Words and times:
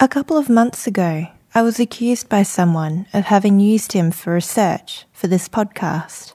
A 0.00 0.06
couple 0.06 0.36
of 0.36 0.48
months 0.48 0.86
ago, 0.86 1.26
I 1.56 1.62
was 1.62 1.80
accused 1.80 2.28
by 2.28 2.44
someone 2.44 3.08
of 3.12 3.24
having 3.24 3.58
used 3.58 3.94
him 3.94 4.12
for 4.12 4.32
research 4.32 5.06
for 5.12 5.26
this 5.26 5.48
podcast. 5.48 6.34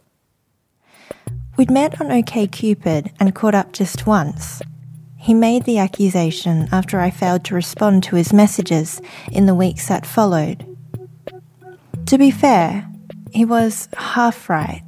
We'd 1.56 1.72
met 1.72 2.02
on 2.02 2.08
OKCupid 2.08 3.14
and 3.22 3.34
caught 3.34 3.56
up 3.56 3.72
just 3.72 4.06
once. 4.06 4.62
He 5.16 5.34
made 5.34 5.64
the 5.64 5.78
accusation 5.78 6.68
after 6.74 7.00
I 7.00 7.10
failed 7.10 7.46
to 7.46 7.56
respond 7.56 8.04
to 8.04 8.18
his 8.18 8.34
messages 8.34 9.02
in 9.32 9.46
the 9.46 9.56
weeks 9.56 9.88
that 9.88 10.06
followed. 10.06 10.66
To 12.08 12.18
be 12.18 12.32
fair, 12.32 12.86
he 13.32 13.46
was 13.46 13.88
half 13.96 14.50
right. 14.50 14.88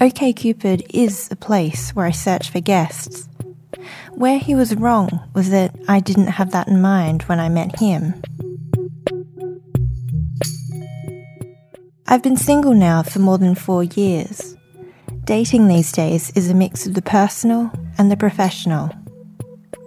OKCupid 0.00 0.84
is 0.92 1.28
a 1.30 1.36
place 1.36 1.90
where 1.90 2.06
I 2.06 2.10
search 2.10 2.50
for 2.50 2.58
guests. 2.58 3.28
Where 4.20 4.38
he 4.38 4.54
was 4.54 4.74
wrong 4.74 5.08
was 5.34 5.48
that 5.48 5.74
I 5.88 5.98
didn't 5.98 6.26
have 6.26 6.50
that 6.50 6.68
in 6.68 6.82
mind 6.82 7.22
when 7.22 7.40
I 7.40 7.48
met 7.48 7.78
him. 7.78 8.20
I've 12.06 12.22
been 12.22 12.36
single 12.36 12.74
now 12.74 13.02
for 13.02 13.18
more 13.20 13.38
than 13.38 13.54
four 13.54 13.82
years. 13.82 14.58
Dating 15.24 15.68
these 15.68 15.90
days 15.90 16.32
is 16.36 16.50
a 16.50 16.54
mix 16.54 16.86
of 16.86 16.92
the 16.92 17.00
personal 17.00 17.72
and 17.96 18.10
the 18.10 18.16
professional. 18.18 18.90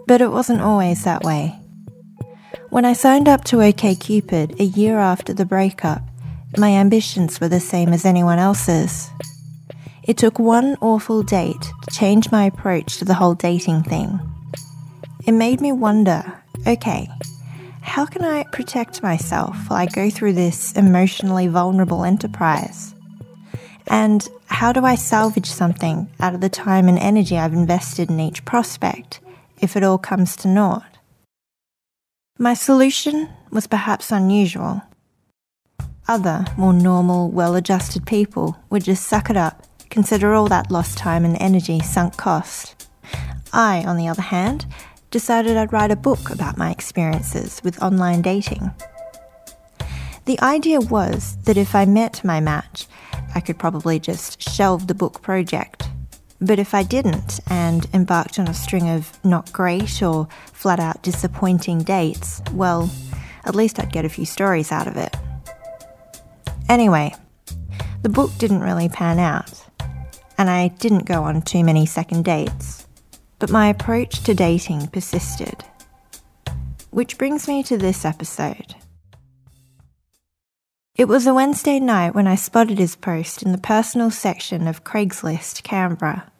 But 0.07 0.19
it 0.19 0.31
wasn't 0.31 0.61
always 0.61 1.03
that 1.03 1.21
way. 1.21 1.53
When 2.71 2.85
I 2.85 2.93
signed 2.93 3.29
up 3.29 3.43
to 3.43 3.57
OKCupid 3.57 4.59
a 4.59 4.65
year 4.65 4.97
after 4.97 5.35
the 5.35 5.45
breakup, 5.45 6.01
my 6.57 6.71
ambitions 6.71 7.39
were 7.39 7.49
the 7.49 7.59
same 7.59 7.93
as 7.93 8.03
anyone 8.03 8.39
else's. 8.39 9.11
It 10.05 10.17
took 10.17 10.37
one 10.37 10.75
awful 10.81 11.23
date 11.23 11.61
to 11.61 11.91
change 11.91 12.31
my 12.31 12.45
approach 12.45 12.97
to 12.97 13.05
the 13.05 13.13
whole 13.13 13.35
dating 13.35 13.83
thing. 13.83 14.19
It 15.25 15.31
made 15.31 15.61
me 15.61 15.71
wonder 15.71 16.39
okay, 16.65 17.09
how 17.81 18.05
can 18.05 18.23
I 18.23 18.43
protect 18.43 19.03
myself 19.03 19.69
while 19.69 19.79
I 19.79 19.85
go 19.85 20.09
through 20.09 20.33
this 20.33 20.71
emotionally 20.73 21.47
vulnerable 21.47 22.03
enterprise? 22.05 22.95
And 23.87 24.27
how 24.45 24.71
do 24.71 24.85
I 24.85 24.95
salvage 24.95 25.49
something 25.49 26.09
out 26.19 26.33
of 26.33 26.41
the 26.41 26.49
time 26.49 26.87
and 26.87 26.97
energy 26.97 27.37
I've 27.37 27.53
invested 27.53 28.09
in 28.09 28.19
each 28.19 28.45
prospect 28.45 29.19
if 29.59 29.75
it 29.75 29.83
all 29.83 29.97
comes 29.97 30.35
to 30.37 30.47
naught? 30.47 30.97
My 32.37 32.53
solution 32.53 33.29
was 33.51 33.67
perhaps 33.67 34.11
unusual. 34.11 34.81
Other, 36.07 36.45
more 36.57 36.73
normal, 36.73 37.29
well 37.29 37.55
adjusted 37.55 38.05
people 38.05 38.57
would 38.69 38.83
just 38.83 39.05
suck 39.05 39.29
it 39.29 39.37
up, 39.37 39.63
consider 39.93 40.33
all 40.33 40.47
that 40.47 40.71
lost 40.71 40.97
time 40.97 41.23
and 41.23 41.39
energy 41.39 41.79
sunk 41.79 42.17
cost. 42.17 42.87
I, 43.53 43.83
on 43.85 43.95
the 43.95 44.07
other 44.07 44.23
hand, 44.23 44.65
decided 45.11 45.55
I'd 45.55 45.71
write 45.71 45.91
a 45.91 45.95
book 45.95 46.31
about 46.31 46.57
my 46.57 46.71
experiences 46.71 47.61
with 47.63 47.79
online 47.79 48.23
dating. 48.23 48.71
The 50.25 50.39
idea 50.41 50.79
was 50.79 51.37
that 51.43 51.57
if 51.57 51.75
I 51.75 51.85
met 51.85 52.23
my 52.23 52.39
match, 52.39 52.87
I 53.35 53.39
could 53.39 53.59
probably 53.59 53.99
just 53.99 54.41
shelve 54.41 54.87
the 54.87 54.95
book 54.95 55.21
project. 55.21 55.87
But 56.41 56.57
if 56.57 56.73
I 56.73 56.81
didn't 56.81 57.39
and 57.47 57.87
embarked 57.93 58.39
on 58.39 58.47
a 58.47 58.53
string 58.53 58.89
of 58.89 59.23
not 59.23 59.53
great 59.53 60.01
or 60.01 60.27
flat 60.53 60.79
out 60.79 61.03
disappointing 61.03 61.83
dates, 61.83 62.41
well, 62.51 62.89
at 63.45 63.53
least 63.53 63.79
I'd 63.79 63.93
get 63.93 64.05
a 64.05 64.09
few 64.09 64.25
stories 64.25 64.71
out 64.71 64.87
of 64.87 64.97
it. 64.97 65.15
Anyway, 66.67 67.13
the 68.01 68.09
book 68.09 68.31
didn't 68.39 68.61
really 68.61 68.89
pan 68.89 69.19
out, 69.19 69.62
and 70.43 70.49
I 70.49 70.67
didn't 70.67 71.05
go 71.05 71.23
on 71.23 71.41
too 71.41 71.63
many 71.63 71.85
second 71.85 72.25
dates 72.25 72.83
but 73.43 73.51
my 73.51 73.67
approach 73.67 74.23
to 74.23 74.33
dating 74.33 74.87
persisted. 74.87 75.65
Which 76.91 77.17
brings 77.17 77.45
me 77.45 77.61
to 77.63 77.77
this 77.77 78.05
episode. 78.05 78.75
It 80.95 81.09
was 81.09 81.27
a 81.27 81.33
Wednesday 81.33 81.77
night 81.77 82.15
when 82.15 82.25
I 82.25 82.35
spotted 82.35 82.77
his 82.77 82.95
post 82.95 83.43
in 83.43 83.51
the 83.51 83.57
personal 83.57 84.11
section 84.11 84.65
of 84.65 84.85
Craigslist, 84.85 85.63
Canberra. 85.63 86.31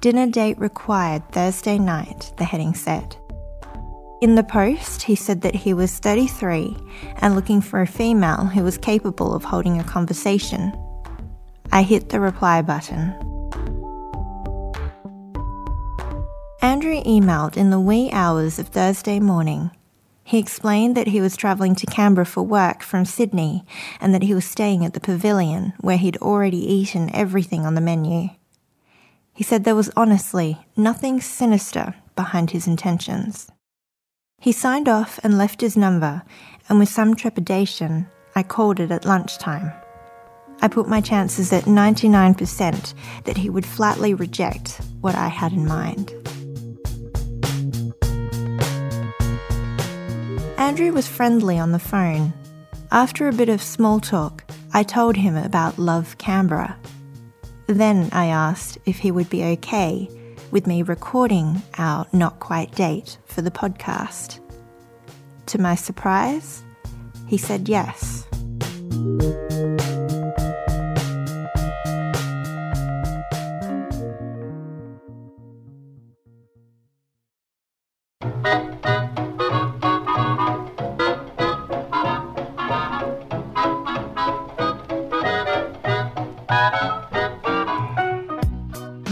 Dinner 0.00 0.26
date 0.26 0.58
required 0.58 1.22
Thursday 1.30 1.78
night, 1.78 2.32
the 2.36 2.44
heading 2.44 2.74
said. 2.74 3.14
In 4.20 4.34
the 4.34 4.42
post, 4.42 5.02
he 5.02 5.14
said 5.14 5.42
that 5.42 5.54
he 5.54 5.72
was 5.72 6.00
33 6.00 6.76
and 7.18 7.36
looking 7.36 7.60
for 7.60 7.80
a 7.80 7.86
female 7.86 8.46
who 8.46 8.64
was 8.64 8.76
capable 8.76 9.32
of 9.32 9.44
holding 9.44 9.78
a 9.78 9.84
conversation. 9.84 10.72
I 11.70 11.82
hit 11.82 12.08
the 12.08 12.20
reply 12.20 12.62
button. 12.62 13.14
Andrew 16.60 17.02
emailed 17.04 17.56
in 17.56 17.70
the 17.70 17.80
wee 17.80 18.10
hours 18.12 18.58
of 18.58 18.68
Thursday 18.68 19.20
morning. 19.20 19.70
He 20.24 20.38
explained 20.38 20.96
that 20.96 21.06
he 21.08 21.20
was 21.20 21.36
travelling 21.36 21.74
to 21.76 21.86
Canberra 21.86 22.26
for 22.26 22.42
work 22.42 22.82
from 22.82 23.04
Sydney 23.04 23.64
and 24.00 24.12
that 24.12 24.22
he 24.22 24.34
was 24.34 24.44
staying 24.44 24.84
at 24.84 24.92
the 24.92 25.00
pavilion 25.00 25.72
where 25.80 25.96
he'd 25.96 26.18
already 26.18 26.58
eaten 26.58 27.14
everything 27.14 27.64
on 27.64 27.74
the 27.74 27.80
menu. 27.80 28.28
He 29.32 29.44
said 29.44 29.64
there 29.64 29.74
was 29.74 29.90
honestly 29.96 30.66
nothing 30.76 31.20
sinister 31.20 31.94
behind 32.16 32.50
his 32.50 32.66
intentions. 32.66 33.50
He 34.40 34.52
signed 34.52 34.88
off 34.88 35.18
and 35.22 35.38
left 35.38 35.60
his 35.60 35.76
number, 35.76 36.22
and 36.68 36.78
with 36.78 36.88
some 36.88 37.14
trepidation, 37.14 38.08
I 38.34 38.42
called 38.42 38.80
it 38.80 38.90
at 38.90 39.04
lunchtime. 39.04 39.72
I 40.60 40.68
put 40.68 40.88
my 40.88 41.00
chances 41.00 41.52
at 41.52 41.64
99% 41.64 42.94
that 43.24 43.36
he 43.36 43.50
would 43.50 43.66
flatly 43.66 44.14
reject 44.14 44.80
what 45.00 45.14
I 45.14 45.28
had 45.28 45.52
in 45.52 45.66
mind. 45.66 46.12
Andrew 50.58 50.92
was 50.92 51.06
friendly 51.06 51.58
on 51.58 51.72
the 51.72 51.78
phone. 51.78 52.32
After 52.90 53.28
a 53.28 53.32
bit 53.32 53.48
of 53.48 53.62
small 53.62 54.00
talk, 54.00 54.44
I 54.72 54.82
told 54.82 55.16
him 55.16 55.36
about 55.36 55.78
Love 55.78 56.18
Canberra. 56.18 56.76
Then 57.66 58.08
I 58.12 58.26
asked 58.26 58.78
if 58.84 58.98
he 58.98 59.10
would 59.10 59.30
be 59.30 59.44
okay 59.44 60.08
with 60.50 60.66
me 60.66 60.82
recording 60.82 61.62
our 61.76 62.06
not 62.12 62.40
quite 62.40 62.72
date 62.72 63.18
for 63.26 63.42
the 63.42 63.50
podcast. 63.50 64.40
To 65.46 65.60
my 65.60 65.74
surprise, 65.74 66.62
he 67.26 67.36
said 67.36 67.68
yes. 67.68 68.26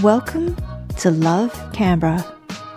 Welcome 0.07 0.57
to 0.99 1.11
Love 1.11 1.53
Canberra, 1.73 2.25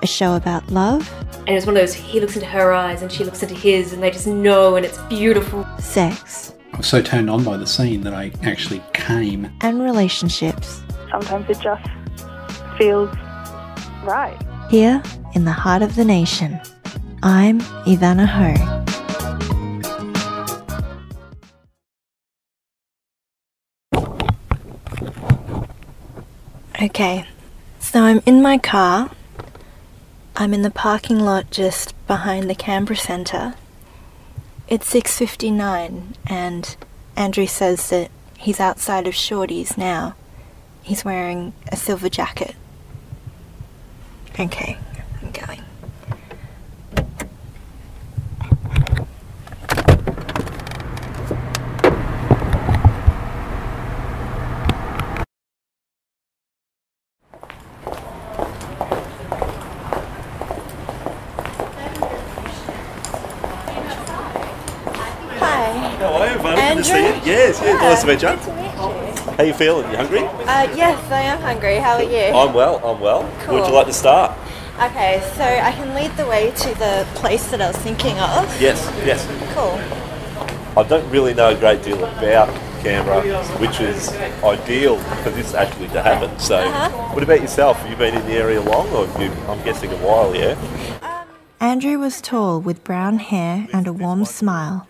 a 0.01 0.07
show 0.07 0.35
about 0.35 0.67
love. 0.71 1.07
And 1.45 1.49
it's 1.49 1.67
one 1.67 1.77
of 1.77 1.81
those, 1.83 1.93
he 1.93 2.19
looks 2.19 2.33
into 2.33 2.47
her 2.47 2.73
eyes 2.73 3.03
and 3.03 3.11
she 3.11 3.23
looks 3.23 3.43
into 3.43 3.53
his, 3.53 3.93
and 3.93 4.01
they 4.01 4.09
just 4.09 4.25
know, 4.25 4.75
and 4.75 4.83
it's 4.83 4.97
beautiful. 5.03 5.63
Sex. 5.77 6.55
I 6.73 6.77
was 6.77 6.87
so 6.87 7.03
turned 7.03 7.29
on 7.29 7.43
by 7.43 7.55
the 7.55 7.67
scene 7.67 8.01
that 8.01 8.15
I 8.15 8.31
actually 8.41 8.81
came. 8.93 9.47
And 9.61 9.79
relationships. 9.79 10.81
Sometimes 11.11 11.47
it 11.51 11.59
just 11.59 11.87
feels 12.79 13.15
right. 14.03 14.35
Here 14.71 14.99
in 15.35 15.45
the 15.45 15.51
heart 15.51 15.83
of 15.83 15.95
the 15.95 16.05
nation, 16.05 16.59
I'm 17.21 17.59
Ivana 17.85 18.25
Ho. 18.25 18.78
Okay, 26.81 27.25
so 27.81 28.03
I'm 28.03 28.21
in 28.25 28.41
my 28.41 28.57
car. 28.57 29.11
I'm 30.37 30.53
in 30.53 30.61
the 30.61 30.71
parking 30.71 31.19
lot 31.19 31.51
just 31.51 31.93
behind 32.07 32.49
the 32.49 32.55
Canberra 32.55 32.95
Centre. 32.95 33.55
It's 34.69 34.87
6:59 34.87 36.15
and 36.25 36.77
Andrew 37.17 37.47
says 37.47 37.89
that 37.89 38.09
he's 38.37 38.61
outside 38.61 39.07
of 39.07 39.13
Shorty's 39.13 39.77
now. 39.77 40.15
He's 40.81 41.03
wearing 41.03 41.51
a 41.69 41.75
silver 41.75 42.07
jacket. 42.07 42.55
Okay, 44.39 44.77
I'm 45.21 45.31
going. 45.31 45.63
Yes, 67.29 67.61
yes. 67.61 67.81
Nice 67.81 68.01
to 68.01 68.07
meet 68.07 68.21
you. 68.23 69.33
How 69.37 69.43
you 69.43 69.53
feeling? 69.53 69.89
You 69.91 69.97
hungry? 69.97 70.19
Uh, 70.23 70.75
yes, 70.75 70.99
I 71.11 71.21
am 71.21 71.39
hungry. 71.41 71.75
How 71.75 71.93
are 71.95 72.03
you? 72.03 72.33
I'm 72.35 72.53
well. 72.53 72.77
I'm 72.83 72.99
well. 72.99 73.29
Cool. 73.41 73.55
Would 73.59 73.67
you 73.67 73.73
like 73.73 73.85
to 73.87 73.93
start? 73.93 74.31
Okay, 74.81 75.21
so 75.35 75.43
I 75.43 75.71
can 75.73 75.93
lead 75.93 76.11
the 76.17 76.25
way 76.25 76.51
to 76.51 76.69
the 76.79 77.05
place 77.13 77.51
that 77.51 77.61
I 77.61 77.67
was 77.67 77.77
thinking 77.77 78.17
of. 78.19 78.43
Yes, 78.59 78.79
yes. 79.05 79.27
Cool. 79.53 79.77
I 80.81 80.87
don't 80.87 81.07
really 81.11 81.33
know 81.33 81.49
a 81.49 81.55
great 81.59 81.83
deal 81.83 82.03
about 82.03 82.49
Canberra, 82.81 83.21
which 83.59 83.79
is 83.79 84.09
ideal 84.43 84.97
for 85.21 85.29
this 85.31 85.53
actually 85.53 85.89
to 85.89 86.01
happen. 86.01 86.37
So, 86.39 86.55
Uh-huh. 86.57 86.89
what 87.13 87.21
about 87.23 87.41
yourself? 87.41 87.77
Have 87.79 87.89
you 87.91 87.97
been 87.97 88.15
in 88.15 88.25
the 88.25 88.33
area 88.33 88.61
long, 88.61 88.87
or 88.89 89.05
have 89.05 89.21
you, 89.21 89.31
I'm 89.49 89.61
guessing 89.63 89.91
a 89.91 89.97
while, 89.97 90.33
yeah? 90.35 90.55
Andrew 91.59 91.99
was 91.99 92.21
tall 92.21 92.61
with 92.61 92.83
brown 92.85 93.19
hair 93.19 93.67
and 93.73 93.85
a 93.85 93.91
warm 93.93 94.23
smile. 94.25 94.87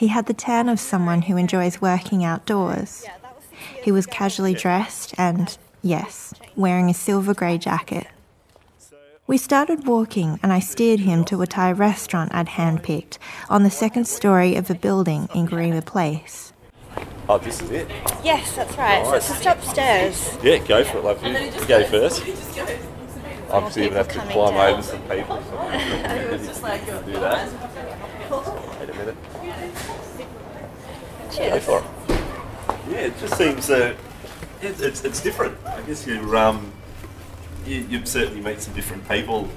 He 0.00 0.08
had 0.08 0.24
the 0.24 0.32
tan 0.32 0.70
of 0.70 0.80
someone 0.80 1.20
who 1.20 1.36
enjoys 1.36 1.82
working 1.82 2.24
outdoors. 2.24 3.04
He 3.82 3.92
was 3.92 4.06
casually 4.06 4.54
dressed 4.54 5.12
and, 5.18 5.58
yes, 5.82 6.32
wearing 6.56 6.88
a 6.88 6.94
silver 6.94 7.34
grey 7.34 7.58
jacket. 7.58 8.06
We 9.26 9.36
started 9.36 9.86
walking 9.86 10.40
and 10.42 10.54
I 10.54 10.58
steered 10.58 11.00
him 11.00 11.26
to 11.26 11.42
a 11.42 11.46
Thai 11.46 11.72
restaurant 11.72 12.34
I'd 12.34 12.46
handpicked 12.46 13.18
on 13.50 13.62
the 13.62 13.70
second 13.70 14.06
story 14.06 14.56
of 14.56 14.70
a 14.70 14.74
building 14.74 15.28
in 15.34 15.46
Garema 15.46 15.84
Place. 15.84 16.54
Oh, 17.28 17.36
this 17.36 17.60
is 17.60 17.70
it. 17.70 17.90
Yes, 18.24 18.56
that's 18.56 18.78
right. 18.78 19.04
So 19.04 19.12
it's 19.12 19.28
just 19.28 19.44
upstairs. 19.44 20.38
Yeah, 20.42 20.66
go 20.66 20.82
for 20.82 20.96
it. 20.96 21.04
Love 21.04 21.22
you. 21.22 21.36
You 21.36 21.66
go 21.66 21.84
first. 21.84 22.22
Obviously, 23.50 23.84
even 23.84 23.96
have 23.98 24.08
to 24.08 24.18
climb 24.20 24.54
down. 24.54 24.72
over 24.72 24.82
some 24.82 25.02
people. 25.02 25.42
So 25.50 26.66
I'm 26.66 27.04
do 27.04 27.12
that. 27.12 27.52
Wait 28.30 28.88
a 28.88 28.94
minute. 28.94 29.16
Go 31.30 31.36
Cheers. 31.36 31.64
for. 31.64 31.84
Yeah, 32.90 33.06
it 33.06 33.18
just 33.18 33.36
seems 33.36 33.70
uh, 33.70 33.96
it, 34.62 34.80
it's 34.80 35.04
it's 35.04 35.20
different. 35.20 35.56
I 35.66 35.80
guess 35.82 36.06
you 36.06 36.36
um 36.36 36.72
you 37.64 37.80
you 37.88 38.04
certainly 38.06 38.40
meet 38.40 38.60
some 38.60 38.74
different 38.74 39.08
people. 39.08 39.48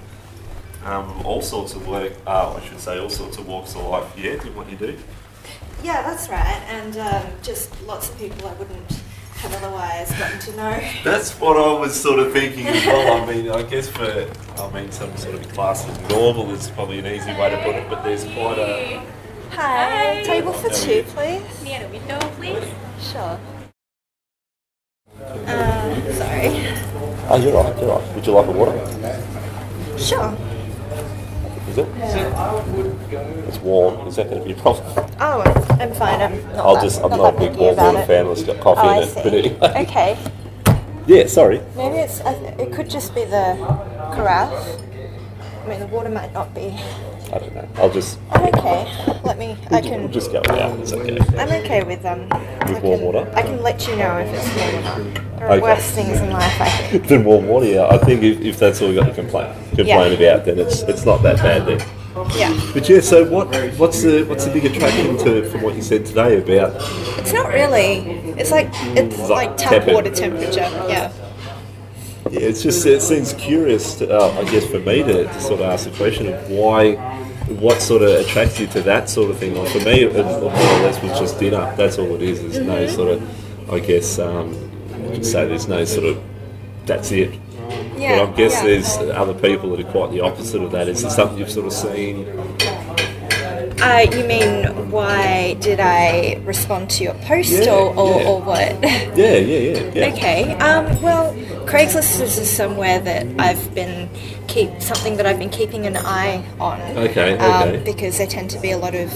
Um, 0.86 1.26
all 1.26 1.42
sorts 1.42 1.74
of 1.76 1.88
work. 1.88 2.14
Uh, 2.28 2.56
I 2.58 2.66
should 2.68 2.80
say, 2.80 3.00
all 3.00 3.10
sorts 3.10 3.38
of 3.38 3.48
walks 3.48 3.74
of 3.76 3.86
life. 3.86 4.14
Yeah, 4.18 4.34
in 4.34 4.54
what 4.54 4.70
you 4.70 4.76
do. 4.76 4.98
Yeah, 5.82 6.02
that's 6.02 6.30
right. 6.30 6.62
And 6.68 6.98
um, 6.98 7.26
just 7.42 7.82
lots 7.84 8.10
of 8.10 8.18
people 8.18 8.48
I 8.48 8.54
wouldn't 8.54 9.02
have 9.36 9.54
otherwise 9.56 10.12
gotten 10.12 10.40
to 10.40 10.56
know. 10.56 10.90
That's 11.04 11.32
what 11.40 11.58
I 11.58 11.78
was 11.78 12.00
sort 12.00 12.20
of 12.20 12.32
thinking 12.32 12.68
as 12.68 12.86
well. 12.86 13.22
I 13.22 13.34
mean, 13.34 13.50
I 13.52 13.64
guess 13.64 13.90
for, 13.90 14.30
I 14.58 14.72
mean, 14.72 14.92
some 14.92 15.16
sort 15.18 15.36
of 15.36 15.48
class 15.52 15.88
of 15.88 16.10
normal 16.10 16.52
is 16.52 16.70
probably 16.70 17.00
an 17.00 17.08
easy 17.08 17.32
way 17.34 17.50
to 17.50 17.58
put 17.64 17.76
it, 17.76 17.90
but 17.90 18.04
there's 18.04 18.24
quite 18.24 18.58
a. 18.58 19.02
Hi. 19.56 20.24
Table 20.24 20.54
for 20.54 20.70
two, 20.70 21.04
please. 21.10 21.42
Near 21.64 21.82
the 21.84 21.90
window, 21.90 22.20
please. 22.38 22.64
Sure. 23.00 23.40
Uh, 25.22 26.14
sorry. 26.14 26.50
Oh, 27.30 27.38
you're 27.42 27.54
right, 27.54 27.78
you're 27.80 27.90
right. 27.96 28.16
Would 28.16 28.26
you 28.26 28.34
like 28.34 28.48
a 28.48 28.52
water? 28.52 28.78
Sure. 29.98 30.36
Is 31.70 31.78
it? 31.78 31.88
It's 33.48 33.58
warm. 33.60 34.08
Is 34.08 34.16
that 34.18 34.30
going 34.30 34.42
to 34.42 34.46
be 34.48 34.54
a 34.54 34.62
problem? 34.62 34.86
Oh, 35.20 35.42
I'm 35.80 35.94
fine. 35.94 36.22
I'm 36.22 36.42
not 36.48 36.56
I'll 36.58 36.76
that, 36.76 36.84
just, 36.84 37.02
I'm 37.02 37.10
not 37.12 37.18
not 37.18 37.36
a 37.36 37.40
big 37.40 37.56
warm 37.56 37.74
about 37.74 37.94
water 37.94 38.04
it. 38.04 38.08
fan 38.08 38.22
unless 38.26 38.40
it's 38.42 38.48
got 38.48 38.60
coffee 38.62 38.82
Oh, 38.84 38.90
I 38.90 38.98
in 38.98 39.04
it. 39.04 39.10
see. 39.10 39.22
But 39.24 39.34
anyway. 39.34 39.86
Okay. 39.88 40.18
Yeah, 41.08 41.28
sorry. 41.28 41.62
Maybe 41.76 41.98
it's. 41.98 42.20
It 42.22 42.74
could 42.74 42.90
just 42.90 43.14
be 43.14 43.24
the 43.26 43.56
carafe. 44.16 44.82
I 45.64 45.68
mean, 45.68 45.80
the 45.80 45.88
water 45.88 46.10
might 46.10 46.34
not 46.34 46.54
be. 46.56 46.78
I 47.34 47.40
don't 47.40 47.56
know. 47.56 47.68
I'll 47.78 47.90
just, 47.90 48.20
I'm 48.32 48.46
okay. 48.54 49.20
Let 49.24 49.40
me. 49.40 49.58
I 49.72 49.82
we'll 49.82 49.82
can. 49.82 50.12
just 50.12 50.32
go 50.32 50.40
without. 50.42 50.78
It's 50.80 50.94
okay. 50.94 51.18
I'm 51.36 51.50
okay 51.64 51.84
with 51.84 52.06
um. 52.06 52.28
I 52.32 52.80
warm 52.80 53.00
can, 53.00 53.02
water? 53.02 53.34
I 53.36 53.42
can 53.42 53.64
let 53.64 53.88
you 53.88 53.96
know 53.96 54.18
if 54.20 54.28
it's 54.32 54.56
warm 54.56 54.76
or 54.76 54.82
not. 54.82 55.14
There 55.40 55.48
are 55.48 55.52
Okay. 55.54 55.62
worse 55.62 55.92
things 55.92 56.20
in 56.20 56.30
life. 56.30 56.62
I 56.62 56.70
think. 56.70 57.08
Then 57.08 57.24
warm 57.24 57.48
water, 57.48 57.66
yeah. 57.66 57.88
I 57.88 57.98
think 57.98 58.22
if, 58.22 58.40
if 58.42 58.60
that's 58.60 58.82
all 58.84 58.90
you 58.90 59.00
got 59.00 59.08
to 59.08 59.16
complain, 59.16 59.52
complain 59.70 60.14
about, 60.14 60.46
then 60.46 60.60
it's 60.60 60.84
it's 60.84 61.06
not 61.06 61.24
that 61.24 61.38
bad 61.38 61.66
then. 61.66 61.80
Yeah. 62.38 62.72
But 62.72 62.88
yeah, 62.88 63.02
so 63.02 63.28
what 63.28 63.48
what's 63.80 64.04
the 64.04 64.24
what's 64.26 64.46
the 64.46 64.52
big 64.52 64.66
attraction 64.66 65.18
to 65.26 65.50
from 65.50 65.64
what 65.64 65.76
you 65.76 65.82
said 65.82 66.06
today 66.06 66.38
about 66.38 66.74
It's 67.18 67.34
not 67.34 67.48
really. 67.50 68.02
It's 68.38 68.52
like 68.52 68.70
it's 68.96 69.18
like 69.18 69.50
like 69.50 69.58
tap 69.58 69.72
tepid. 69.72 69.94
water 69.96 70.12
temperature. 70.14 70.70
Yeah. 70.88 71.12
Yeah, 72.32 72.40
it's 72.40 72.64
just 72.64 72.86
it 72.86 73.02
seems 73.02 73.34
curious, 73.34 73.96
to, 73.96 74.10
uh, 74.10 74.40
I 74.40 74.50
guess, 74.50 74.66
for 74.66 74.80
me 74.80 75.04
to, 75.04 75.26
to 75.26 75.42
sort 75.42 75.60
of 75.60 75.68
ask 75.68 75.90
the 75.90 75.96
question 75.96 76.34
of 76.34 76.50
why, 76.50 76.96
what 77.48 77.82
sort 77.82 78.02
of 78.02 78.10
attracts 78.10 78.60
you 78.60 78.68
to 78.68 78.82
that 78.82 79.10
sort 79.10 79.30
of 79.32 79.38
thing. 79.38 79.56
Like 79.56 79.70
for 79.70 79.80
me, 79.80 80.04
it, 80.04 80.14
more 80.14 80.26
or 80.44 80.50
less 80.52 81.02
was 81.02 81.20
just 81.20 81.40
dinner. 81.40 81.74
That's 81.76 81.98
all 81.98 82.14
it 82.16 82.22
is. 82.22 82.42
There's 82.42 82.60
no 82.60 82.74
Mm-hmm. 82.74 82.96
sort 82.96 83.10
of, 83.12 83.74
I 83.74 83.80
guess, 83.80 84.20
um, 84.20 84.54
I 84.94 85.14
could 85.16 85.26
say 85.26 85.48
there's 85.48 85.68
no 85.68 85.86
sort 85.86 86.06
of, 86.08 86.22
that's 86.86 87.12
it. 87.12 87.40
Yeah. 87.98 88.26
But 88.26 88.34
I 88.34 88.36
guess 88.38 88.54
yeah. 88.54 88.64
there's 88.64 88.98
other 89.16 89.34
people 89.34 89.70
that 89.76 89.86
are 89.86 89.92
quite 89.92 90.12
the 90.12 90.22
opposite 90.22 90.62
of 90.62 90.72
that. 90.72 90.88
Is 90.88 91.04
it 91.04 91.12
something 91.12 91.38
you've 91.38 91.52
sort 91.52 91.68
of 91.68 91.74
seen? 91.74 92.28
Uh, 93.82 94.06
you 94.14 94.24
mean 94.26 94.90
why 94.92 95.56
did 95.60 95.80
I 95.80 96.40
respond 96.46 96.90
to 96.92 97.04
your 97.04 97.16
post 97.16 97.52
Yeah, 97.52 97.74
or, 97.74 97.94
or, 97.98 98.22
yeah. 98.22 98.28
or 98.28 98.42
what? 98.42 98.84
Yeah, 98.84 99.36
yeah, 99.36 99.58
yeah. 99.58 99.92
yeah. 99.94 100.14
okay. 100.14 100.54
Um, 100.54 101.02
well, 101.02 101.34
Craigslist 101.66 102.22
is 102.22 102.50
somewhere 102.50 103.00
that 103.00 103.26
I've 103.40 103.74
been 103.76 104.10
keep 104.48 104.82
something 104.82 105.18
that 105.18 105.26
I've 105.26 105.40
been 105.40 105.50
keeping 105.50 105.86
an 105.86 105.98
eye 105.98 106.44
on. 106.60 106.80
Okay, 106.98 107.38
Um, 107.38 107.70
okay. 107.70 107.84
because 107.84 108.18
there 108.18 108.28
tend 108.28 108.50
to 108.52 108.60
be 108.60 108.72
a 108.72 108.78
lot 108.78 108.96
of 108.96 109.12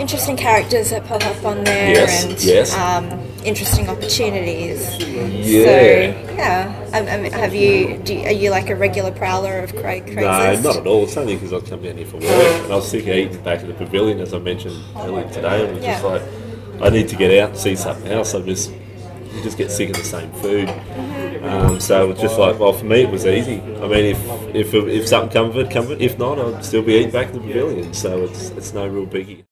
interesting 0.00 0.36
characters 0.36 0.90
that 0.90 1.04
pop 1.06 1.24
up 1.26 1.44
on 1.44 1.64
there 1.64 1.90
Yes, 1.94 2.24
and 2.24 2.42
yes. 2.42 2.74
Um, 2.76 3.20
interesting 3.44 3.88
opportunities. 3.88 4.96
Yeah. 4.98 5.64
So 5.64 6.34
yeah. 6.34 6.74
Um, 6.92 7.24
have 7.32 7.54
you, 7.54 7.98
do 7.98 8.14
you? 8.14 8.24
Are 8.26 8.32
you 8.32 8.50
like 8.50 8.70
a 8.70 8.76
regular 8.76 9.10
prowler 9.10 9.58
of 9.60 9.74
Craig 9.76 10.06
Craigslist? 10.06 10.62
No, 10.62 10.70
not 10.70 10.76
at 10.80 10.86
all. 10.86 11.04
It's 11.04 11.16
only 11.16 11.34
because 11.34 11.52
I've 11.52 11.68
come 11.68 11.82
down 11.82 11.96
here 11.96 12.06
for 12.06 12.16
work, 12.16 12.24
and 12.24 12.72
I 12.72 12.76
was 12.76 12.88
sick 12.90 13.02
of 13.02 13.08
eating 13.08 13.42
back 13.42 13.60
at 13.60 13.66
the 13.68 13.74
pavilion, 13.74 14.20
as 14.20 14.32
I 14.34 14.38
mentioned 14.38 14.82
earlier 14.96 15.28
today, 15.30 15.64
and 15.66 15.76
was 15.76 15.84
just 15.84 16.04
like, 16.04 16.22
I 16.82 16.88
need 16.90 17.08
to 17.08 17.16
get 17.16 17.36
out 17.42 17.50
and 17.50 17.58
see 17.58 17.76
something 17.76 18.10
else. 18.10 18.34
I 18.34 18.40
just, 18.42 18.70
you 18.70 19.42
just 19.42 19.58
get 19.58 19.70
sick 19.70 19.90
of 19.90 19.96
the 19.96 20.04
same 20.04 20.30
food. 20.34 20.68
Um, 21.42 21.80
so 21.80 22.04
it 22.04 22.08
was 22.14 22.20
just 22.20 22.38
like, 22.38 22.58
well, 22.58 22.72
for 22.72 22.84
me 22.84 23.02
it 23.02 23.10
was 23.10 23.26
easy. 23.26 23.60
I 23.60 23.88
mean, 23.88 24.16
if 24.16 24.54
if 24.54 24.74
if 24.74 25.08
something 25.08 25.32
come 25.32 25.46
of 25.50 25.56
it, 25.58 25.70
come 25.70 25.84
of 25.86 25.92
it. 25.92 26.02
If 26.02 26.18
not, 26.18 26.38
I'd 26.38 26.64
still 26.64 26.82
be 26.82 26.94
eating 26.94 27.10
back 27.10 27.28
in 27.28 27.34
the 27.34 27.40
pavilion. 27.40 27.94
So 27.94 28.24
it's 28.24 28.50
it's 28.50 28.72
no 28.74 28.86
real 28.86 29.06
biggie. 29.06 29.44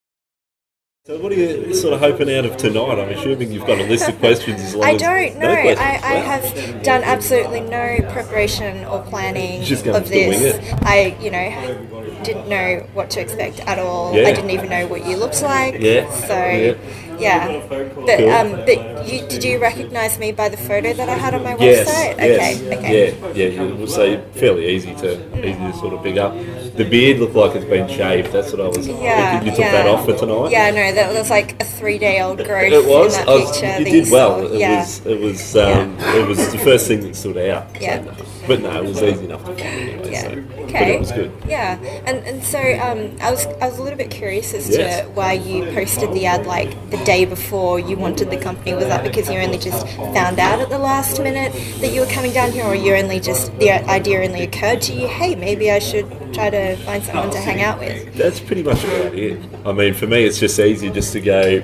So 1.07 1.17
what 1.21 1.31
are 1.31 1.37
you 1.37 1.73
sort 1.73 1.95
of 1.95 2.01
hoping 2.01 2.35
out 2.35 2.45
of 2.45 2.57
tonight? 2.57 2.99
I'm 2.99 3.11
assuming 3.11 3.53
you've 3.53 3.65
got 3.65 3.79
a 3.79 3.85
list 3.85 4.09
of 4.09 4.19
questions 4.27 4.61
as 4.61 4.75
long 4.75 4.89
I 4.89 4.97
don't 4.97 5.39
know. 5.39 5.47
no 5.47 5.71
I. 5.71 6.01
I 6.03 6.15
have 6.17 6.83
done 6.83 7.05
absolutely 7.05 7.61
no 7.61 7.99
preparation 8.11 8.85
or 8.87 9.03
planning 9.05 9.63
of 9.63 9.69
have 9.69 10.05
to 10.07 10.11
wing 10.11 10.31
this. 10.31 10.73
I, 10.83 11.17
you 11.21 11.31
know, 11.31 12.21
didn't 12.25 12.49
know 12.49 12.89
what 12.93 13.11
to 13.11 13.21
expect 13.21 13.61
at 13.61 13.79
all. 13.79 14.17
Yeah. 14.17 14.27
I 14.27 14.33
didn't 14.33 14.51
even 14.51 14.69
know 14.69 14.89
what 14.89 15.07
you 15.07 15.17
looked 15.17 15.41
like. 15.43 15.81
Yeah. 15.81 16.11
So, 16.11 16.35
Yeah. 16.35 17.06
Yeah. 17.19 17.63
But 17.69 17.95
Cool. 17.95 18.31
um, 18.31 18.51
but 18.67 19.07
you 19.09 19.27
did 19.29 19.43
you 19.45 19.59
recognise 19.61 20.19
me 20.19 20.33
by 20.33 20.49
the 20.49 20.57
photo 20.57 20.93
that 20.93 21.09
I 21.09 21.15
had 21.15 21.35
on 21.35 21.43
my 21.43 21.55
website? 21.55 21.61
yes, 21.61 22.61
Okay. 22.61 22.77
Okay. 22.79 23.33
yeah, 23.35 23.49
yeah. 23.49 23.63
You 23.63 23.75
would 23.77 23.91
say 23.91 24.21
fairly 24.33 24.69
easy 24.69 24.95
to 24.97 25.11
easy 25.47 25.59
to 25.59 25.73
sort 25.75 25.95
of 25.95 26.03
pick 26.03 26.17
up. 26.17 26.33
The 26.77 26.85
beard 26.85 27.19
looked 27.21 27.35
like 27.35 27.55
it's 27.57 27.65
been 27.65 27.89
shaved. 27.89 28.33
That's 28.33 28.53
what 28.53 28.61
I 28.61 28.69
was 28.69 28.87
Yeah, 28.87 29.31
thinking. 29.41 29.49
You 29.49 29.57
took 29.57 29.65
yeah. 29.65 29.73
that 29.73 29.87
off 29.89 30.05
for 30.05 30.15
tonight. 30.17 30.51
Yeah, 30.51 30.71
no, 30.71 30.93
that 30.93 31.13
was 31.15 31.31
like 31.31 31.61
a 31.61 31.65
three-day-old 31.65 32.39
growth 32.45 32.73
It 32.73 32.87
was. 32.87 33.17
in 33.19 33.25
that 33.25 33.29
I 33.29 33.35
was 33.35 33.51
picture. 33.53 33.79
you 33.79 33.85
that 33.85 33.91
did 33.91 34.11
well. 34.13 34.53
It 34.53 34.59
yeah. 34.61 34.81
was. 34.81 35.07
It 35.07 35.21
was. 35.21 35.57
Um, 35.57 35.97
It 36.01 36.27
was 36.29 36.53
the 36.53 36.59
first 36.59 36.87
thing 36.87 37.01
that 37.03 37.17
stood 37.17 37.39
out. 37.39 37.67
Yeah. 37.81 38.03
But 38.47 38.61
no, 38.63 38.83
it 38.83 38.89
was 38.89 39.03
easy 39.03 39.25
enough 39.25 39.41
to 39.45 39.47
find 39.47 39.61
anyway. 39.61 40.11
Yeah. 40.13 40.23
So. 40.23 40.29
Okay. 40.67 40.79
But 40.79 40.89
it 40.89 41.01
was 41.01 41.13
good. 41.13 41.33
Yeah, 41.49 41.79
and 42.07 42.19
and 42.27 42.43
so 42.43 42.59
um, 42.59 43.17
I 43.21 43.31
was 43.31 43.47
I 43.47 43.69
was 43.69 43.79
a 43.79 43.83
little 43.83 43.97
bit 43.97 44.11
curious 44.11 44.53
as 44.55 44.69
Yes. 44.69 45.03
to 45.05 45.11
why 45.13 45.33
you 45.35 45.65
posted 45.73 46.13
the 46.13 46.27
ad 46.27 46.47
like 46.47 46.71
the 46.91 46.99
day 47.05 47.25
before 47.25 47.79
you 47.79 47.97
wanted 47.97 48.31
the 48.31 48.37
company. 48.37 48.75
Was 48.75 48.87
that 48.87 49.05
because 49.05 49.29
you 49.31 49.39
only 49.39 49.59
just 49.59 49.87
found 49.97 50.39
out 50.39 50.61
at 50.61 50.69
the 50.69 50.79
last 50.79 51.21
minute 51.23 51.53
that 51.81 51.93
you 51.93 52.01
were 52.01 52.07
coming 52.07 52.33
down 52.33 52.51
here, 52.53 52.65
or 52.65 52.75
you 52.75 52.95
only 52.95 53.21
just 53.21 53.57
the 53.59 53.71
idea 53.89 54.23
only 54.23 54.43
occurred 54.43 54.83
to 54.83 54.93
you? 54.93 55.07
Hey, 55.07 55.35
maybe 55.35 55.71
I 55.71 55.79
should 55.79 56.07
try 56.35 56.51
to 56.51 56.77
find 56.79 57.03
someone 57.05 57.31
to 57.31 57.39
hang 57.39 57.63
out 57.63 57.79
with. 57.79 58.15
That's 58.15 58.41
pretty 58.41 58.63
much 58.63 58.83
about 58.85 59.15
it. 59.15 59.41
I 59.65 59.73
mean, 59.73 59.95
for 59.95 60.07
me, 60.07 60.25
it's 60.25 60.39
just 60.39 60.59
easy 60.59 60.91
just 60.91 61.13
to 61.13 61.21
go, 61.21 61.63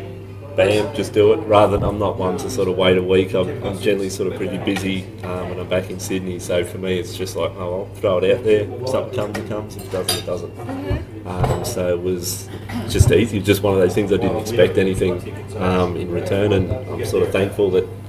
bam, 0.56 0.94
just 0.94 1.12
do 1.12 1.32
it. 1.32 1.36
Rather 1.46 1.76
than 1.76 1.88
I'm 1.88 1.98
not 1.98 2.18
one 2.18 2.36
to 2.38 2.50
sort 2.50 2.68
of 2.68 2.76
wait 2.76 2.98
a 2.98 3.02
week. 3.02 3.34
I'm, 3.34 3.48
I'm 3.64 3.78
generally 3.78 4.10
sort 4.10 4.32
of 4.32 4.38
pretty 4.38 4.58
busy 4.58 5.04
um, 5.24 5.50
when 5.50 5.58
I'm 5.58 5.68
back 5.68 5.90
in 5.90 5.98
Sydney. 5.98 6.38
So 6.38 6.64
for 6.64 6.78
me, 6.78 6.98
it's 6.98 7.16
just 7.16 7.36
like, 7.36 7.52
oh, 7.56 7.86
I'll 7.88 7.94
throw 7.96 8.18
it 8.18 8.36
out 8.36 8.44
there. 8.44 8.62
If 8.62 8.88
something 8.88 9.14
comes, 9.14 9.38
it 9.38 9.48
comes. 9.48 9.76
If 9.76 9.84
it 9.84 9.92
doesn't, 9.92 10.18
it 10.18 10.26
doesn't. 10.26 11.26
Um, 11.26 11.64
so 11.64 11.94
it 11.94 12.02
was 12.02 12.48
just 12.88 13.10
easy. 13.12 13.40
Just 13.40 13.62
one 13.62 13.74
of 13.74 13.80
those 13.80 13.94
things 13.94 14.12
I 14.12 14.16
didn't 14.16 14.38
expect 14.38 14.78
anything 14.78 15.12
um, 15.56 15.96
in 15.96 16.10
return, 16.10 16.52
and 16.52 16.72
I'm 16.72 17.04
sort 17.04 17.22
of 17.22 17.32
thankful 17.32 17.70
that. 17.72 18.01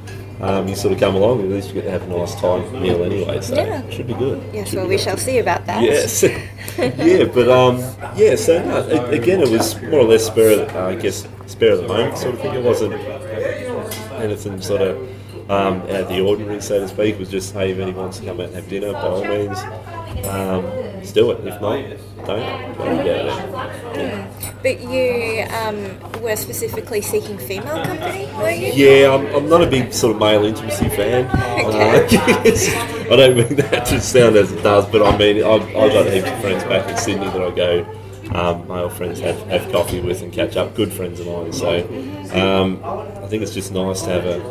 Um, 0.43 0.67
you 0.67 0.75
sort 0.75 0.93
of 0.93 0.99
come 0.99 1.15
along, 1.15 1.39
at 1.41 1.47
least 1.47 1.69
you 1.69 1.75
get 1.75 1.83
to 1.85 1.91
have 1.91 2.01
a 2.03 2.07
nice 2.07 2.35
time 2.35 2.69
meal 2.81 3.01
anyway, 3.03 3.39
so 3.39 3.55
Yeah. 3.55 3.81
it 3.81 3.93
should 3.93 4.07
be 4.07 4.13
good. 4.13 4.43
Yes, 4.53 4.67
Should 4.69 4.79
well, 4.79 4.87
we 4.89 4.97
shall 4.97 5.15
see 5.15 5.37
about 5.37 5.65
that. 5.67 5.81
Yes. 5.81 6.21
yeah, 6.77 7.23
but 7.33 7.47
um, 7.47 7.77
yeah. 8.17 8.35
So 8.35 8.61
no, 8.61 8.77
a- 8.89 9.11
again, 9.11 9.39
it 9.41 9.49
was 9.49 9.81
more 9.83 10.01
or 10.01 10.03
less 10.03 10.25
spur, 10.27 10.63
of, 10.63 10.75
uh, 10.75 10.87
I 10.87 10.95
guess, 10.95 11.25
spur 11.45 11.71
of 11.71 11.81
the 11.83 11.87
moment 11.87 12.17
sort 12.17 12.33
of 12.35 12.41
thing. 12.41 12.55
It 12.55 12.63
wasn't 12.63 12.93
anything 14.19 14.59
sort 14.61 14.81
of 14.81 14.97
um, 15.49 15.81
out 15.83 15.89
of 15.89 16.07
the 16.09 16.19
ordinary, 16.19 16.61
so 16.61 16.79
to 16.79 16.87
speak. 16.89 17.15
It 17.15 17.19
was 17.19 17.29
just, 17.29 17.53
hey, 17.53 17.71
if 17.71 17.79
anyone 17.79 18.01
wants 18.03 18.19
to 18.19 18.25
come 18.25 18.39
out 18.41 18.47
and 18.47 18.55
have 18.55 18.67
dinner, 18.67 18.91
by 18.91 18.99
all 18.99 19.23
means. 19.23 19.57
um, 20.27 20.65
just 21.03 21.15
do 21.15 21.31
it. 21.31 21.45
If 21.45 21.61
not, 21.61 21.75
don't. 22.25 23.03
Get 23.03 23.25
it. 23.25 24.43
But 24.63 24.79
you 24.79 25.45
um, 25.51 26.21
were 26.21 26.37
specifically 26.37 27.01
seeking 27.01 27.37
female 27.37 27.83
company, 27.83 28.27
were 28.37 28.49
you? 28.49 28.71
Yeah, 28.73 29.13
I'm, 29.13 29.25
I'm 29.35 29.49
not 29.49 29.61
a 29.61 29.67
big 29.67 29.93
sort 29.93 30.15
of 30.15 30.19
male 30.21 30.45
intimacy 30.45 30.87
fan. 30.87 31.25
Uh, 31.25 32.07
I 33.11 33.15
don't 33.17 33.35
mean 33.35 33.55
that 33.57 33.85
to 33.87 33.99
sound 33.99 34.37
as 34.37 34.51
it 34.53 34.63
does, 34.63 34.87
but 34.87 35.01
I 35.01 35.17
mean 35.17 35.43
I've, 35.43 35.63
I've 35.75 35.91
got 35.91 36.11
heaps 36.11 36.29
of 36.29 36.39
friends 36.39 36.63
back 36.63 36.89
in 36.89 36.97
Sydney 36.97 37.25
that 37.25 37.41
I 37.41 37.51
go, 37.51 37.85
um, 38.33 38.67
male 38.67 38.89
friends 38.89 39.19
have, 39.19 39.37
have 39.47 39.69
coffee 39.71 39.99
with 39.99 40.21
and 40.21 40.31
catch 40.31 40.55
up. 40.55 40.75
Good 40.75 40.93
friends 40.93 41.19
of 41.19 41.27
mine. 41.27 41.51
So 41.51 41.79
um, 42.33 42.81
I 42.83 43.27
think 43.27 43.43
it's 43.43 43.53
just 43.53 43.73
nice 43.73 44.01
to 44.03 44.09
have 44.09 44.25
a, 44.25 44.41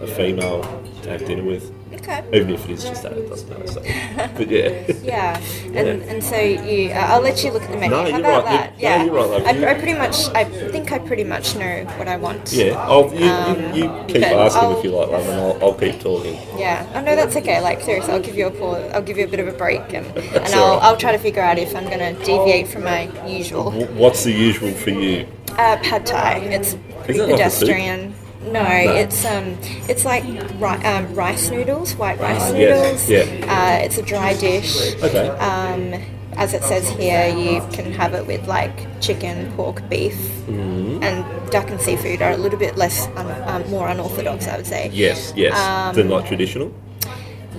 a, 0.00 0.04
a 0.04 0.06
female 0.06 0.62
to 1.02 1.10
have 1.10 1.26
dinner 1.26 1.44
with, 1.44 1.70
Okay. 2.04 2.22
even 2.32 2.50
if 2.50 2.64
it 2.64 2.70
is 2.72 2.84
just 2.84 3.02
that. 3.02 3.12
It 3.12 3.28
doesn't 3.28 3.48
matter. 3.48 3.66
So. 3.66 3.80
But 4.36 4.48
yeah. 4.50 4.92
Yeah, 5.02 5.40
and 5.74 6.02
and 6.02 6.22
so 6.22 6.36
you, 6.38 6.90
uh, 6.90 6.94
I'll 7.10 7.20
let 7.22 7.42
you 7.42 7.50
look 7.50 7.62
at 7.62 7.70
the 7.70 7.76
menu. 7.76 7.90
No, 7.90 8.02
How 8.02 8.08
you're 8.08 8.18
about 8.20 8.44
right. 8.44 8.52
You- 8.52 8.58
that? 8.58 8.72
no, 8.76 8.82
yeah, 8.82 9.04
you're 9.04 9.14
right. 9.14 9.46
I, 9.46 9.70
I 9.70 9.74
pretty 9.74 9.94
much, 9.94 10.16
I 10.34 10.44
think 10.44 10.92
I 10.92 10.98
pretty 10.98 11.24
much 11.24 11.56
know 11.56 11.84
what 11.98 12.08
I 12.08 12.16
want. 12.16 12.52
Yeah, 12.52 12.74
I'll, 12.78 13.12
you, 13.14 13.26
Um, 13.26 13.74
you, 13.74 13.84
you 13.84 14.04
keep 14.06 14.22
asking 14.22 14.62
I'll- 14.62 14.78
if 14.78 14.84
you 14.84 14.90
like, 14.90 15.08
love, 15.10 15.26
and 15.28 15.40
I'll, 15.40 15.58
I'll 15.64 15.74
keep 15.74 16.00
talking. 16.00 16.34
Yeah. 16.58 16.86
Oh 16.94 17.00
no, 17.00 17.16
that's 17.16 17.36
okay. 17.36 17.60
Like 17.60 17.80
seriously, 17.80 18.12
I'll 18.12 18.20
give 18.28 18.36
you 18.36 18.46
a 18.48 18.50
pause. 18.50 18.90
I'll 18.92 19.02
give 19.02 19.16
you 19.18 19.24
a 19.24 19.28
bit 19.28 19.40
of 19.40 19.48
a 19.48 19.52
break, 19.52 19.82
and 19.94 20.06
and 20.16 20.54
I'll 20.54 20.74
right. 20.76 20.82
I'll 20.84 20.96
try 20.96 21.12
to 21.12 21.18
figure 21.18 21.42
out 21.42 21.58
if 21.58 21.74
I'm 21.74 21.88
gonna 21.88 22.12
deviate 22.24 22.68
from 22.68 22.84
my 22.84 23.08
usual. 23.26 23.70
What's 23.94 24.24
the 24.24 24.32
usual 24.32 24.72
for 24.72 24.90
you? 24.90 25.26
Uh, 25.52 25.76
pad 25.82 26.04
thai. 26.06 26.38
It's 26.38 26.76
pretty 27.04 27.20
pedestrian. 27.20 28.14
No, 28.46 28.64
it's 28.66 29.24
um, 29.24 29.56
it's 29.88 30.04
like 30.04 30.22
ri- 30.60 30.84
um, 30.84 31.14
rice 31.14 31.50
noodles, 31.50 31.94
white 31.96 32.18
rice 32.20 32.40
Ah, 32.52 32.54
yes, 32.54 33.08
noodles. 33.08 33.10
yeah. 33.10 33.78
Uh, 33.80 33.84
it's 33.84 33.98
a 33.98 34.02
dry 34.02 34.34
dish. 34.34 34.94
Okay. 35.02 35.28
Um, 35.28 36.00
as 36.36 36.52
it 36.52 36.62
says 36.64 36.88
here, 36.90 37.28
you 37.28 37.60
can 37.72 37.92
have 37.92 38.12
it 38.14 38.26
with 38.26 38.46
like 38.48 39.00
chicken, 39.00 39.50
pork, 39.56 39.88
beef, 39.88 40.14
Mm-hmm. 40.46 41.02
and 41.02 41.50
duck 41.50 41.70
and 41.70 41.80
seafood 41.80 42.20
are 42.20 42.32
a 42.32 42.36
little 42.36 42.58
bit 42.58 42.76
less, 42.76 43.06
un- 43.16 43.42
um, 43.48 43.70
more 43.70 43.88
unorthodox, 43.88 44.46
I 44.46 44.56
would 44.56 44.66
say. 44.66 44.90
Yes, 44.92 45.32
yes. 45.36 45.56
Um, 45.58 45.94
Than 45.94 46.08
like 46.10 46.26
traditional? 46.26 46.70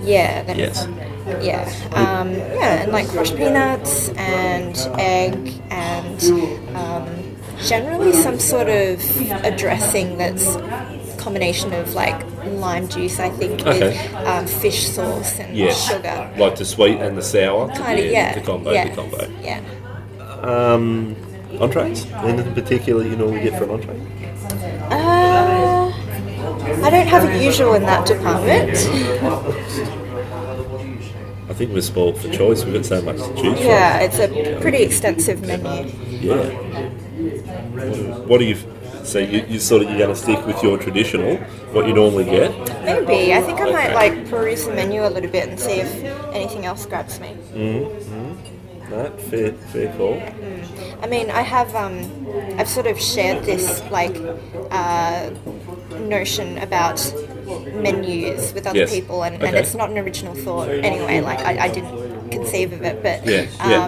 Yeah. 0.02 0.42
Then 0.44 0.58
Yes. 0.58 0.86
Yeah. 1.42 1.64
Um, 1.94 2.30
yeah, 2.32 2.82
and 2.82 2.92
like 2.92 3.08
crushed 3.08 3.34
peanuts 3.36 4.10
and 4.10 4.76
egg 5.00 5.60
and 5.70 6.22
um, 6.76 7.25
generally 7.64 8.12
some 8.12 8.38
sort 8.38 8.68
of 8.68 9.00
a 9.44 9.56
dressing 9.56 10.18
that's 10.18 10.56
a 10.56 11.16
combination 11.18 11.72
of 11.72 11.94
like 11.94 12.24
lime 12.44 12.88
juice, 12.88 13.18
I 13.18 13.30
think, 13.30 13.66
Okay. 13.66 13.88
with 13.90 14.14
um, 14.26 14.46
fish 14.46 14.86
sauce 14.88 15.38
and 15.40 15.56
Yes. 15.56 15.88
sugar. 15.88 16.30
Like 16.36 16.56
the 16.56 16.64
sweet 16.64 16.98
and 17.00 17.16
the 17.16 17.22
sour? 17.22 17.68
Kind 17.74 17.98
of, 17.98 18.06
yeah. 18.06 18.34
The 18.34 18.40
combo, 18.40 18.72
yeah. 18.72 18.88
the 18.88 18.94
combo. 18.94 19.28
Yeah. 19.42 19.60
Um, 20.42 21.16
entrees? 21.60 22.06
Anything 22.12 22.54
particular 22.54 23.04
you 23.04 23.16
normally 23.16 23.40
get 23.42 23.58
for 23.58 23.64
an 23.64 23.70
entree? 23.70 24.00
Uh, 24.90 25.92
I 26.84 26.90
don't 26.90 27.06
have 27.08 27.24
a 27.24 27.42
usual 27.42 27.74
in 27.74 27.82
that 27.82 28.06
department. 28.06 28.76
I 31.48 31.52
think 31.54 31.72
we're 31.72 31.80
spoiled 31.80 32.18
for 32.20 32.28
choice. 32.30 32.64
We've 32.64 32.74
got 32.74 32.84
so 32.84 33.00
much 33.02 33.16
to 33.16 33.34
choose 33.40 33.60
Yeah, 33.60 34.00
it's 34.00 34.18
a 34.18 34.58
pretty 34.60 34.82
extensive 34.82 35.40
menu. 35.42 35.90
Yeah. 36.20 36.50
What 38.26 38.38
do 38.38 38.44
you... 38.44 38.56
So 39.04 39.20
you, 39.20 39.44
you 39.48 39.60
sort 39.60 39.82
of 39.82 39.88
you're 39.88 39.98
going 39.98 40.10
to 40.10 40.16
stick 40.20 40.44
with 40.46 40.60
your 40.64 40.78
traditional, 40.78 41.36
what 41.72 41.86
you 41.86 41.94
normally 41.94 42.24
get. 42.24 42.50
Maybe. 42.84 43.32
I 43.32 43.40
think 43.40 43.60
I 43.60 43.70
might 43.70 43.86
Okay. 43.90 43.94
like 43.94 44.28
peruse 44.28 44.64
the 44.64 44.72
menu 44.72 45.06
a 45.06 45.08
little 45.08 45.30
bit 45.30 45.48
and 45.48 45.60
see 45.60 45.78
if 45.78 46.04
anything 46.34 46.66
else 46.66 46.86
grabs 46.86 47.20
me. 47.20 47.36
No, 48.90 49.10
fair, 49.30 49.52
fair 49.52 49.92
call. 49.96 50.20
I 51.02 51.06
mean, 51.06 51.30
I 51.30 51.42
have 51.42 51.72
um, 51.76 52.26
I've 52.58 52.68
sort 52.68 52.86
of 52.88 53.00
shared 53.00 53.44
this 53.44 53.80
like 53.92 54.16
uh, 54.72 55.30
notion 56.00 56.58
about 56.58 56.98
menus 57.74 58.52
with 58.54 58.66
other 58.66 58.78
Yes. 58.80 58.90
people, 58.92 59.22
and, 59.22 59.40
and 59.42 59.56
it's 59.56 59.74
not 59.74 59.90
an 59.90 59.98
original 59.98 60.34
thought 60.34 60.68
anyway. 60.68 61.20
Like 61.20 61.38
I, 61.40 61.66
I 61.66 61.68
didn't 61.68 62.30
conceive 62.30 62.72
of 62.72 62.82
it, 62.82 63.02
but 63.04 63.24
Yeah, 63.24 63.46
yeah. 63.60 63.86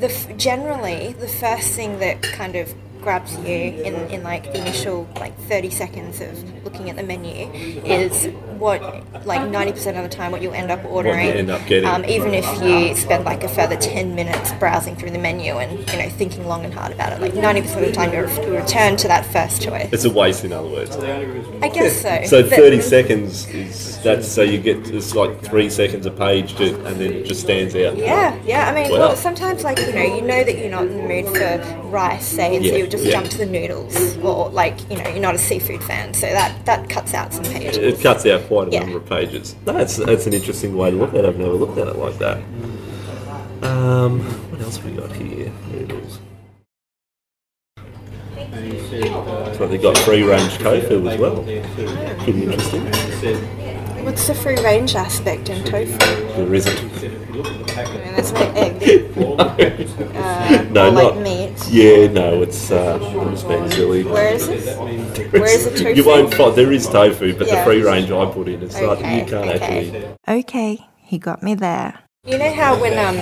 The 0.00 0.34
generally 0.36 1.12
the 1.14 1.28
first 1.28 1.72
thing 1.72 1.98
that 1.98 2.22
kind 2.22 2.56
of 2.56 2.74
grabs 3.00 3.36
you 3.38 3.44
in, 3.44 3.94
in 4.10 4.22
like 4.22 4.44
the 4.44 4.60
initial 4.60 5.06
like 5.16 5.36
30 5.40 5.70
seconds 5.70 6.20
of 6.20 6.64
looking 6.64 6.88
at 6.88 6.96
the 6.96 7.02
menu 7.02 7.50
is 7.84 8.28
what 8.58 8.80
like 9.26 9.40
90% 9.40 9.96
of 9.96 10.02
the 10.02 10.08
time 10.08 10.32
what 10.32 10.42
you'll 10.42 10.54
end 10.54 10.70
up 10.70 10.84
ordering 10.84 11.28
end 11.28 11.50
up 11.50 11.64
getting. 11.66 11.88
um, 11.88 12.04
even 12.04 12.34
if 12.34 12.44
you 12.62 12.94
spend 12.96 13.24
like 13.24 13.42
a 13.44 13.48
further 13.48 13.76
10 13.76 14.14
minutes 14.14 14.52
browsing 14.54 14.94
through 14.96 15.10
the 15.10 15.18
menu 15.18 15.54
and 15.54 15.78
you 15.90 15.98
know 15.98 16.08
thinking 16.10 16.46
long 16.46 16.64
and 16.64 16.72
hard 16.74 16.92
about 16.92 17.12
it 17.12 17.20
like 17.20 17.32
90% 17.32 17.58
of 17.76 17.80
the 17.86 17.92
time 17.92 18.12
you'll 18.12 18.56
return 18.60 18.96
to 18.96 19.08
that 19.08 19.24
first 19.26 19.62
choice 19.62 19.88
It's 19.92 20.04
a 20.04 20.10
waste, 20.10 20.44
in 20.44 20.52
other 20.52 20.68
words. 20.68 20.96
i 20.96 21.68
guess 21.68 22.00
so 22.02 22.22
So 22.24 22.42
But- 22.42 22.50
30 22.52 22.80
seconds 22.80 23.46
is 23.48 24.02
that's 24.02 24.28
so 24.28 24.42
you 24.42 24.58
get 24.58 24.76
it's 24.90 25.14
like 25.14 25.40
three 25.42 25.70
seconds 25.70 26.04
a 26.06 26.10
page 26.10 26.54
to, 26.56 26.74
and 26.86 26.96
then 27.00 27.12
it 27.12 27.24
just 27.26 27.40
stands 27.40 27.74
out. 27.74 27.96
Yeah, 27.96 28.38
yeah. 28.44 28.68
I 28.68 28.74
mean, 28.74 28.90
Wow. 28.92 28.98
well, 28.98 29.16
sometimes 29.16 29.64
like 29.64 29.78
you 29.78 29.92
know, 29.94 30.02
you 30.02 30.20
know 30.20 30.44
that 30.44 30.58
you're 30.58 30.70
not 30.70 30.82
in 30.86 30.96
the 30.98 31.02
mood 31.02 31.26
for 31.34 31.88
rice, 31.88 32.26
say, 32.26 32.56
and 32.56 32.64
so 32.66 32.76
you'll 32.76 32.90
just 32.90 33.04
yeah. 33.04 33.12
jump 33.12 33.28
to 33.30 33.38
the 33.38 33.46
noodles, 33.46 34.16
or 34.18 34.50
like 34.50 34.78
you 34.90 34.98
know, 34.98 35.08
you're 35.08 35.20
not 35.20 35.34
a 35.34 35.38
seafood 35.38 35.82
fan, 35.82 36.12
so 36.12 36.26
that 36.26 36.66
that 36.66 36.90
cuts 36.90 37.14
out 37.14 37.32
some 37.32 37.44
pages. 37.44 37.78
It 37.78 38.00
cuts 38.02 38.26
out 38.26 38.42
quite 38.54 38.68
a 38.68 38.70
Yeah. 38.70 38.80
number 38.80 38.98
of 38.98 39.06
pages. 39.06 39.56
No, 39.66 39.72
that's 39.72 39.96
that's 39.96 40.26
an 40.26 40.32
interesting 40.32 40.76
way 40.76 40.90
to 40.92 40.96
look 40.96 41.10
at 41.14 41.24
it. 41.24 41.24
I've 41.24 41.38
never 41.38 41.54
looked 41.54 41.76
at 41.78 41.88
it 41.88 41.96
like 41.96 42.18
that. 42.18 42.38
Um, 43.62 44.20
what 44.50 44.60
else 44.60 44.76
have 44.76 44.86
we 44.86 44.92
got 44.92 45.10
here? 45.12 45.50
Noodles. 45.72 46.20
So 49.58 49.66
they've 49.66 49.82
got 49.82 49.98
free 49.98 50.22
range 50.22 50.58
tofu 50.58 51.08
as 51.08 51.18
well. 51.18 51.42
Pretty 51.42 52.44
interesting. 52.44 53.63
What's 54.04 54.26
the 54.26 54.34
free 54.34 54.56
range 54.62 54.94
aspect 54.94 55.48
in 55.48 55.64
tofu? 55.64 55.96
There 55.98 56.54
isn't. 56.54 56.78
I 56.78 57.84
mean, 57.92 58.14
there's 58.14 58.32
no 58.38 58.40
egg, 58.54 58.82
uh, 60.14 60.62
No, 60.70 60.88
or 60.88 60.90
like 60.90 61.14
not- 61.14 61.18
meat. 61.22 61.52
Yeah, 61.68 62.06
no, 62.08 62.42
it's 62.42 62.70
uh, 62.70 62.98
I'm 63.02 63.30
just 63.30 63.48
being 63.48 63.70
silly. 63.70 64.04
Where 64.04 64.34
is 64.34 64.48
it? 64.48 64.76
Where 65.32 65.44
is 65.46 65.64
the 65.64 65.70
tofu? 65.70 65.94
You 65.94 66.04
won't 66.06 66.34
find 66.34 66.54
there 66.54 66.72
is 66.72 66.86
tofu, 66.88 67.36
but 67.36 67.46
Yeah. 67.46 67.58
the 67.58 67.64
free 67.64 67.82
range 67.82 68.10
I 68.10 68.26
put 68.30 68.48
in, 68.48 68.62
it's 68.62 68.74
not 68.80 68.98
Okay, 68.98 69.20
you 69.20 69.26
can't 69.26 69.50
okay. 69.50 69.88
actually. 69.90 70.38
Okay, 70.40 70.78
he 71.02 71.18
got 71.18 71.42
me 71.42 71.54
there. 71.54 71.98
You 72.24 72.38
know 72.38 72.52
how 72.52 72.80
when 72.80 72.98
um, 72.98 73.16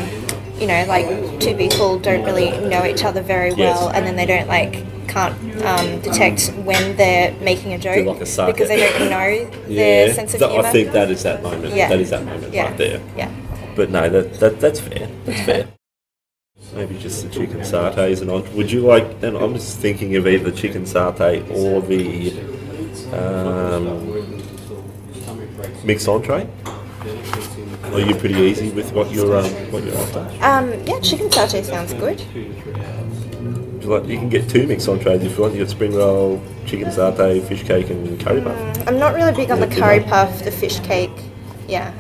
you 0.63 0.69
know, 0.69 0.85
like 0.87 1.41
two 1.41 1.57
people 1.57 1.99
don't 1.99 2.25
really 2.25 2.53
know 2.69 2.85
each 2.87 3.03
other 3.03 3.21
very 3.21 3.51
Yes. 3.51 3.59
well, 3.59 3.89
and 3.89 4.07
then 4.07 4.15
they 4.15 4.27
don't 4.27 4.47
like 4.47 4.85
can't 5.09 5.35
um, 5.65 6.01
detect 6.01 6.51
when 6.65 6.97
they're 6.97 7.35
making 7.41 7.73
a 7.73 7.79
joke 7.79 8.07
like 8.07 8.17
a 8.17 8.47
because 8.47 8.69
they 8.69 8.77
don't 8.77 9.11
know 9.11 9.45
their 9.67 10.07
Yeah, 10.07 10.13
sense 10.15 10.35
of 10.35 10.41
humour. 10.41 10.65
I 10.65 10.71
think 10.71 10.93
that 10.93 11.11
is 11.11 11.25
that 11.25 11.43
moment. 11.43 11.75
Yeah. 11.75 11.89
That 11.89 12.01
is 12.01 12.11
that 12.11 12.25
moment 12.25 12.55
yeah. 12.55 12.69
right 12.69 12.79
there. 12.79 13.01
Yeah. 13.17 13.31
But 13.75 13.91
no, 13.91 14.09
that, 14.09 14.35
that 14.35 14.61
that's 14.61 14.79
fair. 14.79 15.09
That's 15.25 15.43
fair. 15.47 15.69
Maybe 16.75 16.97
just 16.97 17.25
the 17.25 17.29
chicken 17.29 17.61
satays 17.61 18.23
and. 18.23 18.55
Would 18.55 18.71
you 18.71 18.83
like? 18.83 19.05
And 19.23 19.37
I'm 19.37 19.55
just 19.55 19.79
thinking 19.81 20.15
of 20.15 20.29
either 20.29 20.49
the 20.51 20.57
chicken 20.57 20.85
satay 20.85 21.43
or 21.51 21.83
the 21.83 22.31
um, 23.13 23.85
mixed 25.85 26.07
entree. 26.07 26.49
Are 27.93 28.01
you 28.01 28.15
pretty 28.15 28.35
easy 28.37 28.71
with 28.71 28.93
what 28.93 29.11
you're 29.13 29.37
um, 29.37 29.45
what 29.71 29.85
you're 29.85 29.97
after? 29.97 30.21
Um, 30.43 30.73
yeah, 30.87 30.99
chicken 31.01 31.29
satay 31.29 31.65
sounds 31.65 31.93
good. 31.95 32.21
You, 32.35 33.89
like, 33.89 34.07
you 34.07 34.17
can 34.17 34.29
get 34.29 34.49
two 34.49 34.67
mixed 34.67 34.89
entrees 34.89 35.23
if 35.23 35.37
you 35.37 35.43
want. 35.43 35.55
You 35.55 35.61
got 35.65 35.71
spring 35.71 35.95
roll, 35.95 36.41
chicken 36.67 36.89
satay, 36.89 37.47
fish 37.47 37.65
cake, 37.65 37.91
and 37.91 38.19
curry 38.21 38.41
puff. 38.41 38.89
I'm 38.89 38.99
not 38.99 39.15
really 39.15 39.33
big 39.35 39.51
on 39.51 39.61
the 39.61 39.67
Yeah, 39.69 39.75
curry 39.77 39.99
good 39.99 40.09
puff, 40.09 40.43
the 40.45 40.51
fish 40.51 40.79
cake. 40.81 41.11
Yeah. 41.69 41.93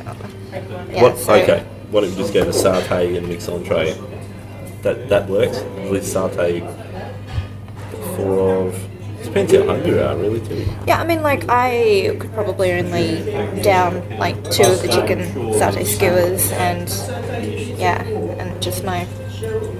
Yeah, 0.91 1.03
what? 1.03 1.19
so- 1.19 1.35
Okay. 1.35 1.65
Why 1.91 2.01
don't 2.03 2.11
we 2.11 2.17
just 2.17 2.33
go 2.33 2.45
to 2.45 2.51
satay 2.51 3.19
and 3.19 3.29
mixed 3.29 3.49
entree? 3.51 3.95
That 4.83 5.09
that 5.11 5.29
works. 5.29 5.59
With 5.91 6.05
satay, 6.05 6.63
four 8.17 8.67
of. 8.69 8.92
Depends 9.25 9.53
how 9.53 9.65
hungry 9.67 9.91
you 9.93 10.01
are, 10.01 10.17
really, 10.17 10.41
too. 10.41 10.67
Yeah, 10.87 11.01
I 11.01 11.05
mean, 11.05 11.23
like, 11.23 11.45
I 11.49 12.17
could 12.19 12.33
probably 12.33 12.73
only 12.73 13.63
down, 13.63 14.07
like, 14.19 14.37
two 14.51 14.65
of 14.65 14.83
the 14.83 14.89
chicken 14.89 15.21
satay 15.55 15.87
skewers 15.87 16.51
and, 16.53 16.89
yeah, 17.79 18.03
and 18.03 18.61
just 18.63 18.85
my, 18.85 19.07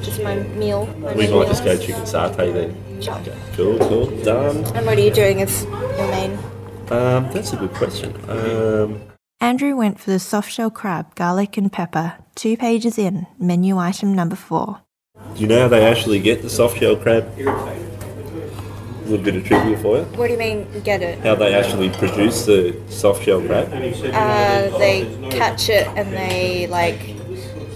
just 0.01 0.23
my 0.23 0.37
meal. 0.55 0.87
my 1.01 1.13
We 1.15 1.23
main 1.27 1.31
might 1.33 1.39
meal. 1.41 1.49
just 1.49 1.65
go 1.65 1.77
chicken 1.77 2.03
satay 2.03 2.53
then. 2.55 3.03
Sure. 3.03 3.21
Cool, 3.55 3.79
cool, 3.89 4.07
done. 4.25 4.59
And 4.77 4.87
what 4.87 4.97
are 4.97 5.01
you 5.01 5.11
doing 5.13 5.43
as 5.43 5.65
your 5.65 6.09
main? 6.09 6.39
Um, 6.91 7.31
that's 7.33 7.53
a 7.53 7.57
good 7.57 7.73
question. 7.73 8.15
Um, 8.31 9.01
Andrew 9.41 9.75
went 9.77 9.99
for 9.99 10.11
the 10.13 10.19
soft 10.21 10.53
shell 10.53 10.71
crab, 10.71 11.15
garlic 11.17 11.57
and 11.57 11.71
pepper, 11.73 12.15
two 12.37 12.57
pages 12.57 12.97
in, 12.97 13.27
menu 13.41 13.77
item 13.77 14.15
number 14.15 14.37
four. 14.37 14.83
do 15.35 15.41
you 15.41 15.47
know 15.49 15.63
how 15.63 15.69
they 15.69 15.85
actually 15.85 16.21
get 16.21 16.43
the 16.43 16.49
soft 16.51 16.79
shell 16.79 16.95
crab? 16.97 17.25
Little 19.13 19.25
bit 19.25 19.37
of 19.37 19.45
trivia 19.47 19.77
for 19.79 19.99
you. 19.99 20.05
What 20.17 20.27
do 20.27 20.33
you 20.33 20.39
mean, 20.39 20.67
get 20.83 21.03
it? 21.03 21.19
How 21.21 21.35
they 21.35 21.55
actually 21.55 21.91
produce 21.91 22.47
the 22.47 22.75
soft 22.89 23.23
shell 23.25 23.41
crab. 23.41 23.69
Uh, 23.73 24.79
they 24.79 25.05
catch 25.31 25.69
it 25.69 25.87
and 25.89 26.13
they 26.13 26.67
like 26.69 26.99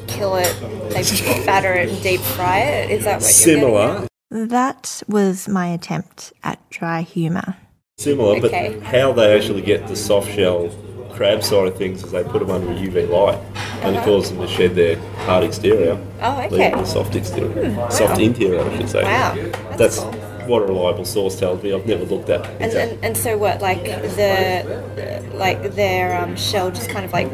kill 0.06 0.36
it. 0.36 0.54
They 0.90 1.02
batter 1.46 1.74
it 1.74 1.90
and 1.90 2.02
deep 2.02 2.20
fry 2.20 2.60
it. 2.60 2.90
Is 2.90 3.04
that 3.04 3.16
what 3.16 3.22
you're? 3.22 3.30
Similar, 3.30 4.08
That 4.30 5.02
was 5.08 5.48
my 5.48 5.68
attempt 5.68 6.32
at 6.42 6.58
dry 6.70 7.02
humour. 7.02 7.56
similar, 7.98 8.36
Okay. 8.36 8.74
but 8.78 8.82
how 8.82 9.12
they 9.12 9.36
actually 9.36 9.62
get 9.62 9.86
the 9.88 9.96
soft 9.96 10.30
shell 10.34 10.70
crab 11.12 11.42
side 11.42 11.66
of 11.68 11.76
things 11.78 12.02
is 12.04 12.10
they 12.12 12.22
put 12.24 12.40
them 12.40 12.50
under 12.50 12.70
a 12.70 12.74
UV 12.74 13.06
light 13.08 13.38
and 13.82 13.96
it 13.96 14.04
causes 14.04 14.30
them 14.32 14.40
to 14.46 14.48
shed 14.48 14.74
their 14.74 14.96
hard 15.24 15.44
exterior, 15.44 15.98
Oh, 16.20 16.38
leaving 16.50 16.60
okay. 16.60 16.70
the 16.72 16.84
soft 16.84 17.14
exterior, 17.16 17.90
soft 17.90 18.20
interior, 18.20 18.60
I 18.62 18.76
should 18.76 18.88
say. 18.90 19.02
Wow, 19.02 19.34
That's, 19.34 19.76
that's 19.78 19.98
cool. 20.00 20.12
What 20.46 20.62
a 20.62 20.66
reliable 20.66 21.04
source 21.04 21.38
tells 21.38 21.62
me. 21.62 21.72
I've 21.72 21.86
never 21.86 22.04
looked 22.04 22.28
at. 22.30 22.46
And, 22.46 22.64
exactly. 22.64 22.96
and, 22.96 23.04
and 23.04 23.16
so 23.16 23.36
what? 23.38 23.60
Like 23.60 23.84
the 23.84 25.26
like 25.34 25.74
their 25.74 26.20
um, 26.20 26.36
shell 26.36 26.70
just 26.70 26.88
kind 26.90 27.04
of 27.04 27.12
like 27.12 27.30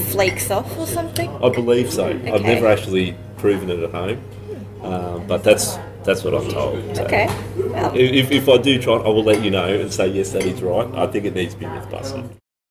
flakes 0.00 0.50
off 0.50 0.76
or 0.78 0.86
something? 0.86 1.30
I 1.42 1.48
believe 1.48 1.92
so. 1.92 2.06
I've 2.08 2.42
never 2.42 2.66
actually 2.66 3.16
proven 3.38 3.70
it 3.70 3.80
at 3.80 3.90
home, 3.90 4.22
um, 4.82 5.26
but 5.26 5.44
that's 5.44 5.78
that's 6.04 6.22
what 6.22 6.34
I'm 6.34 6.48
told. 6.48 6.96
So 6.96 7.04
Okay. 7.04 7.26
Well, 7.56 7.92
If, 7.94 8.30
if 8.30 8.48
I 8.48 8.58
do 8.58 8.80
try, 8.80 8.94
I 8.94 9.08
will 9.08 9.24
let 9.24 9.42
you 9.42 9.50
know 9.50 9.66
and 9.66 9.92
say 9.92 10.06
yes, 10.08 10.32
that 10.32 10.42
is 10.42 10.62
right. 10.62 10.88
I 10.94 11.06
think 11.08 11.24
it 11.24 11.34
needs 11.34 11.54
to 11.54 11.60
be 11.60 11.66
myth 11.66 11.90
busted. 11.90 12.28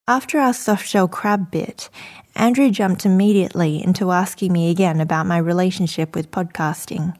After 0.07 0.39
our 0.39 0.53
soft 0.53 0.87
shell 0.87 1.07
crab 1.07 1.51
bit, 1.51 1.89
Andrew 2.35 2.69
jumped 2.69 3.05
immediately 3.05 3.83
into 3.83 4.11
asking 4.11 4.53
me 4.53 4.69
again 4.69 5.01
about 5.01 5.25
my 5.25 5.37
relationship 5.37 6.15
with 6.15 6.31
podcasting. 6.31 7.15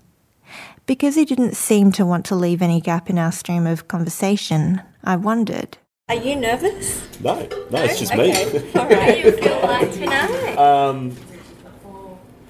Because 0.85 1.15
he 1.15 1.25
didn't 1.25 1.55
seem 1.55 1.91
to 1.93 2.05
want 2.05 2.25
to 2.27 2.35
leave 2.35 2.61
any 2.61 2.79
gap 2.79 3.09
in 3.09 3.17
our 3.17 3.31
stream 3.31 3.65
of 3.65 3.87
conversation, 3.87 4.81
I 5.03 5.15
wondered. 5.15 5.77
are 6.09 6.15
you 6.15 6.35
nervous? 6.35 7.01
No, 7.19 7.39
no, 7.71 7.83
it's 7.83 7.97
just 7.99 8.11
okay. 8.13 8.45
me. 8.53 8.71
All 8.75 8.87
right. 8.89 9.25
you 9.25 9.31
feel 9.31 9.61
like 9.63 9.91
tonight? 9.91 10.55
um, 10.57 11.15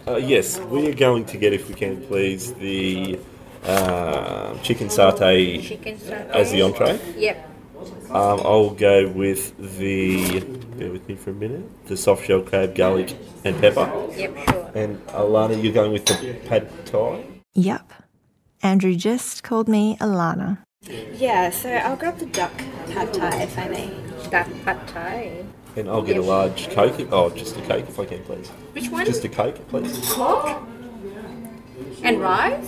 uh, 0.07 0.17
yes, 0.17 0.59
we 0.59 0.87
are 0.89 0.93
going 0.93 1.23
to 1.25 1.37
get, 1.37 1.53
if 1.53 1.67
we 1.69 1.75
can, 1.75 2.05
please, 2.07 2.53
the 2.55 3.17
uh, 3.63 4.53
chicken 4.59 4.87
satay 4.89 5.61
Chicken 5.63 5.97
satay. 5.97 6.29
as 6.31 6.51
the 6.51 6.61
entree. 6.61 6.99
Yep. 7.17 7.51
Um, 8.09 8.39
I'll 8.43 8.69
go 8.71 9.07
with 9.09 9.55
the. 9.79 10.41
Bear 10.77 10.91
with 10.91 11.07
me 11.07 11.15
for 11.15 11.31
a 11.31 11.33
minute. 11.33 11.87
The 11.87 11.95
soft 11.97 12.25
shell 12.25 12.41
crab, 12.41 12.75
garlic, 12.75 13.15
and 13.43 13.59
pepper. 13.59 13.89
Yep, 14.15 14.37
sure. 14.49 14.71
And 14.75 14.99
Alana, 15.07 15.61
you're 15.61 15.73
going 15.73 15.91
with 15.93 16.05
the 16.05 16.33
pad 16.47 16.69
thai. 16.85 17.23
Yup. 17.53 17.91
Andrew 18.65 18.95
just 18.95 19.43
called 19.43 19.69
me 19.69 19.95
Alana. 19.97 20.57
Yeah. 21.13 21.51
So 21.51 21.69
I'll 21.69 21.95
grab 21.95 22.17
the 22.17 22.25
duck 22.25 22.51
pad 22.91 23.13
thai 23.13 23.43
if 23.43 23.57
I 23.59 23.67
may. 23.67 23.91
Duck 24.31 24.47
pad 24.63 24.87
thai. 24.87 25.43
And 25.75 25.87
I'll 25.87 26.01
get 26.01 26.17
a 26.17 26.21
large 26.23 26.69
Coke. 26.71 26.99
if- 26.99 27.13
Oh, 27.13 27.29
just 27.29 27.55
a 27.57 27.61
Coke 27.61 27.85
if 27.87 27.99
I 27.99 28.05
can, 28.05 28.23
please. 28.23 28.49
Which 28.73 28.89
one? 28.89 29.05
Just 29.05 29.23
a 29.23 29.29
Coke, 29.29 29.59
please. 29.67 29.93
Pork? 30.13 30.49
And 32.01 32.19
rice? 32.19 32.65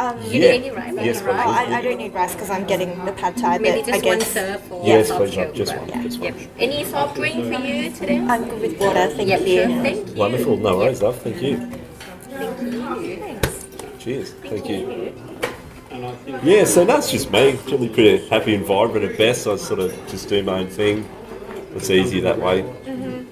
Um, 0.00 0.16
You 0.24 0.40
Yeah. 0.42 0.50
need 0.52 0.64
any 0.64 0.70
rice? 0.70 0.94
Yes, 0.96 0.98
Any 0.98 1.12
please. 1.12 1.20
oh, 1.22 1.26
rice? 1.26 1.68
I, 1.68 1.78
I 1.78 1.80
don't 1.82 1.98
need 1.98 2.12
rice 2.14 2.32
because 2.34 2.50
I'm 2.50 2.64
getting 2.66 3.04
the 3.04 3.12
pad 3.12 3.36
thai. 3.36 3.58
Maybe 3.58 3.82
but 3.82 3.94
I 3.94 3.98
just 3.98 4.04
one 4.06 4.18
guess 4.18 4.32
serve 4.32 4.60
for 4.62 4.82
Yes, 4.84 5.08
soft 5.08 5.20
please, 5.20 5.34
shell 5.34 5.52
just 5.52 5.72
crab. 5.72 5.90
one, 5.90 6.02
just 6.02 6.18
one. 6.20 6.34
Yep. 6.34 6.50
Any 6.58 6.84
soft 6.84 7.14
drink 7.14 7.36
for 7.54 7.60
you 7.64 7.90
today? 7.92 8.18
I'm 8.18 8.48
good 8.48 8.60
with 8.62 8.80
water. 8.80 9.06
Thank 9.10 9.28
yep, 9.28 9.46
you. 9.46 9.62
sure. 9.62 9.82
Thank 9.82 10.08
you. 10.08 10.14
Wonderful. 10.14 10.56
No 10.56 10.76
worries, 10.78 11.02
love. 11.02 11.20
Thank 11.22 11.40
you. 11.40 11.56
Thank 12.30 13.02
you. 13.02 13.47
Cheers. 14.08 14.30
Thank 14.30 14.70
you. 14.70 15.12
Yeah, 16.42 16.64
so 16.64 16.86
that's 16.86 17.10
just 17.10 17.30
me. 17.30 17.58
Generally 17.66 17.90
pretty 17.90 18.28
happy 18.28 18.54
and 18.54 18.64
vibrant 18.64 19.04
at 19.04 19.18
best. 19.18 19.46
I 19.46 19.56
sort 19.56 19.80
of 19.80 19.92
just 20.08 20.30
do 20.30 20.42
my 20.42 20.60
own 20.60 20.68
thing. 20.68 21.06
It's 21.74 21.90
easier 21.90 22.22
that 22.22 22.38
way. 22.38 22.62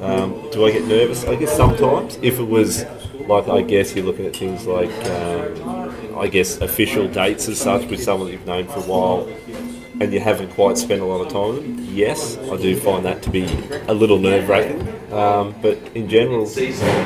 Um, 0.01 0.51
do 0.53 0.67
I 0.67 0.73
get 0.73 0.85
nervous? 0.85 1.25
I 1.25 1.37
guess 1.37 1.57
sometimes. 1.57 2.19
If 2.21 2.39
it 2.39 2.45
was 2.45 2.85
like, 3.21 3.49
I 3.49 3.63
guess 3.63 3.97
you're 3.97 4.05
looking 4.05 4.27
at 4.27 4.37
things 4.37 4.67
like, 4.67 4.91
um, 5.07 6.19
I 6.19 6.27
guess, 6.27 6.61
official 6.61 7.09
dates 7.09 7.49
as 7.49 7.59
such 7.59 7.89
with 7.89 8.03
someone 8.03 8.27
that 8.27 8.35
you've 8.35 8.47
known 8.47 8.67
for 8.67 8.81
a 8.81 8.83
while 8.83 9.33
and 9.99 10.13
you 10.13 10.21
haven't 10.21 10.51
quite 10.51 10.77
spent 10.77 11.01
a 11.01 11.07
lot 11.07 11.25
of 11.25 11.33
time 11.33 11.55
with 11.55 11.63
them, 11.63 11.87
yes, 11.91 12.37
I 12.37 12.59
do 12.59 12.79
find 12.79 13.03
that 13.07 13.23
to 13.23 13.31
be 13.31 13.45
a 13.89 13.95
little 13.95 14.19
nerve 14.19 14.47
wracking. 14.47 14.96
Um, 15.13 15.55
but 15.63 15.79
in 15.95 16.09
general, 16.09 16.45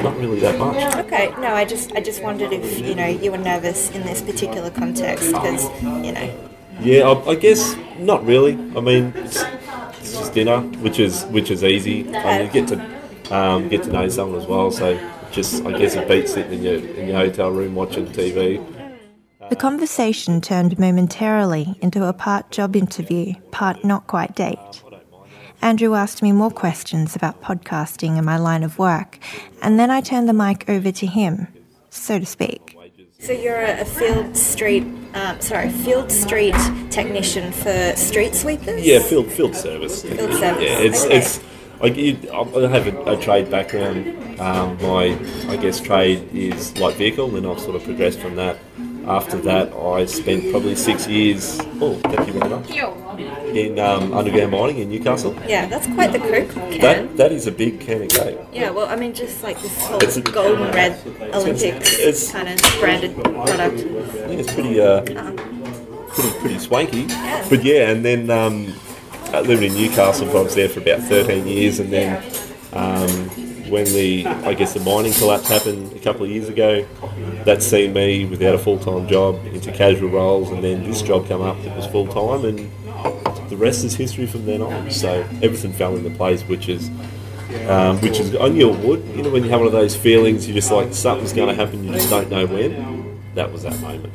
not 0.03 0.17
really 0.17 0.41
that 0.41 0.59
much. 0.59 0.97
Okay. 1.05 1.31
No, 1.39 1.55
I 1.55 1.65
just 1.65 1.93
I 1.93 2.01
just 2.01 2.23
wondered 2.23 2.53
if 2.53 2.81
you 2.81 2.95
know 2.95 3.07
you 3.07 3.31
were 3.31 3.39
nervous 3.39 3.91
in 3.91 4.03
this 4.03 4.23
particular 4.23 4.71
context 4.71 5.27
because 5.27 5.65
you 5.83 6.13
know. 6.13 6.49
Yeah, 6.81 7.09
I, 7.09 7.31
I 7.31 7.35
guess 7.35 7.77
not 7.99 8.25
really. 8.25 8.55
I 8.75 8.81
mean, 8.81 9.13
it's, 9.17 9.43
it's 9.99 10.13
just 10.17 10.33
dinner, 10.33 10.61
which 10.81 10.99
is 10.99 11.25
which 11.27 11.51
is 11.51 11.63
easy. 11.63 12.09
And 12.15 12.47
you 12.47 12.53
get 12.53 12.69
to 12.69 13.35
um, 13.35 13.69
get 13.69 13.83
to 13.83 13.93
know 13.93 14.09
someone 14.09 14.41
as 14.41 14.47
well. 14.47 14.71
So 14.71 14.99
just 15.31 15.65
I 15.65 15.77
guess 15.77 15.95
it 15.95 16.09
beats 16.09 16.33
sitting 16.33 16.55
in 16.55 16.63
your 16.63 16.75
in 16.97 17.09
your 17.09 17.17
hotel 17.17 17.51
room 17.51 17.75
watching 17.75 18.07
TV. 18.07 18.65
The 19.51 19.57
conversation 19.57 20.41
turned 20.41 20.79
momentarily 20.79 21.77
into 21.83 22.07
a 22.07 22.13
part 22.13 22.51
job 22.51 22.77
interview, 22.77 23.35
part 23.51 23.85
not 23.85 24.07
quite 24.07 24.37
date. 24.37 24.85
Andrew 25.63 25.95
asked 25.95 26.23
me 26.23 26.33
more 26.33 26.51
questions 26.51 27.15
about 27.15 27.43
podcasting 27.43 28.17
and 28.17 28.25
my 28.25 28.37
line 28.39 28.63
of 28.63 28.79
work, 28.79 29.19
and 29.63 29.79
then 29.79 29.91
I 29.91 30.01
turned 30.01 30.29
the 30.29 30.33
mic 30.33 30.69
over 30.69 30.91
to 30.91 31.07
him, 31.07 31.49
so 31.91 32.19
to 32.19 32.27
speak. 32.27 32.77
So 33.19 33.33
you're 33.33 33.61
a, 33.61 33.83
a 33.83 33.85
field 33.85 34.35
street, 34.35 34.85
um, 35.13 35.39
sorry, 35.43 35.69
field 35.69 36.11
street 36.11 36.55
technician 36.91 37.53
for 37.53 37.93
street 37.95 38.35
sweepers. 38.35 38.81
Yeah, 38.81 39.01
field 39.01 39.31
field 39.31 39.55
service. 39.55 40.03
Field 40.03 40.33
service, 40.33 40.63
Yeah, 40.63 40.79
it's 40.79 41.05
okay. 41.05 41.19
it's. 41.19 41.41
Like 41.81 41.97
you, 41.97 42.19
I 42.31 42.69
have 42.69 42.87
a, 42.89 43.13
a 43.13 43.17
trade 43.19 43.51
background. 43.51 44.39
Um, 44.39 44.77
my, 44.83 45.19
I 45.49 45.57
guess, 45.57 45.81
trade 45.81 46.29
is 46.35 46.77
light 46.79 46.95
vehicle, 46.97 47.35
and 47.37 47.47
I've 47.47 47.59
sort 47.59 47.75
of 47.75 47.85
progressed 47.85 48.19
from 48.21 48.37
that. 48.37 48.59
After 49.11 49.39
that, 49.39 49.73
I 49.75 50.07
spent 50.07 50.53
probably 50.53 50.77
six 50.77 51.09
years. 51.09 51.59
Oh, 51.81 51.95
thank 52.05 52.29
you 52.29 52.33
very 52.35 52.49
much. 52.49 52.71
In 53.57 53.77
um, 53.81 54.15
underground 54.15 54.53
mining 54.53 54.79
in 54.79 54.89
Newcastle. 54.89 55.35
Yeah, 55.49 55.67
that's 55.67 55.89
quite 55.89 56.13
the 56.13 56.21
crew 56.21 56.47
can. 56.47 56.79
That 56.81 57.17
that 57.17 57.33
is 57.33 57.49
a 57.49 57.51
big 57.51 57.81
can 57.81 58.03
of 58.03 58.09
Coke. 58.11 58.47
yeah, 58.53 58.71
well, 58.71 58.87
I 58.89 58.95
mean, 58.95 59.13
just 59.13 59.43
like 59.43 59.61
this 59.61 59.77
whole 59.85 59.99
It's 60.01 60.17
a- 60.17 60.23
gold 60.23 60.61
red 60.73 60.93
Olympics 61.35 61.99
it's- 61.99 62.31
kind 62.31 62.49
of 62.49 62.57
branded 62.79 63.17
product. 63.17 63.59
I 63.59 64.29
think 64.29 64.41
it's 64.43 64.53
pretty 64.55 64.81
uh, 64.81 65.03
pretty 65.03 66.39
pretty 66.39 66.59
swanky. 66.61 67.07
But 67.51 67.65
yeah, 67.65 67.91
and 67.91 68.05
then 68.05 68.31
um, 68.31 68.73
I 69.35 69.41
lived 69.41 69.65
in 69.65 69.75
Newcastle. 69.75 70.31
I 70.39 70.43
was 70.43 70.55
there 70.55 70.69
for 70.69 70.79
about 70.79 71.01
13 71.01 71.49
years, 71.49 71.81
and 71.81 71.91
then 71.93 72.23
um, 72.73 73.31
when 73.71 73.85
the 73.87 74.27
I 74.27 74.55
guess 74.55 74.75
the 74.75 74.81
mining 74.81 75.13
collapse 75.15 75.49
happened 75.49 75.93
a 75.93 75.99
couple 76.01 76.25
of 76.25 76.31
years 76.31 76.49
ago, 76.49 76.87
that 77.45 77.63
seen 77.63 77.93
me 77.93 78.27
without 78.27 78.55
a 78.55 78.59
full 78.59 78.79
time 78.79 79.09
job 79.09 79.45
into 79.47 79.73
casual 79.73 80.11
roles, 80.11 80.51
and 80.51 80.63
then 80.63 80.85
this 80.85 81.03
job 81.03 81.27
come 81.29 81.41
up 81.41 81.63
that 81.63 81.77
was 81.77 81.87
full 81.87 82.07
time, 82.07 82.45
and 82.45 82.71
the 83.49 83.57
rest 83.57 83.85
is 83.85 83.95
history 83.95 84.27
from 84.27 84.45
then 84.47 84.61
on. 84.61 84.91
So 84.91 85.21
everything 85.43 85.73
fell 85.73 85.97
into 85.97 86.11
place, 86.11 86.43
which 86.43 86.69
is. 86.69 86.91
Um, 87.69 88.01
which 88.01 88.21
is, 88.21 88.37
I 88.37 88.47
knew 88.47 88.73
it 88.73 88.79
would. 88.79 89.05
You 89.09 89.23
know, 89.23 89.31
when 89.31 89.43
you 89.43 89.51
have 89.51 89.59
one 89.59 89.67
of 89.67 89.73
those 89.73 89.97
feelings, 89.97 90.47
you're 90.47 90.55
just 90.55 90.71
like 90.71 90.95
something's 90.95 91.33
going 91.33 91.49
to 91.49 91.55
happen, 91.57 91.83
you 91.83 91.93
just 91.93 92.09
don't 92.09 92.31
know 92.31 92.47
when. 92.47 93.01
That 93.35 93.51
was 93.51 93.65
that 93.65 93.77
moment. 93.81 94.13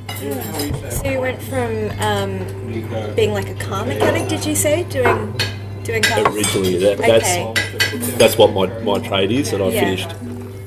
So 0.91 1.09
you 1.09 1.19
went 1.19 1.41
from 1.41 1.89
um, 1.99 3.13
being 3.13 3.33
like 3.33 3.49
a 3.49 3.55
car 3.55 3.85
mechanic, 3.85 4.29
did 4.29 4.45
you 4.45 4.55
say, 4.55 4.85
doing 4.85 5.37
doing 5.83 6.01
cars? 6.01 6.27
originally. 6.27 6.77
That, 6.77 6.97
that's 6.97 7.74
that's 8.17 8.37
what 8.37 8.53
my, 8.53 8.67
my 8.81 8.99
trade 9.07 9.31
is, 9.31 9.53
and 9.53 9.63
I 9.63 9.69
Yeah. 9.69 9.79
finished 9.79 10.09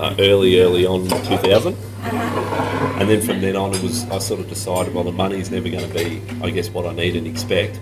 uh, 0.00 0.14
early, 0.18 0.60
early 0.60 0.86
on 0.86 1.06
2000. 1.08 1.76
And 3.00 3.08
then 3.08 3.20
from 3.20 3.40
then 3.40 3.56
on, 3.56 3.74
it 3.74 3.82
was 3.82 4.08
I 4.10 4.18
sort 4.18 4.40
of 4.40 4.48
decided, 4.48 4.94
well, 4.94 5.04
the 5.04 5.12
money's 5.12 5.50
never 5.50 5.68
going 5.68 5.88
to 5.88 5.94
be, 5.94 6.20
I 6.42 6.50
guess, 6.50 6.68
what 6.70 6.86
I 6.86 6.92
need 6.92 7.16
and 7.16 7.26
expect. 7.26 7.78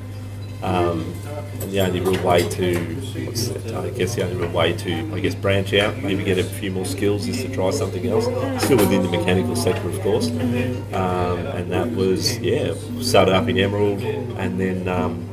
Um, 0.63 1.15
and 1.61 1.71
the 1.71 1.81
only 1.81 2.01
real 2.01 2.23
way 2.23 2.47
to, 2.49 2.79
what's 3.25 3.49
that, 3.49 3.75
I 3.75 3.91
guess, 3.91 4.15
the 4.15 4.25
only 4.25 4.37
real 4.37 4.51
way 4.51 4.73
to, 4.75 5.15
I 5.15 5.21
guess, 5.21 5.35
branch 5.35 5.73
out, 5.75 5.97
maybe 6.03 6.25
get 6.25 6.39
a 6.39 6.45
few 6.45 6.71
more 6.71 6.85
skills, 6.87 7.29
is 7.29 7.43
to 7.43 7.55
try 7.55 7.71
something 7.71 8.07
else. 8.07 8.25
Still 8.65 8.79
within 8.79 9.03
the 9.03 9.09
mechanical 9.11 9.57
sector, 9.57 9.89
of 9.89 10.01
course. 10.01 10.29
Um, 10.31 11.47
and 11.47 11.71
that 11.71 11.91
was, 11.93 12.39
yeah, 12.39 12.75
started 13.01 13.35
up 13.35 13.49
in 13.49 13.59
Emerald, 13.59 14.01
and 14.03 14.59
then 14.61 14.89
um, 14.89 15.29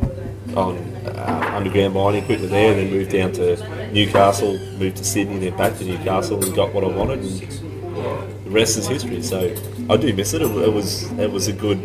on 0.56 0.93
uh, 1.06 1.52
underground 1.56 1.94
mining 1.94 2.24
equipment 2.24 2.52
there, 2.52 2.72
and 2.72 2.80
then 2.80 2.92
moved 2.92 3.12
down 3.12 3.32
to 3.34 3.92
Newcastle, 3.92 4.58
moved 4.78 4.98
to 4.98 5.04
Sydney, 5.04 5.40
then 5.40 5.58
back 5.58 5.78
to 5.78 5.86
Newcastle, 5.86 6.44
and 6.44 6.56
got 6.56 6.74
what 6.74 6.84
I 6.84 6.88
wanted. 6.88 7.20
And 7.20 8.46
the 8.46 8.50
rest 8.50 8.78
is 8.78 8.88
history. 8.88 9.22
So 9.22 9.56
I 9.90 9.98
do 9.98 10.14
miss 10.14 10.34
it. 10.34 10.42
It, 10.42 10.50
it 10.50 10.74
was 10.74 11.12
it 11.14 11.32
was 11.32 11.48
a 11.48 11.54
good, 11.54 11.78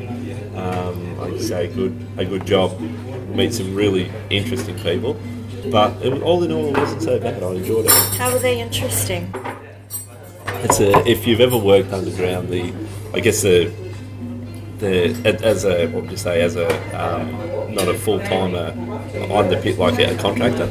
um, 0.54 1.20
I'd 1.20 1.40
say 1.40 1.66
a 1.66 1.74
good 1.74 1.94
a 2.16 2.24
good 2.24 2.46
job. 2.46 2.78
Meet 3.28 3.54
some 3.54 3.74
really 3.74 4.11
interesting 4.31 4.76
people, 4.81 5.16
but 5.70 5.92
it, 6.02 6.22
all 6.22 6.42
in 6.42 6.50
all, 6.50 6.68
it 6.68 6.78
wasn't 6.78 7.02
so 7.02 7.20
bad. 7.20 7.42
I 7.42 7.52
enjoyed 7.52 7.85
it. 7.85 7.92
How 8.16 8.33
were 8.33 8.38
they 8.38 8.61
interesting? 8.61 9.33
It's 10.64 10.81
a 10.81 11.07
if 11.07 11.26
you've 11.26 11.40
ever 11.40 11.57
worked 11.57 11.92
underground, 11.92 12.48
the 12.48 12.72
I 13.14 13.20
guess 13.20 13.42
the 13.42 13.70
the 14.79 15.38
as 15.43 15.64
a 15.64 15.87
what 15.88 16.03
would 16.03 16.11
you 16.11 16.17
say 16.17 16.43
as 16.43 16.57
a 16.57 16.69
um, 16.99 17.75
not 17.75 17.88
a 17.88 17.95
full 17.95 18.21
timer 18.21 18.75
on 19.31 19.49
the 19.49 19.59
pit 19.62 19.79
like 19.79 19.99
a 19.99 20.17
contractor. 20.17 20.69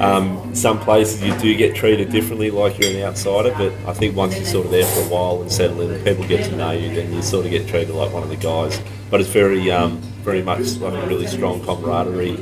Um, 0.00 0.54
some 0.54 0.78
places 0.78 1.22
you 1.22 1.36
do 1.38 1.56
get 1.56 1.74
treated 1.74 2.12
differently, 2.12 2.50
like 2.50 2.78
you're 2.78 2.90
an 2.90 3.02
outsider. 3.02 3.52
But 3.56 3.72
I 3.88 3.92
think 3.92 4.14
once 4.14 4.36
you're 4.36 4.44
sort 4.44 4.66
of 4.66 4.70
there 4.70 4.86
for 4.86 5.00
a 5.00 5.08
while 5.08 5.42
and 5.42 5.50
settle 5.50 5.80
in, 5.80 6.04
people 6.04 6.26
get 6.26 6.44
to 6.48 6.56
know 6.56 6.70
you, 6.70 6.94
then 6.94 7.12
you 7.12 7.20
sort 7.20 7.46
of 7.46 7.50
get 7.50 7.66
treated 7.66 7.94
like 7.94 8.12
one 8.12 8.22
of 8.22 8.28
the 8.28 8.36
guys. 8.36 8.80
But 9.10 9.20
it's 9.20 9.30
very, 9.30 9.70
um, 9.72 9.98
very 10.22 10.42
much 10.42 10.76
like 10.76 10.92
a 10.92 11.06
really 11.08 11.26
strong 11.26 11.64
camaraderie. 11.64 12.36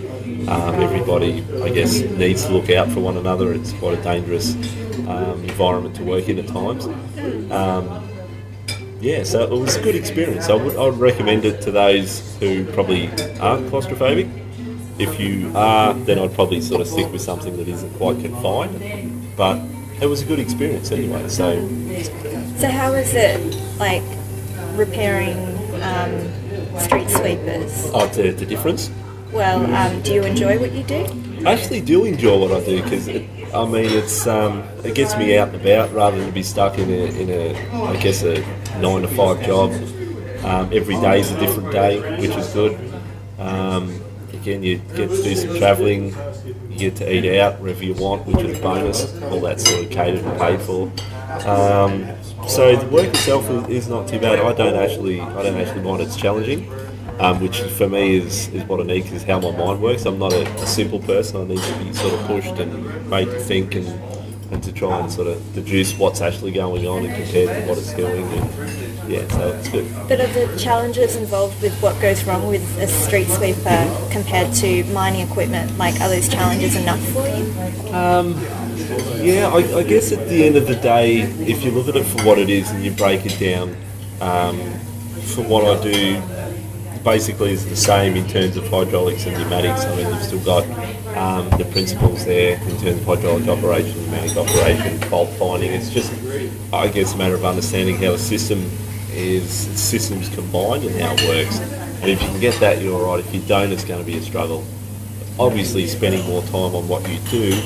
Um, 0.49 0.75
everybody, 0.75 1.45
I 1.63 1.71
guess, 1.71 2.01
needs 2.01 2.45
to 2.45 2.53
look 2.53 2.69
out 2.71 2.91
for 2.91 3.01
one 3.01 3.17
another. 3.17 3.55
It's 3.55 3.73
quite 3.75 3.99
a 3.99 4.03
dangerous 4.03 4.55
um, 5.09 5.43
environment 5.43 5.97
to 5.97 6.05
work 6.05 6.29
in 6.29 6.39
at 6.39 6.49
times. 6.49 6.87
Yeah, 9.01 9.25
so 9.25 9.43
it 9.43 9.51
was 9.51 9.77
a 9.77 9.83
good 9.83 9.95
experience. 9.95 10.49
I 10.49 10.55
would, 10.55 10.77
I 10.77 10.85
would 10.85 10.99
recommend 10.99 11.45
it 11.45 11.61
to 11.63 11.71
those 11.71 12.37
who 12.39 12.65
probably 12.73 13.09
aren't 13.39 13.71
claustrophobic. 13.71 14.31
If 14.99 15.21
you 15.21 15.53
are, 15.55 15.93
then 15.93 16.19
I'd 16.19 16.33
probably 16.35 16.61
sort 16.63 16.81
of 16.81 16.87
stick 16.87 17.13
with 17.13 17.21
something 17.21 17.57
that 17.59 17.69
isn't 17.69 17.93
quite 17.99 18.19
confined. 18.21 19.37
But 19.37 19.61
it 20.01 20.07
was 20.07 20.23
a 20.23 20.25
good 20.25 20.39
experience 20.39 20.91
anyway. 20.91 21.29
So 21.29 21.69
So 22.57 22.69
how 22.69 22.95
is 22.95 23.13
it 23.15 23.39
like 23.79 24.03
repairing 24.75 25.37
um, 25.83 26.81
street 26.81 27.11
sweepers? 27.11 27.91
oh, 27.93 28.07
the, 28.15 28.31
the 28.31 28.47
difference. 28.47 28.91
Well, 29.33 29.67
um, 29.75 30.01
do 30.03 30.15
you 30.15 30.23
enjoy 30.25 30.59
what 30.59 30.73
you 30.73 30.83
do? 30.85 31.05
I 31.45 31.53
actually 31.53 31.83
do 31.83 32.05
enjoy 32.07 32.39
what 32.39 32.51
I 32.53 32.65
do 32.65 32.83
because 32.83 33.09
I 33.57 33.65
mean 33.67 33.91
it's 33.91 34.27
um, 34.27 34.63
it 34.85 34.95
gets 34.95 35.17
me 35.17 35.37
out 35.37 35.49
and 35.49 35.61
about 35.61 35.93
rather 35.93 36.19
than 36.19 36.31
be 36.31 36.43
stuck 36.43 36.79
in 36.79 36.91
a, 36.91 37.21
in 37.21 37.31
a 37.31 37.73
I 37.73 37.97
guess 37.97 38.23
a 38.23 38.41
nine 38.81 39.03
to 39.03 39.09
five 39.09 39.45
job. 39.45 39.73
Um, 40.45 40.71
every 40.73 40.95
day 40.97 41.21
is 41.21 41.31
a 41.33 41.41
different 41.41 41.73
day, 41.73 41.99
which 42.21 42.37
is 42.37 42.53
good. 42.53 42.79
Um, 43.39 44.01
again, 44.33 44.63
you 44.63 44.79
get 44.79 45.11
to 45.11 45.23
do 45.23 45.35
some 45.35 45.57
travelling, 45.57 46.15
you 46.71 46.79
get 46.79 46.97
to 46.97 47.13
eat 47.13 47.41
out 47.41 47.59
wherever 47.61 47.83
you 47.83 47.95
want, 47.95 48.27
which 48.27 48.45
is 48.45 48.59
a 48.59 48.63
bonus. 48.63 49.21
All 49.23 49.41
that's 49.41 49.69
sort 49.69 49.85
of 49.85 49.91
catered 49.91 50.23
and 50.23 50.39
paid 50.39 50.61
for. 50.61 50.93
Um, 51.49 52.07
so 52.47 52.77
the 52.77 52.87
work 52.89 53.07
itself 53.07 53.49
is, 53.51 53.69
is 53.69 53.89
not 53.89 54.07
too 54.07 54.21
bad. 54.21 54.39
I 54.39 54.53
don't 54.53 54.77
actually 54.77 55.21
I 55.21 55.43
don't 55.43 55.57
actually 55.57 55.83
mind 55.83 56.03
it's 56.03 56.17
challenging 56.17 56.71
um, 57.19 57.41
which 57.41 57.61
for 57.61 57.89
me 57.89 58.17
is, 58.17 58.49
is 58.49 58.65
what 58.65 58.81
I 58.81 58.85
need 58.85 59.05
because 59.05 59.23
how 59.23 59.41
my 59.41 59.51
mind 59.51 59.81
works. 59.81 60.05
I'm 60.05 60.19
not 60.19 60.33
a, 60.33 60.43
a, 60.43 60.67
simple 60.67 61.01
person. 61.01 61.41
I 61.41 61.45
need 61.45 61.63
to 61.63 61.85
be 61.85 61.93
sort 61.93 62.13
of 62.13 62.27
pushed 62.27 62.59
and 62.59 63.11
made 63.11 63.27
to 63.27 63.39
think 63.39 63.75
and, 63.75 63.87
and 64.53 64.63
to 64.63 64.73
try 64.73 65.01
and 65.01 65.11
sort 65.11 65.29
of 65.29 65.55
deduce 65.55 65.97
what's 65.99 66.21
actually 66.21 66.53
going 66.53 66.87
on 66.87 67.05
and 67.05 67.15
compare 67.15 67.47
to 67.47 67.69
what 67.69 67.79
it's 67.79 67.95
doing. 67.95 68.27
And 68.27 69.11
yeah, 69.11 69.27
so 69.29 69.49
it's 69.53 69.69
good. 69.69 69.91
But 70.09 70.21
are 70.21 70.27
the 70.27 70.59
challenges 70.59 71.17
involved 71.17 71.61
with 71.63 71.79
what 71.81 72.01
goes 72.03 72.25
wrong 72.25 72.49
with 72.49 72.79
a 72.79 72.87
street 72.87 73.29
sweeper 73.29 74.09
compared 74.11 74.53
to 74.57 74.85
mining 74.93 75.27
equipment? 75.27 75.79
Like, 75.79 76.01
are 76.01 76.09
those 76.09 76.29
challenges 76.29 76.77
enough 76.77 77.01
for 77.11 77.27
you? 77.29 77.95
Um, 77.95 78.35
yeah, 79.25 79.49
I, 79.53 79.79
I, 79.79 79.83
guess 79.85 80.13
at 80.13 80.29
the 80.29 80.45
end 80.45 80.57
of 80.57 80.67
the 80.67 80.75
day, 80.77 81.21
if 81.23 81.65
you 81.65 81.71
look 81.71 81.89
at 81.89 81.97
it 81.97 82.05
for 82.05 82.23
what 82.25 82.39
it 82.39 82.51
is 82.51 82.71
and 82.71 82.85
you 82.85 82.91
break 82.91 83.25
it 83.25 83.39
down, 83.39 83.77
um, 84.21 84.59
for 85.35 85.43
what 85.43 85.65
I 85.65 85.83
do, 85.83 86.23
basically 87.07 87.53
is 87.53 87.65
the 87.65 87.77
same 87.77 88.17
in 88.17 88.27
terms 88.27 88.57
of 88.57 88.67
hydraulics 88.67 89.27
and 89.27 89.39
pneumatics. 89.39 89.85
I 89.85 89.95
mean, 89.95 90.09
you've 90.09 90.23
still 90.25 90.45
got 90.45 90.65
um, 91.17 91.49
the 91.57 91.65
principles 91.67 92.25
there 92.25 92.61
in 92.61 92.77
terms 92.79 93.01
of 93.01 93.05
hydraulic 93.05 93.47
operation, 93.47 93.97
pneumatic 94.07 94.37
operation, 94.37 94.99
fault 95.09 95.29
finding. 95.39 95.71
It's 95.71 95.89
just, 95.89 96.13
I 96.73 96.89
guess, 96.89 97.15
a 97.15 97.17
matter 97.17 97.37
of 97.37 97.45
understanding 97.45 97.97
how 97.97 98.15
a 98.15 98.19
system 98.19 98.59
is 99.13 99.49
systems 99.49 100.29
combined 100.35 100.83
and 100.83 101.01
how 101.01 101.15
it 101.17 101.29
works. 101.29 101.61
And 102.03 102.11
if 102.11 102.21
you 102.21 102.29
can 102.29 102.41
get 102.41 102.59
that, 102.59 102.83
you're 102.83 103.01
all 103.01 103.17
right. 103.17 103.25
If 103.25 103.33
you 103.33 103.41
don't, 103.43 103.71
it's 103.71 103.85
going 103.85 104.01
to 104.01 104.07
be 104.07 104.19
a 104.19 104.23
struggle 104.23 104.65
obviously 105.39 105.87
spending 105.87 106.25
more 106.27 106.43
time 106.43 106.75
on 106.75 106.89
what 106.89 107.09
you 107.09 107.19
do 107.31 107.61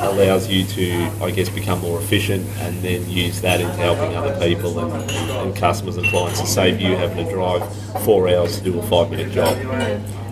allows 0.00 0.48
you 0.48 0.64
to, 0.64 1.10
I 1.22 1.30
guess, 1.30 1.48
become 1.48 1.80
more 1.80 2.00
efficient 2.00 2.46
and 2.58 2.80
then 2.82 3.08
use 3.08 3.40
that 3.42 3.60
into 3.60 3.74
helping 3.74 4.16
other 4.16 4.38
people 4.40 4.78
and, 4.78 5.10
and 5.10 5.56
customers 5.56 5.96
and 5.96 6.06
clients 6.06 6.40
to 6.40 6.46
save 6.46 6.80
you 6.80 6.96
having 6.96 7.26
to 7.26 7.32
drive 7.32 7.62
four 8.04 8.28
hours 8.28 8.58
to 8.58 8.64
do 8.64 8.78
a 8.78 8.82
five 8.84 9.10
minute 9.10 9.32
job. 9.32 9.56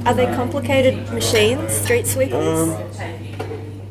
Are 0.07 0.15
they 0.15 0.27
complicated 0.35 1.13
machines, 1.13 1.73
street 1.73 2.07
sweepers? 2.07 2.71
Um, 2.71 3.39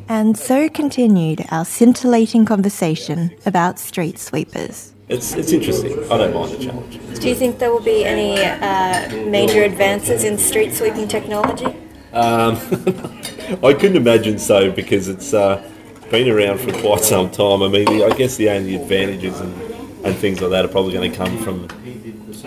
and 0.08 0.38
so 0.38 0.68
continued 0.68 1.44
our 1.50 1.64
scintillating 1.64 2.46
conversation 2.46 3.36
about 3.44 3.78
street 3.78 4.18
sweepers. 4.18 4.94
It's, 5.08 5.34
it's 5.34 5.52
interesting. 5.52 5.92
I 6.10 6.16
don't 6.16 6.34
mind 6.34 6.52
the 6.52 6.64
challenge. 6.64 7.20
Do 7.20 7.28
you 7.28 7.34
think 7.34 7.58
there 7.58 7.70
will 7.70 7.80
be 7.80 8.04
any 8.04 8.42
uh, 8.42 9.26
major 9.26 9.62
advances 9.62 10.24
in 10.24 10.38
street 10.38 10.74
sweeping 10.74 11.08
technology? 11.08 11.76
Um, 12.12 12.56
I 13.62 13.72
couldn't 13.74 13.96
imagine 13.96 14.38
so 14.38 14.70
because 14.70 15.08
it's 15.08 15.34
uh, 15.34 15.62
been 16.10 16.28
around 16.28 16.58
for 16.58 16.72
quite 16.80 17.00
some 17.00 17.30
time. 17.30 17.62
I 17.62 17.68
mean, 17.68 17.84
the, 17.84 18.04
I 18.04 18.16
guess 18.16 18.36
the 18.36 18.50
only 18.50 18.76
advantages 18.76 19.40
and, 19.40 19.54
and 20.04 20.16
things 20.16 20.40
like 20.40 20.50
that 20.50 20.64
are 20.64 20.68
probably 20.68 20.92
going 20.92 21.10
to 21.10 21.16
come 21.16 21.38
from 21.38 21.68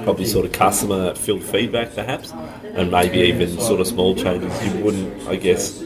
probably 0.04 0.26
sort 0.26 0.46
of 0.46 0.52
customer 0.52 1.14
filled 1.16 1.44
feedback, 1.44 1.94
perhaps, 1.94 2.32
and 2.32 2.90
maybe 2.90 3.20
even 3.20 3.60
sort 3.60 3.80
of 3.80 3.88
small 3.88 4.16
changes. 4.16 4.52
You 4.66 4.84
wouldn't, 4.84 5.28
I 5.28 5.36
guess, 5.36 5.82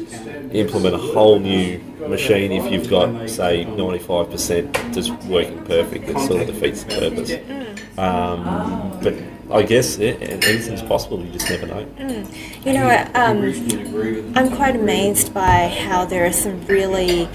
implement 0.52 0.96
a 0.96 1.00
whole 1.00 1.40
new 1.40 1.80
machine 2.08 2.52
if 2.52 2.72
you've 2.72 2.90
got, 2.90 3.30
say, 3.30 3.66
95% 3.66 4.94
just 4.94 5.12
working 5.26 5.64
perfect. 5.66 6.08
It 6.08 6.20
sort 6.20 6.42
of 6.42 6.48
defeats 6.48 6.84
the 6.84 7.00
purpose. 7.00 7.98
Um, 7.98 9.00
but 9.02 9.16
I 9.52 9.64
guess 9.64 9.98
yeah, 9.98 10.12
anything's 10.12 10.82
possible. 10.82 11.20
You 11.20 11.32
just 11.32 11.50
never 11.50 11.68
know. 11.68 11.86
Mm. 11.98 12.66
You 12.66 12.74
know, 12.74 12.90
um, 13.14 14.36
I'm 14.36 14.56
quite 14.56 14.76
amazed 14.76 15.34
by 15.34 15.68
how 15.68 16.06
there 16.06 16.26
are 16.26 16.34
some 16.34 16.66
really 16.66 17.30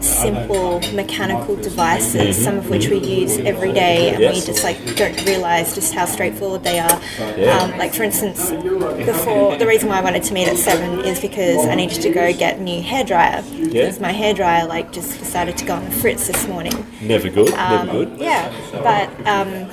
simple 0.00 0.80
mechanical 0.94 1.56
devices, 1.56 2.14
mm-hmm. 2.14 2.44
some 2.44 2.56
of 2.56 2.70
which 2.70 2.88
we 2.88 2.98
use 2.98 3.38
every 3.38 3.72
day, 3.72 4.10
and 4.10 4.20
yes. 4.20 4.34
we 4.34 4.40
just 4.46 4.64
like 4.64 4.96
don't 4.96 5.24
realize 5.24 5.74
just 5.74 5.94
how 5.94 6.04
straightforward 6.04 6.64
they 6.64 6.78
are. 6.80 7.00
Yeah. 7.36 7.58
Um, 7.58 7.78
like 7.78 7.94
for 7.94 8.02
instance, 8.02 8.50
before 8.50 9.56
the 9.56 9.66
reason 9.66 9.88
why 9.88 9.98
I 9.98 10.00
wanted 10.02 10.22
to 10.24 10.34
meet 10.34 10.48
at 10.48 10.56
seven 10.56 11.00
is 11.04 11.20
because 11.20 11.66
I 11.66 11.74
needed 11.74 12.02
to 12.02 12.10
go 12.10 12.32
get 12.32 12.58
a 12.58 12.62
new 12.62 12.82
hairdryer 12.82 13.44
yeah. 13.50 13.66
because 13.66 14.00
my 14.00 14.12
hairdryer 14.12 14.66
like 14.66 14.92
just 14.92 15.18
decided 15.18 15.56
to 15.58 15.64
go 15.64 15.74
on 15.74 15.84
the 15.84 15.90
fritz 15.90 16.26
this 16.26 16.46
morning. 16.48 16.86
Never 17.00 17.28
good. 17.28 17.50
Um, 17.52 17.86
never 17.86 18.04
good. 18.04 18.18
Yeah, 18.18 18.52
but. 18.72 19.26
Um, 19.26 19.70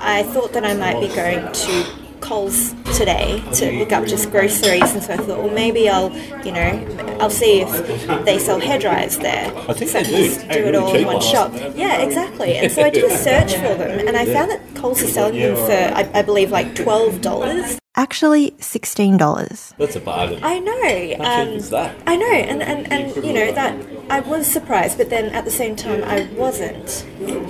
I 0.00 0.22
thought 0.22 0.52
that 0.52 0.64
I 0.64 0.74
might 0.74 1.00
be 1.00 1.14
going 1.14 1.52
to 1.52 2.08
Coles 2.20 2.74
today 2.96 3.42
to 3.54 3.70
pick 3.70 3.92
up 3.92 4.04
just 4.06 4.30
groceries, 4.30 4.92
and 4.92 5.02
so 5.02 5.14
I 5.14 5.16
thought, 5.16 5.38
well, 5.38 5.50
maybe 5.50 5.88
I'll, 5.88 6.14
you 6.44 6.52
know, 6.52 7.16
I'll 7.20 7.30
see 7.30 7.60
if 7.60 8.24
they 8.24 8.38
sell 8.38 8.60
hair 8.60 8.78
dryers 8.78 9.18
there. 9.18 9.46
I 9.68 9.72
think 9.72 9.90
so 9.90 10.02
they 10.02 10.10
do. 10.10 10.26
Just 10.26 10.40
do 10.48 10.58
it 10.66 10.74
all 10.74 10.94
in 10.94 11.06
one 11.06 11.20
shop. 11.20 11.52
Yeah, 11.74 12.02
exactly. 12.02 12.56
And 12.56 12.72
so 12.72 12.82
I 12.82 12.90
did 12.90 13.04
a 13.04 13.16
search 13.16 13.54
for 13.54 13.74
them, 13.74 14.06
and 14.06 14.16
I 14.16 14.26
found 14.26 14.50
that 14.50 14.60
Coles 14.74 15.00
is 15.00 15.14
selling 15.14 15.38
them 15.38 15.56
for, 15.56 15.72
I, 15.72 16.18
I 16.18 16.22
believe, 16.22 16.50
like 16.50 16.74
twelve 16.74 17.20
dollars. 17.20 17.78
Actually, 17.94 18.54
sixteen 18.58 19.16
dollars. 19.16 19.74
That's 19.78 19.96
a 19.96 20.00
bargain. 20.00 20.40
I 20.42 20.58
know. 20.58 20.82
How 20.82 20.98
cheap 21.08 21.20
um, 21.20 21.48
is 21.48 21.70
that? 21.70 21.96
I 22.06 22.16
know, 22.16 22.32
and, 22.32 22.62
and, 22.62 22.92
and 22.92 23.24
you 23.24 23.32
know 23.32 23.52
that 23.52 23.74
I 24.10 24.20
was 24.20 24.46
surprised, 24.46 24.98
but 24.98 25.08
then 25.08 25.26
at 25.26 25.44
the 25.44 25.50
same 25.50 25.76
time 25.76 26.04
I 26.04 26.28
wasn't. 26.34 26.88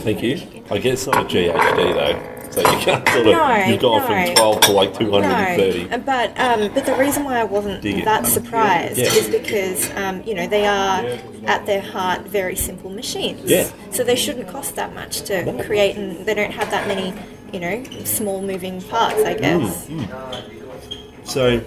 Thank 0.03 0.23
you. 0.23 0.63
I 0.71 0.79
guess 0.79 1.07
not 1.07 1.17
a 1.17 1.25
GHD 1.25 1.95
though. 1.95 2.38
So 2.51 2.61
you 2.61 2.79
can't 2.79 3.09
sort 3.09 3.27
of 3.27 3.33
no, 3.33 3.65
you've 3.65 3.81
gone 3.81 4.01
no. 4.01 4.07
from 4.07 4.35
twelve 4.35 4.61
to 4.63 4.73
like 4.73 4.99
two 4.99 5.11
hundred 5.11 5.31
and 5.31 5.61
thirty. 5.61 5.89
No, 5.89 5.99
but 5.99 6.39
um, 6.39 6.73
but 6.73 6.87
the 6.87 6.95
reason 6.97 7.25
why 7.25 7.39
I 7.39 7.45
wasn't 7.45 7.83
that 8.05 8.27
surprised 8.27 8.99
yeah. 8.99 9.13
is 9.13 9.29
because 9.29 9.91
um, 9.97 10.23
you 10.25 10.35
know 10.35 10.47
they 10.47 10.67
are 10.67 11.05
at 11.47 11.67
their 11.67 11.83
heart 11.83 12.23
very 12.23 12.57
simple 12.57 12.91
machines. 12.91 13.51
Yeah. 13.51 13.71
So 13.91 14.05
they 14.05 14.17
shouldn't 14.17 14.49
cost 14.49 14.77
that 14.77 14.95
much 14.95 15.23
to 15.23 15.63
create, 15.65 15.97
and 15.97 16.25
they 16.27 16.35
don't 16.35 16.53
have 16.53 16.71
that 16.71 16.87
many 16.89 17.15
you 17.53 17.61
know 17.61 17.85
small 18.05 18.43
moving 18.43 18.81
parts. 18.83 19.23
I 19.23 19.35
guess. 19.35 19.87
Mm, 19.87 20.07
mm. 20.07 21.29
So, 21.29 21.61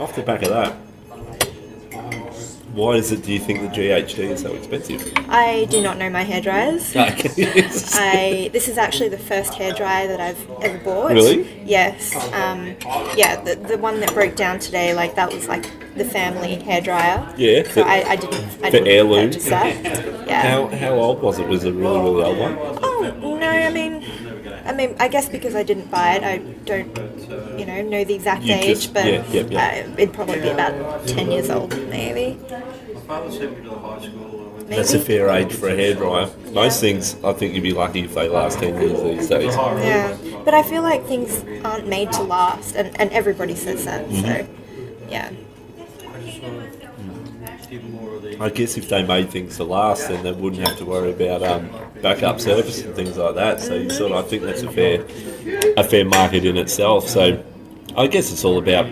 off 0.00 0.16
the 0.16 0.22
back 0.22 0.42
of 0.42 0.48
that, 0.48 0.76
why 2.78 2.94
is 2.94 3.10
it? 3.10 3.22
Do 3.22 3.32
you 3.32 3.40
think 3.40 3.60
the 3.60 3.68
GHD 3.68 4.30
is 4.30 4.40
so 4.40 4.54
expensive? 4.54 5.12
I 5.28 5.66
do 5.68 5.82
not 5.82 5.98
know 5.98 6.08
my 6.08 6.22
hair 6.22 6.40
dryers. 6.40 6.92
I 6.96 8.50
this 8.52 8.68
is 8.68 8.78
actually 8.78 9.08
the 9.08 9.18
first 9.18 9.54
hair 9.54 9.72
dryer 9.72 10.06
that 10.06 10.20
I've 10.20 10.50
ever 10.62 10.78
bought. 10.78 11.12
Really? 11.12 11.62
Yes. 11.64 12.14
Um, 12.32 12.76
yeah, 13.16 13.40
the, 13.42 13.56
the 13.56 13.76
one 13.76 14.00
that 14.00 14.14
broke 14.14 14.36
down 14.36 14.60
today, 14.60 14.94
like 14.94 15.16
that 15.16 15.32
was 15.32 15.48
like 15.48 15.68
the 15.96 16.04
family 16.04 16.54
hair 16.54 16.80
dryer. 16.80 17.34
Yeah. 17.36 17.68
So 17.68 17.82
I, 17.82 18.10
I 18.10 18.16
didn't. 18.16 18.44
I 18.62 18.70
the 18.70 18.78
didn't 18.78 18.88
heirloom. 18.88 19.30
That. 19.32 20.26
Yeah. 20.26 20.42
How 20.48 20.68
how 20.68 20.94
old 20.94 21.20
was 21.20 21.38
it? 21.38 21.48
Was 21.48 21.64
it 21.64 21.70
a 21.70 21.72
really 21.72 22.00
really 22.00 22.22
old 22.22 22.38
one? 22.38 22.56
Oh 22.82 23.36
no! 23.40 23.48
I 23.48 23.70
mean, 23.70 24.04
I 24.68 24.72
mean, 24.72 24.94
I 25.00 25.08
guess 25.08 25.28
because 25.28 25.54
I 25.54 25.62
didn't 25.62 25.90
buy 25.90 26.14
it, 26.16 26.22
I 26.22 26.38
don't, 26.64 26.94
you 27.58 27.64
know, 27.66 27.80
know 27.82 28.04
the 28.04 28.14
exact 28.14 28.42
you 28.44 28.54
age, 28.54 28.66
just, 28.82 28.94
but 28.94 29.06
yeah, 29.06 29.24
yeah, 29.30 29.42
yeah. 29.48 29.84
Uh, 29.88 29.94
it'd 29.98 30.14
probably 30.14 30.40
be 30.40 30.48
about 30.50 30.74
ten 31.06 31.30
years 31.32 31.48
old, 31.50 31.70
maybe. 31.88 32.38
My 32.94 33.00
father 33.00 33.30
sent 33.30 33.56
me 33.56 33.64
to 33.64 33.70
the 33.70 33.78
high 33.78 33.98
school. 33.98 34.40
and 34.40 34.50
I 34.50 34.56
went- 34.58 34.68
That's 34.68 34.94
a 34.94 35.00
fair 35.00 35.28
age 35.30 35.52
for 35.54 35.68
a 35.68 35.72
hairdryer. 35.72 36.52
Most 36.52 36.80
things, 36.80 37.16
I 37.24 37.32
think 37.32 37.54
you'd 37.54 37.62
be 37.62 37.72
lucky 37.72 38.00
if 38.04 38.14
they 38.14 38.28
last 38.28 38.58
10 38.58 38.74
years 38.80 39.02
these 39.02 39.28
days. 39.28 39.54
Yeah, 39.56 40.16
but 40.44 40.52
I 40.54 40.62
feel 40.62 40.82
like 40.82 41.04
things 41.06 41.42
aren't 41.64 41.88
made 41.88 42.12
to 42.12 42.22
last, 42.22 42.74
and, 42.76 42.88
and 43.00 43.10
everybody 43.12 43.54
says 43.54 43.86
that. 43.86 44.06
Mm-hmm. 44.06 44.22
So, 44.26 44.46
yeah. 45.08 45.30
I 48.40 48.48
guess 48.50 48.76
if 48.76 48.88
they 48.88 49.04
made 49.04 49.30
things 49.30 49.56
to 49.56 49.64
last, 49.64 50.08
then 50.08 50.22
they 50.22 50.32
wouldn't 50.32 50.66
have 50.66 50.78
to 50.78 50.84
worry 50.84 51.10
about 51.10 51.42
um, 51.42 51.68
backup 52.00 52.40
service 52.40 52.82
and 52.82 52.94
things 52.94 53.16
like 53.16 53.34
that. 53.34 53.60
So 53.60 53.74
you 53.74 53.90
sort 53.90 54.12
of, 54.12 54.24
I 54.24 54.28
think 54.28 54.42
that's 54.42 54.62
a 54.62 54.70
fair, 54.70 55.04
a 55.76 55.84
fair 55.84 56.04
market 56.04 56.44
in 56.44 56.56
itself. 56.56 57.08
So 57.08 57.44
I 57.96 58.06
guess 58.06 58.32
it's 58.32 58.44
all 58.44 58.58
about 58.58 58.86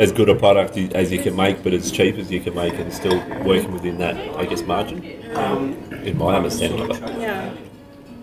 as 0.00 0.12
good 0.12 0.28
a 0.28 0.34
product 0.34 0.76
as 0.94 1.10
you 1.10 1.20
can 1.20 1.34
make, 1.34 1.62
but 1.62 1.72
as 1.72 1.90
cheap 1.90 2.16
as 2.16 2.30
you 2.30 2.40
can 2.40 2.54
make, 2.54 2.74
and 2.74 2.92
still 2.92 3.18
working 3.44 3.72
within 3.72 3.98
that, 3.98 4.16
I 4.36 4.46
guess, 4.46 4.62
margin. 4.62 5.04
Um, 5.34 5.74
in 6.04 6.16
my 6.16 6.36
understanding 6.36 6.80
of 6.80 6.90
it. 6.90 7.20
Yeah. 7.20 7.54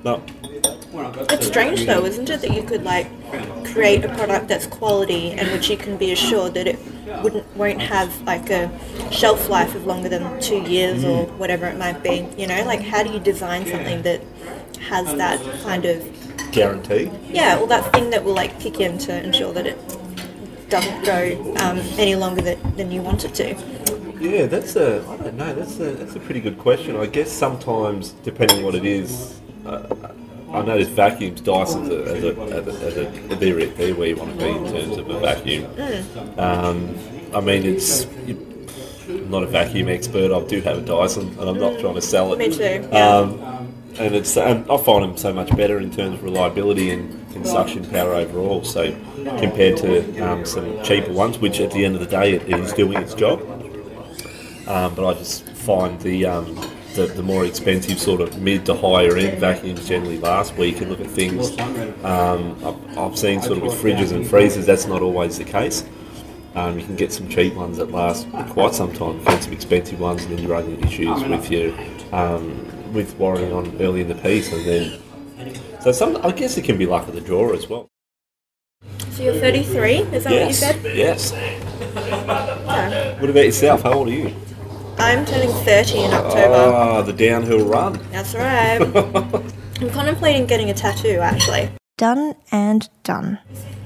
No. 0.03 0.23
It's 1.29 1.47
strange 1.47 1.85
though, 1.85 2.05
isn't 2.05 2.29
it, 2.29 2.41
that 2.41 2.53
you 2.53 2.63
could 2.63 2.83
like 2.83 3.07
create 3.65 4.05
a 4.05 4.09
product 4.15 4.47
that's 4.47 4.65
quality 4.65 5.31
and 5.31 5.51
which 5.51 5.69
you 5.69 5.77
can 5.77 5.97
be 5.97 6.11
assured 6.11 6.53
that 6.53 6.67
it 6.67 6.79
wouldn't 7.21 7.45
won't 7.55 7.81
have 7.81 8.21
like 8.21 8.49
a 8.49 8.71
shelf 9.11 9.49
life 9.49 9.75
of 9.75 9.85
longer 9.85 10.09
than 10.09 10.39
two 10.39 10.61
years 10.61 11.03
or 11.03 11.25
whatever 11.37 11.65
it 11.67 11.77
might 11.77 12.01
be. 12.01 12.27
You 12.37 12.47
know, 12.47 12.63
like 12.65 12.81
how 12.81 13.03
do 13.03 13.11
you 13.11 13.19
design 13.19 13.65
something 13.65 14.01
that 14.03 14.21
has 14.89 15.13
that 15.15 15.41
kind 15.63 15.85
of 15.85 16.51
Guarantee. 16.51 17.11
yeah, 17.29 17.55
well 17.57 17.67
that 17.67 17.91
thing 17.91 18.09
that 18.11 18.23
will 18.23 18.33
like 18.33 18.59
kick 18.59 18.79
in 18.79 18.97
to 18.99 19.23
ensure 19.23 19.51
that 19.53 19.67
it 19.67 19.77
doesn't 20.69 21.03
go 21.05 21.55
um, 21.59 21.79
any 21.97 22.15
longer 22.15 22.41
that, 22.41 22.77
than 22.77 22.91
you 22.91 23.01
want 23.01 23.25
it 23.25 23.33
to. 23.35 23.55
Yeah, 24.19 24.45
that's 24.45 24.75
a. 24.75 25.05
I 25.07 25.17
don't 25.17 25.35
know. 25.35 25.53
That's 25.53 25.79
a. 25.79 25.91
That's 25.91 26.15
a 26.15 26.19
pretty 26.19 26.39
good 26.39 26.57
question. 26.57 26.95
I 26.95 27.05
guess 27.05 27.31
sometimes, 27.31 28.11
depending 28.23 28.63
what 28.63 28.73
it 28.73 28.85
is, 28.85 29.39
uh, 29.65 29.93
I 30.51 30.61
notice 30.61 30.87
vacuums, 30.89 31.41
Dyson's 31.41 31.89
a, 31.89 32.03
as 32.03 32.23
a, 32.23 32.41
as 32.41 32.67
a, 32.67 32.85
as 32.85 32.97
a 32.97 33.35
they're, 33.35 33.65
they're 33.65 33.95
where 33.95 34.07
you 34.07 34.15
want 34.15 34.31
to 34.31 34.37
be 34.37 34.51
in 34.51 34.65
terms 34.71 34.97
of 34.97 35.09
a 35.09 35.19
vacuum. 35.19 35.65
Um, 36.37 36.95
I 37.33 37.41
mean, 37.41 37.65
it's. 37.65 38.05
I'm 39.07 39.29
not 39.29 39.43
a 39.43 39.47
vacuum 39.47 39.87
expert. 39.89 40.31
I 40.31 40.47
do 40.47 40.61
have 40.61 40.77
a 40.79 40.81
Dyson, 40.81 41.27
and 41.39 41.49
I'm 41.49 41.59
not 41.59 41.79
trying 41.79 41.95
to 41.95 42.01
sell 42.01 42.33
it. 42.33 42.39
Me 42.39 42.49
too. 42.49 42.87
Yeah. 42.91 43.17
Um, 43.17 43.39
and 43.97 44.13
it's 44.15 44.35
and 44.35 44.69
I 44.69 44.77
find 44.77 45.03
them 45.03 45.17
so 45.17 45.31
much 45.33 45.55
better 45.55 45.79
in 45.79 45.91
terms 45.91 46.15
of 46.15 46.23
reliability 46.23 46.89
and, 46.91 47.11
and 47.35 47.47
suction 47.47 47.85
power 47.85 48.13
overall. 48.13 48.63
So 48.63 48.91
compared 49.39 49.77
to 49.77 50.19
um, 50.19 50.45
some 50.45 50.83
cheaper 50.83 51.11
ones, 51.11 51.37
which 51.37 51.59
at 51.59 51.71
the 51.71 51.85
end 51.85 51.95
of 51.95 52.01
the 52.01 52.07
day 52.07 52.33
it, 52.33 52.43
it 52.43 52.59
is 52.59 52.73
doing 52.73 52.97
its 52.97 53.13
job. 53.13 53.41
Um, 54.67 54.95
but 54.95 55.07
I 55.07 55.13
just 55.13 55.47
find 55.49 55.99
the, 56.01 56.25
um, 56.25 56.55
the 56.95 57.07
the 57.07 57.23
more 57.23 57.45
expensive 57.45 57.99
sort 57.99 58.21
of 58.21 58.41
mid 58.41 58.65
to 58.65 58.73
higher 58.73 59.15
end 59.17 59.39
vacuums 59.39 59.87
generally 59.87 60.17
last. 60.17 60.55
Where 60.55 60.67
you 60.67 60.73
can 60.73 60.89
look 60.89 61.01
at 61.01 61.07
things. 61.07 61.57
Um, 62.03 62.57
I've, 62.63 62.97
I've 62.97 63.17
seen 63.17 63.41
sort 63.41 63.57
of 63.57 63.63
with 63.63 63.73
fridges 63.73 64.11
and 64.11 64.27
freezers 64.27 64.65
that's 64.65 64.85
not 64.85 65.01
always 65.01 65.37
the 65.37 65.43
case. 65.43 65.85
Um, 66.55 66.79
you 66.79 66.85
can 66.85 66.95
get 66.95 67.11
some 67.11 67.27
cheap 67.27 67.53
ones 67.53 67.77
that 67.77 67.91
last 67.91 68.29
quite 68.49 68.73
some 68.73 68.93
time. 68.93 69.19
You 69.19 69.25
get 69.25 69.43
some 69.43 69.53
expensive 69.53 69.99
ones, 69.99 70.23
and 70.23 70.37
then 70.37 70.43
you 70.43 70.51
run 70.51 70.65
into 70.65 70.87
issues 70.87 71.23
with 71.23 71.51
your 71.51 71.73
um, 72.13 72.93
with 72.93 73.15
worrying 73.17 73.51
on 73.51 73.75
early 73.81 74.01
in 74.01 74.07
the 74.07 74.15
piece, 74.15 74.51
and 74.53 74.65
then 74.65 74.99
so 75.81 75.91
some. 75.91 76.17
I 76.17 76.31
guess 76.31 76.57
it 76.57 76.63
can 76.63 76.77
be 76.77 76.85
luck 76.85 77.07
of 77.07 77.13
the 77.13 77.21
draw 77.21 77.53
as 77.53 77.67
well. 77.67 77.89
So 79.11 79.23
you're 79.23 79.33
33, 79.35 79.93
is 79.93 80.23
that 80.25 80.33
yes, 80.33 80.33
what 80.33 80.47
you 80.47 80.53
said? 80.53 80.97
yes. 80.97 81.31
Okay. 81.31 83.17
What 83.19 83.29
about 83.29 83.45
yourself? 83.45 83.83
How 83.83 83.93
old 83.93 84.09
are 84.09 84.11
you? 84.11 84.35
I'm 84.97 85.25
turning 85.25 85.49
30 85.49 85.99
in 85.99 86.13
October. 86.13 86.53
Ah, 86.55 87.01
the 87.01 87.13
downhill 87.13 87.65
run. 87.65 87.99
That's 88.11 88.33
right. 88.33 88.79
I'm 89.81 89.89
contemplating 89.89 90.45
getting 90.45 90.69
a 90.69 90.73
tattoo 90.73 91.19
actually. 91.19 91.69
Done 91.97 92.35
and 92.51 92.89
done. 93.03 93.39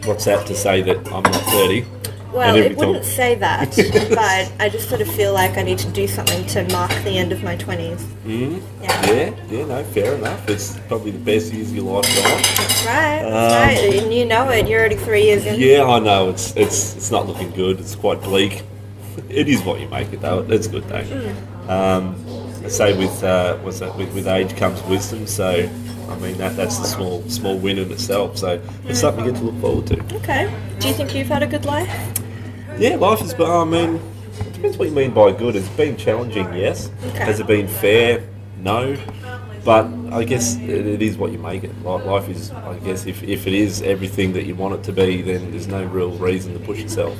What's 0.06 0.26
that 0.26 0.46
to 0.48 0.56
say 0.56 0.82
that 0.84 0.98
I'm 1.12 1.24
not 1.24 1.36
30? 1.36 1.86
Well, 2.32 2.42
And 2.56 2.58
every 2.60 2.72
it 2.72 2.78
wouldn't 2.78 3.06
say 3.06 3.34
that, 3.36 3.72
but 4.10 4.54
I 4.64 4.70
just 4.70 4.88
sort 4.88 5.02
of 5.02 5.08
feel 5.08 5.34
like 5.34 5.58
I 5.58 5.64
need 5.64 5.80
to 5.80 5.90
do 5.90 6.08
something 6.08 6.46
to 6.48 6.64
mark 6.72 6.92
the 7.04 7.18
end 7.18 7.32
of 7.32 7.42
my 7.42 7.58
20s. 7.58 7.98
Mm, 8.24 8.62
Yeah. 8.84 9.06
yeah, 9.12 9.34
yeah, 9.50 9.66
no, 9.66 9.84
fair 9.84 10.14
enough. 10.14 10.48
It's 10.48 10.78
probably 10.88 11.10
the 11.10 11.18
best 11.20 11.52
years 11.52 11.70
of 11.72 11.76
your 11.78 11.86
life 11.86 12.06
gone. 12.16 12.42
That's 12.42 12.86
right. 12.86 13.22
That's 13.24 13.82
right. 13.82 14.04
And 14.04 14.14
you 14.14 14.26
know 14.26 14.48
it. 14.50 14.68
You're 14.68 14.80
already 14.80 14.96
three 14.98 15.24
years 15.24 15.44
in. 15.48 15.56
Um, 15.56 15.60
Yeah, 15.60 15.86
I 15.86 15.98
know. 15.98 16.30
It's 16.30 16.56
it's 16.56 16.96
it's 16.96 17.10
not 17.10 17.26
looking 17.28 17.50
good. 17.52 17.80
It's 17.80 17.96
quite 17.96 18.22
bleak. 18.22 18.62
It 19.30 19.48
is 19.48 19.62
what 19.64 19.80
you 19.80 19.88
make 19.88 20.12
it, 20.14 20.22
though. 20.22 20.46
It's 20.50 20.68
good, 20.68 20.84
though. 20.86 21.04
Hmm. 21.04 21.70
Um, 21.70 22.16
I 22.64 22.68
say 22.68 22.98
with 22.98 23.24
uh, 23.24 23.58
what's 23.58 23.80
that? 23.80 23.96
With, 23.96 24.14
with 24.14 24.28
age 24.28 24.56
comes 24.58 24.82
wisdom. 24.84 25.28
So, 25.28 25.70
I 26.10 26.16
mean 26.18 26.38
that 26.40 26.56
that's 26.56 26.78
the 26.78 26.86
small 26.86 27.22
small 27.30 27.58
win 27.58 27.78
in 27.78 27.92
itself. 27.92 28.38
So 28.38 28.62
it's 28.86 29.00
something 29.00 29.26
you 29.26 29.32
get 29.32 29.40
to 29.40 29.46
look 29.46 29.62
forward 29.62 29.88
to. 29.88 30.16
Okay. 30.18 30.54
Do 30.80 30.88
you 30.88 30.94
think 30.94 31.16
you've 31.16 31.28
had 31.28 31.44
a 31.44 31.48
good 31.48 31.66
life? 31.66 31.90
Yeah, 32.78 32.96
life 32.96 33.22
is. 33.22 33.34
I 33.40 33.64
mean, 33.66 33.96
it 34.40 34.54
depends 34.54 34.78
what 34.78 34.90
you 34.90 34.96
mean 34.96 35.12
by 35.12 35.32
good. 35.32 35.56
It's 35.56 35.68
been 35.70 35.96
challenging, 35.96 36.54
yes. 36.54 36.92
Okay. 37.08 37.26
Has 37.26 37.40
it 37.40 37.48
been 37.48 37.68
fair? 37.68 38.28
No. 38.58 38.98
But 39.64 39.88
I 40.12 40.24
guess 40.24 40.56
it, 40.56 40.88
it 40.88 41.02
is 41.02 41.18
what 41.18 41.32
you 41.32 41.38
make 41.38 41.64
it. 41.64 41.84
Life 41.84 42.30
is, 42.30 42.52
I 42.52 42.78
guess, 42.80 43.06
if, 43.06 43.22
if 43.24 43.46
it 43.46 43.54
is 43.54 43.82
everything 43.82 44.34
that 44.34 44.46
you 44.46 44.56
want 44.56 44.76
it 44.76 44.84
to 44.86 44.94
be, 44.94 45.22
then 45.22 45.52
there's 45.52 45.68
no 45.68 45.84
real 45.84 46.12
reason 46.12 46.54
to 46.54 46.60
push 46.60 46.80
yourself. 46.80 47.18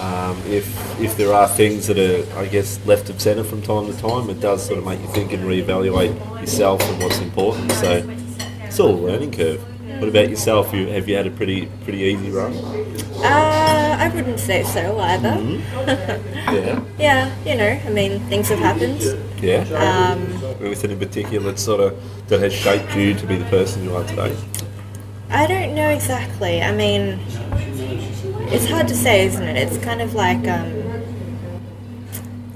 Um, 0.00 0.40
if 0.46 0.66
if 1.00 1.16
there 1.16 1.32
are 1.32 1.48
things 1.48 1.86
that 1.88 1.98
are, 1.98 2.38
I 2.38 2.46
guess, 2.46 2.84
left 2.86 3.10
of 3.10 3.20
centre 3.20 3.44
from 3.44 3.62
time 3.62 3.86
to 3.92 3.98
time, 3.98 4.30
it 4.30 4.40
does 4.40 4.64
sort 4.64 4.78
of 4.78 4.84
make 4.84 5.00
you 5.00 5.08
think 5.08 5.32
and 5.32 5.42
reevaluate 5.44 6.14
yourself 6.40 6.80
and 6.82 7.02
what's 7.02 7.18
important. 7.18 7.72
So 7.72 8.04
it's 8.62 8.78
all 8.78 8.94
a 8.94 9.00
learning 9.10 9.32
curve. 9.32 9.60
What 10.00 10.08
about 10.08 10.28
yourself? 10.30 10.72
You 10.72 10.86
have 10.88 11.08
you 11.08 11.16
had 11.16 11.26
a 11.26 11.30
pretty 11.30 11.66
pretty 11.82 11.98
easy 11.98 12.30
run? 12.30 12.52
Uh, 13.24 13.96
I 13.98 14.08
wouldn't 14.14 14.38
say 14.38 14.62
so 14.62 14.98
either. 15.00 15.30
Mm-hmm. 15.30 16.34
Yeah. 16.48 16.82
Yeah, 16.98 17.36
you 17.44 17.56
know, 17.56 17.68
I 17.84 17.90
mean, 17.90 18.20
things 18.30 18.48
have 18.48 18.58
happened. 18.58 19.02
Yeah. 19.42 19.64
Um, 19.76 20.20
Anything 20.64 20.92
in 20.92 20.98
particular 20.98 21.50
that 21.52 21.58
sort 21.58 21.80
of 21.80 22.28
that 22.28 22.40
has 22.40 22.54
shaped 22.54 22.94
you 22.96 23.12
to 23.12 23.26
be 23.26 23.36
the 23.36 23.44
person 23.46 23.84
you 23.84 23.94
are 23.94 24.04
today? 24.04 24.34
I 25.28 25.46
don't 25.46 25.74
know 25.74 25.90
exactly. 25.90 26.62
I 26.62 26.72
mean, 26.72 27.18
it's 28.52 28.66
hard 28.66 28.88
to 28.88 28.94
say, 28.94 29.26
isn't 29.26 29.42
it? 29.42 29.56
It's 29.56 29.78
kind 29.84 30.00
of 30.00 30.14
like, 30.14 30.46
um, 30.48 30.72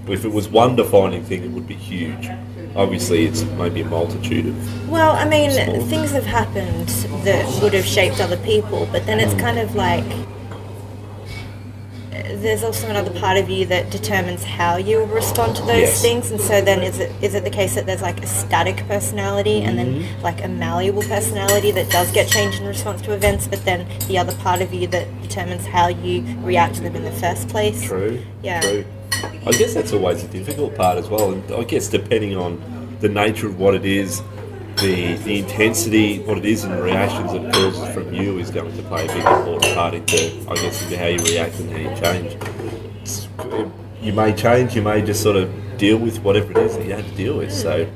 If 0.08 0.24
it 0.24 0.32
was 0.32 0.48
one 0.48 0.76
defining 0.76 1.22
thing, 1.24 1.44
it 1.44 1.50
would 1.50 1.66
be 1.68 1.74
huge. 1.74 2.28
Obviously, 2.74 3.26
it's 3.26 3.42
maybe 3.44 3.82
a 3.82 3.84
multitude 3.84 4.46
of. 4.46 4.88
well, 4.88 5.12
I 5.12 5.24
mean, 5.28 5.50
Small. 5.50 5.80
things 5.86 6.10
have 6.12 6.24
happened 6.26 6.88
that 7.24 7.44
would 7.62 7.74
have 7.74 7.84
shaped 7.84 8.20
other 8.20 8.38
people, 8.38 8.88
but 8.90 9.04
then 9.06 9.18
Mm. 9.18 9.22
it's 9.24 9.34
kind 9.40 9.58
of 9.58 9.74
like 9.74 10.04
there's 12.42 12.62
also 12.64 12.88
another 12.88 13.10
part 13.18 13.36
of 13.38 13.48
you 13.48 13.64
that 13.66 13.90
determines 13.90 14.42
how 14.44 14.76
you 14.76 14.98
will 14.98 15.06
respond 15.06 15.56
to 15.56 15.62
those 15.62 15.80
Yes. 15.80 16.02
things 16.02 16.30
and 16.30 16.40
so 16.40 16.60
then 16.60 16.82
is 16.82 16.98
it 16.98 17.10
is 17.22 17.34
it 17.34 17.44
the 17.44 17.50
case 17.50 17.74
that 17.76 17.86
there's 17.86 18.02
like 18.02 18.22
a 18.22 18.26
static 18.26 18.76
personality 18.88 19.62
and 19.62 19.78
then 19.78 19.92
Mm-hmm. 19.94 20.22
like 20.22 20.42
a 20.44 20.48
malleable 20.48 21.02
personality 21.02 21.70
that 21.72 21.90
does 21.90 22.10
get 22.12 22.28
changed 22.28 22.60
in 22.60 22.66
response 22.66 23.00
to 23.02 23.12
events 23.12 23.46
but 23.46 23.64
then 23.64 23.86
the 24.08 24.18
other 24.18 24.34
part 24.36 24.60
of 24.60 24.72
you 24.74 24.86
that 24.88 25.06
determines 25.22 25.66
how 25.66 25.88
you 25.88 26.22
react 26.42 26.74
to 26.76 26.80
them 26.82 26.96
in 26.96 27.04
the 27.04 27.12
first 27.12 27.48
place 27.48 27.82
True. 27.82 28.20
Yeah. 28.42 28.60
True. 28.60 28.84
I 29.46 29.52
guess 29.52 29.74
that's 29.74 29.92
always 29.92 30.24
a 30.24 30.28
difficult 30.28 30.74
part 30.74 30.98
as 30.98 31.08
well, 31.08 31.32
and 31.32 31.44
I 31.52 31.64
guess 31.64 31.88
depending 31.88 32.36
on 32.36 32.60
the 33.00 33.08
nature 33.08 33.46
of 33.46 33.58
what 33.58 33.74
it 33.74 33.84
is, 33.84 34.22
the 34.76 35.14
the 35.24 35.38
intensity, 35.38 36.20
what 36.20 36.38
it 36.38 36.44
is, 36.44 36.64
and 36.64 36.72
the 36.72 36.82
reactions 36.82 37.32
it 37.32 37.52
causes 37.52 37.94
from 37.94 38.12
you 38.12 38.38
is 38.38 38.50
going 38.50 38.74
to 38.76 38.82
play 38.84 39.04
a 39.04 39.08
big 39.08 39.24
important 39.24 39.74
part 39.74 39.94
into, 39.94 40.16
I 40.50 40.54
guess, 40.54 40.82
into 40.82 40.98
how 40.98 41.06
you 41.06 41.18
react 41.18 41.58
and 41.60 41.70
how 41.70 41.78
you 41.78 42.00
change. 42.00 42.36
You 44.00 44.12
may 44.12 44.32
change, 44.32 44.74
you 44.74 44.82
may 44.82 45.02
just 45.02 45.22
sort 45.22 45.36
of 45.36 45.78
deal 45.78 45.96
with 45.98 46.18
whatever 46.22 46.50
it 46.52 46.58
is 46.58 46.76
that 46.76 46.86
you 46.86 46.92
have 46.92 47.08
to 47.08 47.16
deal 47.16 47.38
with. 47.38 47.52
So 47.52 47.88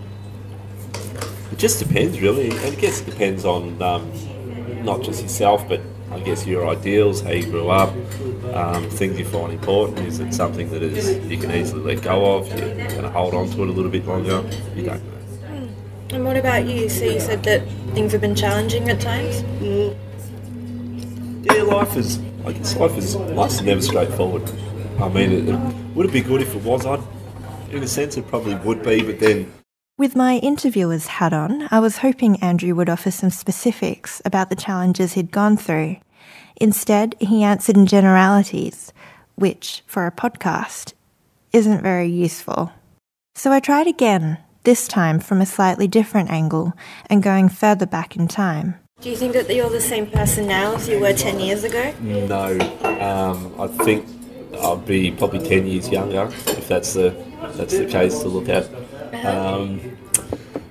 it 1.53 1.59
just 1.59 1.79
depends, 1.79 2.21
really, 2.21 2.51
and 2.51 2.61
I 2.61 2.71
guess 2.71 3.01
it 3.01 3.07
depends 3.07 3.45
on 3.45 3.81
um, 3.83 4.85
not 4.85 5.03
just 5.03 5.23
yourself, 5.23 5.69
but 5.69 5.81
I 6.12 6.21
guess 6.21 6.47
your 6.47 6.69
ideals, 6.69 7.21
how 7.21 7.33
you 7.33 7.45
grew 7.51 7.69
up, 7.69 7.91
um, 8.55 8.89
things 8.91 9.19
you 9.19 9.25
find 9.25 9.53
important. 9.53 9.99
Is 10.07 10.21
it 10.21 10.33
something 10.33 10.71
that 10.71 10.83
is 10.83 11.19
you 11.27 11.37
can 11.39 11.51
easily 11.51 11.95
let 11.95 12.05
go 12.05 12.37
of? 12.37 12.49
You're 12.49 12.89
going 12.89 13.03
to 13.03 13.11
hold 13.11 13.35
on 13.35 13.49
to 13.51 13.62
it 13.62 13.69
a 13.69 13.73
little 13.73 13.91
bit 13.91 14.07
longer. 14.07 14.45
You 14.75 14.85
don't 14.85 15.05
know. 15.05 15.15
And 16.11 16.25
what 16.25 16.37
about 16.37 16.66
you 16.66 16.88
so 16.88 17.05
you 17.05 17.21
said 17.21 17.42
that 17.45 17.66
things 17.95 18.12
have 18.12 18.21
been 18.21 18.35
challenging 18.35 18.88
at 18.88 19.01
times 19.01 19.42
Yeah, 21.47 21.62
life 21.62 21.97
is. 21.97 22.19
I 22.45 22.53
guess 22.53 22.77
life 22.77 22.97
is. 22.99 23.14
Life's 23.16 23.61
never 23.62 23.81
straightforward. 23.81 24.42
I 25.01 25.09
mean, 25.09 25.31
it, 25.33 25.49
it, 25.49 25.59
would 25.95 26.07
it 26.07 26.12
be 26.12 26.21
good 26.21 26.42
if 26.42 26.55
it 26.55 26.62
was? 26.62 26.85
I'd, 26.87 27.01
in 27.71 27.83
a 27.83 27.87
sense, 27.88 28.16
it 28.16 28.27
probably 28.27 28.55
would 28.57 28.83
be, 28.83 29.03
but 29.03 29.21
then 29.21 29.53
With 29.99 30.16
my 30.16 30.38
interviewer's 30.38 31.07
hat 31.07 31.33
on, 31.33 31.69
I 31.71 31.81
was 31.81 31.99
hoping 31.99 32.37
Andrew 32.42 32.75
would 32.75 32.88
offer 32.88 33.11
some 33.11 33.31
specifics 33.31 34.21
about 34.25 34.51
the 34.51 34.57
challenges 34.57 35.12
he'd 35.12 35.31
gone 35.31 35.57
through. 35.57 35.97
Instead, 36.57 37.14
he 37.21 37.42
answered 37.45 37.77
in 37.77 37.87
generalities, 37.87 38.92
which, 39.37 39.83
for 39.87 40.07
a 40.07 40.12
podcast, 40.12 40.95
isn't 41.53 41.83
very 41.83 42.09
useful. 42.09 42.73
So 43.35 43.53
I 43.53 43.61
tried 43.61 43.87
again, 43.87 44.38
this 44.66 44.87
time 44.88 45.20
from 45.20 45.40
a 45.40 45.46
slightly 45.46 45.87
different 45.87 46.29
angle 46.29 46.74
and 47.09 47.22
going 47.22 47.48
further 47.48 47.87
back 47.87 48.16
in 48.16 48.26
time. 48.29 48.74
Do 49.00 49.09
you 49.09 49.16
think 49.16 49.33
that 49.35 49.55
you're 49.55 49.70
the 49.70 49.81
same 49.81 50.07
person 50.07 50.48
now 50.48 50.74
as 50.74 50.88
you 50.88 50.98
were 50.98 51.12
10 51.12 51.38
years 51.38 51.64
ago? 51.64 51.94
No, 52.00 52.59
um, 53.00 53.55
I 53.61 53.68
think 53.68 54.07
I'll 54.61 54.76
be 54.76 55.11
probably 55.11 55.46
ten 55.46 55.66
years 55.66 55.88
younger 55.88 56.24
if 56.33 56.68
that's 56.68 56.94
the 56.94 57.14
that's 57.55 57.76
the 57.76 57.87
case 57.87 58.20
to 58.20 58.29
look 58.29 58.48
at. 58.48 58.68
Um, 59.24 59.96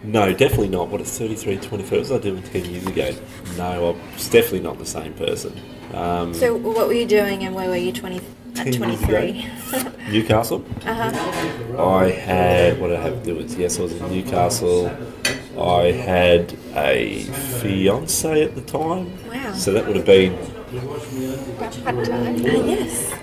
no, 0.04 0.34
definitely 0.34 0.70
not. 0.70 0.90
What 0.90 1.02
it's 1.02 1.18
33, 1.18 1.58
24 1.58 1.98
what 1.98 2.00
was 2.00 2.12
I 2.12 2.18
doing 2.20 2.44
ten 2.44 2.66
years 2.66 2.86
ago? 2.86 3.14
No, 3.58 3.92
I'm 3.92 4.00
definitely 4.30 4.62
not 4.62 4.78
the 4.78 4.86
same 4.86 5.14
person. 5.14 5.60
Um, 5.96 6.34
So, 6.34 6.56
what 6.56 6.88
were 6.88 6.94
you 6.94 7.06
doing 7.06 7.44
and 7.46 7.56
where 7.56 7.70
were 7.70 7.76
you 7.78 7.94
20, 7.94 8.20
at 8.58 8.74
23? 8.74 9.48
Newcastle. 10.12 10.64
Uh-huh. 10.86 11.82
I 11.82 12.10
had 12.12 12.80
what 12.80 12.90
did 12.90 13.00
I 13.00 13.04
have 13.04 13.20
to 13.20 13.26
do 13.26 13.36
with? 13.38 13.58
Yes, 13.58 13.80
I 13.80 13.84
was 13.84 13.94
in 13.94 14.10
Newcastle. 14.12 14.92
I 15.60 15.92
had 15.92 16.54
a 16.76 17.24
fiance 17.62 18.44
at 18.44 18.56
the 18.56 18.62
time. 18.62 19.12
Wow. 19.30 19.54
So 19.54 19.72
that 19.72 19.88
would 19.88 19.96
have 19.96 20.06
been 20.06 20.38
Ah, 21.86 21.92
yes. 22.66 23.14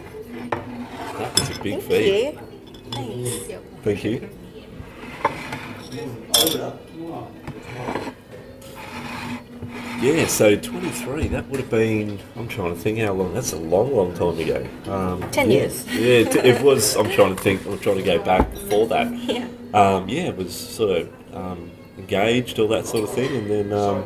that 1.18 1.38
was 1.38 1.50
a 1.58 1.62
big 1.62 1.80
Thank 1.80 1.84
fee. 1.84 2.24
you. 2.26 2.38
Thanks. 2.90 3.30
Thank 3.84 4.04
you. 4.04 4.28
Yeah, 10.02 10.26
so 10.26 10.56
23, 10.56 11.28
that 11.28 11.48
would 11.48 11.60
have 11.60 11.70
been, 11.70 12.18
I'm 12.34 12.48
trying 12.48 12.74
to 12.74 12.80
think 12.80 12.98
how 12.98 13.12
long, 13.12 13.34
that's 13.34 13.52
a 13.52 13.56
long, 13.56 13.94
long 13.94 14.12
time 14.14 14.36
ago. 14.36 14.66
Um, 14.92 15.30
10 15.30 15.48
yeah. 15.48 15.56
years. 15.56 15.86
Yeah, 15.86 15.98
it, 15.98 16.36
it 16.44 16.60
was, 16.60 16.96
I'm 16.96 17.08
trying 17.08 17.36
to 17.36 17.40
think, 17.40 17.64
I'm 17.66 17.78
trying 17.78 17.98
to 17.98 18.02
go 18.02 18.20
back 18.20 18.50
before 18.50 18.88
that. 18.88 19.12
Yeah. 19.32 19.46
Um, 19.72 20.08
yeah, 20.08 20.24
it 20.24 20.36
was 20.36 20.52
sort 20.54 21.02
of 21.02 21.34
um, 21.34 21.70
engaged, 21.96 22.58
all 22.58 22.66
that 22.68 22.84
sort 22.84 23.04
of 23.04 23.14
thing, 23.14 23.34
and 23.34 23.48
then, 23.48 23.72
um, 23.72 24.04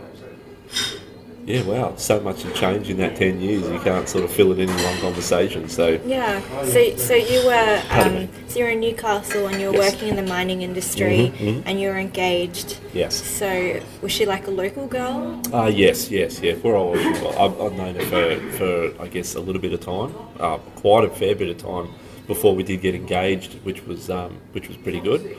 yeah, 1.47 1.63
wow, 1.63 1.95
so 1.97 2.19
much 2.21 2.43
has 2.43 2.53
changed 2.59 2.91
in 2.91 2.97
that 2.97 3.15
10 3.17 3.41
years, 3.41 3.63
you 3.69 3.79
can't 3.81 4.09
sort 4.09 4.25
of 4.25 4.33
fill 4.33 4.51
it 4.53 4.59
in 4.59 4.69
in 4.69 4.77
one 4.85 4.99
conversation, 4.99 5.69
so 5.69 5.99
Yeah. 6.05 6.41
So, 6.65 6.97
so 6.97 7.15
you 7.15 7.47
were 7.47 7.83
um, 7.91 8.29
so 8.49 8.59
you 8.59 8.65
were 8.65 8.71
in 8.73 8.81
Newcastle 8.81 9.47
and 9.47 9.61
you 9.61 9.69
were 9.71 9.77
Yes. 9.77 9.93
working 9.93 10.09
in 10.09 10.17
the 10.17 10.25
mining 10.25 10.63
industry 10.63 11.33
Mhm, 11.37 11.39
mhm. 11.39 11.63
and 11.67 11.81
you 11.81 11.89
were 11.91 11.99
engaged. 11.99 12.79
yes. 12.93 13.15
So 13.15 13.81
was 14.03 14.11
she 14.11 14.27
like 14.27 14.47
a 14.49 14.51
local 14.51 14.87
girl? 14.89 15.41
Uh, 15.55 15.67
yes, 15.67 16.11
yes, 16.11 16.41
yeah. 16.43 16.55
For 16.57 16.75
all, 16.75 16.99
I've, 16.99 17.61
I've 17.61 17.73
known 17.75 17.95
her 17.95 18.05
for, 18.11 18.51
for, 18.97 19.03
I 19.03 19.07
guess, 19.07 19.35
a 19.37 19.41
little 19.41 19.63
bit 19.63 19.73
of 19.73 19.81
time, 19.81 20.13
uh, 20.41 20.59
quite 20.83 21.05
a 21.05 21.11
fair 21.11 21.35
bit 21.37 21.49
of 21.49 21.59
time 21.59 21.89
before 22.27 22.57
we 22.57 22.65
did 22.65 22.81
get 22.81 22.95
engaged, 22.97 23.55
which 23.63 23.87
was 23.87 24.11
um, 24.11 24.39
which 24.53 24.67
was 24.67 24.77
pretty 24.79 24.99
good. 25.01 25.37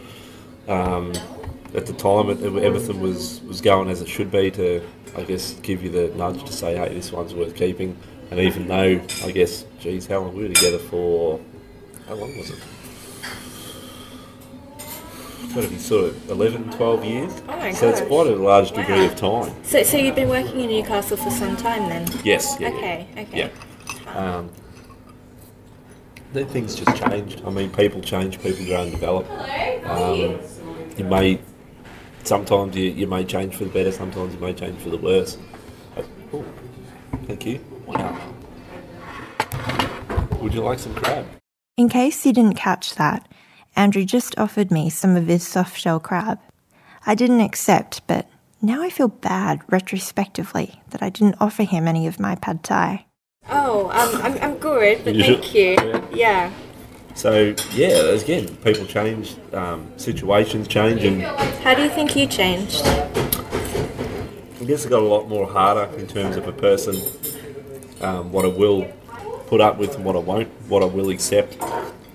Um, 0.70 1.12
at 1.76 1.86
the 1.86 1.94
time, 1.94 2.30
it, 2.30 2.42
everything 2.64 3.00
was, 3.00 3.42
was 3.42 3.62
going 3.62 3.90
as 3.90 4.02
it 4.02 4.08
should 4.08 4.32
be 4.32 4.50
to, 4.52 4.82
I 5.16 5.24
guess, 5.24 5.54
give 5.62 5.84
you 5.84 5.90
the 5.90 6.16
nudge 6.16 6.44
to 6.44 6.52
say, 6.54 6.76
hey, 6.76 6.94
this 6.94 7.12
one's 7.12 7.34
worth 7.34 7.56
keeping. 7.56 7.98
And 8.32 8.40
even 8.40 8.68
though, 8.68 9.00
I 9.24 9.32
guess, 9.32 9.66
geez, 9.80 10.08
how 10.08 10.20
long 10.20 10.34
were 10.34 10.42
we 10.44 10.48
were 10.50 10.54
together 10.54 10.80
for? 10.80 11.40
How 12.08 12.16
long 12.16 12.38
was 12.38 12.50
it? 12.52 12.60
It's 15.44 15.54
got 15.54 15.64
to 15.64 15.70
be 15.70 15.78
sort 15.78 16.06
of 16.06 16.30
11, 16.30 16.72
12 16.72 17.06
years. 17.06 17.34
Oh 17.48 17.58
my 17.58 17.72
so 17.72 17.90
it's 17.90 18.02
quite 18.02 18.28
a 18.28 18.36
large 18.36 18.72
degree 18.72 18.96
Wow. 19.00 19.06
of 19.06 19.16
time. 19.16 19.64
So, 19.64 19.84
so 19.84 19.98
you've 19.98 20.16
been 20.16 20.30
working 20.30 20.60
in 20.60 20.70
Newcastle 20.70 21.16
for 21.18 21.32
some 21.32 21.56
time 21.56 21.88
then? 21.90 22.08
Yes. 22.24 22.58
Yeah, 22.60 22.70
Okay. 22.70 23.08
Okay. 23.18 23.38
Yeah. 24.06 24.14
Um, 24.14 24.50
then 26.34 26.48
things 26.48 26.76
just 26.76 26.96
changed. 27.02 27.42
I 27.46 27.50
mean, 27.50 27.70
people 27.72 28.02
change, 28.02 28.42
people 28.42 28.66
grow 28.66 28.82
and 28.84 28.92
develop. 28.92 29.30
Um, 29.88 30.40
you 30.98 31.06
may 31.06 31.40
sometimes 32.28 32.76
you, 32.76 32.92
you 32.92 33.08
may 33.08 33.24
change 33.24 33.56
for 33.56 33.64
the 33.64 33.72
better, 33.72 33.92
sometimes 33.92 34.34
you 34.34 34.40
may 34.40 34.54
change 34.54 34.80
for 34.82 34.90
the 34.90 34.98
worse. 34.98 35.38
But, 35.96 36.06
oh, 36.34 36.46
thank 37.26 37.46
you. 37.46 37.60
Wow. 37.86 38.20
Would 40.42 40.54
you 40.54 40.62
like 40.62 40.80
some 40.80 40.94
crab? 40.94 41.26
In 41.78 41.90
case 41.90 42.26
you 42.26 42.34
didn't 42.34 42.56
catch 42.56 42.96
that, 42.96 43.28
Andrew 43.76 44.04
just 44.04 44.38
offered 44.38 44.72
me 44.72 44.90
some 44.90 45.16
of 45.16 45.28
his 45.28 45.48
soft 45.48 45.80
shell 45.80 46.00
crab. 46.00 46.40
I 47.06 47.16
didn't 47.16 47.42
accept, 47.42 48.06
but 48.08 48.28
now 48.62 48.82
I 48.82 48.90
feel 48.90 49.08
bad 49.08 49.62
retrospectively 49.70 50.82
that 50.90 51.02
I 51.02 51.10
didn't 51.10 51.38
offer 51.40 51.64
him 51.64 51.88
any 51.88 52.08
of 52.08 52.20
my 52.20 52.36
pad 52.36 52.64
thai. 52.64 53.06
Oh, 53.50 53.90
um, 53.92 54.22
I'm, 54.22 54.38
I'm 54.42 54.58
good, 54.58 55.06
but 55.06 55.16
thank 55.16 55.54
you. 55.54 55.76
yeah. 55.76 56.02
Yeah. 56.12 56.52
So 57.18 57.56
yeah, 57.74 58.14
again, 58.14 58.56
people 58.58 58.86
change, 58.86 59.36
um, 59.52 59.92
situations 59.98 60.68
change, 60.68 61.04
and 61.04 61.24
How 61.64 61.74
do 61.74 61.82
you 61.82 61.90
think 61.90 62.16
you 62.16 62.28
changed? 62.28 62.86
I 62.86 64.64
guess 64.68 64.86
it 64.86 64.90
got 64.90 65.02
a 65.02 65.08
lot 65.08 65.28
more 65.28 65.48
harder 65.48 65.92
in 65.98 66.06
terms 66.06 66.38
of 66.38 66.48
a 66.48 66.52
person, 66.52 66.96
um, 68.02 68.32
what 68.32 68.46
I 68.46 68.50
will 68.50 68.84
put 69.48 69.62
up 69.62 69.80
with 69.80 69.96
and 69.96 70.06
what 70.06 70.16
I 70.16 70.20
won't, 70.20 70.50
what 70.70 70.84
I 70.84 70.86
will 70.86 71.10
accept 71.10 71.58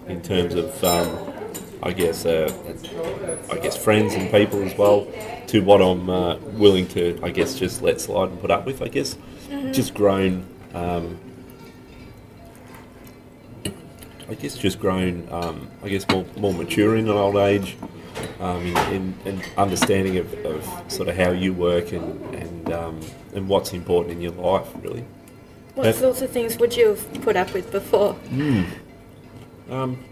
in 0.07 0.23
terms 0.23 0.55
of, 0.55 0.85
um, 0.85 1.35
I 1.83 1.93
guess, 1.93 2.25
uh, 2.25 2.53
I 3.51 3.59
guess 3.59 3.77
friends 3.77 4.15
and 4.15 4.31
people 4.31 4.63
as 4.63 4.79
well, 4.79 5.09
to 5.49 5.65
what 5.65 5.83
I'm 5.83 6.09
uh, 6.11 6.37
willing 6.37 6.87
to, 6.89 7.19
I 7.25 7.31
guess, 7.31 7.59
just 7.59 7.83
let 7.83 8.01
slide 8.01 8.29
and 8.29 8.41
put 8.41 8.53
up 8.53 8.67
with. 8.67 8.81
I 8.81 8.87
guess, 8.87 9.19
just 9.73 9.95
grown. 9.95 10.47
Um, 10.75 11.19
I 14.33 14.35
guess 14.35 14.57
just 14.57 14.81
grown. 14.81 15.29
Um, 15.31 15.69
I 15.83 15.91
guess 15.91 16.09
more 16.09 16.25
more 16.39 16.55
mature 16.55 16.97
in 16.97 17.07
an 17.07 17.15
old 17.15 17.37
age, 17.37 17.77
um, 18.41 18.65
in, 18.65 18.77
in, 18.95 19.15
in 19.27 19.43
understanding 19.59 20.17
of, 20.17 20.33
of 20.47 20.91
sort 20.91 21.11
of 21.11 21.17
how 21.17 21.33
you 21.33 21.53
work 21.53 21.93
and 21.93 22.35
and 22.35 22.73
um, 22.73 23.01
and 23.35 23.47
what's 23.47 23.75
important 23.75 24.13
in 24.15 24.23
your 24.23 24.33
life, 24.33 24.67
really. 24.81 25.05
What 25.75 25.95
sorts 25.95 26.23
of 26.23 26.31
things 26.31 26.57
would 26.57 26.75
you 26.75 26.89
have 26.89 27.23
put 27.23 27.37
up 27.37 27.53
with 27.53 27.71
before? 27.71 28.17
Um, 29.69 30.03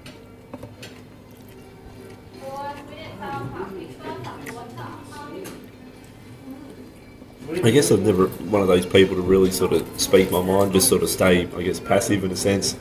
I 7.64 7.70
guess 7.70 7.90
I'm 7.90 8.04
never 8.04 8.26
one 8.26 8.60
of 8.60 8.68
those 8.68 8.84
people 8.84 9.16
to 9.16 9.22
really 9.22 9.50
sort 9.50 9.72
of 9.72 9.98
speak 9.98 10.30
my 10.30 10.42
mind, 10.42 10.74
just 10.74 10.90
sort 10.90 11.02
of 11.02 11.08
stay, 11.08 11.48
I 11.56 11.62
guess, 11.62 11.80
passive 11.80 12.22
in 12.22 12.30
a 12.30 12.36
sense. 12.36 12.76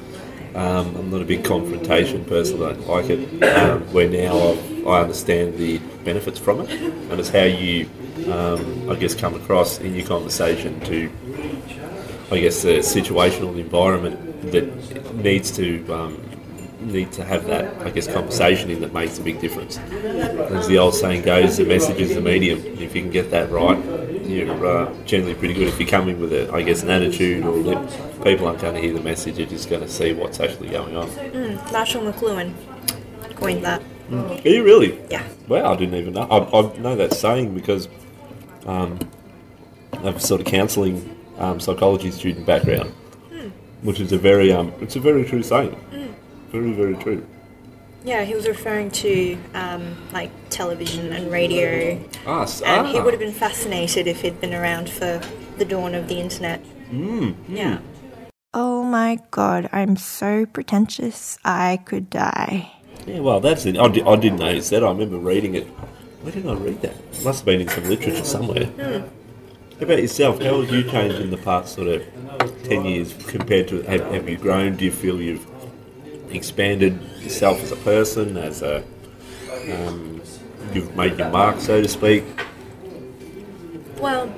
Um, 0.56 0.96
I'm 0.96 1.12
not 1.12 1.22
a 1.22 1.26
big 1.26 1.44
confrontation 1.44 2.26
person. 2.26 2.62
I 2.64 2.74
don't 2.74 2.88
like 2.88 3.10
it. 3.10 3.44
Um, 3.44 3.82
where 3.94 4.10
now 4.10 4.38
I've, 4.38 4.88
I 4.88 5.02
understand 5.02 5.58
the 5.58 5.78
benefits 6.04 6.40
from 6.40 6.62
it, 6.62 6.70
and 6.72 7.20
it's 7.20 7.30
how 7.30 7.44
you, 7.44 7.90
um, 8.32 8.90
I 8.90 8.96
guess, 8.96 9.14
come 9.14 9.36
across 9.36 9.80
in 9.80 9.94
your 9.96 10.08
conversation 10.08 10.80
to 10.82 11.10
I 12.32 12.40
guess 12.40 12.62
the 12.62 12.78
situational 12.80 13.58
environment 13.58 14.52
that 14.52 15.16
needs 15.16 15.50
to 15.58 15.84
um, 15.92 16.29
need 16.82 17.12
to 17.14 17.24
have 17.24 17.46
that 17.46 17.82
I 17.86 17.90
guess 17.90 18.08
conversation 18.08 18.70
in 18.70 18.82
that 18.82 18.94
makes 18.94 19.20
a 19.20 19.22
big 19.22 19.40
difference. 19.40 19.78
As 19.78 20.68
the 20.68 20.78
old 20.78 20.96
saying 20.96 21.24
goes, 21.24 21.58
the 21.58 21.66
message 21.66 22.00
is 22.00 22.16
the 22.16 22.22
medium. 22.22 22.60
If 22.66 22.96
you 22.96 23.02
can 23.02 23.12
get 23.12 23.32
that 23.32 23.50
right, 23.52 23.78
you're 24.26 24.66
uh, 24.66 24.94
generally 25.06 25.36
pretty 25.36 25.54
good. 25.54 25.68
If 25.68 25.80
you 25.80 25.88
come 25.88 26.08
in 26.10 26.20
with 26.20 26.34
a 26.34 26.52
I 26.54 26.62
guess 26.62 26.84
an 26.84 26.90
attitude 26.90 27.46
or 27.46 27.62
that 27.64 28.24
people 28.24 28.48
aren't 28.48 28.62
going 28.62 28.76
to 28.76 28.82
hear 28.82 28.94
the 28.94 29.02
message, 29.02 29.38
they're 29.38 29.46
just 29.46 29.70
going 29.70 29.82
to 29.82 29.90
see 29.90 30.14
what's 30.14 30.40
actually 30.40 30.70
going 30.70 30.96
on. 30.96 31.08
Mm, 31.10 31.72
Marshall 31.72 32.04
McLuhan 32.04 32.54
coined 33.36 33.64
that. 33.64 33.82
Are 34.12 34.50
you 34.50 34.64
really? 34.64 35.00
Yeah. 35.10 35.28
Wow, 35.48 35.74
I 35.74 35.76
didn't 35.76 35.96
even 35.96 36.14
know. 36.14 36.22
I, 36.22 36.38
I 36.38 36.78
know 36.78 36.96
that 36.96 37.14
saying 37.14 37.54
because 37.54 37.88
um, 38.66 39.00
of 39.94 40.22
sort 40.22 40.42
of 40.42 40.48
counselling 40.48 41.16
um, 41.38 41.60
psychology 41.60 42.12
student 42.12 42.46
background, 42.46 42.92
which 43.82 44.00
is 44.00 44.12
a 44.12 44.18
very 44.18 44.52
um, 44.52 44.74
it's 44.82 44.96
a 44.96 45.00
very 45.00 45.26
true 45.26 45.44
saying. 45.44 45.76
Very 46.52 46.72
very 46.74 46.96
true. 46.96 47.26
Yeah, 48.06 48.24
he 48.24 48.34
was 48.34 48.48
referring 48.48 48.92
to 48.92 49.38
um, 49.54 49.96
like 50.14 50.32
television 50.50 51.12
and 51.12 51.30
radio, 51.32 52.00
Ah, 52.26 52.44
s- 52.44 52.62
and 52.62 52.88
he 52.88 52.98
ah. 52.98 53.04
would 53.04 53.14
have 53.14 53.20
been 53.20 53.34
fascinated 53.34 54.08
if 54.08 54.22
he'd 54.22 54.40
been 54.40 54.54
around 54.54 54.90
for 54.90 55.20
the 55.58 55.66
dawn 55.66 55.94
of 55.94 56.08
the 56.08 56.20
internet. 56.20 56.62
Mm, 56.92 57.36
Yeah. 57.50 57.80
Oh 58.54 58.84
my 58.84 59.20
god, 59.32 59.70
I'm 59.72 59.96
so 59.98 60.46
pretentious, 60.48 61.38
I 61.46 61.78
could 61.86 62.10
die. 62.10 62.72
Yeah, 63.06 63.20
well, 63.20 63.40
that's 63.42 63.66
it. 63.66 63.78
I, 63.78 63.88
di- 63.90 64.02
I 64.02 64.16
didn't 64.16 64.40
notice 64.40 64.70
that. 64.70 64.84
I 64.84 64.90
remember 64.90 65.18
reading 65.18 65.54
it. 65.56 65.68
Where 66.24 66.32
did 66.32 66.48
I 66.48 66.54
read 66.54 66.82
that? 66.82 66.96
It 67.14 67.24
must 67.24 67.40
have 67.42 67.46
been 67.46 67.62
in 67.62 67.68
some 67.68 67.84
literature 67.84 68.24
somewhere. 68.24 68.66
How 68.78 69.86
about 69.86 70.02
yourself? 70.02 70.42
How 70.42 70.62
have 70.62 70.72
you 70.72 70.84
changed 70.90 71.20
in 71.20 71.30
the 71.32 71.38
past 71.38 71.76
sort 71.76 71.88
of 71.90 72.04
10 72.64 72.86
years 72.86 73.14
compared 73.28 73.68
to 73.70 73.82
have, 73.84 74.02
have 74.12 74.28
you 74.28 74.38
grown? 74.38 74.76
Do 74.78 74.84
you 74.86 74.92
feel 74.92 75.22
you've 75.22 75.46
expanded 76.32 77.00
yourself 77.22 77.62
as 77.64 77.72
a 77.72 77.76
person, 77.78 78.38
as 78.38 78.62
a. 78.62 78.84
Um, 79.72 80.22
you've 80.74 80.96
made 80.96 81.18
your 81.18 81.30
mark, 81.30 81.60
so 81.60 81.82
to 81.82 81.88
speak? 81.88 82.24
Well, 84.00 84.34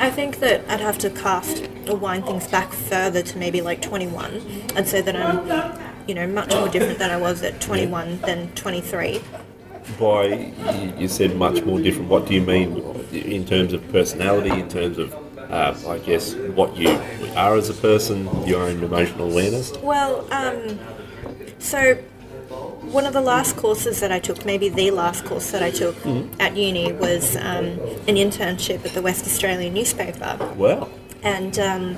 I 0.00 0.10
think 0.10 0.38
that 0.40 0.62
I'd 0.68 0.80
have 0.80 0.98
to 0.98 1.10
cast 1.10 1.68
or 1.88 1.96
wind 1.96 2.24
things 2.24 2.46
back 2.48 2.72
further 2.72 3.22
to 3.22 3.38
maybe 3.38 3.60
like 3.60 3.82
21 3.82 4.42
and 4.74 4.88
say 4.88 5.00
that 5.00 5.14
I'm, 5.16 5.78
you 6.08 6.14
know, 6.14 6.26
much 6.26 6.50
more 6.54 6.68
different 6.68 6.98
than 6.98 7.10
I 7.10 7.16
was 7.16 7.42
at 7.42 7.60
21 7.60 8.20
than 8.22 8.50
23. 8.52 9.20
By, 9.98 10.24
you- 10.24 10.92
you 10.98 11.08
said 11.08 11.36
much 11.36 11.62
more 11.64 11.80
different. 11.80 12.08
What 12.08 12.26
do 12.26 12.34
you 12.34 12.40
mean 12.40 12.78
in 13.12 13.44
terms 13.44 13.72
of 13.72 13.86
personality, 13.92 14.50
in 14.50 14.68
terms 14.68 14.98
of 14.98 15.14
uh, 15.50 15.74
I 15.86 15.98
guess, 15.98 16.34
what 16.34 16.74
you 16.78 16.88
are 17.36 17.56
as 17.56 17.68
a 17.68 17.74
person, 17.74 18.26
your 18.46 18.62
own 18.62 18.82
emotional 18.82 19.30
awareness? 19.30 19.70
Well, 19.82 20.26
um, 20.32 20.78
so 21.62 21.94
one 22.98 23.06
of 23.06 23.12
the 23.12 23.20
last 23.20 23.56
courses 23.56 24.00
that 24.00 24.12
I 24.12 24.18
took, 24.18 24.44
maybe 24.44 24.68
the 24.68 24.90
last 24.90 25.24
course 25.24 25.50
that 25.52 25.62
I 25.62 25.70
took 25.70 25.96
at 26.38 26.56
uni, 26.56 26.92
was 26.92 27.36
um, 27.36 27.66
an 28.08 28.16
internship 28.16 28.84
at 28.84 28.92
the 28.92 29.00
West 29.02 29.24
Australian 29.26 29.74
newspaper. 29.74 30.36
Well, 30.56 30.90
And, 31.22 31.56
um, 31.60 31.94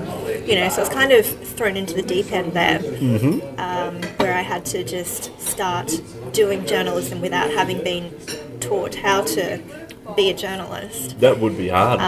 you 0.47 0.55
know, 0.55 0.69
so 0.69 0.77
I 0.77 0.81
was 0.81 0.89
kind 0.91 1.11
of 1.13 1.25
thrown 1.25 1.77
into 1.79 1.95
the 1.95 2.03
deep 2.03 2.31
end 2.31 2.53
there, 2.53 2.79
um, 3.59 4.03
where 4.19 4.35
I 4.35 4.43
had 4.43 4.67
to 4.67 4.85
just 4.85 5.41
start 5.41 5.91
doing 6.33 6.67
journalism 6.67 7.21
without 7.23 7.51
having 7.51 7.83
been 7.83 8.13
taught 8.61 8.95
how 8.97 9.23
to 9.23 9.61
be 10.15 10.29
a 10.29 10.35
journalist. 10.35 11.19
that 11.21 11.41
would 11.41 11.57
be 11.57 11.69
hard. 11.69 11.99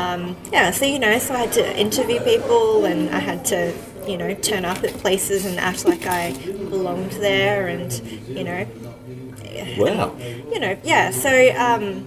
Yeah, 0.52 0.70
so 0.70 0.84
you 0.84 0.98
know, 0.98 1.18
so 1.18 1.34
I 1.34 1.38
had 1.38 1.52
to 1.52 1.80
interview 1.80 2.20
people 2.20 2.84
and 2.84 3.08
I 3.08 3.18
had 3.20 3.44
to, 3.46 3.72
you 4.06 4.16
know, 4.16 4.34
turn 4.34 4.64
up 4.64 4.82
at 4.84 4.90
places 4.94 5.44
and 5.44 5.58
act 5.58 5.84
like 5.84 6.06
I 6.06 6.32
belonged 6.32 7.12
there 7.12 7.68
and, 7.68 7.92
you 8.28 8.44
know, 8.44 8.66
wow. 9.78 10.16
you 10.52 10.60
know, 10.60 10.78
yeah, 10.84 11.10
so 11.10 11.54
um 11.56 12.06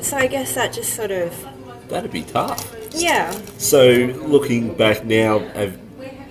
so 0.00 0.16
I 0.16 0.26
guess 0.26 0.54
that 0.54 0.72
just 0.72 0.94
sort 0.94 1.10
of 1.10 1.46
That'd 1.88 2.10
be 2.10 2.22
tough. 2.22 2.74
yeah. 2.92 3.30
So, 3.58 3.82
looking 4.24 4.74
back 4.74 5.04
now, 5.04 5.40
have, 5.40 5.78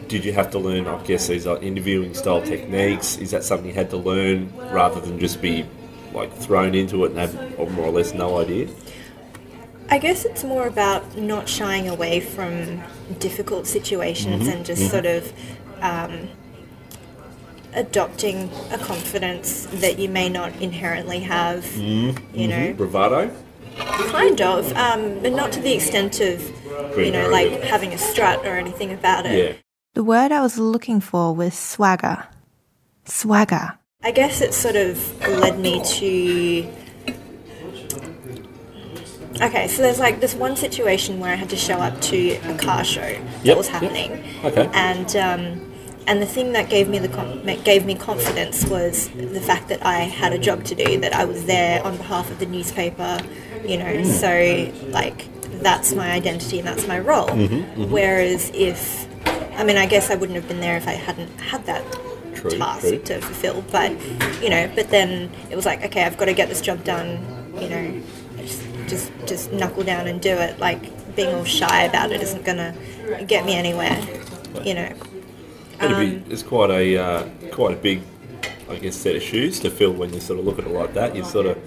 did 0.07 0.25
you 0.25 0.33
have 0.33 0.49
to 0.51 0.59
learn, 0.59 0.87
I 0.87 1.01
guess, 1.03 1.27
these 1.27 1.45
are 1.45 1.57
interviewing 1.59 2.15
style 2.15 2.41
techniques? 2.41 3.17
Is 3.17 3.29
that 3.31 3.43
something 3.43 3.67
you 3.67 3.73
had 3.73 3.91
to 3.91 3.97
learn 3.97 4.51
rather 4.71 4.99
than 4.99 5.19
just 5.19 5.39
be 5.41 5.65
like 6.13 6.33
thrown 6.35 6.73
into 6.75 7.05
it 7.05 7.11
and 7.11 7.19
have 7.19 7.59
or 7.59 7.69
more 7.69 7.85
or 7.85 7.91
less 7.91 8.13
no 8.13 8.39
idea? 8.39 8.69
I 9.89 9.97
guess 9.99 10.25
it's 10.25 10.43
more 10.43 10.67
about 10.67 11.17
not 11.17 11.47
shying 11.47 11.87
away 11.87 12.21
from 12.21 12.81
difficult 13.19 13.67
situations 13.67 14.47
and 14.47 14.65
just 14.65 14.89
sort 14.89 15.05
of 15.05 15.31
um, 15.81 16.29
adopting 17.73 18.49
a 18.71 18.77
confidence 18.77 19.65
that 19.73 19.99
you 19.99 20.09
may 20.09 20.29
not 20.29 20.55
inherently 20.61 21.19
have. 21.21 21.65
You 21.75 22.13
know, 22.47 22.73
Bravado? 22.73 23.31
kind 23.77 24.41
of, 24.41 24.71
um, 24.73 25.19
but 25.21 25.31
not 25.31 25.51
to 25.53 25.59
the 25.61 25.73
extent 25.73 26.19
of 26.19 26.41
you 26.41 26.95
Being 26.95 27.13
know, 27.13 27.29
like 27.29 27.61
having 27.61 27.93
a 27.93 27.97
strut 27.97 28.45
or 28.45 28.57
anything 28.57 28.91
about 28.91 29.25
it. 29.25 29.37
Yeah. 29.37 29.53
The 29.93 30.03
word 30.03 30.31
I 30.31 30.41
was 30.41 30.57
looking 30.57 30.99
for 30.99 31.33
was 31.35 31.53
swagger. 31.53 32.27
Swagger. 33.05 33.77
I 34.03 34.11
guess 34.11 34.41
it 34.41 34.53
sort 34.53 34.75
of 34.75 35.19
led 35.27 35.59
me 35.59 35.81
to. 35.83 36.80
Okay, 39.41 39.67
so 39.67 39.81
there's 39.81 39.99
like 39.99 40.19
this 40.21 40.35
one 40.35 40.55
situation 40.55 41.19
where 41.19 41.31
I 41.31 41.35
had 41.35 41.49
to 41.49 41.55
show 41.55 41.75
up 41.79 41.99
to 42.01 42.29
a 42.43 42.55
car 42.57 42.83
show 42.83 43.01
that 43.01 43.43
Yep, 43.45 43.57
was 43.57 43.67
yep. 43.69 43.81
happening, 43.81 44.23
Okay. 44.45 44.69
and 44.73 45.15
um, 45.15 45.71
and 46.07 46.21
the 46.21 46.25
thing 46.27 46.51
that 46.53 46.69
gave 46.69 46.87
me 46.87 46.99
the 46.99 47.07
com- 47.07 47.41
gave 47.63 47.85
me 47.85 47.95
confidence 47.95 48.65
was 48.67 49.09
the 49.09 49.41
fact 49.41 49.67
that 49.69 49.83
I 49.85 49.99
had 50.01 50.33
a 50.33 50.37
job 50.37 50.63
to 50.65 50.75
do, 50.75 50.99
that 50.99 51.13
I 51.13 51.25
was 51.25 51.45
there 51.45 51.83
on 51.83 51.97
behalf 51.97 52.29
of 52.29 52.37
the 52.39 52.45
newspaper, 52.45 53.19
you 53.65 53.77
know. 53.77 53.97
Hmm. 54.01 54.03
So 54.05 54.71
like 54.89 55.27
that's 55.61 55.93
my 55.93 56.11
identity 56.11 56.59
and 56.59 56.67
that's 56.67 56.87
my 56.87 56.99
role. 56.99 57.27
Mm-hmm, 57.27 57.91
Whereas 57.91 58.51
if, 58.53 59.07
I 59.59 59.63
mean, 59.63 59.77
I 59.77 59.85
guess 59.85 60.09
I 60.09 60.15
wouldn't 60.15 60.35
have 60.35 60.47
been 60.47 60.59
there 60.59 60.75
if 60.77 60.87
I 60.87 60.93
hadn't 60.93 61.39
had 61.39 61.65
that 61.65 61.83
True, 62.35 62.51
task 62.51 62.87
true. 62.87 62.97
to 62.99 63.21
fulfill. 63.21 63.61
But 63.71 63.91
you 64.41 64.49
know, 64.49 64.71
but 64.75 64.89
then 64.89 65.29
it 65.49 65.55
was 65.55 65.65
like, 65.65 65.83
okay, 65.85 66.03
I've 66.03 66.17
got 66.17 66.25
to 66.25 66.33
get 66.33 66.47
this 66.49 66.61
job 66.61 66.83
done. 66.83 67.19
You 67.59 67.69
know, 67.69 68.01
just 68.91 69.11
just 69.25 69.51
knuckle 69.51 69.83
down 69.83 70.07
and 70.07 70.21
do 70.21 70.29
it. 70.47 70.59
Like 70.59 71.15
being 71.15 71.33
all 71.33 71.43
shy 71.45 71.83
about 71.83 72.11
it 72.11 72.21
isn't 72.21 72.45
gonna 72.45 72.75
get 73.27 73.45
me 73.45 73.55
anywhere. 73.55 73.97
You 74.63 74.73
know. 74.75 74.93
Um, 75.79 75.99
be, 75.99 76.31
it's 76.31 76.43
quite 76.43 76.69
a 76.69 76.97
uh, 76.97 77.23
quite 77.51 77.73
a 77.73 77.77
big, 77.77 78.01
I 78.69 78.75
guess, 78.75 78.95
set 78.95 79.15
of 79.15 79.23
shoes 79.23 79.59
to 79.61 79.71
fill 79.71 79.93
when 79.93 80.13
you 80.13 80.19
sort 80.19 80.37
of 80.39 80.45
look 80.45 80.59
at 80.59 80.65
it 80.65 80.71
like 80.71 80.93
that. 80.93 81.15
You 81.15 81.23
sort 81.23 81.47
of 81.47 81.57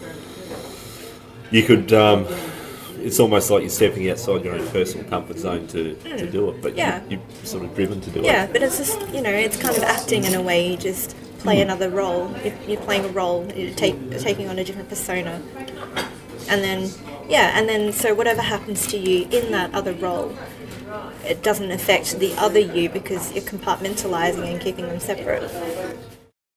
you 1.51 1.63
could. 1.65 1.93
Um, 1.93 2.27
it's 3.01 3.21
almost 3.21 3.51
like 3.51 3.61
you're 3.63 3.71
stepping 3.71 4.09
outside 4.09 4.45
your 4.45 4.55
own 4.55 4.67
personal 4.69 5.05
comfort 5.11 5.37
zone 5.39 5.67
to, 5.69 5.95
to 5.97 6.31
do 6.31 6.49
it, 6.49 6.63
but 6.63 6.73
Hmm. 6.73 6.79
Yeah. 6.79 7.03
you, 7.11 7.19
you're 7.19 7.45
sort 7.45 7.65
of 7.65 7.75
driven 7.75 8.01
to 8.01 8.11
do 8.11 8.21
Yeah, 8.21 8.25
it. 8.25 8.33
Yeah, 8.47 8.47
but 8.53 8.63
it's 8.63 8.79
just 8.79 8.99
you 9.13 9.21
know, 9.21 9.31
it's 9.31 9.57
kind 9.59 9.77
of 9.77 9.83
acting 9.83 10.25
in 10.25 10.35
a 10.35 10.41
way. 10.41 10.71
You 10.71 10.77
just 10.79 11.15
play 11.41 11.61
another 11.61 11.91
role. 11.91 12.33
You're, 12.43 12.55
you're 12.67 12.81
playing 12.81 13.05
a 13.05 13.09
role. 13.09 13.47
You're 13.55 13.75
take, 13.75 13.97
taking 14.21 14.49
on 14.49 14.59
a 14.59 14.65
different 14.65 14.89
persona, 14.89 15.43
and 16.49 16.63
then 16.65 16.89
yeah, 17.29 17.59
and 17.59 17.69
then 17.69 17.93
so 17.93 18.15
whatever 18.15 18.43
happens 18.43 18.87
to 18.89 18.99
you 18.99 19.27
in 19.31 19.53
that 19.53 19.75
other 19.75 19.93
role, 19.95 20.37
it 21.25 21.43
doesn't 21.43 21.71
affect 21.71 22.19
the 22.19 22.35
other 22.35 22.59
you 22.59 22.89
because 22.89 23.33
you're 23.33 23.45
compartmentalizing 23.45 24.51
and 24.51 24.61
keeping 24.61 24.87
them 24.87 25.01
separate. 25.01 25.51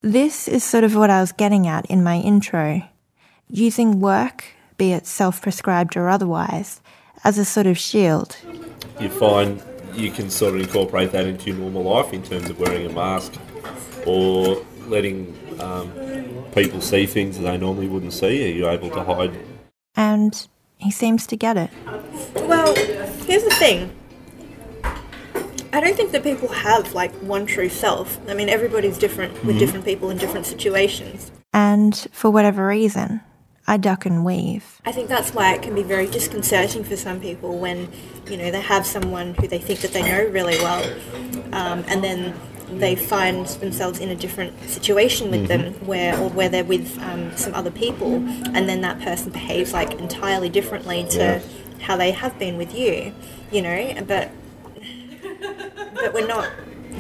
This 0.01 0.47
is 0.47 0.63
sort 0.63 0.84
of 0.84 0.95
what 0.95 1.09
I 1.09 1.22
was 1.22 1.32
getting 1.32 1.68
at 1.68 1.86
in 1.88 2.03
my 2.03 2.18
intro. 2.18 2.84
Using 3.49 3.99
work, 3.99 4.45
be 4.78 4.91
it 4.91 5.07
self 5.07 5.41
prescribed 5.41 5.97
or 5.97 6.09
otherwise, 6.09 6.82
as 7.24 7.38
a 7.38 7.45
sort 7.45 7.65
of 7.65 7.78
shield. 7.78 8.38
You 8.99 9.09
find 9.09 9.61
you 9.93 10.11
can 10.11 10.30
sort 10.30 10.53
of 10.53 10.61
incorporate 10.61 11.11
that 11.11 11.26
into 11.26 11.47
your 11.49 11.57
normal 11.57 11.84
life 11.84 12.13
in 12.13 12.22
terms 12.22 12.49
of 12.49 12.59
wearing 12.59 12.86
a 12.86 12.93
mask 12.93 13.34
or 14.05 14.63
letting 14.88 15.36
um, 15.59 15.91
people 16.53 16.82
see 16.82 17.05
things 17.05 17.38
that 17.38 17.43
they 17.43 17.57
normally 17.57 17.88
wouldn't 17.88 18.13
see. 18.13 18.51
Are 18.51 18.55
you 18.55 18.70
able 18.70 18.89
to 18.91 19.03
hide? 19.03 19.32
And 19.95 20.47
he 20.78 20.91
seems 20.91 21.28
to 21.28 21.36
get 21.36 21.57
it. 21.57 21.69
Well, 22.36 22.75
here's 23.25 23.43
the 23.43 23.55
thing. 23.59 23.91
I 25.73 25.82
don't 25.82 25.95
think 25.95 26.11
that 26.11 26.23
people 26.23 26.47
have 26.47 26.93
like 26.93 27.11
one 27.15 27.45
true 27.45 27.69
self. 27.69 28.19
I 28.30 28.34
mean, 28.34 28.49
everybody's 28.49 28.97
different 28.97 29.43
with 29.43 29.59
different 29.59 29.86
people 29.86 30.09
in 30.09 30.17
different 30.17 30.45
situations. 30.45 31.32
And 31.53 31.95
for 32.11 32.30
whatever 32.32 32.67
reason, 32.67 33.21
I 33.67 33.78
duck 33.78 34.05
and 34.05 34.23
weave. 34.23 34.82
I 34.86 34.93
think 34.93 35.09
that's 35.09 35.34
why 35.34 35.53
it 35.53 35.61
can 35.61 35.75
be 35.75 35.84
very 35.84 36.07
disconcerting 36.07 36.86
for 36.86 36.95
some 36.95 37.19
people 37.19 37.59
when, 37.59 37.89
you 38.28 38.38
know, 38.38 38.49
they 38.49 38.61
have 38.61 38.86
someone 38.86 39.34
who 39.34 39.47
they 39.47 39.59
think 39.59 39.82
that 39.82 39.91
they 39.91 40.01
know 40.01 40.30
really 40.30 40.57
well, 40.59 40.84
um, 41.51 41.84
and 41.88 42.01
then 42.01 42.34
they 42.70 42.95
find 42.95 43.45
themselves 43.47 43.99
in 43.99 44.09
a 44.09 44.15
different 44.15 44.59
situation 44.70 45.32
with 45.32 45.47
them, 45.47 45.74
where 45.86 46.18
or 46.20 46.30
where 46.30 46.49
they're 46.49 46.63
with 46.63 46.97
um, 47.01 47.36
some 47.38 47.53
other 47.53 47.72
people, 47.72 48.15
and 48.15 48.68
then 48.68 48.82
that 48.82 48.99
person 49.01 49.32
behaves 49.32 49.74
like 49.74 49.93
entirely 49.99 50.49
differently 50.49 51.05
to 51.11 51.18
Yeah. 51.18 51.41
how 51.82 51.95
they 51.97 52.11
have 52.11 52.38
been 52.39 52.57
with 52.57 52.74
you, 52.76 53.13
you 53.51 53.61
know. 53.61 53.93
But 54.07 54.32
but 55.95 56.13
we're 56.13 56.28
not 56.28 56.49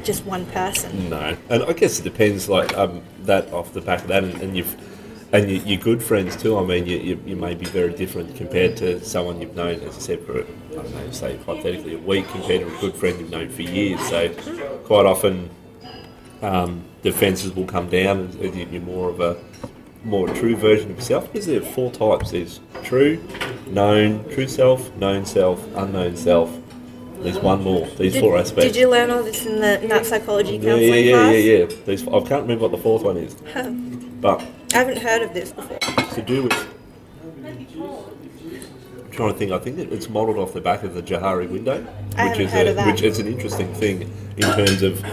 just 0.03 0.25
one 0.25 0.45
person. 0.47 1.09
No, 1.09 1.35
and 1.49 1.63
I 1.63 1.73
guess 1.73 1.99
it 1.99 2.03
depends. 2.03 2.47
Like 2.49 2.75
um, 2.77 3.01
that 3.23 3.51
off 3.53 3.73
the 3.73 3.81
back 3.81 4.01
of 4.01 4.07
that, 4.07 4.23
and, 4.23 4.33
and 4.41 4.55
you've 4.57 4.75
and 5.33 5.49
you, 5.51 5.57
you're 5.65 5.79
good 5.81 6.01
friends 6.01 6.35
too. 6.37 6.57
I 6.57 6.63
mean, 6.63 6.85
you, 6.85 6.97
you, 6.97 7.23
you 7.25 7.35
may 7.35 7.53
be 7.53 7.65
very 7.65 7.93
different 7.93 8.35
compared 8.37 8.77
to 8.77 9.03
someone 9.03 9.41
you've 9.41 9.55
known, 9.55 9.81
as 9.81 9.97
I 9.97 9.99
said, 9.99 10.21
for 10.25 10.45
don't 10.83 10.95
know, 10.95 11.11
say 11.11 11.37
hypothetically 11.37 11.95
a 11.95 11.99
week, 11.99 12.27
compared 12.29 12.61
to 12.61 12.67
a 12.75 12.79
good 12.79 12.95
friend 12.95 13.19
you've 13.19 13.29
known 13.29 13.49
for 13.49 13.61
years. 13.63 13.99
So 14.09 14.29
quite 14.85 15.05
often, 15.05 15.49
um, 16.41 16.83
defences 17.01 17.55
will 17.55 17.65
come 17.65 17.89
down, 17.89 18.17
and 18.19 18.35
and 18.35 18.55
you- 18.55 18.67
you're 18.71 18.81
more 18.81 19.09
of 19.09 19.19
a 19.19 19.37
more 20.03 20.27
true 20.29 20.55
version 20.55 20.91
of 20.91 20.97
yourself. 20.97 21.31
Because 21.31 21.47
there 21.47 21.61
are 21.61 21.65
four 21.65 21.91
types: 21.91 22.31
there's 22.31 22.59
true, 22.83 23.19
known, 23.67 24.23
true 24.31 24.47
self, 24.47 24.95
known 24.97 25.25
self, 25.25 25.65
unknown 25.75 26.15
self. 26.15 26.49
There's 27.21 27.39
one 27.39 27.63
more. 27.63 27.87
These 27.97 28.13
Did, 28.13 28.19
four 28.21 28.37
aspects. 28.37 28.63
did 28.73 28.75
you 28.75 28.87
learn 28.89 29.09
all 29.09 29.23
this 29.23 29.43
in 29.45 29.59
the 29.59 29.79
Nat 29.79 30.05
Psychology 30.05 30.57
Yeah, 30.57 30.69
Counselling 30.69 30.93
yeah, 30.93 30.95
yeah, 30.99 31.11
class? 31.13 31.33
yeah, 31.33 31.57
yeah. 31.57 31.65
These, 31.87 32.07
I 32.07 32.19
can't 32.19 32.41
remember 32.43 32.61
what 32.67 32.71
the 32.71 32.77
fourth 32.77 33.01
one 33.01 33.17
is, 33.17 33.33
but 34.21 34.39
I 34.73 34.77
haven't 34.77 34.99
heard 34.99 35.23
of 35.23 35.33
this 35.33 35.51
before. 35.51 35.79
to 35.79 36.21
do 36.21 36.43
with. 36.43 36.67
Trying 39.17 39.33
to 39.33 39.37
think. 39.39 39.51
I 39.51 39.57
think 39.57 39.79
it's 39.79 40.09
modelled 40.09 40.37
off 40.37 40.53
the 40.53 40.61
back 40.61 40.83
of 40.83 40.93
the 40.93 41.01
Johari 41.01 41.49
window, 41.49 41.81
which 41.81 42.39
is 42.39 42.53
a, 42.53 42.85
which 42.85 43.01
is 43.01 43.17
an 43.17 43.27
interesting 43.27 43.73
thing 43.73 44.03
in 44.37 44.43
terms 44.43 44.83
of 44.83 45.03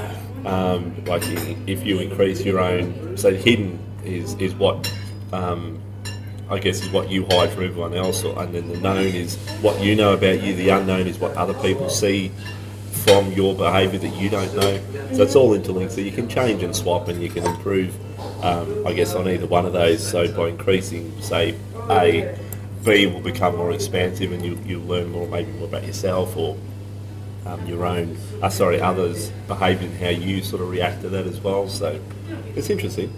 um, 0.46 1.02
like 1.07 1.22
if 1.66 1.82
you 1.84 1.98
increase 2.00 2.42
your 2.42 2.61
own. 2.61 3.16
So 3.16 3.34
hidden 3.34 3.78
is 4.05 4.34
is 4.34 4.55
what. 4.55 4.92
Um, 5.32 5.80
I 6.50 6.59
guess 6.59 6.82
is 6.82 6.90
what 6.90 7.11
you 7.11 7.24
hide 7.24 7.50
from 7.50 7.64
everyone 7.64 7.94
else, 7.94 8.22
or, 8.22 8.38
and 8.42 8.55
then 8.55 8.68
the 8.68 8.76
known 8.76 9.07
is 9.07 9.36
what 9.62 9.80
you 9.80 9.96
know 9.96 10.12
about 10.12 10.42
you. 10.42 10.55
The 10.55 10.68
unknown 10.68 11.07
is 11.07 11.18
what 11.18 11.34
other 11.38 11.55
people 11.55 11.88
see 11.88 12.30
from 13.05 13.32
your 13.32 13.55
behaviour 13.55 13.98
that 13.98 14.14
you 14.14 14.28
don't 14.28 14.55
know. 14.55 14.78
So 15.14 15.22
it's 15.22 15.34
all 15.34 15.55
interlinked. 15.55 15.94
So 15.94 16.02
you 16.02 16.12
can 16.12 16.28
change 16.28 16.62
and 16.62 16.76
swap, 16.76 17.09
and 17.09 17.22
you 17.22 17.30
can 17.30 17.46
improve. 17.46 17.96
Um, 18.44 18.86
I 18.86 18.92
guess 18.92 19.14
on 19.14 19.26
either 19.26 19.46
one 19.46 19.64
of 19.64 19.72
those. 19.72 20.07
So 20.07 20.30
by 20.36 20.48
increasing, 20.48 21.18
say, 21.22 21.55
A, 21.88 22.38
B 22.85 23.07
will 23.07 23.20
become 23.20 23.57
more 23.57 23.72
expansive, 23.72 24.32
and 24.32 24.45
you 24.45 24.59
you 24.64 24.80
learn 24.80 25.11
more, 25.11 25.26
maybe 25.26 25.51
more 25.53 25.68
about 25.68 25.85
yourself 25.85 26.37
or 26.37 26.57
um, 27.47 27.66
your 27.66 27.85
own, 27.85 28.16
uh, 28.43 28.49
sorry, 28.49 28.80
others' 28.80 29.30
behaviour 29.49 29.89
and 29.89 29.99
how 29.99 30.09
you 30.09 30.43
sort 30.43 30.62
of 30.62 30.70
react 30.70 31.03
to 31.03 31.09
that 31.11 31.26
as 31.26 31.41
well. 31.41 31.68
So 31.68 32.01
it's 32.57 32.70
interesting 32.70 33.14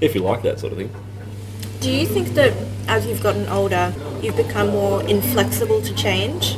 if 0.00 0.14
you 0.14 0.22
like 0.22 0.42
that 0.42 0.60
sort 0.60 0.72
of 0.72 0.78
thing. 0.78 0.92
Do 1.80 1.90
you 1.90 2.06
think 2.06 2.28
that 2.30 2.52
as 2.88 3.06
you've 3.06 3.22
gotten 3.22 3.46
older, 3.48 3.94
you've 4.20 4.36
become 4.36 4.70
more 4.70 5.02
inflexible 5.04 5.80
to 5.82 5.94
change? 5.94 6.56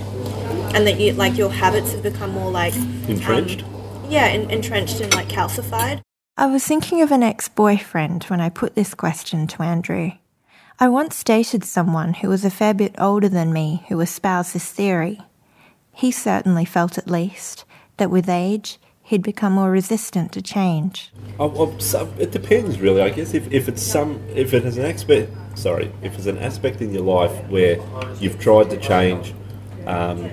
and 0.74 0.86
that 0.86 0.98
you 0.98 1.12
like 1.12 1.36
your 1.36 1.50
habits 1.50 1.92
have 1.92 2.02
become 2.02 2.30
more 2.30 2.50
like 2.50 2.74
Entrenched? 3.08 3.62
um, 3.62 4.06
yeah, 4.08 4.26
en- 4.26 4.50
entrenched 4.50 5.00
and 5.00 5.12
like 5.14 5.28
calcified. 5.28 6.00
I 6.36 6.46
was 6.46 6.64
thinking 6.66 7.02
of 7.02 7.12
an 7.12 7.22
ex 7.22 7.48
boyfriend 7.48 8.24
when 8.24 8.40
I 8.40 8.48
put 8.48 8.74
this 8.74 8.94
question 8.94 9.46
to 9.48 9.62
Andrew. 9.62 10.12
I 10.78 10.88
once 10.88 11.22
dated 11.22 11.64
someone 11.64 12.14
who 12.14 12.28
was 12.28 12.44
a 12.44 12.50
fair 12.50 12.74
bit 12.74 12.94
older 12.98 13.28
than 13.28 13.52
me 13.52 13.84
who 13.88 14.00
espoused 14.00 14.54
this 14.54 14.70
theory. 14.70 15.20
He 15.92 16.10
certainly 16.10 16.64
felt, 16.64 16.96
at 16.96 17.10
least, 17.10 17.64
that 17.98 18.10
with 18.10 18.28
age, 18.28 18.78
he'd 19.02 19.22
become 19.22 19.52
more 19.52 19.70
resistant 19.70 20.32
to 20.32 20.40
change. 20.40 21.12
Oh, 21.38 21.76
it 22.18 22.32
depends, 22.32 22.80
really. 22.80 23.02
I 23.02 23.10
guess 23.10 23.34
if, 23.34 23.52
if 23.52 23.68
it's 23.68 23.82
some 23.82 24.20
if 24.34 24.54
it 24.54 24.64
has 24.64 24.78
an 24.78 24.86
aspect, 24.86 25.30
sorry, 25.54 25.92
if 26.02 26.16
it's 26.16 26.26
an 26.26 26.38
aspect 26.38 26.80
in 26.80 26.92
your 26.92 27.02
life 27.02 27.32
where 27.48 27.78
you've 28.18 28.40
tried 28.40 28.70
to 28.70 28.78
change, 28.78 29.34
um, 29.86 30.24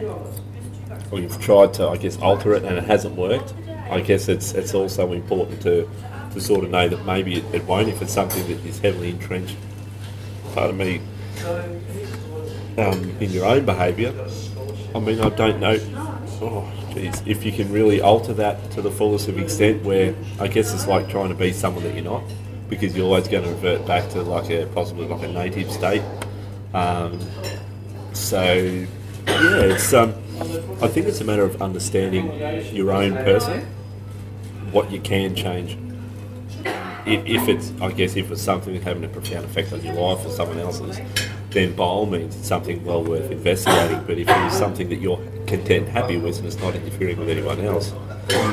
or 1.12 1.20
you've 1.20 1.42
tried 1.42 1.74
to, 1.74 1.90
I 1.90 1.98
guess, 1.98 2.18
alter 2.20 2.54
it 2.54 2.64
and 2.64 2.78
it 2.78 2.86
hasn't 2.86 3.16
worked. 3.16 3.54
I 3.90 4.00
guess 4.02 4.30
it's 4.30 4.54
it's 4.54 4.74
also 4.74 5.12
important 5.12 5.62
to 5.64 5.90
to 6.34 6.40
sort 6.40 6.64
of 6.64 6.70
know 6.70 6.88
that 6.88 7.06
maybe 7.06 7.40
it, 7.40 7.44
it 7.54 7.66
won't 7.66 7.90
if 7.90 8.02
it's 8.02 8.14
something 8.14 8.48
that 8.48 8.66
is 8.66 8.80
heavily 8.80 9.10
entrenched. 9.10 9.58
Part 10.54 10.72
of 10.72 10.76
me 10.76 11.02
um, 12.78 13.16
in 13.20 13.32
your 13.32 13.46
own 13.46 13.66
behaviour. 13.66 14.14
I 14.96 15.00
mean, 15.00 15.22
I 15.22 15.30
don't 15.30 15.60
know. 15.60 15.78
Oh, 16.42 16.72
geez, 16.94 17.22
if 17.26 17.46
you 17.46 17.52
can 17.52 17.72
really 17.72 18.02
alter 18.02 18.34
that 18.34 18.72
to 18.72 18.82
the 18.82 18.90
fullest 18.90 19.28
of 19.28 19.38
extent, 19.38 19.84
where 19.84 20.16
I 20.40 20.48
guess 20.48 20.74
it's 20.74 20.88
like 20.88 21.10
trying 21.10 21.30
to 21.30 21.36
be 21.36 21.54
someone 21.54 21.84
that 21.84 21.94
you're 21.94 22.04
not, 22.04 22.24
because 22.70 22.96
you're 22.96 23.06
always 23.06 23.28
going 23.28 23.44
to 23.44 23.50
revert 23.50 23.86
back 23.86 24.10
to 24.12 24.22
like 24.24 24.50
a 24.50 24.66
possibly 24.68 25.06
like 25.06 25.24
a 25.24 25.32
native 25.32 25.72
state. 25.72 26.02
Um, 26.74 27.20
so 28.14 28.42
yeah, 28.44 28.86
it's 29.28 29.94
um, 29.94 30.14
I 30.82 30.88
think 30.88 31.08
it's 31.08 31.22
a 31.22 31.26
matter 31.26 31.44
of 31.44 31.62
understanding 31.62 32.34
your 32.74 32.92
own 32.92 33.14
person, 33.16 33.66
what 34.72 34.92
you 34.92 35.00
can 35.00 35.36
change. 35.36 35.78
If, 37.10 37.26
if 37.26 37.48
it's, 37.50 37.74
I 37.82 37.92
guess, 37.92 38.16
if 38.16 38.30
it's 38.32 38.42
something 38.42 38.74
that's 38.74 38.86
having 38.86 39.04
a 39.04 39.08
profound 39.08 39.46
effect 39.46 39.74
on 39.74 39.82
your 39.84 39.96
life 39.96 40.26
or 40.26 40.30
someone 40.30 40.60
else's, 40.60 41.00
then 41.50 41.76
by 41.76 41.84
all 41.84 42.06
means, 42.06 42.36
it's 42.36 42.48
something 42.48 42.84
well 42.86 43.04
worth 43.04 43.32
investigating. 43.32 44.04
But 44.06 44.20
if 44.20 44.28
it's 44.30 44.58
something 44.58 44.90
that 44.90 44.98
you're 44.98 45.18
content, 45.48 45.88
happy 45.88 46.18
with, 46.18 46.38
and 46.38 46.46
it's 46.46 46.60
not 46.60 46.76
interfering 46.76 47.18
with 47.18 47.30
anyone 47.30 47.60
else, 47.62 47.94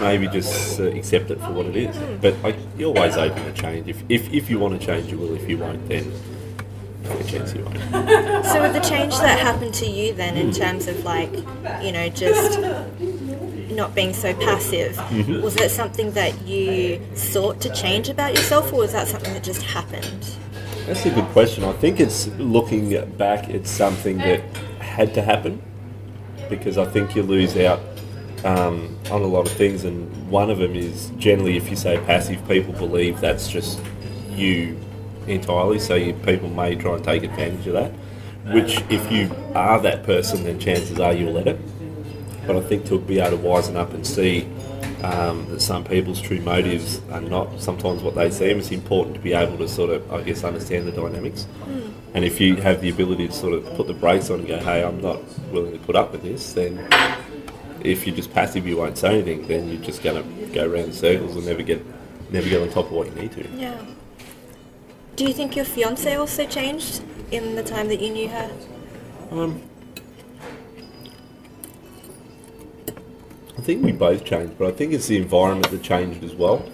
maybe 0.00 0.26
just 0.28 0.80
uh, 0.80 0.84
accept 0.84 1.30
it 1.30 1.38
for 1.40 1.52
what 1.52 1.66
it 1.66 1.76
is. 1.76 1.96
But 2.22 2.57
you're 2.78 2.96
always 2.96 3.16
open 3.16 3.44
to 3.44 3.52
change. 3.52 3.88
If, 3.88 4.02
if 4.09 4.32
if 4.32 4.48
you 4.48 4.59
want 4.59 4.80
to 4.80 4.86
change, 4.86 5.11
you 5.11 5.18
will. 5.18 5.34
If 5.34 5.48
you 5.48 5.59
won't, 5.59 5.86
then 5.88 6.11
a 7.04 7.24
chance 7.24 7.54
you 7.54 7.64
won't. 7.64 7.78
So 8.46 8.62
with 8.62 8.72
the 8.72 8.80
change 8.80 9.16
that 9.18 9.38
happened 9.38 9.74
to 9.74 9.86
you 9.86 10.12
then 10.14 10.36
in 10.36 10.50
terms 10.52 10.88
of 10.88 11.04
like, 11.04 11.32
you 11.82 11.92
know, 11.92 12.09
just 12.09 12.59
not 13.77 13.95
being 13.95 14.12
so 14.12 14.35
passive, 14.35 14.97
was 15.43 15.57
it 15.57 15.70
something 15.70 16.11
that 16.12 16.41
you 16.43 17.01
sought 17.14 17.61
to 17.61 17.72
change 17.72 18.09
about 18.09 18.35
yourself 18.35 18.72
or 18.72 18.81
was 18.81 18.93
that 18.93 19.07
something 19.07 19.33
that 19.35 19.45
just 19.45 19.62
happened? 19.62 20.37
That's 20.87 21.05
a 21.05 21.11
good 21.11 21.27
question. 21.27 21.64
I 21.64 21.72
think 21.72 22.01
it's 22.01 22.29
looking 22.39 23.09
back, 23.12 23.49
it's 23.49 23.70
something 23.70 24.18
that 24.18 24.41
had 24.81 25.14
to 25.14 25.22
happen 25.22 25.62
because 26.49 26.79
I 26.79 26.85
think 26.87 27.14
you 27.14 27.22
lose 27.22 27.57
out 27.57 27.81
um, 28.45 28.97
on 29.11 29.22
a 29.22 29.27
lot 29.27 29.47
of 29.47 29.53
things, 29.53 29.85
and 29.85 30.31
one 30.31 30.51
of 30.51 30.59
them 30.59 30.74
is 30.74 31.11
generally 31.18 31.57
if 31.57 31.68
you 31.68 31.77
say 31.77 31.99
passive, 32.07 32.47
people 32.47 32.72
believe 32.74 33.20
that's 33.20 33.49
just 33.49 33.81
you 34.31 34.79
entirely. 35.27 35.79
So 35.79 35.95
you, 35.95 36.12
people 36.14 36.49
may 36.49 36.77
try 36.77 36.95
and 36.95 37.05
take 37.05 37.24
advantage 37.24 37.66
of 37.66 37.72
that. 37.74 37.93
Which, 38.55 38.81
if 38.91 39.11
you 39.11 39.35
are 39.57 39.81
that 39.81 40.05
person, 40.05 40.45
then 40.45 40.61
chances 40.61 41.01
are 41.01 41.12
you'll 41.12 41.33
let 41.33 41.49
it. 41.49 41.59
But 42.47 42.57
I 42.57 42.61
think 42.61 42.86
to 42.86 42.99
be 42.99 43.20
able 43.20 43.38
to 43.38 43.42
wisen 43.42 43.76
up 43.76 43.92
and 43.92 44.07
see 44.07 44.49
um, 45.03 45.47
that 45.51 45.61
some 45.61 45.84
people's 45.84 46.20
true 46.20 46.40
motives 46.40 47.01
are 47.11 47.20
not 47.20 47.61
sometimes 47.61 48.03
what 48.03 48.14
they 48.14 48.30
seem. 48.30 48.59
It's 48.59 48.70
important 48.70 49.14
to 49.16 49.20
be 49.20 49.32
able 49.32 49.59
to 49.59 49.68
sort 49.68 49.90
of, 49.90 50.12
I 50.12 50.22
guess, 50.22 50.44
understand 50.44 50.86
the 50.86 50.92
dynamics. 50.92 51.47
And 52.14 52.24
if 52.24 52.40
you 52.40 52.57
have 52.57 52.80
the 52.80 52.88
ability 52.88 53.28
to 53.28 53.32
sort 53.32 53.53
of 53.53 53.64
put 53.76 53.86
the 53.86 53.94
brakes 53.94 54.30
on 54.30 54.38
and 54.38 54.49
go, 54.49 54.59
hey, 54.59 54.82
I'm 54.82 55.03
not 55.03 55.20
willing 55.53 55.72
to 55.72 55.78
put 55.78 55.97
up 55.97 56.12
with 56.12 56.22
this, 56.22 56.55
then 56.55 56.88
if 57.80 58.07
you're 58.07 58.16
just 58.16 58.32
passive, 58.32 58.66
you 58.66 58.78
won't 58.78 58.97
say 58.97 59.20
anything, 59.20 59.47
then 59.47 59.68
you're 59.68 59.82
just 59.82 60.03
going 60.03 60.22
to 60.22 60.47
go 60.47 60.70
around 60.70 60.84
in 60.84 60.92
circles 60.92 61.36
and 61.36 61.44
never 61.44 61.62
get, 61.62 61.84
never 62.32 62.49
get 62.49 62.62
on 62.62 62.70
top 62.70 62.86
of 62.86 62.92
what 62.92 63.07
you 63.07 63.14
need 63.20 63.32
to. 63.32 63.47
Yeah. 63.55 63.84
Do 65.16 65.24
you 65.24 65.34
think 65.34 65.57
your 65.57 65.64
fiance 65.64 66.14
also 66.14 66.47
changed 66.47 67.03
in 67.30 67.55
the 67.55 67.62
time 67.62 67.88
that 67.88 68.01
you 68.01 68.11
knew 68.11 68.28
her? 68.28 68.51
Um, 69.30 69.62
think 73.67 73.85
we 73.85 73.91
both 73.91 74.25
changed, 74.25 74.57
but 74.59 74.69
I 74.69 74.71
think 74.71 74.93
it's 74.93 75.09
the 75.09 75.17
environment 75.17 75.71
that 75.73 75.83
changed 75.83 76.23
as 76.23 76.35
well. 76.35 76.64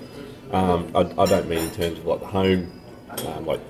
Um, 0.52 0.90
I, 0.94 1.00
I 1.00 1.24
don't 1.24 1.48
mean 1.48 1.60
in 1.60 1.70
terms 1.70 1.98
of 1.98 2.04
like 2.04 2.20
the 2.20 2.26
home, 2.26 2.80
um, 3.26 3.46
like 3.46 3.60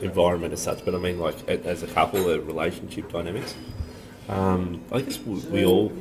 environment 0.00 0.52
as 0.52 0.62
such, 0.62 0.84
but 0.84 0.94
I 0.94 0.98
mean 0.98 1.18
like 1.18 1.48
as 1.48 1.82
a 1.82 1.88
couple, 1.88 2.22
the 2.22 2.40
relationship 2.40 3.10
dynamics. 3.10 3.56
Um, 4.28 4.84
I 4.92 5.00
guess 5.00 5.18
we, 5.18 5.40
we 5.50 5.64
all, 5.64 5.92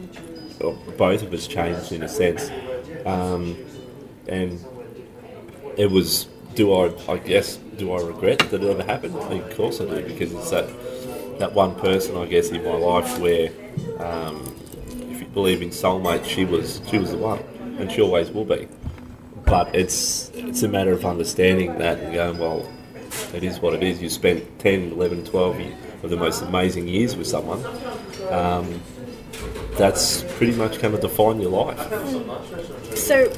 both 0.98 1.24
of 1.24 1.34
us 1.34 1.48
changed 1.48 1.92
in 1.92 2.04
a 2.04 2.10
sense, 2.10 2.52
um, 3.06 3.58
and 4.28 4.64
it 5.76 5.90
was. 5.90 6.28
Do 6.54 6.74
I? 6.74 6.92
I 7.08 7.18
guess. 7.18 7.58
Do 7.78 7.94
I 7.94 8.02
regret 8.02 8.40
that 8.40 8.64
it 8.64 8.70
ever 8.70 8.84
happened? 8.84 9.16
Of 9.16 9.56
course 9.56 9.82
I 9.82 9.86
do, 9.86 10.04
because 10.04 10.34
it's 10.34 10.52
that 10.52 10.68
that 11.40 11.54
one 11.54 11.74
person, 11.76 12.18
I 12.18 12.26
guess, 12.26 12.50
in 12.50 12.64
my 12.64 12.74
life 12.74 13.20
where, 13.20 13.50
um, 14.00 14.56
if 15.38 15.52
you 15.52 15.58
believe 15.58 15.62
in 15.62 15.70
soulmates, 15.70 16.26
she 16.26 16.46
was 16.46 16.82
she 16.90 16.98
was 16.98 17.12
the 17.12 17.18
one, 17.18 17.40
and 17.80 17.92
she 17.92 18.02
always 18.02 18.32
will 18.32 18.46
be. 18.46 18.68
But 19.46 19.74
it's 19.76 20.32
it's 20.34 20.64
a 20.64 20.68
matter 20.68 20.94
of 20.94 21.06
understanding 21.06 21.78
that 21.78 22.00
and 22.00 22.14
going, 22.14 22.38
well, 22.38 22.70
it 23.34 23.44
is 23.44 23.60
what 23.60 23.74
it 23.74 23.84
is. 23.84 24.02
You 24.02 24.10
spent 24.10 24.60
10, 24.60 24.94
11, 24.94 25.26
12 25.26 25.62
of 26.04 26.10
the 26.10 26.18
most 26.18 26.42
amazing 26.42 26.88
years 26.88 27.16
with 27.16 27.28
someone. 27.28 27.64
Um, 28.32 28.82
that's 29.78 30.24
pretty 30.38 30.54
much 30.54 30.82
going 30.82 30.96
to 30.96 31.02
define 31.02 31.40
your 31.40 31.52
life. 31.52 31.78
So, 32.98 33.30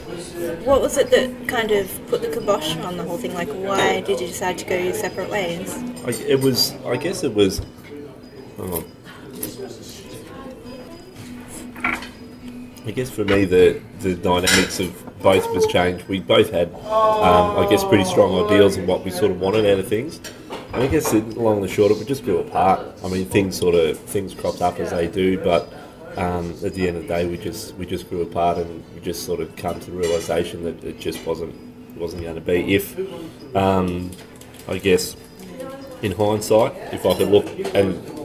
what 0.63 0.81
was 0.81 0.97
it 0.97 1.11
that 1.11 1.47
kind 1.49 1.71
of 1.71 2.07
put 2.07 2.21
the 2.21 2.29
kibosh 2.29 2.77
on 2.77 2.95
the 2.95 3.03
whole 3.03 3.17
thing? 3.17 3.33
Like, 3.33 3.49
why 3.49 4.01
did 4.01 4.21
you 4.21 4.27
decide 4.27 4.57
to 4.59 4.65
go 4.65 4.77
your 4.77 4.93
separate 4.93 5.29
ways? 5.29 5.75
I, 6.05 6.11
it 6.23 6.39
was, 6.39 6.73
I 6.85 6.95
guess 6.95 7.23
it 7.23 7.33
was. 7.33 7.61
oh. 8.57 8.85
I 12.85 12.91
guess 12.91 13.09
for 13.09 13.25
me, 13.25 13.45
the 13.45 13.81
the 13.99 14.15
dynamics 14.15 14.79
of 14.79 15.19
both 15.21 15.45
of 15.47 15.55
us 15.55 15.65
changed. 15.67 16.07
We 16.07 16.19
both 16.19 16.51
had, 16.51 16.73
um, 16.75 17.57
I 17.57 17.67
guess, 17.69 17.83
pretty 17.83 18.05
strong 18.05 18.45
ideals 18.45 18.77
of 18.77 18.87
what 18.87 19.03
we 19.03 19.11
sort 19.11 19.31
of 19.31 19.41
wanted 19.41 19.65
out 19.65 19.79
of 19.79 19.87
things. 19.87 20.21
And 20.73 20.83
I 20.83 20.87
guess 20.87 21.11
along 21.13 21.61
the 21.61 21.67
short 21.67 21.91
it, 21.91 21.97
we 21.97 22.05
just 22.05 22.23
grew 22.23 22.39
apart. 22.39 22.79
I 23.03 23.09
mean, 23.09 23.25
things 23.25 23.57
sort 23.57 23.75
of 23.75 23.99
things 23.99 24.33
cropped 24.33 24.61
up 24.61 24.79
as 24.79 24.91
they 24.91 25.07
do, 25.07 25.37
but 25.39 25.73
um, 26.15 26.55
at 26.63 26.73
the 26.73 26.87
end 26.87 26.97
of 26.97 27.03
the 27.03 27.07
day, 27.09 27.25
we 27.25 27.37
just 27.37 27.75
we 27.75 27.85
just 27.85 28.09
grew 28.09 28.21
apart, 28.21 28.57
and 28.57 28.83
we 28.93 29.01
just 29.01 29.25
sort 29.25 29.39
of 29.39 29.55
come 29.55 29.79
to 29.79 29.91
the 29.91 29.97
realization 29.97 30.63
that 30.63 30.83
it 30.83 30.99
just 30.99 31.25
wasn't 31.25 31.55
wasn't 31.97 32.23
going 32.23 32.35
to 32.35 32.41
be. 32.41 32.75
If 32.75 32.97
um, 33.55 34.11
I 34.67 34.77
guess 34.77 35.17
in 36.01 36.13
hindsight, 36.13 36.73
if 36.93 37.05
I 37.05 37.15
could 37.15 37.29
look 37.29 37.47
and 37.75 38.18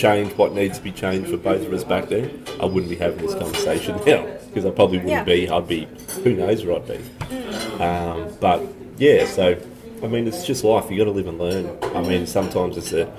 change 0.00 0.32
what 0.36 0.54
needs 0.54 0.78
to 0.78 0.84
be 0.84 0.92
changed 0.92 1.30
for 1.30 1.36
both 1.36 1.64
of 1.66 1.72
us 1.72 1.84
back 1.84 2.08
then, 2.08 2.42
I 2.60 2.64
wouldn't 2.64 2.88
be 2.90 2.96
having 2.96 3.18
this 3.24 3.34
conversation 3.34 3.96
now 4.06 4.26
because 4.48 4.64
I 4.64 4.70
probably 4.70 4.98
wouldn't 4.98 5.10
Yeah. 5.12 5.24
be. 5.24 5.48
I'd 5.48 5.68
be 5.68 5.86
who 6.24 6.34
knows 6.34 6.64
where 6.64 6.76
I'd 6.76 6.86
be. 6.88 7.82
Um, 7.82 8.32
but 8.40 8.62
yeah, 8.98 9.26
so 9.26 9.56
I 10.02 10.06
mean, 10.06 10.26
it's 10.26 10.44
just 10.46 10.64
life. 10.64 10.90
You 10.90 10.98
got 10.98 11.04
to 11.04 11.10
live 11.10 11.26
and 11.26 11.38
learn. 11.38 11.76
I 11.94 12.02
mean, 12.02 12.26
sometimes 12.26 12.76
it's 12.78 12.92
a 12.92 13.12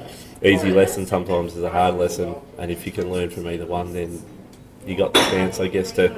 easy 0.43 0.71
lesson, 0.71 1.05
sometimes 1.05 1.53
it's 1.55 1.63
a 1.63 1.69
hard 1.69 1.95
lesson, 1.95 2.33
and 2.57 2.71
if 2.71 2.85
you 2.87 2.91
can 2.91 3.11
learn 3.11 3.29
from 3.29 3.47
either 3.47 3.65
one, 3.67 3.93
then 3.93 4.19
you 4.87 4.97
got 4.97 5.13
the 5.13 5.19
chance, 5.19 5.59
I 5.59 5.67
guess, 5.67 5.91
to 5.93 6.09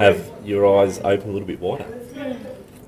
have 0.00 0.20
your 0.44 0.66
eyes 0.80 0.98
open 0.98 1.30
a 1.30 1.32
little 1.32 1.46
bit 1.46 1.60
wider. 1.60 1.86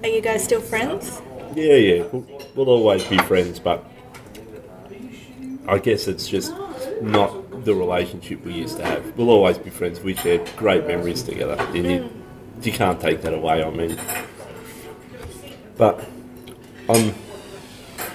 Are 0.02 0.08
you 0.08 0.20
guys 0.20 0.42
still 0.42 0.60
friends? 0.60 1.22
Yeah, 1.54 1.74
yeah. 1.74 2.02
We'll, 2.10 2.26
we'll 2.56 2.68
always 2.68 3.04
be 3.04 3.18
friends, 3.18 3.60
but 3.60 3.84
I 5.68 5.78
guess 5.78 6.08
it's 6.08 6.26
just 6.26 6.52
not 7.02 7.64
the 7.64 7.74
relationship 7.74 8.44
we 8.44 8.54
used 8.54 8.76
to 8.78 8.84
have. 8.84 9.16
We'll 9.16 9.30
always 9.30 9.58
be 9.58 9.70
friends. 9.70 10.00
We 10.00 10.14
shared 10.14 10.50
great 10.56 10.86
memories 10.86 11.22
together. 11.22 11.56
And 11.58 11.86
you, 11.86 12.10
you 12.62 12.72
can't 12.72 13.00
take 13.00 13.22
that 13.22 13.34
away. 13.34 13.62
I 13.62 13.70
mean, 13.70 13.98
but 15.76 16.00
um, 16.88 17.14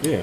yeah. 0.02 0.22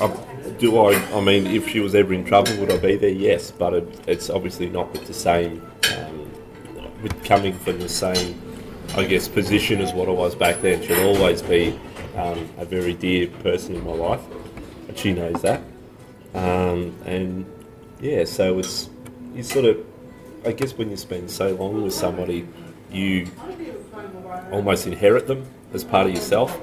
Um, 0.00 0.18
do 0.58 0.78
I? 0.78 0.94
I 1.12 1.20
mean, 1.20 1.46
if 1.46 1.68
she 1.68 1.80
was 1.80 1.94
ever 1.94 2.14
in 2.14 2.24
trouble, 2.24 2.56
would 2.58 2.70
I 2.70 2.78
be 2.78 2.96
there? 2.96 3.10
Yes, 3.10 3.50
but 3.50 3.74
it, 3.74 4.00
it's 4.06 4.30
obviously 4.30 4.68
not 4.68 4.92
with 4.92 5.06
the 5.06 5.14
same, 5.14 5.62
um, 5.96 6.30
with 7.02 7.22
coming 7.24 7.52
from 7.58 7.78
the 7.78 7.88
same, 7.88 8.40
I 8.94 9.04
guess, 9.04 9.28
position 9.28 9.80
as 9.80 9.92
what 9.92 10.08
I 10.08 10.12
was 10.12 10.34
back 10.34 10.60
then. 10.60 10.82
She'll 10.82 11.16
always 11.16 11.42
be 11.42 11.78
um, 12.16 12.48
a 12.58 12.64
very 12.64 12.94
dear 12.94 13.26
person 13.26 13.74
in 13.74 13.84
my 13.84 13.92
life, 13.92 14.22
and 14.88 14.96
she 14.96 15.12
knows 15.12 15.42
that. 15.42 15.62
Um, 16.34 16.94
and 17.04 17.46
yeah, 18.00 18.24
so 18.24 18.58
it's 18.58 18.88
you 19.34 19.42
sort 19.42 19.64
of, 19.64 19.84
I 20.44 20.52
guess 20.52 20.74
when 20.74 20.90
you 20.90 20.96
spend 20.96 21.30
so 21.30 21.54
long 21.54 21.82
with 21.82 21.94
somebody, 21.94 22.46
you 22.90 23.28
almost 24.50 24.86
inherit 24.86 25.26
them 25.26 25.46
as 25.72 25.84
part 25.84 26.06
of 26.06 26.14
yourself. 26.14 26.58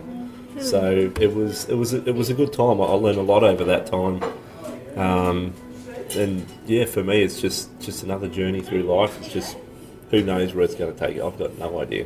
So 0.59 1.11
it 1.19 1.33
was 1.33 1.65
it 1.69 1.75
was 1.75 1.93
it 1.93 2.15
was 2.15 2.29
a 2.29 2.33
good 2.33 2.53
time. 2.53 2.81
I 2.81 2.85
I 2.85 2.93
learned 2.93 3.19
a 3.19 3.23
lot 3.23 3.43
over 3.43 3.63
that 3.65 3.85
time. 3.87 4.23
Um, 4.95 5.53
and 6.15 6.45
yeah, 6.65 6.85
for 6.85 7.03
me, 7.03 7.21
it's 7.21 7.39
just 7.39 7.79
just 7.79 8.03
another 8.03 8.27
journey 8.27 8.61
through 8.61 8.83
life. 8.83 9.17
It's 9.21 9.31
just 9.31 9.57
who 10.09 10.23
knows 10.23 10.53
where 10.53 10.63
it's 10.63 10.75
going 10.75 10.93
to 10.93 10.99
take 10.99 11.15
you. 11.15 11.25
I've 11.25 11.37
got 11.37 11.57
no 11.57 11.81
idea. 11.81 12.05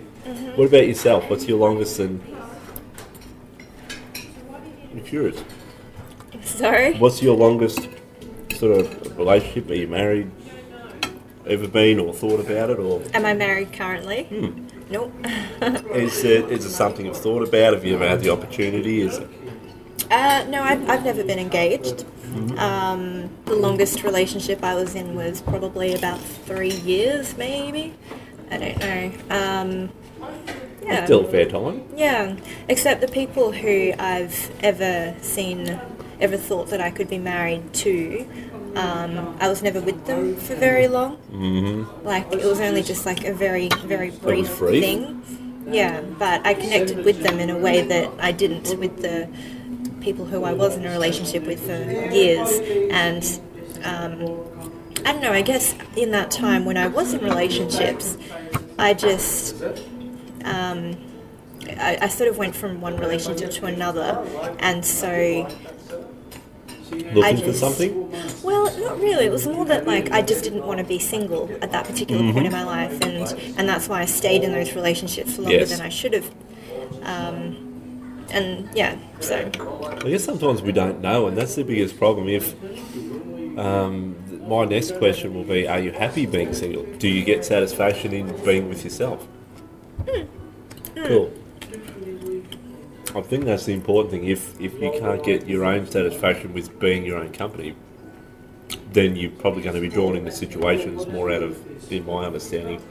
What 0.56 0.68
about 0.68 0.88
yourself? 0.88 1.30
What's 1.30 1.48
your 1.48 1.60
longest 1.60 2.00
and 2.00 2.20
I'm 4.92 5.04
curious. 5.04 5.42
Sorry. 6.44 6.98
What's 6.98 7.22
your 7.22 7.36
longest 7.36 7.88
sort 8.56 8.78
of 8.80 9.18
relationship? 9.18 9.70
Are 9.70 9.76
you 9.76 9.88
married? 9.88 10.32
Ever 11.48 11.68
been 11.68 12.00
or 12.00 12.14
thought 12.14 12.40
about 12.40 12.70
it, 12.70 12.80
or 12.80 13.02
Am 13.14 13.26
I 13.26 13.34
married 13.34 13.74
currently? 13.74 14.24
Hmm. 14.26 14.68
Nope. 14.92 15.12
is 15.94 16.24
it 16.24 16.50
is 16.52 16.66
it 16.66 16.70
something 16.72 17.06
you've 17.06 17.18
thought 17.18 17.48
about? 17.48 17.74
Have 17.74 17.84
you 17.84 17.96
ever 17.96 18.08
had 18.08 18.22
the 18.22 18.30
opportunity? 18.30 19.02
Is 19.02 19.18
it 19.18 19.30
Uh, 20.12 20.46
no, 20.50 20.62
I've, 20.62 20.88
I've 20.90 21.04
never 21.04 21.24
been 21.24 21.40
engaged. 21.40 22.06
Um, 22.58 23.30
the 23.46 23.56
longest 23.56 24.04
relationship 24.04 24.64
I 24.64 24.76
was 24.76 24.96
in 24.96 25.16
was 25.16 25.42
probably 25.42 25.94
about 25.96 26.20
three 26.20 26.72
years, 26.72 27.36
maybe. 27.38 27.94
I 28.50 28.58
don't 28.58 28.80
know. 28.80 29.12
Um, 29.30 29.90
yeah. 30.84 31.06
still 31.06 31.26
a 31.26 31.32
fair 31.32 31.46
time? 31.46 31.84
Yeah, 31.96 32.36
except 32.70 33.02
the 33.02 33.08
people 33.08 33.52
who 33.52 33.94
I've 34.00 34.52
ever 34.64 35.16
seen, 35.22 35.80
ever 36.22 36.38
thought 36.38 36.70
that 36.70 36.80
I 36.80 36.92
could 36.92 37.10
be 37.10 37.18
married 37.18 37.74
to, 37.74 38.26
um, 38.76 39.36
I 39.40 39.50
was 39.50 39.62
never 39.62 39.82
with 39.82 40.06
them 40.06 40.36
for 40.36 40.56
very 40.56 40.88
long. 40.88 41.18
Mm-hmm. 41.32 42.06
Like, 42.06 42.32
it 42.32 42.46
was 42.46 42.62
only 42.62 42.84
just 42.84 43.06
like 43.06 43.26
a 43.26 43.34
very, 43.34 43.70
very 43.84 44.12
brief, 44.12 44.48
thing. 44.48 45.22
Yeah, 45.68 46.02
but 46.02 46.46
I 46.46 46.54
connected 46.54 47.06
with 47.06 47.22
them 47.24 47.40
in 47.40 47.50
a 47.50 47.58
way 47.58 47.82
that 47.82 48.10
I 48.20 48.32
didn't 48.32 48.78
with 48.80 49.02
the 49.02 49.30
people 50.02 50.26
who 50.26 50.44
I 50.44 50.54
was 50.54 50.76
in 50.76 50.86
a 50.86 50.90
relationship 50.90 51.46
with 51.46 51.60
for 51.60 52.14
years. 52.14 52.50
And 52.92 53.24
um, 53.84 54.22
I 55.06 55.12
don't 55.12 55.22
know, 55.22 55.32
I 55.32 55.42
guess 55.42 55.76
in 55.96 56.12
that 56.12 56.32
time 56.32 56.66
when 56.66 56.78
I 56.78 56.88
was 56.88 57.14
in 57.14 57.24
relationships, 57.24 58.18
I 58.78 58.94
just 58.94 59.62
um, 60.44 60.98
I, 61.68 62.00
I 62.02 62.08
sort 62.08 62.30
of 62.30 62.38
went 62.38 62.56
from 62.56 62.82
one 62.82 62.98
relationship 62.98 63.52
to 63.52 63.66
another, 63.66 64.26
and 64.60 64.84
so 64.84 65.48
Looking 66.92 67.38
for 67.38 67.46
just- 67.46 67.60
something? 67.60 68.12
well, 68.44 68.66
not 68.80 69.00
really. 69.00 69.26
It 69.26 69.32
was 69.32 69.48
more 69.48 69.66
that 69.66 69.88
like 69.88 70.12
I 70.12 70.22
just 70.22 70.44
didn't 70.44 70.66
want 70.66 70.80
to 70.80 70.84
be 70.84 71.00
single 71.00 71.50
at 71.62 71.72
that 71.72 71.86
particular 71.86 72.32
point 72.34 72.46
in 72.48 72.52
my 72.52 72.64
life, 72.64 73.00
and 73.02 73.28
and 73.58 73.68
that's 73.70 73.88
why 73.90 74.02
I 74.02 74.06
stayed 74.06 74.44
in 74.44 74.52
those 74.52 74.74
relationships 74.76 75.36
for 75.36 75.44
longer 75.44 75.58
Yes. 75.60 75.72
than 75.72 75.82
I 75.82 75.90
should 75.90 76.14
have. 76.14 76.30
Um, 77.04 78.26
and 78.32 78.70
yeah, 78.76 78.96
so 79.20 79.50
I 80.06 80.10
guess 80.10 80.24
sometimes 80.24 80.62
we 80.62 80.72
don't 80.72 81.02
know, 81.02 81.28
and 81.28 81.38
that's 81.38 81.56
the 81.56 81.64
biggest 81.64 81.98
problem. 81.98 82.28
If 82.30 82.56
um, 83.58 84.16
my 84.48 84.66
next 84.66 84.98
question 84.98 85.34
will 85.34 85.44
be, 85.44 85.68
are 85.68 85.80
you 85.80 85.92
happy 85.92 86.26
being 86.26 86.54
single? 86.54 86.84
Do 86.98 87.08
you 87.08 87.24
get 87.24 87.44
satisfaction 87.46 88.14
in 88.14 88.28
being 88.46 88.70
with 88.70 88.84
yourself? 88.84 89.28
Cool. 90.96 91.32
I 93.16 93.22
think 93.22 93.46
that's 93.46 93.66
the 93.66 93.74
important 93.74 94.12
thing. 94.12 94.26
If 94.26 94.60
if 94.60 94.74
you 94.80 94.92
can't 95.00 95.24
get 95.24 95.48
your 95.48 95.66
own 95.66 95.86
satisfaction 95.88 96.54
with 96.54 96.80
being 96.80 97.06
your 97.06 97.18
own 97.18 97.34
company, 97.34 97.76
then 98.94 99.16
you're 99.16 99.32
probably 99.32 99.62
going 99.64 99.76
to 99.76 99.82
be 99.82 99.90
drawn 99.90 100.16
into 100.16 100.32
situations 100.32 101.08
more 101.08 101.32
out 101.32 101.44
of, 101.44 101.92
in 101.92 102.06
my 102.06 102.26
understanding, 102.26 102.82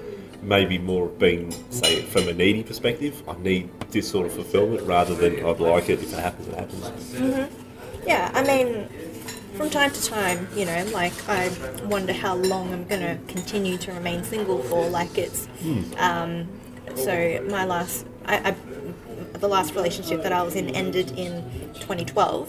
maybe 0.42 0.78
more 0.78 1.06
of 1.06 1.18
being, 1.18 1.50
say, 1.70 2.02
from 2.02 2.28
a 2.28 2.32
needy 2.32 2.62
perspective. 2.62 3.22
I 3.28 3.36
need 3.38 3.70
this 3.90 4.10
sort 4.10 4.26
of 4.26 4.32
fulfillment 4.32 4.82
rather 4.86 5.14
than 5.14 5.44
I'd 5.44 5.60
like 5.60 5.88
it 5.88 6.02
if 6.02 6.12
it 6.12 6.18
happens, 6.18 6.48
it 6.48 6.54
happens. 6.54 7.52
yeah. 8.06 8.30
I 8.34 8.42
mean, 8.44 8.88
from 9.54 9.70
time 9.70 9.90
to 9.90 10.04
time, 10.04 10.48
you 10.54 10.64
know, 10.64 10.84
like 10.92 11.12
I 11.28 11.50
wonder 11.84 12.12
how 12.12 12.34
long 12.34 12.72
I'm 12.72 12.86
going 12.86 13.02
to 13.02 13.32
continue 13.32 13.78
to 13.78 13.92
remain 13.92 14.24
single 14.24 14.62
for. 14.62 14.88
Like 14.88 15.18
it's, 15.18 15.48
um, 15.98 16.48
so 16.94 17.46
my 17.50 17.64
last, 17.64 18.06
I, 18.26 18.50
I, 18.50 18.56
the 19.40 19.48
last 19.48 19.74
relationship 19.74 20.22
that 20.22 20.32
I 20.32 20.42
was 20.42 20.54
in 20.54 20.68
ended 20.70 21.10
in 21.18 21.42
2012. 21.74 22.48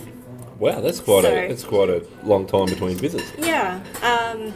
Wow, 0.60 0.80
that's 0.82 1.00
quite 1.00 1.24
So- 1.24 1.32
a 1.32 1.48
that's 1.48 1.64
quite 1.64 1.89
a 1.89 2.04
long 2.24 2.46
time 2.46 2.66
between 2.66 2.96
visits. 2.98 3.32
Yeah, 3.39 3.80
um, 4.04 4.54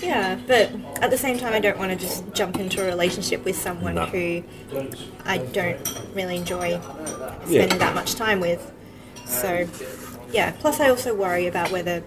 yeah, 0.00 0.38
but 0.46 0.70
at 1.02 1.10
the 1.10 1.18
same 1.18 1.36
time, 1.38 1.52
I 1.52 1.58
don't 1.58 1.78
want 1.78 1.90
to 1.90 1.96
just 1.96 2.22
jump 2.32 2.60
into 2.60 2.80
a 2.82 2.86
relationship 2.86 3.44
with 3.44 3.56
someone 3.56 3.96
No. 3.96 4.06
who 4.06 4.42
I 5.24 5.38
don't 5.38 5.78
really 6.14 6.36
enjoy 6.36 6.78
Yeah. 7.48 7.62
spending 7.64 7.78
that 7.78 7.94
much 7.94 8.14
time 8.14 8.38
with. 8.40 8.70
So, 9.26 9.66
yeah. 10.32 10.52
Plus, 10.52 10.80
I 10.80 10.88
also 10.90 11.14
worry 11.14 11.46
about 11.46 11.70
whether, 11.70 12.02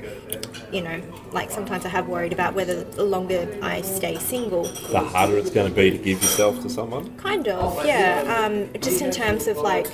you 0.71 0.81
know, 0.81 1.01
like 1.31 1.51
sometimes 1.51 1.85
I 1.85 1.89
have 1.89 2.07
worried 2.07 2.33
about 2.33 2.53
whether 2.53 2.83
the 2.83 3.03
longer 3.03 3.47
I 3.61 3.81
stay 3.81 4.17
single, 4.17 4.63
The 4.63 4.99
harder 4.99 5.37
it's 5.37 5.49
going 5.49 5.69
to 5.69 5.75
be 5.75 5.91
to 5.91 5.97
give 5.97 6.21
yourself 6.21 6.61
to 6.61 6.69
someone. 6.69 7.15
Kind 7.17 7.47
of, 7.47 7.85
yeah. 7.85 8.43
Um, 8.45 8.69
just 8.81 9.01
in 9.01 9.11
terms 9.11 9.47
of 9.47 9.57
like 9.57 9.87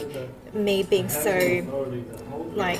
me 0.54 0.84
being 0.84 1.10
so 1.10 1.64
like 2.56 2.80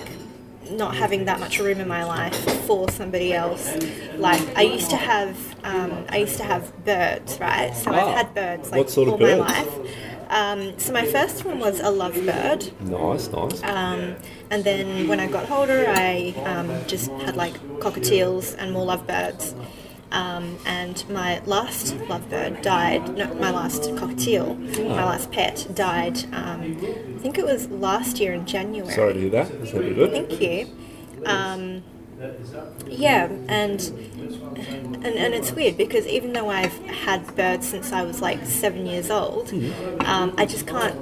not 0.72 0.96
having 0.96 1.24
that 1.26 1.40
much 1.40 1.60
room 1.60 1.80
in 1.80 1.88
my 1.88 2.04
life 2.04 2.36
for 2.66 2.90
somebody 2.92 3.34
else. 3.34 3.74
Like 4.18 4.42
I 4.58 4.64
used 4.64 4.90
to 4.90 4.98
have, 4.98 5.56
um, 5.64 6.06
I 6.10 6.18
used 6.18 6.38
to 6.38 6.44
have 6.44 6.84
birds, 6.84 7.40
right? 7.40 7.74
So 7.76 7.92
Wow. 7.92 8.08
I've 8.10 8.16
had 8.18 8.34
birds 8.36 8.72
like 8.72 8.80
What 8.80 8.90
sort 8.90 9.08
of 9.08 9.14
all 9.14 9.20
birds? 9.20 9.40
my 9.40 9.48
life. 9.62 9.96
Um, 10.30 10.78
so 10.78 10.92
my 10.92 11.06
first 11.06 11.46
one 11.46 11.60
was 11.60 11.80
a 11.80 11.84
lovebird. 11.86 12.78
Nice, 12.82 13.30
nice. 13.30 13.64
Um, 13.64 14.18
and 14.50 14.64
then 14.64 15.08
when 15.08 15.20
I 15.20 15.28
got 15.28 15.50
older, 15.52 15.86
I 15.88 16.34
um, 16.46 16.70
just 16.88 17.10
had 17.12 17.36
like 17.36 17.54
cockatiels 17.80 18.56
and 18.58 18.72
more 18.72 18.86
lovebirds. 18.86 19.56
Um, 20.10 20.58
and 20.66 21.04
my 21.10 21.42
last 21.46 21.96
lovebird 21.98 22.62
died, 22.62 23.18
no, 23.18 23.34
my 23.36 23.52
last 23.52 23.84
cockatiel, 23.92 24.58
my 24.88 25.04
last 25.04 25.32
pet 25.32 25.68
died, 25.74 26.24
um, 26.34 26.78
I 27.14 27.20
think 27.20 27.38
it 27.38 27.46
was 27.46 27.68
last 27.68 28.18
year 28.20 28.34
in 28.34 28.46
January. 28.46 28.94
Sorry 28.94 29.14
to 29.14 29.20
hear 29.20 29.30
that. 29.32 29.52
Is 29.52 29.74
that 29.74 29.96
good? 29.96 30.12
Thank 30.12 30.42
you. 30.42 30.74
Um, 31.26 31.84
yeah, 32.88 33.26
and, 33.48 33.82
and 33.82 35.06
and 35.06 35.34
it's 35.34 35.52
weird 35.52 35.78
because 35.78 36.08
even 36.08 36.34
though 36.34 36.50
I've 36.50 36.78
had 36.86 37.36
birds 37.36 37.68
since 37.68 37.92
I 37.92 38.04
was 38.04 38.22
like 38.22 38.46
seven 38.46 38.86
years 38.86 39.10
old, 39.12 39.52
um, 40.06 40.34
I 40.38 40.46
just 40.46 40.68
can't 40.68 40.96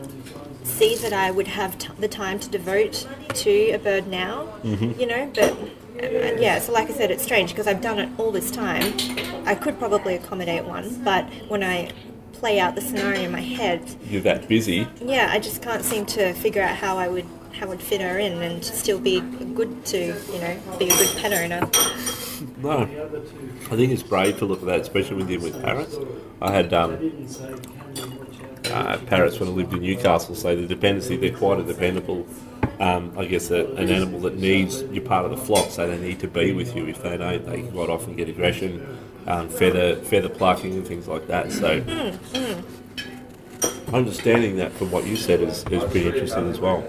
see 0.65 0.95
that 0.95 1.13
I 1.13 1.31
would 1.31 1.47
have 1.47 1.77
t- 1.77 1.89
the 1.99 2.07
time 2.07 2.39
to 2.39 2.49
devote 2.49 3.07
to 3.35 3.71
a 3.71 3.77
bird 3.79 4.07
now. 4.07 4.47
You 4.63 5.05
know, 5.05 5.31
but 5.33 5.51
uh, 6.03 6.35
yeah. 6.39 6.59
So 6.59 6.73
like 6.73 6.89
I 6.89 6.93
said, 6.93 7.11
it's 7.11 7.23
strange 7.23 7.51
because 7.51 7.67
I've 7.67 7.81
done 7.81 7.99
it 7.99 8.09
all 8.17 8.31
this 8.31 8.51
time. 8.51 8.93
I 9.45 9.55
could 9.55 9.77
probably 9.79 10.15
accommodate 10.15 10.65
one, 10.65 11.03
but 11.03 11.25
when 11.47 11.63
I 11.63 11.91
play 12.33 12.59
out 12.59 12.75
the 12.75 12.81
scenario 12.81 13.21
in 13.21 13.31
my 13.31 13.41
head, 13.41 13.95
You're 14.09 14.21
that 14.23 14.47
busy. 14.47 14.87
yeah, 15.01 15.29
I 15.31 15.39
just 15.39 15.61
can't 15.61 15.83
seem 15.85 16.05
to 16.07 16.33
figure 16.33 16.61
out 16.61 16.75
how 16.75 16.97
I 16.97 17.07
would 17.07 17.25
how 17.53 17.71
I'd 17.71 17.81
fit 17.81 18.01
her 18.01 18.19
in 18.19 18.33
and 18.41 18.65
still 18.65 18.99
be 18.99 19.21
good 19.21 19.85
to 19.85 19.97
you 19.97 20.39
know 20.39 20.59
be 20.77 20.85
a 20.85 20.89
good 20.89 21.17
pet 21.17 21.31
owner. 21.31 21.69
No, 22.57 22.81
I 22.81 23.75
think 23.77 23.93
it's 23.93 24.03
brave 24.03 24.37
to 24.39 24.45
look 24.45 24.59
at 24.59 24.65
that, 24.65 24.81
especially 24.81 25.15
when 25.17 25.27
dealing 25.27 25.43
with 25.53 25.61
parrots. 25.63 25.95
I 26.41 26.51
had 26.51 26.73
um, 26.73 26.91
uh, 28.75 28.97
parrots 29.05 29.39
when 29.39 29.49
I 29.49 29.51
lived 29.53 29.73
in 29.73 29.81
Newcastle, 29.81 30.35
so 30.35 30.55
the 30.55 30.67
dependency, 30.67 31.15
they're 31.15 31.35
quite 31.35 31.59
a 31.59 31.63
dependable, 31.63 32.27
um, 32.79 33.13
I 33.17 33.25
guess, 33.25 33.49
a, 33.49 33.65
an 33.75 33.89
animal 33.89 34.19
that 34.21 34.37
needs, 34.37 34.83
you're 34.83 35.03
part 35.03 35.25
of 35.25 35.31
the 35.31 35.37
flock, 35.37 35.69
so 35.69 35.87
they 35.87 35.97
need 35.97 36.19
to 36.19 36.27
be 36.27 36.51
with 36.51 36.75
you. 36.75 36.85
If 36.85 37.01
they 37.01 37.17
don't, 37.17 37.45
they 37.45 37.61
quite 37.63 37.89
often 37.89 38.15
get 38.15 38.27
aggression, 38.27 38.99
um, 39.27 39.49
feather, 39.49 39.95
feather 39.95 40.29
plucking 40.29 40.73
and 40.73 40.85
things 40.85 41.07
like 41.07 41.27
that. 41.27 41.51
So, 41.51 41.81
understanding 43.93 44.57
that 44.57 44.73
from 44.73 44.91
what 44.91 45.05
you 45.05 45.15
said 45.15 45.41
is, 45.41 45.63
is 45.65 45.83
pretty 45.85 46.07
interesting 46.07 46.49
as 46.49 46.59
well 46.59 46.83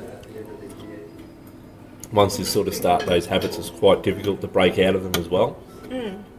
once 2.12 2.38
you 2.38 2.44
sort 2.44 2.68
of 2.68 2.74
start 2.74 3.04
those 3.04 3.26
habits, 3.26 3.58
it's 3.58 3.68
quite 3.68 4.02
difficult 4.02 4.40
to 4.40 4.46
break 4.46 4.78
out 4.78 4.94
of 4.94 5.02
them 5.02 5.20
as 5.20 5.28
well. 5.28 5.58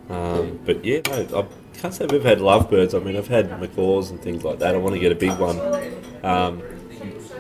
Um, 0.10 0.60
but 0.66 0.84
yeah, 0.84 1.02
no, 1.08 1.39
I 1.39 1.45
can't 1.78 1.94
say 1.94 2.06
I've 2.06 2.14
ever 2.14 2.28
had 2.28 2.40
lovebirds. 2.40 2.94
I 2.96 3.00
mean, 3.00 3.16
I've 3.16 3.28
had 3.28 3.60
macaws 3.62 4.10
and 4.12 4.20
things 4.22 4.44
like 4.44 4.60
that. 4.60 4.76
I 4.76 4.78
want 4.78 4.96
to 4.96 5.00
get 5.00 5.12
a 5.12 5.16
big 5.16 5.38
one. 5.38 5.60
Um, 6.24 6.62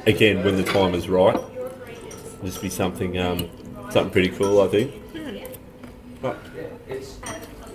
again, 0.05 0.43
when 0.43 0.55
the 0.55 0.63
time 0.63 0.93
is 0.93 1.09
right, 1.09 1.39
just 2.43 2.61
be 2.61 2.69
something 2.69 3.17
um, 3.17 3.49
something 3.91 4.11
pretty 4.11 4.29
cool, 4.29 4.61
I 4.61 4.67
think. 4.67 4.93
But, 6.21 6.35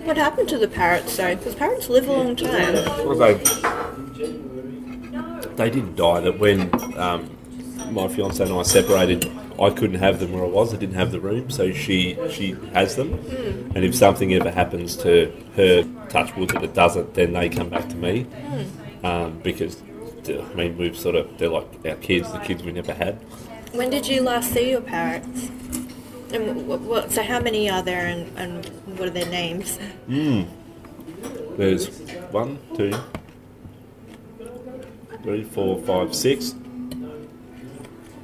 What 0.03 0.17
happened 0.17 0.49
to 0.49 0.57
the 0.57 0.67
parrots 0.67 1.15
though? 1.17 1.35
Because 1.35 1.55
parrots 1.55 1.89
live 1.89 2.07
a 2.07 2.11
long 2.11 2.35
time. 2.35 2.73
well, 3.05 3.15
they, 3.15 3.33
they 5.55 5.69
didn't 5.69 5.95
die. 5.95 6.19
That 6.21 6.39
when 6.39 6.69
um, 6.97 7.29
my 7.91 8.07
fiance 8.07 8.43
and 8.43 8.53
I 8.53 8.63
separated 8.63 9.29
I 9.59 9.69
couldn't 9.69 9.99
have 9.99 10.19
them 10.19 10.33
where 10.33 10.43
I 10.43 10.47
was. 10.47 10.73
I 10.73 10.77
didn't 10.77 10.95
have 10.95 11.11
the 11.11 11.19
room, 11.19 11.49
so 11.49 11.71
she 11.71 12.17
she 12.29 12.51
has 12.73 12.95
them. 12.95 13.13
Hmm. 13.13 13.75
And 13.75 13.85
if 13.85 13.95
something 13.95 14.33
ever 14.33 14.51
happens 14.51 14.95
to 14.97 15.31
her, 15.55 15.83
touch 16.09 16.35
wood 16.35 16.49
that 16.49 16.63
it 16.63 16.73
doesn't, 16.73 17.13
then 17.13 17.33
they 17.33 17.49
come 17.49 17.69
back 17.69 17.89
to 17.89 17.95
me 17.95 18.23
hmm. 18.23 19.05
um, 19.05 19.39
because. 19.39 19.81
I 20.25 20.53
mean, 20.53 20.77
we've 20.77 20.97
sort 20.97 21.15
of, 21.15 21.37
they're 21.37 21.49
like 21.49 21.67
our 21.85 21.95
kids, 21.95 22.31
the 22.31 22.39
kids 22.39 22.63
we 22.63 22.71
never 22.71 22.93
had. 22.93 23.15
When 23.73 23.89
did 23.89 24.07
you 24.07 24.21
last 24.21 24.53
see 24.53 24.69
your 24.69 24.79
parrots? 24.79 25.49
And 26.31 26.65
what, 26.65 26.79
what, 26.79 27.11
so 27.11 27.21
how 27.23 27.41
many 27.41 27.69
are 27.69 27.83
there 27.83 28.07
and, 28.07 28.37
and 28.37 28.65
what 28.97 29.09
are 29.09 29.11
their 29.11 29.29
names? 29.29 29.77
Hmm. 30.07 30.43
There's 31.57 31.87
one, 32.31 32.57
two, 32.75 32.93
three, 35.23 35.43
four, 35.43 35.81
five, 35.81 36.15
six. 36.15 36.55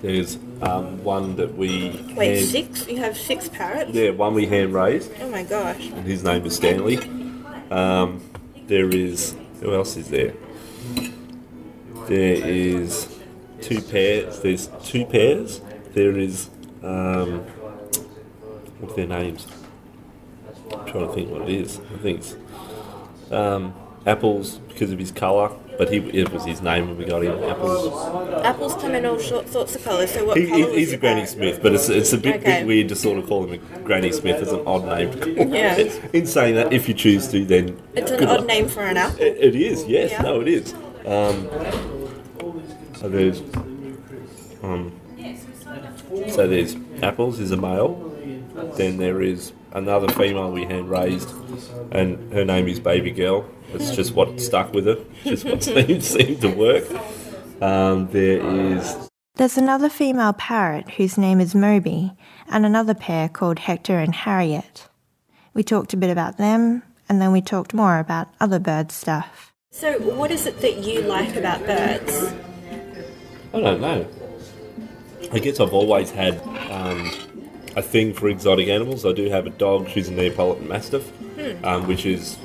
There's 0.02 0.38
um, 0.62 1.04
one 1.04 1.36
that 1.36 1.56
we 1.56 1.90
Wait, 2.16 2.38
hand- 2.38 2.48
six? 2.48 2.88
You 2.88 2.98
have 2.98 3.18
six 3.18 3.50
parrots? 3.50 3.92
Yeah, 3.92 4.12
one 4.12 4.34
we 4.34 4.46
hand 4.46 4.74
raised, 4.74 5.12
Oh 5.22 5.30
my 5.30 5.44
gosh. 5.44 5.88
and 5.90 6.06
his 6.06 6.24
name 6.24 6.46
is 6.46 6.56
Stanley. 6.56 6.98
Um, 7.70 8.22
there 8.68 8.90
is 8.90 9.36
who 9.62 9.74
else 9.74 9.98
is 9.98 10.10
there? 10.10 10.34
There 12.08 12.48
is 12.48 13.20
two 13.62 13.82
pairs. 13.82 14.40
There's 14.40 14.68
two 14.84 15.06
pairs. 15.06 15.62
There 15.94 16.18
is 16.18 16.50
um, 16.82 17.42
what's 18.80 18.96
their 18.96 19.06
names? 19.08 19.48
I'm 20.72 20.86
trying 20.86 21.08
to 21.08 21.14
think 21.14 21.30
what 21.30 21.42
it 21.42 21.50
is. 21.50 21.80
I 21.94 21.98
think 21.98 22.20
it's 22.20 22.36
um, 23.32 23.74
apples 24.06 24.60
because 24.70 24.92
of 24.92 25.00
his 25.00 25.12
colour, 25.12 25.52
but 25.80 25.90
he 25.92 25.98
it 26.10 26.30
was 26.34 26.44
his 26.44 26.62
name 26.62 26.90
when 26.90 26.98
we 26.98 27.06
got 27.06 27.24
him. 27.24 27.42
Apples. 27.46 28.44
Apples 28.46 28.76
come 28.76 28.94
in 28.96 29.06
all 29.06 29.18
sorts 29.18 29.76
of 29.76 29.84
colours, 29.84 30.12
so 30.12 30.26
what 30.26 30.36
He, 30.38 30.46
he- 30.48 30.76
he's 30.80 30.92
a 30.92 30.98
Granny? 30.98 31.26
Smith, 31.26 31.62
but 31.64 31.74
it's, 31.74 31.88
it's 31.88 32.12
a 32.12 32.18
bit, 32.18 32.36
Okay. 32.42 32.60
bit 32.60 32.68
weird 32.68 32.90
to 32.90 32.96
sort 32.98 33.18
of 33.18 33.28
call 33.28 33.46
him 33.46 33.54
a 33.54 33.80
Granny 33.80 34.12
Smith 34.12 34.42
as 34.42 34.52
an 34.52 34.62
odd 34.68 34.84
name. 34.86 35.10
Yeah. 35.54 35.78
it. 35.78 36.02
In 36.14 36.26
saying 36.28 36.56
that, 36.56 36.74
if 36.74 36.90
you 36.90 36.94
choose 36.94 37.30
to, 37.30 37.46
then 37.46 37.80
It's 37.96 38.12
an 38.12 38.26
odd 38.26 38.40
luck. 38.42 38.48
name 38.48 38.68
for 38.68 38.82
an 38.82 38.98
apple. 38.98 39.22
It, 39.22 39.38
it 39.40 39.56
is, 39.56 39.86
yes. 39.88 40.12
Yeah. 40.12 40.22
No, 40.22 40.42
it 40.42 40.50
is. 40.50 40.74
Um, 41.06 41.50
so 42.96 43.08
there's, 43.08 43.40
um, 44.62 44.92
so 46.28 46.46
there's 46.46 46.76
apples 47.02 47.40
is 47.40 47.52
a 47.52 47.58
male. 47.58 47.96
Then 48.76 48.98
there 48.98 49.22
is 49.22 49.54
another 49.74 50.10
female 50.10 50.52
we 50.52 50.66
hand 50.66 50.90
raised, 50.90 51.34
and 51.92 52.32
her 52.34 52.46
name 52.46 52.68
is 52.68 52.80
Baby 52.80 53.12
Girl. 53.12 53.50
It's 53.74 53.96
just 53.96 54.14
what 54.14 54.40
stuck 54.40 54.74
with 54.74 54.86
her. 54.86 54.98
Just 55.24 55.46
what 55.46 55.64
seemed, 55.64 56.04
seemed 56.04 56.42
to 56.42 56.50
work. 56.50 56.86
Um, 57.62 58.08
there 58.12 58.40
is 58.40 59.10
There's 59.36 59.58
another 59.58 59.90
female 59.90 60.34
parrot 60.34 60.92
whose 60.92 61.18
name 61.18 61.40
is 61.40 61.54
Moby, 61.54 62.14
and 62.48 62.66
another 62.66 62.94
pair 62.94 63.30
called 63.30 63.60
Hector 63.60 64.00
and 64.00 64.16
Harriet. 64.16 64.88
We 65.54 65.64
talked 65.64 65.94
a 65.94 65.98
bit 65.98 66.10
about 66.10 66.38
them, 66.38 66.84
and 67.08 67.22
then 67.22 67.32
we 67.32 67.42
talked 67.42 67.74
more 67.74 68.00
about 68.00 68.30
other 68.40 68.60
bird 68.60 68.92
stuff. 68.92 69.54
So 69.72 70.00
what 70.00 70.32
is 70.32 70.46
it 70.46 70.62
that 70.62 70.78
you 70.78 71.02
like 71.02 71.36
about 71.36 71.66
birds? 71.66 72.34
I 73.54 73.60
don't 73.60 73.82
know. 73.82 74.08
I 75.32 75.40
guess 75.40 75.60
I've 75.60 75.74
always 75.74 76.10
had 76.12 76.40
um, 76.72 77.12
a 77.76 77.82
thing 77.82 78.14
for 78.14 78.30
exotic 78.30 78.68
animals. 78.68 79.06
I 79.06 79.14
do 79.14 79.30
have 79.30 79.46
a 79.46 79.52
dog. 79.52 79.90
She's 79.90 80.10
a 80.10 80.14
Neapolitan 80.14 80.68
Mastiff, 80.68 81.12
um, 81.64 81.88
which 81.88 82.06
is 82.06 82.38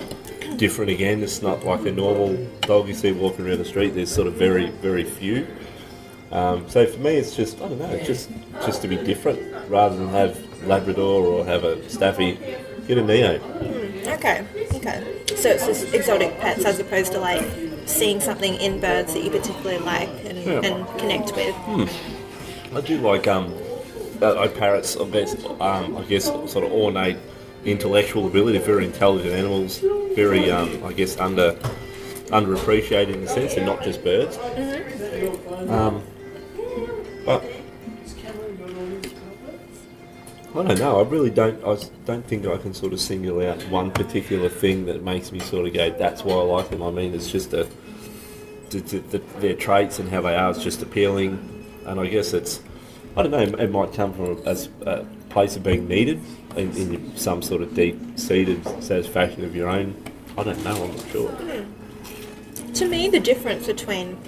different 0.56 0.90
again. 0.90 1.22
It's 1.22 1.42
not 1.42 1.64
like 1.64 1.84
a 1.86 1.92
normal 1.92 2.36
dog 2.62 2.88
you 2.88 2.94
see 2.94 3.12
walking 3.12 3.46
around 3.46 3.58
the 3.58 3.64
street. 3.64 3.90
There's 3.94 4.12
sort 4.12 4.26
of 4.26 4.34
very, 4.34 4.70
very 4.70 5.04
few. 5.04 5.46
Um, 6.30 6.68
so 6.68 6.86
for 6.86 6.98
me, 6.98 7.16
it's 7.16 7.36
just 7.36 7.60
I 7.60 7.68
don't 7.68 7.78
know. 7.78 7.98
Just 8.02 8.30
just 8.64 8.82
to 8.82 8.88
be 8.88 8.96
different 8.96 9.40
rather 9.68 9.96
than 9.96 10.08
have 10.08 10.38
Labrador 10.66 11.24
or 11.24 11.44
have 11.44 11.64
a 11.64 11.88
Staffy. 11.88 12.38
Get 12.88 12.98
a 12.98 13.02
Neo. 13.02 13.40
Okay, 14.14 14.44
okay. 14.74 15.22
So 15.36 15.48
it's 15.50 15.66
just 15.66 15.94
exotic 15.94 16.38
pets 16.40 16.64
as 16.64 16.78
opposed 16.78 17.12
to 17.12 17.18
like 17.20 17.42
seeing 17.86 18.20
something 18.20 18.54
in 18.56 18.80
birds 18.80 19.14
that 19.14 19.22
you 19.24 19.30
particularly 19.30 19.78
like 19.78 20.08
and, 20.26 20.38
Yeah. 20.38 20.60
and 20.62 20.98
connect 20.98 21.34
with. 21.34 21.54
I 22.74 22.80
do 22.82 22.98
like 23.00 23.26
um, 23.26 23.54
uh, 24.20 24.26
uh, 24.26 24.48
parrots. 24.48 24.96
Um, 24.96 25.96
I 25.96 26.04
guess 26.08 26.24
sort 26.24 26.64
of 26.64 26.72
ornate 26.72 27.16
intellectual 27.64 28.26
ability. 28.26 28.58
Very 28.58 28.84
intelligent 28.84 29.34
animals. 29.34 29.78
Very 30.14 30.50
um, 30.50 30.82
I 30.84 30.92
guess 30.92 31.18
under 31.18 31.52
underappreciated 32.28 33.14
in 33.14 33.22
a 33.22 33.28
sense. 33.28 33.54
They're 33.54 33.66
not 33.66 33.82
just 33.82 34.02
birds. 34.02 34.38
Um, 35.68 36.02
but 37.24 37.42
I 40.54 40.62
don't 40.62 40.78
know. 40.78 41.00
I 41.00 41.02
really 41.02 41.30
don't. 41.30 41.62
I 41.64 41.76
don't 42.04 42.24
think 42.24 42.46
I 42.46 42.56
can 42.56 42.74
sort 42.74 42.92
of 42.92 43.00
single 43.00 43.44
out 43.44 43.60
one 43.70 43.90
particular 43.90 44.48
thing 44.48 44.86
that 44.86 45.02
makes 45.02 45.32
me 45.32 45.40
sort 45.40 45.66
of 45.66 45.74
go, 45.74 45.90
"That's 45.90 46.24
why 46.24 46.34
I 46.34 46.42
like 46.42 46.70
them." 46.70 46.82
I 46.82 46.90
mean, 46.90 47.12
it's 47.12 47.30
just 47.30 47.52
a 47.54 47.66
the, 48.70 48.80
the, 48.80 48.98
the, 48.98 49.18
their 49.40 49.54
traits 49.54 49.98
and 49.98 50.08
how 50.08 50.20
they 50.22 50.36
are 50.36 50.50
is 50.50 50.62
just 50.62 50.82
appealing, 50.82 51.66
and 51.86 51.98
I 51.98 52.06
guess 52.06 52.32
it's 52.32 52.60
I 53.16 53.22
don't 53.22 53.30
know. 53.30 53.58
It 53.58 53.70
might 53.70 53.92
come 53.92 54.12
from 54.12 54.38
a, 54.38 54.48
as 54.48 54.68
a 54.86 55.06
place 55.28 55.56
of 55.56 55.62
being 55.62 55.86
needed 55.86 56.20
in, 56.56 56.76
in 56.76 57.16
some 57.16 57.42
sort 57.42 57.62
of 57.62 57.74
deep-seated 57.74 58.82
satisfaction 58.82 59.44
of 59.44 59.54
your 59.54 59.68
own. 59.68 59.94
I 60.36 60.42
don't 60.42 60.62
know. 60.64 60.84
I'm 60.84 60.96
not 60.96 61.08
sure. 61.10 61.64
To 62.74 62.88
me, 62.88 63.08
the 63.08 63.20
difference 63.20 63.66
between 63.66 64.18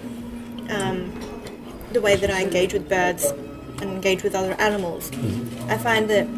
um, 0.71 1.13
the 1.93 2.01
way 2.01 2.15
that 2.17 2.31
I 2.31 2.43
engage 2.43 2.73
with 2.73 2.89
birds 2.89 3.25
and 3.25 3.83
engage 3.83 4.23
with 4.23 4.35
other 4.35 4.53
animals, 4.61 5.11
I 5.69 5.79
find 5.79 6.09
that 6.11 6.29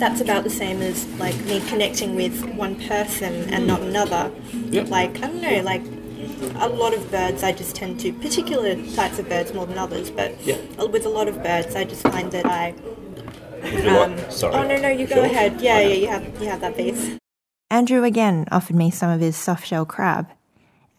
that's 0.00 0.20
about 0.20 0.42
the 0.42 0.50
same 0.50 0.82
as 0.82 1.06
like 1.14 1.36
me 1.44 1.60
connecting 1.68 2.16
with 2.16 2.44
one 2.56 2.74
person 2.88 3.54
and 3.54 3.68
not 3.68 3.82
another. 3.82 4.32
Yep. 4.52 4.88
Like 4.88 5.16
I 5.18 5.28
don't 5.28 5.40
know, 5.40 5.62
like 5.62 5.82
a 6.56 6.68
lot 6.68 6.94
of 6.94 7.10
birds, 7.10 7.42
I 7.42 7.52
just 7.52 7.74
tend 7.76 8.00
to 8.00 8.12
particular 8.12 8.74
types 8.94 9.18
of 9.18 9.28
birds 9.28 9.52
more 9.54 9.66
than 9.66 9.78
others, 9.78 10.10
but 10.10 10.34
Yeah. 10.44 10.56
with 10.90 11.04
a 11.06 11.08
lot 11.08 11.28
of 11.28 11.42
birds, 11.42 11.74
I 11.74 11.84
just 11.84 12.02
find 12.02 12.30
that 12.32 12.46
I. 12.46 12.74
Um, 13.62 14.16
what? 14.16 14.32
Sorry. 14.32 14.54
oh 14.54 14.66
no 14.66 14.76
no 14.76 14.88
you 14.88 15.06
go 15.06 15.14
Sure. 15.16 15.24
ahead 15.24 15.60
yeah 15.60 15.78
yeah 15.78 15.94
you 15.94 16.08
have 16.08 16.24
you 16.42 16.48
have 16.48 16.60
that 16.62 16.76
piece 16.76 17.16
Andrew 17.70 18.02
again 18.02 18.46
offered 18.50 18.74
me 18.74 18.90
some 18.90 19.08
of 19.08 19.20
his 19.20 19.36
soft 19.36 19.66
shell 19.66 19.86
crab, 19.86 20.26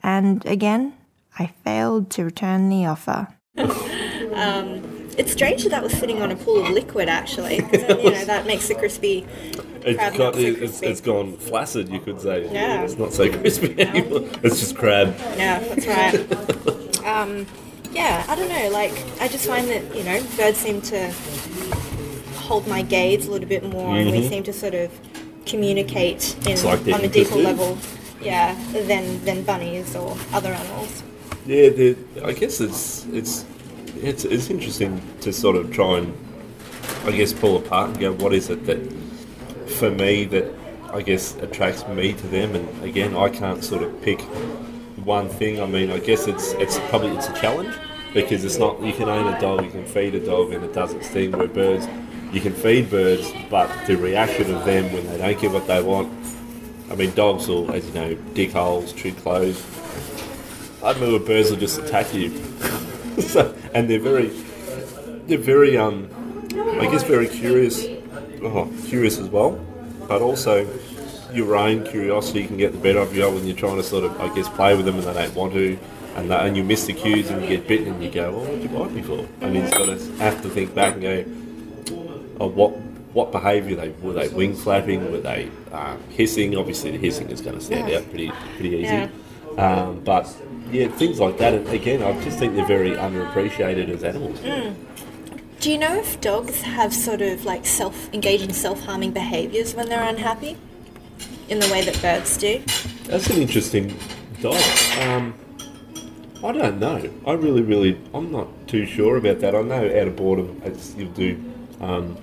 and 0.02 0.44
again, 0.46 0.94
I 1.38 1.48
failed 1.64 2.10
to 2.12 2.24
return 2.24 2.70
the 2.70 2.86
offer. 2.86 3.28
It's 5.18 5.32
strange 5.32 5.64
that 5.64 5.70
that 5.70 5.84
was 5.84 5.93
sitting 5.93 6.22
on 6.22 6.32
a 6.32 6.36
pool 6.36 6.66
of 6.66 6.70
liquid, 6.72 7.07
actually. 7.09 7.55
you 7.74 8.11
know, 8.11 8.26
that 8.26 8.45
makes 8.45 8.68
the 8.68 8.76
crispy 8.76 9.26
It's, 9.82 10.18
got, 10.18 10.34
so 10.36 10.39
it's, 10.39 10.57
crispy. 10.57 10.88
it's 10.88 11.01
gone 11.01 11.38
flaccid, 11.38 11.89
you 11.89 11.99
could 11.99 12.20
say. 12.22 12.51
Yeah. 12.51 12.82
It's 12.84 12.97
not 12.97 13.14
so 13.14 13.32
crispy 13.32 13.80
anymore. 13.82 14.30
It's 14.43 14.59
just 14.59 14.76
crab. 14.76 15.16
Yeah, 15.38 15.59
that's 15.59 15.88
right. 15.88 17.05
um, 17.05 17.45
yeah, 17.91 18.26
I 18.28 18.36
don't 18.36 18.49
know. 18.49 18.70
Like, 18.70 18.93
I 19.22 19.28
just 19.28 19.45
find 19.47 19.68
that 19.70 19.95
you 19.95 20.03
know, 20.03 20.22
birds 20.38 20.57
seem 20.57 20.82
to 20.82 21.11
hold 22.38 22.68
my 22.68 22.82
gaze 22.82 23.28
a 23.28 23.32
little 23.32 23.47
bit 23.47 23.64
more, 23.64 23.95
and 23.95 24.11
we 24.11 24.28
seem 24.28 24.43
to 24.43 24.53
sort 24.53 24.74
of 24.74 24.91
communicate 25.45 26.36
in 26.47 26.55
Mm-hmm. 26.57 26.88
like 26.88 26.95
on 26.99 27.05
a 27.05 27.07
deeper 27.07 27.36
level. 27.36 27.78
Yeah, 28.22 28.55
than 28.72 29.24
than 29.26 29.43
bunnies 29.43 29.95
or 29.97 30.16
other 30.32 30.53
animals. 30.53 31.03
Yeah, 31.45 31.93
I 32.24 32.32
guess 32.32 32.61
it's 32.61 33.05
it's 33.07 33.43
it's 33.98 34.26
it's 34.26 34.50
interesting 34.50 35.02
to 35.22 35.32
sort 35.32 35.56
of 35.56 35.72
try 35.72 36.00
and 36.00 36.14
I 37.06 37.12
guess 37.12 37.34
pull 37.34 37.58
apart 37.58 37.91
and 37.91 38.00
go, 38.00 38.14
what 38.14 38.34
is 38.34 38.50
it 38.50 38.66
that 38.66 38.80
for 39.78 39.89
me 39.89 40.26
that 40.26 40.54
I 40.91 41.02
guess 41.02 41.36
attracts 41.38 41.88
me 41.88 42.14
to 42.14 42.28
them? 42.28 42.56
And 42.56 42.84
again, 42.84 43.16
I 43.16 43.30
can't 43.30 43.64
sort 43.64 43.84
of 43.84 44.02
pick 44.02 44.22
one 45.04 45.30
thing. 45.30 45.62
I 45.62 45.66
mean, 45.66 45.91
I 45.91 46.00
guess 46.00 46.28
it's 46.28 46.54
it's 46.54 46.80
probably 46.89 47.12
it's 47.18 47.28
a 47.28 47.34
challenge 47.34 47.76
because 48.14 48.44
it's 48.44 48.58
not 48.58 48.82
you 48.82 48.94
can 48.94 49.10
own 49.10 49.34
a 49.34 49.39
dog, 49.39 49.64
you 49.64 49.72
can 49.72 49.86
feed 49.86 50.16
a 50.16 50.26
dog, 50.26 50.54
and 50.54 50.64
it 50.64 50.74
does 50.74 50.94
its 50.94 51.10
thing. 51.10 51.32
Where 51.32 51.48
birds, 51.48 51.88
you 52.32 52.41
can 52.41 52.54
feed 52.54 52.89
birds, 52.89 53.32
but 53.50 53.70
the 53.86 53.96
reaction 53.96 54.54
of 54.54 54.66
them 54.66 54.91
when 54.94 55.06
they 55.08 55.18
don't 55.18 55.39
get 55.39 55.52
what 55.52 55.68
they 55.68 55.82
want. 55.82 56.12
I 56.91 56.96
mean, 56.96 57.14
dogs 57.16 57.48
will, 57.48 57.72
as 57.72 57.86
you 57.88 57.94
know, 57.94 58.14
dig 58.34 58.52
holes, 58.52 58.94
chew 58.94 59.14
clothes. 59.14 59.66
I 60.84 60.91
remember 60.91 61.18
birds 61.26 61.50
will 61.50 61.58
just 61.58 61.80
attack 61.80 62.14
you. 62.14 62.30
so, 63.20 63.55
and 63.74 63.89
they're 63.89 63.99
very, 63.99 64.28
they're 65.28 65.38
very, 65.38 65.78
um, 65.78 66.09
I 66.80 66.88
guess, 66.91 67.03
very 67.03 67.28
curious. 67.28 67.86
Oh, 68.41 68.70
curious 68.88 69.20
as 69.20 69.30
well, 69.30 69.51
but 70.07 70.22
also 70.22 70.68
your 71.34 71.55
own 71.55 71.86
curiosity 71.86 72.45
can 72.45 72.57
get 72.57 72.74
the 72.74 72.78
better 72.78 72.99
of 72.99 73.16
you 73.16 73.30
when 73.30 73.45
you're 73.47 73.55
trying 73.55 73.78
to 73.78 73.84
sort 73.84 74.03
of, 74.03 74.20
I 74.20 74.34
guess, 74.36 74.47
play 74.49 74.76
with 74.76 74.86
them 74.86 74.95
and 74.95 75.03
they 75.03 75.14
don't 75.14 75.36
want 75.36 75.53
to, 75.53 75.80
and 76.16 76.30
they, 76.30 76.36
and 76.36 76.55
you 76.55 76.64
miss 76.64 76.86
the 76.86 76.93
cues 76.93 77.30
and 77.30 77.41
you 77.41 77.47
get 77.47 77.68
bitten 77.68 77.93
and 77.93 78.03
you 78.03 78.11
go, 78.11 78.32
well, 78.32 78.41
what 78.41 78.49
did 78.51 78.64
you 78.64 78.70
bite 78.70 78.91
me 78.91 79.01
for? 79.01 79.28
And 79.41 79.55
you 79.55 79.68
sort 79.70 79.89
of 79.89 80.18
have 80.20 80.41
to 80.43 80.49
think 80.49 80.76
back 80.76 80.93
and 80.93 81.01
go, 81.01 81.26
oh, 82.39 82.47
what 82.47 82.72
what 83.14 83.32
behaviour 83.32 83.76
they 83.76 83.89
were 83.89 84.14
they 84.14 84.28
wing 84.30 84.55
flapping? 84.55 85.11
Were 85.11 85.20
they 85.20 85.49
um, 85.72 86.01
hissing? 86.09 86.57
Obviously, 86.57 86.91
the 86.91 86.97
hissing 86.97 87.30
is 87.30 87.41
going 87.41 87.57
to 87.57 87.64
stand 87.64 87.91
out 87.91 88.09
pretty 88.09 88.32
pretty 88.57 88.70
easy. 88.70 88.84
Yeah. 88.84 89.09
Um, 89.57 89.99
but 89.99 90.36
yeah, 90.74 90.88
things 90.88 91.19
like 91.19 91.38
that. 91.38 91.53
Again, 91.67 92.01
I 92.01 92.19
just 92.24 92.39
think 92.39 92.55
they're 92.55 92.65
very 92.65 92.91
underappreciated 92.91 93.89
as 93.89 94.03
animals. 94.03 94.39
Do 95.59 95.71
you 95.71 95.78
know 95.78 95.95
if 95.95 96.19
dogs 96.19 96.61
have 96.61 96.93
sort 96.93 97.21
of 97.21 97.45
like 97.45 97.65
self 97.65 98.13
engage 98.13 98.41
in 98.41 98.51
self 98.51 98.82
harming 98.82 99.11
behaviours 99.11 99.76
when 99.76 99.88
they're 99.88 100.03
unhappy, 100.03 100.57
in 101.49 101.59
the 101.59 101.69
way 101.71 101.84
that 101.86 102.01
birds 102.01 102.38
do? 102.38 102.61
That's 103.05 103.30
an 103.30 103.41
interesting 103.41 103.97
dog. 104.41 104.61
Um, 104.99 105.34
I 106.43 106.51
don't 106.51 106.80
know. 106.80 107.09
I 107.26 107.34
really, 107.34 107.61
really, 107.61 107.97
I'm 108.13 108.32
not 108.32 108.67
too 108.67 108.86
sure 108.86 109.15
about 109.15 109.39
that. 109.39 109.55
I 109.55 109.61
know 109.61 109.86
out 109.86 110.07
of 110.07 110.15
boredom, 110.15 110.61
it's, 110.65 110.93
you'll 110.95 111.11
do 111.11 111.41
um, 111.80 112.17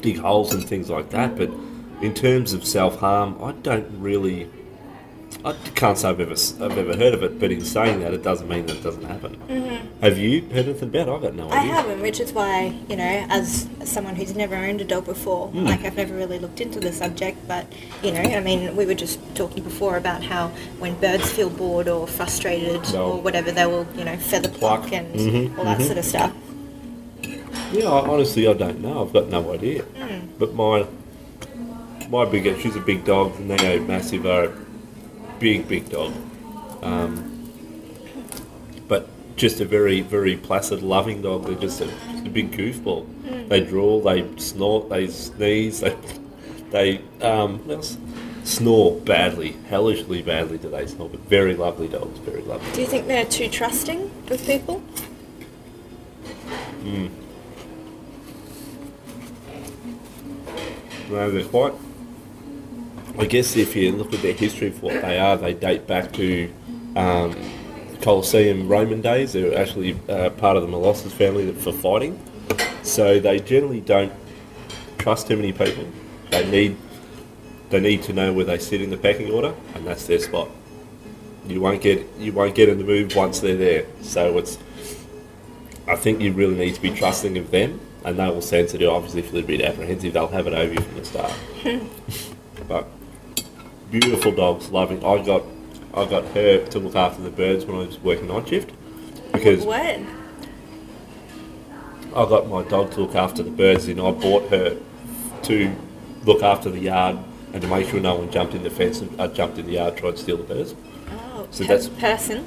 dig 0.00 0.18
holes 0.18 0.54
and 0.54 0.64
things 0.68 0.88
like 0.88 1.10
that, 1.10 1.36
but 1.36 1.50
in 2.02 2.14
terms 2.14 2.52
of 2.52 2.64
self 2.64 2.98
harm, 2.98 3.42
I 3.42 3.52
don't 3.52 4.00
really. 4.00 4.48
I 5.42 5.52
can't 5.74 5.96
say 5.96 6.08
I've 6.10 6.20
ever, 6.20 6.32
I've 6.62 6.76
ever 6.76 6.96
heard 6.96 7.14
of 7.14 7.22
it, 7.22 7.38
but 7.40 7.50
in 7.50 7.64
saying 7.64 8.00
that, 8.00 8.12
it 8.12 8.22
doesn't 8.22 8.46
mean 8.48 8.66
that 8.66 8.76
it 8.76 8.82
doesn't 8.82 9.04
happen. 9.04 9.40
Have 10.02 10.18
you 10.18 10.42
heard 10.42 10.66
anything 10.66 10.88
about 10.90 11.08
it? 11.08 11.12
I've 11.14 11.22
got 11.22 11.34
no 11.34 11.46
idea. 11.46 11.58
I 11.58 11.62
haven't, 11.64 12.00
which 12.02 12.20
is 12.20 12.32
why, 12.34 12.74
you 12.90 12.96
know, 12.96 13.26
as 13.30 13.66
someone 13.84 14.16
who's 14.16 14.34
never 14.36 14.54
owned 14.54 14.82
a 14.82 14.84
dog 14.84 15.06
before, 15.06 15.48
Hmm. 15.48 15.64
like 15.64 15.84
I've 15.84 15.96
never 15.96 16.14
really 16.14 16.38
looked 16.38 16.60
into 16.60 16.78
the 16.78 16.92
subject, 16.92 17.38
but, 17.48 17.64
you 18.02 18.12
know, 18.12 18.20
I 18.20 18.40
mean, 18.40 18.76
we 18.76 18.84
were 18.84 18.94
just 18.94 19.18
talking 19.34 19.62
before 19.64 19.96
about 19.96 20.22
how 20.22 20.48
when 20.78 20.94
birds 20.96 21.30
feel 21.30 21.48
bored 21.48 21.88
or 21.88 22.06
frustrated 22.06 22.92
No. 22.92 23.12
or 23.12 23.20
whatever, 23.22 23.50
they 23.50 23.64
will, 23.64 23.86
you 23.96 24.04
know, 24.04 24.16
feather 24.18 24.50
Pluck. 24.50 24.82
pluck 24.88 24.92
and 24.92 25.14
Mhm, 25.14 25.58
all 25.58 25.64
that 25.64 25.80
sort 25.80 25.96
of 25.98 26.04
stuff. 26.04 26.32
Yeah, 27.72 27.88
I, 27.88 28.06
honestly, 28.06 28.46
I 28.46 28.52
don't 28.52 28.80
know. 28.82 29.02
I've 29.02 29.12
got 29.12 29.28
no 29.28 29.52
idea. 29.54 29.84
But 30.38 30.54
my 30.54 30.84
my 32.10 32.24
big 32.24 32.58
she's 32.60 32.74
a 32.76 32.80
big 32.80 33.04
dog, 33.04 33.36
and 33.38 33.48
they 33.50 33.76
are 33.76 33.80
massive 33.80 34.26
are 34.26 34.50
big, 35.40 35.66
big 35.66 35.88
dog. 35.88 36.12
Um, 36.82 37.26
but 38.86 39.08
just 39.36 39.60
a 39.60 39.64
very, 39.64 40.02
very 40.02 40.36
placid, 40.36 40.82
loving 40.82 41.22
dog. 41.22 41.46
They're 41.46 41.54
just 41.56 41.80
a, 41.80 41.86
just 41.86 42.26
a 42.26 42.30
big 42.30 42.52
goofball. 42.52 43.48
They 43.48 43.60
drool, 43.62 44.00
they 44.02 44.24
snort, 44.36 44.88
they 44.88 45.08
sneeze, 45.08 45.80
they 45.80 45.96
they 46.70 47.00
um, 47.20 47.82
snore 48.44 49.00
badly, 49.00 49.56
hellishly 49.68 50.22
badly 50.22 50.58
do 50.58 50.70
they 50.70 50.86
snore. 50.86 51.08
But 51.08 51.20
very 51.20 51.56
lovely 51.56 51.88
dogs, 51.88 52.18
very 52.20 52.42
lovely. 52.42 52.70
Do 52.72 52.80
you 52.80 52.86
think 52.86 53.08
they're 53.08 53.24
too 53.24 53.48
trusting 53.48 54.10
with 54.28 54.46
people? 54.46 54.82
No, 61.10 61.30
they're 61.30 61.44
quite. 61.44 61.74
I 63.20 63.26
guess 63.26 63.54
if 63.54 63.76
you 63.76 63.92
look 63.92 64.14
at 64.14 64.22
their 64.22 64.32
history 64.32 64.68
of 64.68 64.82
what 64.82 65.02
they 65.02 65.18
are, 65.18 65.36
they 65.36 65.52
date 65.52 65.86
back 65.86 66.10
to 66.12 66.50
um, 66.96 67.36
Colosseum 68.00 68.66
Roman 68.66 69.02
days. 69.02 69.34
They're 69.34 69.58
actually 69.58 70.00
uh, 70.08 70.30
part 70.30 70.56
of 70.56 70.62
the 70.62 70.68
Molossus 70.68 71.12
family 71.12 71.44
that- 71.44 71.58
for 71.58 71.70
fighting. 71.70 72.18
So 72.82 73.20
they 73.20 73.38
generally 73.38 73.82
don't 73.82 74.10
trust 74.96 75.26
too 75.28 75.36
many 75.36 75.52
people. 75.52 75.86
They 76.30 76.50
need 76.50 76.78
they 77.68 77.78
need 77.78 78.02
to 78.04 78.14
know 78.14 78.32
where 78.32 78.46
they 78.46 78.56
sit 78.58 78.80
in 78.80 78.88
the 78.88 78.96
pecking 78.96 79.30
order, 79.30 79.54
and 79.74 79.86
that's 79.86 80.06
their 80.06 80.18
spot. 80.18 80.48
You 81.46 81.60
won't 81.60 81.82
get 81.82 82.06
you 82.18 82.32
won't 82.32 82.54
get 82.54 82.70
in 82.70 82.78
the 82.78 82.84
move 82.84 83.14
once 83.14 83.40
they're 83.40 83.54
there. 83.54 83.84
So 84.00 84.38
it's 84.38 84.56
I 85.86 85.94
think 85.96 86.22
you 86.22 86.32
really 86.32 86.54
need 86.56 86.74
to 86.74 86.80
be 86.80 86.90
trusting 86.90 87.36
of 87.36 87.50
them, 87.50 87.80
and 88.02 88.18
they 88.18 88.30
will 88.30 88.40
sense 88.40 88.72
it. 88.72 88.82
Obviously, 88.82 89.20
if 89.20 89.30
you're 89.30 89.42
a 89.42 89.46
bit 89.46 89.60
apprehensive, 89.60 90.14
they'll 90.14 90.28
have 90.28 90.46
it 90.46 90.54
over 90.54 90.72
you 90.72 90.80
from 90.80 90.96
the 90.96 91.04
start. 91.04 91.32
but 92.66 92.88
beautiful 93.90 94.32
dogs, 94.32 94.70
loving. 94.70 95.04
I 95.04 95.22
got 95.24 95.42
I 95.94 96.04
got 96.06 96.24
her 96.28 96.64
to 96.66 96.78
look 96.78 96.94
after 96.94 97.22
the 97.22 97.30
birds 97.30 97.64
when 97.64 97.76
I 97.76 97.86
was 97.86 97.98
working 97.98 98.28
night 98.28 98.48
shift 98.48 98.70
because 99.32 99.64
What? 99.64 99.98
I 102.14 102.28
got 102.28 102.48
my 102.48 102.62
dog 102.64 102.90
to 102.92 103.00
look 103.02 103.14
after 103.14 103.42
the 103.42 103.50
birds, 103.50 103.86
and 103.86 104.00
I 104.00 104.10
bought 104.10 104.48
her 104.50 104.76
to 105.42 105.76
look 106.24 106.42
after 106.42 106.68
the 106.70 106.80
yard 106.80 107.18
and 107.52 107.62
to 107.62 107.68
make 107.68 107.88
sure 107.88 108.00
no 108.00 108.16
one 108.16 108.30
jumped 108.30 108.54
in 108.54 108.62
the 108.62 108.70
fence 108.70 109.00
and 109.00 109.20
uh, 109.20 109.28
jumped 109.28 109.58
in 109.58 109.66
the 109.66 109.72
yard 109.72 109.96
tried 109.96 110.12
to 110.12 110.16
steal 110.16 110.36
the 110.36 110.42
birds. 110.54 110.74
Oh, 111.10 111.46
So 111.50 111.64
that's- 111.64 111.88
person? 111.88 112.46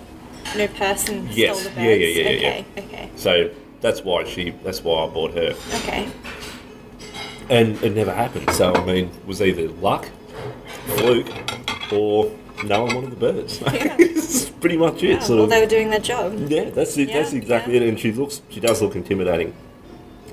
No 0.57 0.67
person 0.67 1.27
Yes. 1.31 1.59
stole 1.61 1.73
the 1.73 1.81
Yeah, 1.81 1.87
birds? 1.87 2.01
yeah, 2.17 2.23
yeah, 2.23 2.29
yeah, 2.29 2.47
Okay, 2.49 2.65
okay, 2.77 3.09
So 3.15 3.49
that's 3.81 4.03
why 4.03 4.23
she. 4.25 4.51
That's 4.63 4.83
why 4.83 5.05
I 5.05 5.07
bought 5.07 5.33
her. 5.33 5.53
okay. 5.75 6.07
and 7.49 7.81
it 7.83 7.93
never 7.95 8.13
happened. 8.13 8.49
So 8.51 8.73
I 8.73 8.85
mean, 8.85 9.05
it 9.05 9.25
was 9.27 9.41
either 9.41 9.67
luck, 9.69 10.07
fluke, 10.86 11.91
or 11.91 12.31
no 12.63 12.88
I'm 12.88 12.88
one 12.88 12.95
wanted 12.95 13.11
the 13.11 13.15
birds. 13.15 13.61
It's 13.99 14.49
pretty 14.63 14.77
much 14.77 15.03
it. 15.03 15.09
Yeah, 15.09 15.19
sort 15.19 15.38
well, 15.38 15.43
of. 15.45 15.49
they 15.49 15.61
were 15.61 15.67
doing 15.67 15.89
their 15.89 15.99
job. 15.99 16.34
yeah, 16.49 16.69
that's 16.69 16.97
it. 16.97 17.11
that's 17.11 17.34
exactly 17.34 17.75
yeah. 17.75 17.81
it. 17.81 17.89
And 17.89 17.99
she 17.99 18.11
looks, 18.11 18.41
she 18.49 18.59
does 18.59 18.81
look 18.81 18.95
intimidating. 18.95 19.53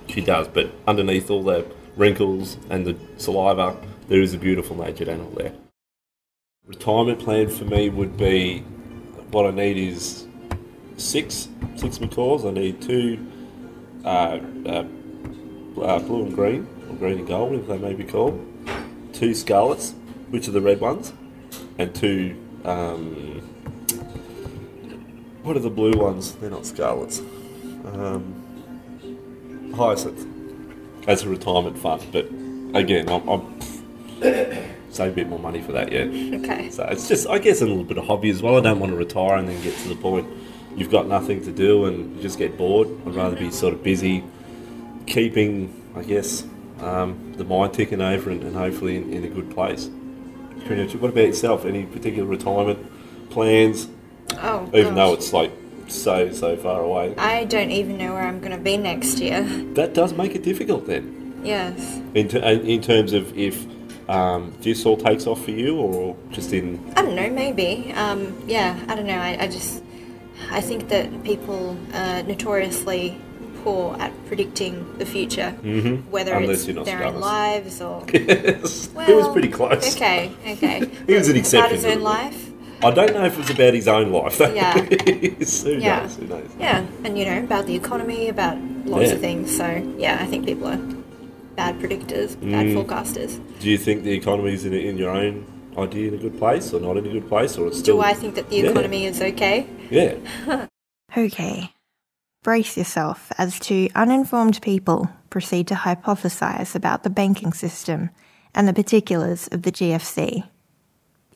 She 0.09 0.20
does, 0.20 0.48
but 0.48 0.70
underneath 0.86 1.30
all 1.30 1.42
the 1.42 1.66
wrinkles 1.96 2.57
and 2.68 2.86
the 2.86 2.96
saliva, 3.16 3.76
there 4.09 4.20
is 4.20 4.34
a 4.34 4.38
beautiful 4.38 4.76
natured 4.76 5.09
animal 5.09 5.30
there. 5.32 5.53
Retirement 6.66 7.18
plan 7.18 7.48
for 7.48 7.64
me 7.64 7.88
would 7.88 8.16
be 8.16 8.61
what 9.30 9.46
I 9.46 9.51
need 9.51 9.76
is 9.76 10.26
six 10.96 11.48
six 11.76 12.01
macaws. 12.01 12.44
I 12.44 12.51
need 12.51 12.80
two 12.80 13.26
uh, 14.05 14.38
uh, 14.66 14.84
uh, 15.80 15.98
blue 16.01 16.26
and 16.26 16.34
green, 16.34 16.68
or 16.88 16.96
green 16.96 17.18
and 17.18 17.28
gold, 17.28 17.55
if 17.55 17.66
they 17.66 17.78
may 17.78 17.94
be 17.94 18.05
called. 18.05 18.46
Two 19.12 19.34
scarlets, 19.34 19.94
which 20.31 20.49
are 20.49 20.53
the 20.53 20.61
red 20.61 20.81
ones, 20.81 21.12
and 21.78 21.95
two. 21.95 22.37
Um, 22.64 23.43
what 25.43 25.57
are 25.57 25.61
the 25.61 25.70
blue 25.70 25.93
ones? 25.93 26.33
They're 26.33 26.51
not 26.51 26.66
scarlets. 26.66 27.20
Um, 27.85 29.72
hyacinth. 29.74 30.26
As 31.09 31.22
a 31.22 31.28
retirement 31.31 31.78
fund, 31.78 32.07
but 32.12 32.26
again, 32.78 33.09
I'm, 33.09 33.26
I'm 33.26 33.61
save 34.91 35.12
a 35.12 35.14
bit 35.14 35.28
more 35.28 35.39
money 35.39 35.62
for 35.62 35.72
that 35.72 35.91
yet. 35.91 36.09
Okay. 36.09 36.70
So 36.70 36.85
it's 36.85 37.09
just, 37.09 37.26
I 37.26 37.39
guess, 37.39 37.62
a 37.62 37.66
little 37.66 37.85
bit 37.85 37.97
of 37.97 38.05
hobby 38.05 38.28
as 38.28 38.43
well. 38.43 38.59
I 38.59 38.61
don't 38.61 38.78
want 38.78 38.93
to 38.93 38.97
retire 38.97 39.37
and 39.37 39.49
then 39.49 39.61
get 39.62 39.74
to 39.78 39.89
the 39.89 39.97
point 39.97 40.28
you've 40.76 40.91
got 40.91 41.07
nothing 41.07 41.43
to 41.45 41.53
do 41.53 41.87
and 41.87 42.16
you 42.16 42.22
just 42.22 42.39
get 42.39 42.57
bored. 42.57 42.89
I'd 43.07 43.14
rather 43.14 43.37
be 43.37 43.51
sort 43.51 43.74
of 43.74 43.83
busy, 43.83 44.24
keeping, 45.07 45.74
I 45.95 46.03
guess, 46.03 46.45
um, 46.81 47.35
the 47.37 47.45
mind 47.45 47.74
ticking 47.74 48.01
over 48.01 48.31
and, 48.31 48.43
and 48.43 48.55
hopefully 48.55 48.97
in, 48.97 49.12
in 49.12 49.24
a 49.24 49.28
good 49.28 49.51
place. 49.51 49.91
Pretty 50.66 50.84
much. 50.84 50.94
What 50.96 51.11
about 51.11 51.26
yourself? 51.26 51.64
Any 51.64 51.84
particular 51.86 52.28
retirement 52.28 53.30
plans? 53.30 53.88
Oh, 54.38 54.68
Even 54.72 54.94
though 54.94 55.11
gosh. 55.14 55.18
it's 55.24 55.32
like 55.32 55.52
so 55.88 56.30
so 56.32 56.56
far 56.56 56.82
away, 56.82 57.14
I 57.16 57.44
don't 57.44 57.70
even 57.72 57.98
know 57.98 58.12
where 58.14 58.22
I'm 58.22 58.38
going 58.40 58.52
to 58.52 58.62
be 58.62 58.76
next 58.76 59.18
year. 59.18 59.42
that 59.74 59.92
does 59.94 60.12
make 60.12 60.34
it 60.34 60.42
difficult 60.44 60.86
then. 60.86 61.40
Yes. 61.44 62.00
In, 62.14 62.28
ter- 62.28 62.38
in 62.38 62.80
terms 62.82 63.12
of 63.12 63.36
if 63.36 63.66
um, 64.08 64.52
this 64.61 64.84
all 64.86 64.96
takes 64.96 65.26
off 65.26 65.44
for 65.44 65.50
you, 65.52 65.78
or 65.78 66.16
just 66.30 66.52
in 66.52 66.78
I 66.96 67.02
don't 67.02 67.14
know, 67.16 67.30
maybe. 67.30 67.92
Um, 67.94 68.36
yeah, 68.46 68.78
I 68.88 68.94
don't 68.94 69.06
know. 69.06 69.18
I, 69.18 69.36
I 69.42 69.46
just, 69.48 69.82
I 70.50 70.61
think 70.61 70.88
that 70.88 71.24
people 71.24 71.76
are 71.94 72.22
notoriously 72.24 73.18
poor 73.64 73.96
at 73.98 74.12
predicting 74.26 74.74
the 74.98 75.06
future, 75.06 75.54
mm-hmm. 75.62 76.11
whether 76.11 76.32
Unless 76.34 76.66
it's 76.68 76.84
their 76.84 77.04
own 77.04 77.20
lives 77.20 77.80
or. 77.80 78.04
Yes, 78.12 78.88
Well, 78.94 79.08
it 79.11 79.14
was 79.16 79.28
pretty 79.28 79.48
close. 79.48 79.96
Okay, 79.96 80.32
okay. 80.46 80.78
He 81.06 81.14
was 81.14 81.28
an 81.28 81.36
exception. 81.36 81.61
About 81.64 81.72
his 81.72 81.84
own 81.96 82.02
life. 82.02 82.50
I 82.82 82.90
don't 82.90 83.12
know 83.12 83.24
if 83.26 83.38
it's 83.38 83.50
about 83.50 83.74
his 83.74 83.88
own 83.88 84.11
life. 84.11 84.38
though. 84.38 84.52
Yeah. 84.54 84.72
who 84.78 85.72
Yeah. 85.78 86.00
knows? 86.00 86.16
Who 86.16 86.26
knows? 86.26 86.48
Yeah, 86.58 86.86
and 87.04 87.18
you 87.18 87.24
know 87.26 87.38
about 87.40 87.66
the 87.66 87.74
economy, 87.74 88.28
about 88.28 88.56
lots 88.86 89.08
Yeah. 89.08 89.14
of 89.14 89.20
things. 89.20 89.54
So 89.56 89.66
yeah, 89.98 90.18
I 90.20 90.26
think 90.26 90.46
people 90.46 90.66
are 90.68 90.80
bad 91.56 91.78
predictors, 91.78 92.30
bad 92.40 92.66
Mm. 92.66 92.74
forecasters. 92.76 93.38
Do 93.61 93.68
you 93.70 93.76
think 93.76 94.04
the 94.04 94.12
economy's 94.12 94.64
in, 94.64 94.72
in 94.72 94.96
your 94.96 95.11
own 95.11 95.44
idea 95.76 96.08
in 96.08 96.14
a 96.14 96.16
good 96.16 96.38
place, 96.38 96.72
or 96.72 96.80
not 96.80 96.96
in 96.96 97.04
a 97.06 97.12
good 97.16 97.28
place, 97.28 97.58
or 97.58 97.66
it's 97.68 97.78
still? 97.80 97.96
Do 97.96 98.02
I 98.02 98.14
think 98.14 98.34
that 98.36 98.48
the 98.48 98.56
Yeah. 98.56 98.70
economy 98.70 99.04
is 99.06 99.20
okay? 99.20 99.66
Yeah. 99.90 100.14
Okay. 101.16 101.72
Brace 102.43 102.78
yourself 102.78 103.30
as 103.36 103.61
two 103.61 103.91
uninformed 103.95 104.62
people 104.62 105.11
proceed 105.28 105.66
to 105.66 105.74
hypothesize 105.74 106.74
about 106.74 107.03
the 107.03 107.11
banking 107.11 107.53
system 107.53 108.09
and 108.55 108.66
the 108.66 108.72
particulars 108.72 109.47
of 109.49 109.61
the 109.61 109.70
GFC. 109.70 110.49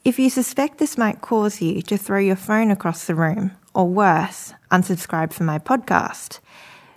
If 0.02 0.18
you 0.18 0.30
suspect 0.30 0.78
this 0.78 0.96
might 0.96 1.20
cause 1.20 1.60
you 1.60 1.82
to 1.82 1.98
throw 1.98 2.18
your 2.18 2.36
phone 2.36 2.70
across 2.70 3.04
the 3.06 3.14
room, 3.14 3.50
or 3.74 3.86
worse, 3.86 4.54
unsubscribe 4.70 5.34
from 5.34 5.44
my 5.44 5.58
podcast, 5.58 6.40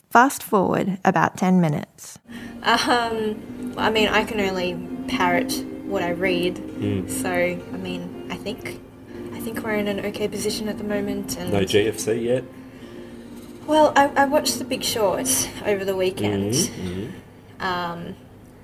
fast 0.10 0.42
forward 0.42 1.00
about 1.04 1.36
10 1.36 1.60
minutes. 1.60 2.18
Um, 2.64 3.76
I 3.78 3.90
mean, 3.90 4.08
I 4.08 4.24
can 4.24 4.40
only 4.40 4.80
parrot 5.10 5.52
what 5.84 6.02
I 6.02 6.12
read. 6.12 6.60
Hmm. 6.60 7.10
So 7.10 7.30
I 7.30 7.78
mean, 7.78 8.30
I 8.32 8.38
think, 8.38 8.80
I 9.34 9.42
think 9.42 9.62
we're 9.64 9.76
in 9.76 9.90
an 9.90 10.06
okay 10.06 10.30
position 10.30 10.70
at 10.70 10.78
the 10.78 10.86
moment. 10.86 11.38
And 11.38 11.52
No 11.52 11.66
GFC 11.66 12.24
yet. 12.24 12.46
Well, 13.68 13.94
I, 13.96 14.08
I 14.16 14.26
watched 14.26 14.58
The 14.60 14.66
Big 14.66 14.84
Short 14.84 15.50
over 15.66 15.84
the 15.86 15.96
weekend. 15.96 16.54
Mm-hmm. 16.54 17.62
Um, 17.62 18.16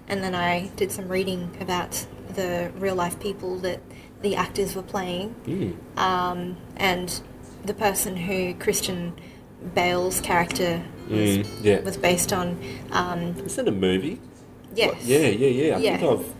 and 0.08 0.24
then 0.24 0.36
I 0.36 0.68
did 0.76 0.92
some 0.92 1.08
reading 1.08 1.56
about 1.60 2.06
the 2.36 2.72
real 2.78 2.96
life 2.96 3.20
people 3.20 3.58
that 3.60 3.80
the 4.22 4.36
actors 4.36 4.76
were 4.76 4.82
playing. 4.84 5.36
Mm. 5.46 5.98
Um, 5.98 6.58
and 6.78 7.22
the 7.66 7.74
person 7.74 8.16
who 8.18 8.54
Christian 8.56 9.14
Bale's 9.76 10.20
character 10.22 10.84
was, 11.10 11.20
Mm, 11.20 11.48
yeah. 11.64 11.80
was 11.82 11.98
based 11.98 12.32
on. 12.34 12.58
Um, 12.92 13.36
Is 13.46 13.56
that 13.56 13.68
a 13.68 13.72
movie? 13.72 14.20
yes. 14.76 15.04
Yeah, 15.06 15.20
yeah, 15.28 15.48
yeah. 15.48 15.76
I 15.76 15.80
Yeah. 15.80 15.98
think 15.98 16.20
I've. 16.20 16.34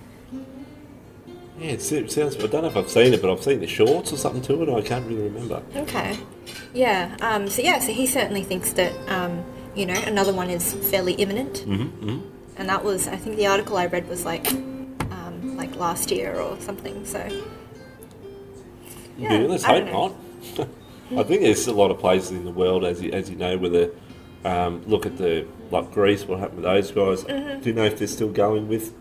Yeah, 1.60 1.72
it 1.72 1.82
sounds. 2.12 2.18
I 2.36 2.48
don't 2.48 2.64
know 2.64 2.68
if 2.68 2.76
I've 2.78 2.90
seen 2.90 3.14
it, 3.14 3.22
but 3.22 3.32
I've 3.32 3.44
seen 3.44 3.60
the 3.60 3.68
shorts 3.68 4.12
or 4.12 4.18
something 4.18 4.42
to 4.44 4.64
it. 4.64 4.70
I 4.70 4.82
can't 4.82 5.06
really 5.08 5.24
remember. 5.24 5.62
Okay. 5.76 6.18
Yeah. 6.74 7.16
Um, 7.22 7.48
so 7.50 7.62
yeah. 7.62 7.80
So 7.80 7.92
he 7.92 8.08
certainly 8.08 8.44
thinks 8.44 8.74
that 8.74 8.94
um, 9.08 9.44
you 9.76 9.86
know 9.86 10.00
another 10.06 10.34
one 10.34 10.50
is 10.50 10.74
fairly 10.74 11.14
imminent. 11.14 11.64
Mm-hmm, 11.66 12.20
And 12.58 12.70
that 12.70 12.84
was, 12.84 13.08
I 13.08 13.16
think, 13.18 13.38
the 13.38 13.48
article 13.48 13.78
I 13.78 13.88
read 13.88 14.08
was 14.08 14.26
like, 14.26 14.52
um, 14.52 15.56
like 15.58 15.76
last 15.76 16.12
year 16.12 16.36
or 16.40 16.60
something. 16.60 17.06
So. 17.06 17.20
Yeah, 19.18 19.38
let's 19.38 19.64
I 19.64 19.82
hope 19.82 20.18
not. 20.58 20.68
I 21.18 21.24
think 21.24 21.42
there's 21.42 21.68
a 21.68 21.74
lot 21.74 21.92
of 21.92 22.00
places 22.00 22.32
in 22.32 22.46
the 22.46 22.52
world, 22.52 22.84
as 22.84 23.02
you, 23.02 23.12
as 23.12 23.30
you 23.30 23.36
know, 23.36 23.58
where 23.58 23.70
the 23.70 23.94
um, 24.44 24.84
look 24.88 25.06
at 25.06 25.18
the 25.18 25.46
like 25.72 25.92
Greece, 25.92 26.26
what 26.26 26.40
happened 26.40 26.64
with 26.64 26.66
those 26.66 26.92
guys. 26.92 27.24
Mm-hmm. 27.24 27.62
Do 27.62 27.70
you 27.70 27.76
know 27.76 27.86
if 27.86 28.00
they're 28.00 28.08
still 28.08 28.32
going 28.32 28.68
with 28.68 28.94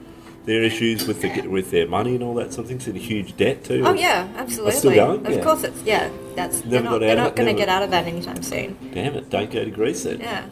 their 0.44 0.62
issues 0.62 1.06
with 1.06 1.20
the, 1.22 1.46
with 1.46 1.70
their 1.70 1.86
money 1.86 2.14
and 2.14 2.22
all 2.24 2.34
that 2.34 2.52
sort 2.52 2.70
of 2.70 2.86
in 2.88 2.96
a 2.96 2.98
huge 2.98 3.36
debt 3.36 3.64
too. 3.64 3.82
Oh 3.86 3.94
yeah, 3.94 4.28
absolutely. 4.36 4.72
still 4.72 4.94
going? 4.94 5.24
Of 5.26 5.32
Yeah. 5.34 5.42
course, 5.44 5.62
it's 5.64 5.82
yeah. 5.82 6.10
That's 6.34 6.60
they're 6.62 6.82
Never 6.82 6.84
not, 6.84 6.90
got 6.92 6.98
they're 7.00 7.16
not 7.16 7.36
going 7.36 7.54
to 7.54 7.60
get 7.60 7.68
out 7.68 7.82
of 7.82 7.90
that 7.90 8.06
anytime 8.06 8.42
soon. 8.42 8.76
Damn 8.92 9.14
it! 9.14 9.30
Don't 9.30 9.50
go 9.50 9.64
to 9.64 9.70
Greece 9.70 10.02
then. 10.04 10.20
Yeah. 10.20 10.46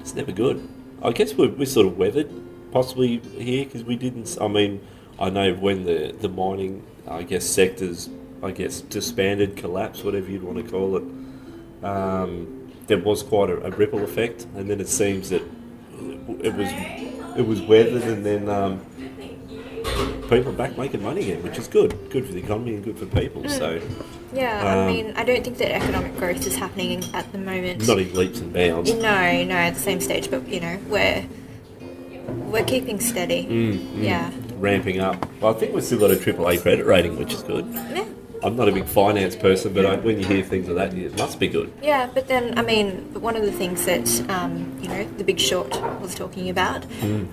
It's 0.00 0.14
never 0.14 0.32
good. 0.32 0.68
I 1.02 1.12
guess 1.12 1.34
we're, 1.34 1.48
we're 1.48 1.64
sort 1.66 1.86
of 1.86 1.96
weathered, 1.98 2.30
possibly 2.72 3.18
here, 3.38 3.64
because 3.64 3.84
we 3.84 3.96
didn't. 3.96 4.36
I 4.40 4.48
mean, 4.48 4.80
I 5.18 5.30
know 5.30 5.54
when 5.54 5.84
the 5.84 6.14
the 6.20 6.28
mining, 6.28 6.84
I 7.08 7.22
guess 7.22 7.44
sectors, 7.44 8.08
I 8.42 8.50
guess 8.52 8.80
disbanded, 8.82 9.56
collapsed, 9.56 10.04
whatever 10.04 10.30
you'd 10.30 10.42
want 10.44 10.64
to 10.64 10.70
call 10.70 10.96
it. 10.96 11.04
Um, 11.84 12.72
there 12.86 12.98
was 12.98 13.22
quite 13.22 13.50
a, 13.50 13.64
a 13.66 13.70
ripple 13.70 14.02
effect, 14.04 14.46
and 14.56 14.68
then 14.70 14.80
it 14.80 14.88
seems 14.88 15.30
that 15.30 15.42
it 16.40 16.54
was 16.54 16.68
it 17.36 17.46
was 17.46 17.60
weathered, 17.62 18.02
and 18.02 18.24
then 18.24 18.48
um, 18.48 18.80
people 20.28 20.48
are 20.48 20.56
back 20.56 20.76
making 20.78 21.02
money 21.02 21.22
again, 21.22 21.42
which 21.42 21.58
is 21.58 21.68
good. 21.68 22.10
Good 22.10 22.26
for 22.26 22.32
the 22.32 22.38
economy 22.42 22.74
and 22.74 22.84
good 22.84 22.98
for 22.98 23.06
people. 23.06 23.48
So 23.48 23.80
Yeah, 24.32 24.64
I 24.64 24.78
Um, 24.80 24.86
mean, 24.86 25.12
I 25.16 25.24
don't 25.24 25.44
think 25.44 25.58
that 25.58 25.74
economic 25.74 26.16
growth 26.16 26.46
is 26.46 26.56
happening 26.56 27.04
at 27.12 27.30
the 27.32 27.38
moment. 27.38 27.86
not 27.86 27.98
in 27.98 28.12
leaps 28.14 28.40
and 28.40 28.52
bounds. 28.52 28.92
No, 28.94 28.98
no, 29.44 29.54
at 29.54 29.74
the 29.74 29.80
same 29.80 30.00
stage, 30.00 30.30
but 30.30 30.46
you 30.48 30.60
know, 30.60 30.78
we're 30.88 31.24
we're 32.50 32.64
keeping 32.64 33.00
steady. 33.00 33.44
Mm, 33.46 34.02
Yeah. 34.02 34.30
Ramping 34.58 35.00
up. 35.00 35.26
Well, 35.40 35.54
I 35.54 35.58
think 35.58 35.74
we've 35.74 35.82
still 35.84 35.98
got 35.98 36.10
a 36.12 36.16
AAA 36.16 36.58
credit 36.62 36.86
rating, 36.86 37.18
which 37.18 37.34
is 37.34 37.42
good. 37.42 37.66
Yeah. 37.72 38.04
I'm 38.44 38.56
not 38.56 38.68
a 38.68 38.72
big 38.72 38.86
finance 38.86 39.36
person, 39.36 39.72
but 39.72 39.86
I, 39.86 39.96
when 39.96 40.18
you 40.18 40.26
hear 40.26 40.42
things 40.42 40.68
like 40.68 40.90
that, 40.90 40.98
it 40.98 41.16
must 41.16 41.38
be 41.38 41.48
good. 41.48 41.72
Yeah, 41.82 42.08
but 42.12 42.28
then 42.28 42.58
I 42.58 42.62
mean, 42.62 43.08
but 43.12 43.22
one 43.22 43.36
of 43.36 43.42
the 43.42 43.52
things 43.52 43.84
that 43.86 44.08
um, 44.30 44.76
you 44.82 44.88
know, 44.88 45.04
The 45.18 45.24
Big 45.24 45.38
Short 45.38 45.68
was 46.00 46.14
talking 46.14 46.48
about. 46.50 46.84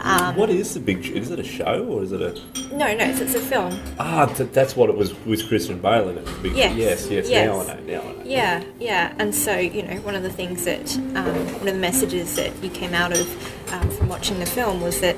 Um, 0.01 0.35
what 0.35 0.49
is 0.49 0.73
the 0.73 0.79
big? 0.79 1.05
Is 1.07 1.31
it 1.31 1.39
a 1.39 1.43
show 1.43 1.83
or 1.85 2.03
is 2.03 2.11
it 2.11 2.21
a? 2.21 2.33
no, 2.75 2.93
no, 2.95 3.05
it's, 3.05 3.19
it's 3.21 3.35
a 3.35 3.39
film. 3.39 3.79
Ah, 3.99 4.25
th- 4.27 4.51
that's 4.51 4.75
what 4.75 4.89
it 4.89 4.95
was 4.95 5.13
with 5.25 5.47
Christian 5.47 5.79
Bale 5.79 6.09
in 6.09 6.17
it. 6.19 6.43
Big, 6.43 6.55
Yes, 6.55 6.75
yes, 6.75 7.07
yes. 7.09 7.29
yes. 7.29 7.45
Now 7.47 7.59
I 7.61 7.65
know. 7.79 7.83
Now 7.85 8.01
I 8.01 8.13
know. 8.13 8.23
Yeah, 8.23 8.63
yeah, 8.79 9.13
and 9.17 9.33
so 9.33 9.57
you 9.57 9.83
know, 9.83 9.95
one 10.01 10.15
of 10.15 10.23
the 10.23 10.29
things 10.31 10.65
that 10.65 10.95
um, 11.15 11.25
one 11.25 11.67
of 11.67 11.73
the 11.73 11.73
messages 11.73 12.35
that 12.35 12.51
you 12.63 12.69
came 12.69 12.93
out 12.93 13.11
of 13.13 13.73
um, 13.73 13.89
from 13.89 14.09
watching 14.09 14.37
the 14.39 14.45
film 14.45 14.81
was 14.81 15.01
that 15.01 15.15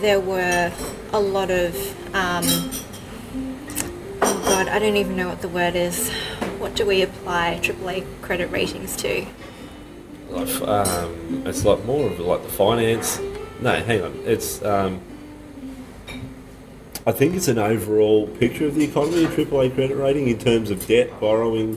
there 0.00 0.20
were 0.20 0.72
a 1.12 1.20
lot 1.20 1.50
of 1.50 1.74
um, 2.14 2.44
god, 4.44 4.68
I 4.68 4.78
don't 4.78 4.96
even 4.96 5.16
know 5.16 5.28
what 5.28 5.40
the 5.42 5.48
word 5.48 5.74
is. 5.74 6.10
What 6.58 6.74
do 6.74 6.86
we 6.86 7.02
apply 7.02 7.58
AAA 7.62 8.06
credit 8.22 8.50
ratings 8.50 8.96
to? 8.96 9.26
Like, 10.28 10.60
um, 10.62 11.42
it's 11.46 11.64
like 11.64 11.84
more 11.84 12.06
of 12.08 12.18
like 12.20 12.42
the 12.42 12.48
finance. 12.48 13.20
No, 13.60 13.74
hang 13.82 14.02
on. 14.02 14.20
It's. 14.24 14.62
Um, 14.62 15.00
I 17.06 17.12
think 17.12 17.34
it's 17.34 17.48
an 17.48 17.58
overall 17.58 18.26
picture 18.26 18.66
of 18.66 18.76
the 18.76 18.84
economy, 18.84 19.26
AAA 19.26 19.74
credit 19.74 19.96
rating 19.96 20.28
in 20.28 20.38
terms 20.38 20.70
of 20.70 20.86
debt, 20.86 21.20
borrowing. 21.20 21.76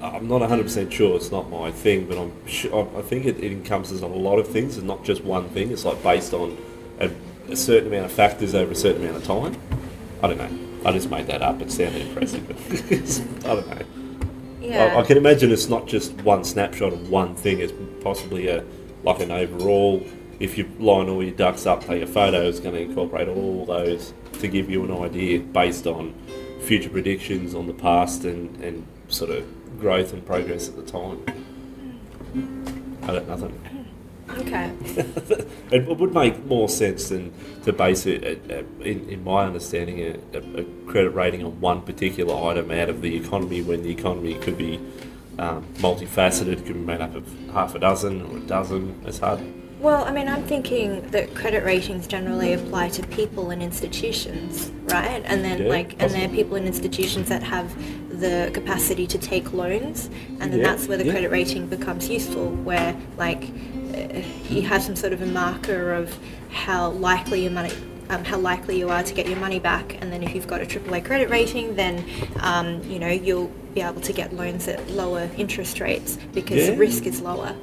I'm 0.00 0.28
not 0.28 0.40
100% 0.40 0.92
sure. 0.92 1.16
It's 1.16 1.32
not 1.32 1.50
my 1.50 1.72
thing, 1.72 2.06
but 2.06 2.16
I'm 2.16 2.46
sure, 2.46 2.88
I 2.96 3.02
think 3.02 3.26
it, 3.26 3.38
it 3.38 3.50
encompasses 3.50 4.02
a 4.02 4.06
lot 4.06 4.38
of 4.38 4.46
things 4.46 4.78
and 4.78 4.86
not 4.86 5.04
just 5.04 5.24
one 5.24 5.48
thing. 5.48 5.72
It's 5.72 5.84
like 5.84 6.00
based 6.02 6.32
on 6.32 6.56
a, 7.00 7.10
a 7.50 7.56
certain 7.56 7.88
amount 7.88 8.06
of 8.06 8.12
factors 8.12 8.54
over 8.54 8.70
a 8.70 8.76
certain 8.76 9.02
amount 9.02 9.16
of 9.16 9.24
time. 9.24 9.56
I 10.22 10.28
don't 10.28 10.38
know. 10.38 10.69
I 10.84 10.92
just 10.92 11.10
made 11.10 11.26
that 11.26 11.42
up. 11.42 11.60
It 11.60 11.70
sounded 11.70 12.06
impressive, 12.06 12.46
but 12.46 12.56
I 13.50 13.54
don't 13.54 13.68
know. 13.68 13.86
Yeah, 14.60 14.94
I, 14.94 15.00
I 15.00 15.02
can 15.02 15.16
imagine 15.16 15.50
it's 15.52 15.68
not 15.68 15.86
just 15.86 16.12
one 16.22 16.44
snapshot 16.44 16.92
of 16.92 17.10
one 17.10 17.34
thing. 17.34 17.60
It's 17.60 17.72
possibly 18.02 18.48
a 18.48 18.64
like 19.02 19.20
an 19.20 19.30
overall. 19.30 20.02
If 20.38 20.56
you 20.56 20.70
line 20.78 21.08
all 21.10 21.22
your 21.22 21.34
ducks 21.34 21.66
up, 21.66 21.84
take 21.84 22.02
a 22.02 22.06
photo, 22.06 22.48
it's 22.48 22.60
going 22.60 22.74
to 22.74 22.80
incorporate 22.80 23.28
all 23.28 23.66
those 23.66 24.14
to 24.40 24.48
give 24.48 24.70
you 24.70 24.84
an 24.84 25.02
idea 25.02 25.40
based 25.40 25.86
on 25.86 26.14
future 26.62 26.88
predictions 26.88 27.54
on 27.54 27.66
the 27.66 27.74
past 27.74 28.24
and, 28.24 28.56
and 28.62 28.86
sort 29.08 29.30
of 29.30 29.44
growth 29.78 30.14
and 30.14 30.24
progress 30.24 30.68
at 30.68 30.76
the 30.76 30.82
time. 30.82 31.22
I 33.02 33.06
got 33.06 33.28
nothing. 33.28 33.69
Okay. 34.38 34.72
It 35.70 35.86
would 35.86 36.12
make 36.12 36.44
more 36.46 36.68
sense 36.68 37.10
than 37.10 37.32
to 37.64 37.72
base 37.72 38.04
it, 38.04 38.24
at, 38.24 38.50
at, 38.50 38.64
in, 38.80 39.08
in 39.08 39.22
my 39.22 39.44
understanding, 39.44 40.00
a, 40.34 40.38
a, 40.38 40.64
credit 40.86 41.10
rating 41.10 41.44
on 41.44 41.60
one 41.60 41.82
particular 41.82 42.34
item 42.50 42.72
out 42.72 42.88
of 42.88 43.02
the 43.02 43.14
economy 43.14 43.62
when 43.62 43.82
the 43.82 43.90
economy 43.90 44.34
could 44.34 44.58
be 44.58 44.80
um, 45.38 45.64
multifaceted, 45.74 46.66
could 46.66 46.74
be 46.74 46.80
made 46.80 47.00
up 47.00 47.14
of 47.14 47.24
half 47.52 47.76
a 47.76 47.78
dozen 47.78 48.22
or 48.22 48.38
a 48.38 48.40
dozen. 48.40 49.00
It's 49.06 49.18
hard. 49.18 49.40
Well, 49.80 50.04
I 50.04 50.12
mean, 50.12 50.28
I'm 50.28 50.42
thinking 50.42 51.00
that 51.10 51.34
credit 51.34 51.64
ratings 51.64 52.06
generally 52.06 52.52
apply 52.52 52.90
to 52.90 53.06
people 53.06 53.48
and 53.48 53.62
institutions, 53.62 54.70
right? 54.92 55.22
And 55.24 55.42
then, 55.42 55.62
Yeah, 55.62 55.70
like, 55.70 56.02
and 56.02 56.12
they're 56.12 56.28
people 56.28 56.56
and 56.56 56.66
institutions 56.66 57.30
that 57.30 57.42
have 57.42 57.74
the 58.20 58.50
capacity 58.52 59.06
to 59.06 59.16
take 59.16 59.54
loans, 59.54 60.10
and 60.38 60.52
then 60.52 60.58
Yeah, 60.58 60.66
that's 60.66 60.86
where 60.86 60.98
the 60.98 61.06
yeah. 61.06 61.12
credit 61.12 61.30
rating 61.30 61.66
becomes 61.66 62.10
useful, 62.10 62.50
where, 62.50 62.94
like, 63.16 63.44
uh, 63.44 63.48
you 64.48 64.62
have 64.62 64.82
some 64.82 64.96
sort 64.96 65.12
of 65.12 65.22
a 65.22 65.26
marker 65.26 65.92
of 65.92 66.16
how 66.50 66.90
likely 66.90 67.42
your 67.42 67.52
money. 67.52 67.72
Um, 68.08 68.24
how 68.24 68.38
likely 68.38 68.76
you 68.76 68.88
are 68.88 69.04
to 69.04 69.14
get 69.14 69.28
your 69.28 69.38
money 69.38 69.60
back, 69.60 69.96
and 70.02 70.12
then 70.12 70.24
if 70.24 70.34
you've 70.34 70.48
got 70.48 70.60
a 70.60 70.66
AAA 70.66 71.04
credit 71.04 71.30
rating, 71.30 71.76
then 71.76 72.04
um, 72.40 72.82
you 72.82 72.98
know 72.98 73.06
you'll 73.06 73.52
be 73.72 73.82
able 73.82 74.00
to 74.00 74.12
get 74.12 74.32
loans 74.32 74.66
at 74.66 74.90
lower 74.90 75.30
interest 75.36 75.78
rates 75.78 76.18
because 76.32 76.56
Yeah. 76.56 76.70
the 76.72 76.76
risk 76.76 77.06
is 77.06 77.20
lower. 77.20 77.54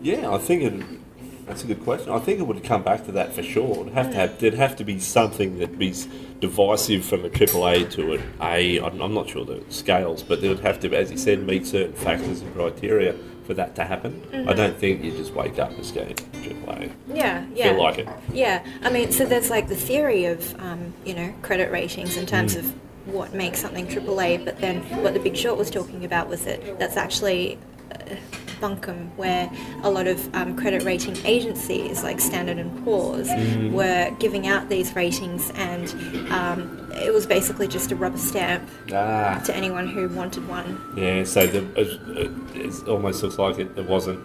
Yeah, 0.00 0.30
I 0.30 0.38
think 0.38 0.62
it, 0.62 1.46
that's 1.46 1.62
a 1.62 1.66
good 1.66 1.84
question. 1.84 2.10
I 2.10 2.20
think 2.20 2.40
it 2.40 2.44
would 2.46 2.64
come 2.64 2.82
back 2.82 3.04
to 3.04 3.12
that 3.12 3.34
for 3.34 3.42
sure. 3.42 3.82
It'd 3.82 3.92
have 3.92 4.08
to 4.12 4.16
have, 4.16 4.38
there'd 4.38 4.54
have 4.54 4.76
to 4.76 4.84
be 4.84 4.98
something 4.98 5.58
that 5.58 5.78
be 5.78 5.92
divisive 6.40 7.04
from 7.04 7.26
a 7.26 7.28
AAA 7.28 7.90
to 7.92 8.14
an 8.14 8.22
A. 8.40 8.80
I'm, 8.80 8.98
I'm 8.98 9.12
not 9.12 9.28
sure 9.28 9.44
the 9.44 9.62
scales, 9.68 10.22
but 10.22 10.40
there 10.40 10.48
would 10.48 10.60
have 10.60 10.80
to, 10.80 10.94
as 10.96 11.10
you 11.10 11.18
said, 11.18 11.46
meet 11.46 11.66
certain 11.66 11.92
factors 11.92 12.40
and 12.40 12.54
criteria 12.54 13.14
for 13.52 13.56
that 13.56 13.74
to 13.76 13.84
happen. 13.84 14.46
I 14.48 14.54
don't 14.54 14.76
think 14.78 15.04
you 15.04 15.10
just 15.12 15.32
wake 15.34 15.58
up 15.58 15.70
and 15.70 15.94
go 15.94 16.00
AAA. 16.40 16.90
Yeah, 17.12 17.44
yeah. 17.54 17.70
Feel 17.72 17.82
like 17.82 17.98
it. 17.98 18.08
Yeah, 18.32 18.64
I 18.82 18.90
mean, 18.90 19.12
so 19.12 19.26
there's 19.26 19.50
like 19.50 19.68
the 19.68 19.76
theory 19.76 20.24
of, 20.24 20.58
um, 20.60 20.94
you 21.04 21.14
know, 21.14 21.32
credit 21.42 21.70
ratings 21.70 22.16
in 22.16 22.24
Mm. 22.24 22.28
terms 22.28 22.56
of 22.56 22.72
what 23.06 23.34
makes 23.34 23.58
something 23.58 23.86
AAA, 23.86 24.38
but 24.44 24.58
then 24.60 24.80
what 25.02 25.12
the 25.12 25.20
Big 25.20 25.36
Short 25.36 25.58
was 25.58 25.70
talking 25.70 26.04
about 26.04 26.28
was 26.28 26.44
that 26.44 26.78
that's 26.78 26.96
actually 26.96 27.58
uh, 27.92 28.14
bunkum, 28.62 29.10
where 29.16 29.50
a 29.82 29.90
lot 29.90 30.06
of 30.06 30.18
um, 30.34 30.56
credit 30.56 30.82
rating 30.84 31.16
agencies 31.26 32.02
like 32.02 32.20
Standard 32.20 32.58
and 32.58 32.70
Poor's 32.84 33.28
Mm. 33.28 33.72
were 33.72 34.14
giving 34.18 34.46
out 34.46 34.68
these 34.68 34.94
ratings, 34.96 35.50
and 35.56 35.88
um, 36.32 36.90
it 36.94 37.12
was 37.12 37.26
basically 37.26 37.66
just 37.66 37.90
a 37.92 37.96
rubber 37.96 38.18
stamp 38.18 38.68
Ah, 38.92 39.42
to 39.46 39.54
anyone 39.56 39.86
who 39.88 40.08
wanted 40.08 40.46
one. 40.48 40.68
yeah. 40.96 41.24
So 41.24 41.46
the, 41.46 41.60
it, 41.80 42.56
it 42.56 42.88
almost 42.88 43.22
looks 43.22 43.38
like 43.38 43.58
it, 43.58 43.76
it 43.76 43.86
wasn't, 43.88 44.24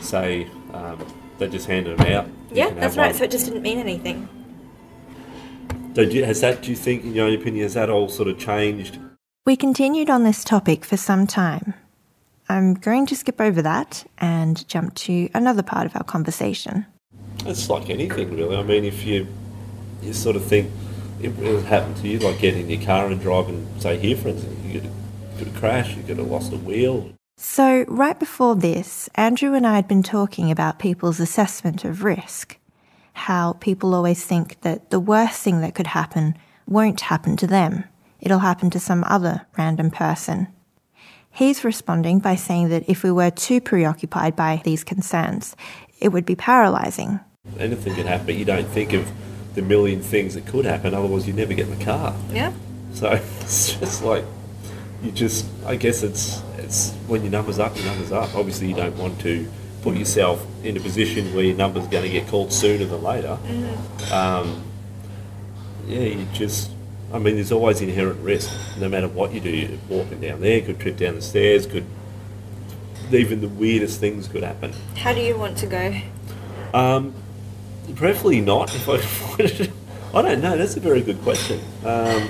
say, 0.00 0.48
um, 0.72 0.98
they 1.38 1.48
just 1.48 1.66
handed 1.66 1.98
them 1.98 2.06
out. 2.12 2.26
You 2.50 2.56
Yeah, 2.62 2.70
that's 2.70 2.96
right. 2.96 3.08
one. 3.08 3.14
So 3.14 3.24
it 3.24 3.30
just 3.30 3.46
didn't 3.46 3.62
mean 3.62 3.78
anything. 3.78 4.28
So 5.94 6.04
do 6.04 6.12
you, 6.16 6.24
has 6.24 6.40
that? 6.42 6.62
Do 6.62 6.70
you 6.70 6.76
think, 6.76 7.04
in 7.04 7.14
your 7.14 7.26
own 7.26 7.34
opinion, 7.34 7.64
has 7.64 7.74
that 7.74 7.90
all 7.90 8.08
sort 8.08 8.28
of 8.28 8.38
changed? 8.38 8.98
We 9.44 9.56
continued 9.56 10.10
on 10.10 10.22
this 10.24 10.44
topic 10.44 10.84
for 10.84 10.96
some 10.96 11.26
time. 11.26 11.74
I'm 12.48 12.74
going 12.74 13.06
to 13.06 13.16
skip 13.16 13.40
over 13.40 13.60
that 13.62 14.04
and 14.18 14.66
jump 14.68 14.94
to 14.94 15.28
another 15.34 15.62
part 15.62 15.86
of 15.86 15.94
our 15.96 16.04
conversation. 16.04 16.86
It's 17.44 17.68
like 17.68 17.90
anything, 17.90 18.34
really. 18.34 18.56
I 18.56 18.62
mean, 18.62 18.84
if 18.84 19.04
you 19.04 19.26
you 20.02 20.12
sort 20.12 20.36
of 20.36 20.44
think 20.44 20.70
it 21.20 21.36
would 21.36 21.64
happen 21.64 21.94
to 21.94 22.08
you, 22.08 22.18
like 22.20 22.38
getting 22.38 22.62
in 22.62 22.70
your 22.70 22.86
car 22.86 23.06
and 23.06 23.20
driving, 23.20 23.66
say 23.78 23.98
here, 23.98 24.16
for 24.16 24.28
instance, 24.28 24.56
you 24.64 24.80
get 24.80 25.48
a 25.48 25.58
crash, 25.58 25.96
you 25.96 26.02
get 26.02 26.18
a 26.18 26.22
lost 26.22 26.52
a 26.52 26.56
wheel. 26.56 27.10
So, 27.36 27.84
right 27.86 28.18
before 28.18 28.56
this, 28.56 29.08
Andrew 29.14 29.54
and 29.54 29.66
I 29.66 29.76
had 29.76 29.86
been 29.86 30.02
talking 30.02 30.50
about 30.50 30.78
people's 30.78 31.20
assessment 31.20 31.84
of 31.84 32.02
risk. 32.02 32.58
How 33.12 33.52
people 33.54 33.94
always 33.94 34.24
think 34.24 34.60
that 34.62 34.90
the 34.90 35.00
worst 35.00 35.40
thing 35.42 35.60
that 35.60 35.74
could 35.74 35.88
happen 35.88 36.36
won't 36.66 37.02
happen 37.02 37.36
to 37.36 37.46
them, 37.46 37.84
it'll 38.20 38.40
happen 38.40 38.70
to 38.70 38.80
some 38.80 39.04
other 39.04 39.46
random 39.56 39.90
person. 39.90 40.48
He's 41.38 41.62
responding 41.62 42.18
by 42.18 42.34
saying 42.34 42.70
that 42.70 42.88
if 42.88 43.04
we 43.04 43.12
were 43.12 43.30
too 43.30 43.60
preoccupied 43.60 44.34
by 44.34 44.60
these 44.64 44.82
concerns, 44.82 45.54
it 46.00 46.08
would 46.08 46.26
be 46.26 46.34
paralysing. 46.34 47.20
Anything 47.60 47.94
can 47.94 48.08
happen, 48.08 48.26
but 48.26 48.34
you 48.34 48.44
don't 48.44 48.66
think 48.66 48.92
of 48.92 49.08
the 49.54 49.62
million 49.62 50.02
things 50.02 50.34
that 50.34 50.46
could 50.46 50.64
happen, 50.64 50.94
otherwise 50.94 51.28
you 51.28 51.32
never 51.32 51.54
get 51.54 51.68
in 51.68 51.78
the 51.78 51.84
car. 51.84 52.12
Yeah. 52.32 52.52
So 52.92 53.10
it's 53.40 53.74
just 53.74 54.02
like 54.02 54.24
you 55.00 55.12
just 55.12 55.46
I 55.64 55.76
guess 55.76 56.02
it's 56.02 56.42
it's 56.56 56.90
when 57.06 57.22
your 57.22 57.30
numbers 57.30 57.60
up, 57.60 57.76
your 57.76 57.86
numbers 57.86 58.10
up. 58.10 58.34
Obviously 58.34 58.66
you 58.66 58.74
don't 58.74 58.96
want 58.96 59.20
to 59.20 59.48
put 59.82 59.96
yourself 59.96 60.44
in 60.64 60.76
a 60.76 60.80
position 60.80 61.32
where 61.36 61.44
your 61.44 61.56
number's 61.56 61.86
going 61.86 62.02
to 62.02 62.10
get 62.10 62.26
called 62.26 62.52
sooner 62.52 62.84
than 62.84 63.00
later. 63.00 63.38
Um, 64.12 64.64
yeah, 65.86 66.00
you 66.00 66.26
just 66.32 66.72
I 67.12 67.18
mean 67.18 67.36
there's 67.36 67.52
always 67.52 67.80
inherent 67.80 68.20
risk 68.20 68.50
no 68.78 68.88
matter 68.88 69.08
what 69.08 69.32
you 69.32 69.40
do. 69.40 69.50
You're 69.50 69.78
walking 69.88 70.20
down 70.20 70.40
there, 70.40 70.60
good 70.60 70.78
trip 70.78 70.96
down 70.96 71.14
the 71.14 71.22
stairs, 71.22 71.66
could 71.66 71.86
even 73.10 73.40
the 73.40 73.48
weirdest 73.48 74.00
things 74.00 74.28
could 74.28 74.42
happen. 74.42 74.72
How 74.96 75.14
do 75.14 75.20
you 75.20 75.38
want 75.38 75.56
to 75.58 75.66
go? 75.66 76.00
Um, 76.74 77.14
preferably 77.94 78.40
not. 78.42 78.74
If 78.74 78.88
I, 78.88 79.70
I 80.18 80.22
don't 80.22 80.42
know. 80.42 80.56
That's 80.58 80.76
a 80.76 80.80
very 80.80 81.00
good 81.00 81.20
question. 81.22 81.60
Um, 81.84 82.28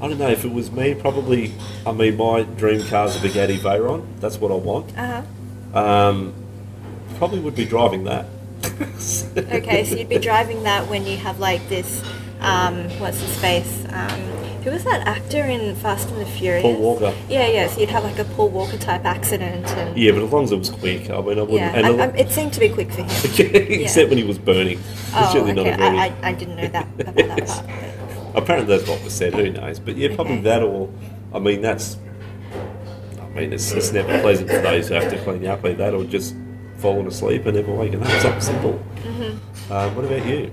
I 0.00 0.08
don't 0.08 0.18
know 0.18 0.28
if 0.30 0.44
it 0.44 0.52
was 0.52 0.70
me. 0.70 0.94
Probably. 0.94 1.52
I 1.84 1.92
mean, 1.92 2.16
my 2.16 2.42
dream 2.42 2.82
car 2.84 3.06
is 3.06 3.16
a 3.16 3.18
Bugatti 3.18 3.58
Veyron. 3.58 4.06
That's 4.20 4.38
what 4.38 4.52
I 4.52 4.54
want. 4.54 4.96
Uh 4.96 5.22
Um, 5.74 6.32
probably 7.18 7.40
would 7.40 7.56
be 7.56 7.64
driving 7.64 8.04
that. 8.04 8.26
Okay, 9.36 9.84
so 9.84 9.96
you'd 9.96 10.08
be 10.08 10.18
driving 10.18 10.62
that 10.64 10.88
when 10.88 11.06
you 11.06 11.16
have 11.16 11.38
like 11.38 11.66
this, 11.68 12.02
um, 12.40 12.88
what's 13.00 13.20
his 13.20 13.38
face? 13.40 13.84
Um, 13.90 14.20
who 14.62 14.70
was 14.70 14.84
that 14.84 15.06
actor 15.06 15.42
in 15.44 15.74
Fast 15.76 16.10
and 16.10 16.20
the 16.20 16.26
Furious? 16.26 16.62
Paul 16.62 16.76
Walker. 16.76 17.14
Yeah, 17.30 17.46
yeah. 17.48 17.66
So 17.68 17.80
you'd 17.80 17.88
have 17.90 18.04
like 18.04 18.18
a 18.18 18.24
Paul 18.24 18.50
Walker 18.50 18.76
type 18.76 19.04
accident, 19.06 19.66
and 19.66 19.96
Yeah, 19.98 20.12
but 20.12 20.22
as 20.22 20.30
long 20.30 20.44
as 20.44 20.52
it 20.52 20.58
was 20.58 20.68
quick, 20.70 21.08
I 21.08 21.20
mean, 21.20 21.38
I 21.38 21.42
wouldn't. 21.42 21.50
yeah, 21.52 21.72
and 21.74 21.86
I, 21.86 22.04
I, 22.04 22.08
it 22.08 22.30
seemed 22.30 22.52
to 22.54 22.60
be 22.60 22.68
quick 22.68 22.90
for 22.92 23.02
him. 23.02 23.08
except 23.72 24.10
when 24.10 24.18
he 24.18 24.24
was 24.24 24.38
burning. 24.38 24.78
It's 24.78 25.14
Oh, 25.14 25.40
okay. 25.42 25.52
not 25.54 25.66
a 25.66 25.76
very. 25.76 25.98
I, 25.98 26.14
I, 26.22 26.32
didn't 26.34 26.56
know 26.56 26.68
that 26.68 26.86
about 26.98 27.14
that 27.14 27.46
part. 27.46 28.36
Apparently 28.36 28.76
that's 28.76 28.88
what 28.88 29.02
was 29.02 29.14
said. 29.14 29.32
Who 29.34 29.50
knows? 29.50 29.80
But 29.80 29.96
yeah, 29.96 30.14
probably 30.14 30.34
Okay. 30.34 30.42
that 30.42 30.62
or. 30.62 30.92
I 31.32 31.38
mean, 31.38 31.62
that's. 31.62 31.96
I 33.20 33.28
mean, 33.32 33.52
it's, 33.54 33.70
it's 33.72 33.92
never 33.92 34.20
pleasant 34.20 34.50
for 34.50 34.60
those 34.60 34.88
who 34.88 34.94
have 34.94 35.10
to 35.10 35.18
clean 35.24 35.46
up 35.46 35.62
like 35.64 35.78
that, 35.78 35.94
or 35.94 36.04
just 36.04 36.34
falling 36.76 37.06
asleep 37.06 37.46
and 37.46 37.56
never 37.56 37.72
waking 37.72 38.02
up. 38.02 38.10
Something 38.20 38.40
simple. 38.40 38.80
Mm-hmm. 38.96 39.72
Um, 39.72 39.94
what 39.96 40.04
about 40.04 40.26
you? 40.26 40.52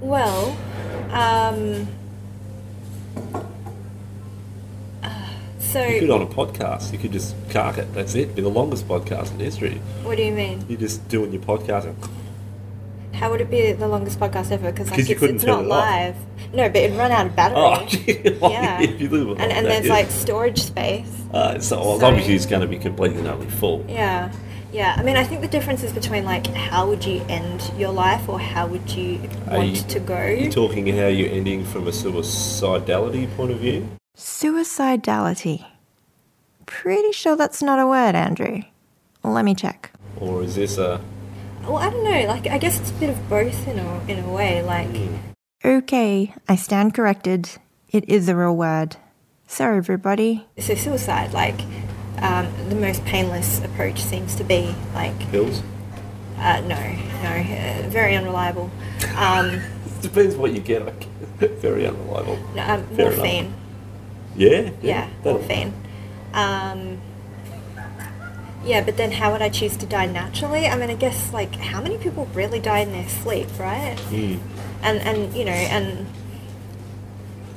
Well, 0.00 0.56
um, 1.10 1.86
uh, 5.02 5.28
so 5.58 5.84
You 5.84 6.00
could 6.00 6.10
on 6.10 6.22
a 6.22 6.26
podcast. 6.26 6.92
You 6.92 6.98
could 6.98 7.12
just 7.12 7.34
cark 7.50 7.78
it. 7.78 7.92
That's 7.94 8.14
it. 8.14 8.34
Be 8.34 8.42
the 8.42 8.48
longest 8.48 8.86
podcast 8.88 9.32
in 9.32 9.40
history. 9.40 9.80
what 10.02 10.16
do 10.16 10.22
you 10.22 10.32
mean? 10.32 10.64
You're 10.68 10.78
just 10.80 11.06
doing 11.08 11.32
your 11.32 11.42
podcast. 11.42 11.84
And, 11.86 11.96
How 13.14 13.30
would 13.30 13.40
it 13.40 13.50
be 13.50 13.72
the 13.72 13.88
longest 13.88 14.18
podcast 14.20 14.50
ever? 14.52 14.70
Because 14.70 14.90
like 14.90 15.00
'Cause 15.00 15.08
you 15.08 15.12
it's, 15.12 15.20
couldn't 15.20 15.36
it's 15.36 15.44
turn 15.44 15.54
not 15.54 15.64
it 15.64 15.70
off. 15.72 15.84
live. 15.84 16.16
No, 16.54 16.68
but 16.68 16.76
it'd 16.76 16.96
run 16.96 17.10
out 17.10 17.26
of 17.26 17.36
battery. 17.36 18.38
oh, 18.40 18.50
yeah. 18.50 18.80
if 18.80 19.00
you 19.00 19.08
live 19.08 19.28
with 19.28 19.40
and 19.40 19.52
and 19.52 19.66
there's 19.66 19.88
like 19.88 20.10
storage 20.10 20.62
space. 20.62 21.10
Uh, 21.32 21.58
so, 21.58 21.78
well, 21.80 22.00
so- 22.00 22.06
obviously 22.06 22.34
it's 22.34 22.46
going 22.46 22.62
to 22.62 22.66
be 22.68 22.78
completely 22.78 23.18
and 23.18 23.26
utterly 23.28 23.50
full. 23.50 23.84
Yeah. 23.88 24.32
Yeah, 24.70 24.94
I 24.98 25.02
mean, 25.02 25.16
I 25.16 25.24
think 25.24 25.40
the 25.40 25.48
difference 25.48 25.82
is 25.82 25.92
between 25.92 26.24
like 26.24 26.46
how 26.48 26.86
would 26.88 27.04
you 27.04 27.22
end 27.28 27.70
your 27.78 27.90
life 27.90 28.28
or 28.28 28.38
how 28.38 28.66
would 28.66 28.90
you 28.90 29.20
Are 29.48 29.58
want 29.58 29.68
you- 29.70 29.82
to 29.82 30.00
go. 30.00 30.26
You're 30.26 30.50
talking 30.50 30.86
how 30.96 31.06
you're 31.06 31.30
ending 31.30 31.64
from 31.64 31.86
a 31.86 31.90
suicidality 31.90 33.34
point 33.36 33.52
of 33.52 33.58
view. 33.60 33.88
Suicidality. 34.16 35.64
Pretty 36.66 37.12
sure 37.12 37.34
that's 37.36 37.62
not 37.62 37.78
a 37.78 37.86
word, 37.86 38.14
Andrew. 38.14 38.62
Let 39.24 39.44
me 39.44 39.54
check. 39.54 39.90
Or 40.20 40.42
is 40.42 40.54
this 40.56 40.76
a 40.78 41.00
well, 41.62 41.76
I 41.76 41.90
don't 41.90 42.02
know. 42.04 42.26
Like, 42.26 42.46
I 42.46 42.56
guess 42.56 42.80
it's 42.80 42.90
a 42.90 42.94
bit 42.94 43.10
of 43.10 43.28
both 43.28 43.68
in 43.68 43.78
a 43.78 44.00
in 44.08 44.18
a 44.24 44.32
way. 44.32 44.62
Like, 44.62 44.88
hmm. 44.88 45.14
Okay, 45.64 46.34
I 46.48 46.56
stand 46.56 46.94
corrected. 46.94 47.50
It 47.90 48.08
is 48.08 48.28
a 48.28 48.36
real 48.36 48.56
word. 48.56 48.96
Sorry, 49.46 49.78
everybody. 49.78 50.46
so 50.58 50.74
suicide, 50.74 51.32
like, 51.32 51.60
um, 52.22 52.46
the 52.68 52.74
most 52.74 53.04
painless 53.04 53.62
approach 53.64 54.00
seems 54.00 54.34
to 54.36 54.44
be 54.44 54.74
like, 54.94 55.18
pills? 55.30 55.62
uh, 56.38 56.60
no, 56.60 56.76
no, 57.22 57.30
uh, 57.30 57.88
very 57.88 58.16
unreliable. 58.16 58.70
Um, 59.16 59.60
Depends 60.02 60.36
what 60.36 60.52
you 60.52 60.60
get. 60.60 60.82
I 60.82 60.90
guess. 60.90 61.08
Very 61.60 61.86
unreliable. 61.86 62.36
no, 62.54 62.62
um, 62.62 62.86
Fair 62.88 63.06
enough. 63.06 63.16
morphine. 63.18 63.54
Yeah. 64.36 64.70
Yeah, 64.82 65.08
that'll- 65.22 65.38
morphine. 65.40 65.72
Um, 66.32 66.98
yeah, 68.64 68.84
but 68.84 68.96
then 68.96 69.12
how 69.12 69.32
would 69.32 69.42
I 69.42 69.48
choose 69.48 69.76
to 69.78 69.86
die 69.86 70.06
naturally? 70.06 70.66
I 70.66 70.76
mean, 70.76 70.90
I 70.90 70.94
guess 70.94 71.32
like 71.32 71.54
how 71.56 71.80
many 71.80 71.96
people 71.98 72.26
really 72.34 72.60
die 72.60 72.80
in 72.80 72.92
their 72.92 73.08
sleep, 73.08 73.48
right? 73.58 73.96
Mm, 74.10 74.38
And 74.82 74.98
and 75.00 75.34
you 75.34 75.44
know, 75.44 75.52
and 75.52 76.06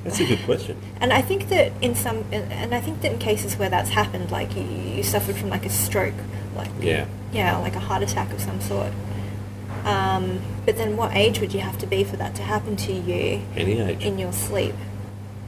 that's 0.04 0.20
a 0.20 0.26
good 0.26 0.40
question. 0.46 0.78
and 1.00 1.12
I 1.14 1.22
think 1.22 1.50
that 1.50 1.72
in 1.82 1.96
some, 1.96 2.24
and 2.32 2.74
I 2.74 2.82
think 2.82 3.02
that 3.02 3.12
in 3.14 3.20
cases 3.20 3.56
where 3.58 3.70
that's 3.70 3.90
happened, 3.90 4.32
like 4.32 4.56
you, 4.56 4.64
you 4.64 5.04
suffered 5.04 5.36
from 5.36 5.50
like 5.50 5.66
a 5.66 5.70
stroke, 5.70 6.14
like 6.56 6.70
Yeah. 6.82 7.06
yeah, 7.32 7.58
like 7.58 7.76
a 7.76 7.80
heart 7.80 8.04
attack 8.04 8.32
of 8.34 8.42
some 8.42 8.60
sort. 8.62 8.92
Um, 9.86 10.40
but 10.66 10.78
then, 10.78 10.96
what 10.96 11.16
age 11.16 11.40
would 11.40 11.54
you 11.54 11.60
have 11.62 11.78
to 11.80 11.88
be 11.88 12.04
for 12.04 12.16
that 12.18 12.36
to 12.36 12.44
happen 12.44 12.76
to 12.78 12.94
you 12.94 13.42
Any 13.56 13.80
age. 13.80 14.04
in 14.04 14.20
your 14.20 14.32
sleep? 14.32 14.76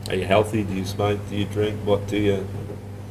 Are 0.10 0.16
you 0.16 0.26
healthy? 0.26 0.64
Do 0.64 0.74
you 0.74 0.86
smoke? 0.86 1.20
Do 1.30 1.36
you 1.36 1.46
drink? 1.46 1.80
What 1.86 2.08
do 2.08 2.18
you? 2.18 2.48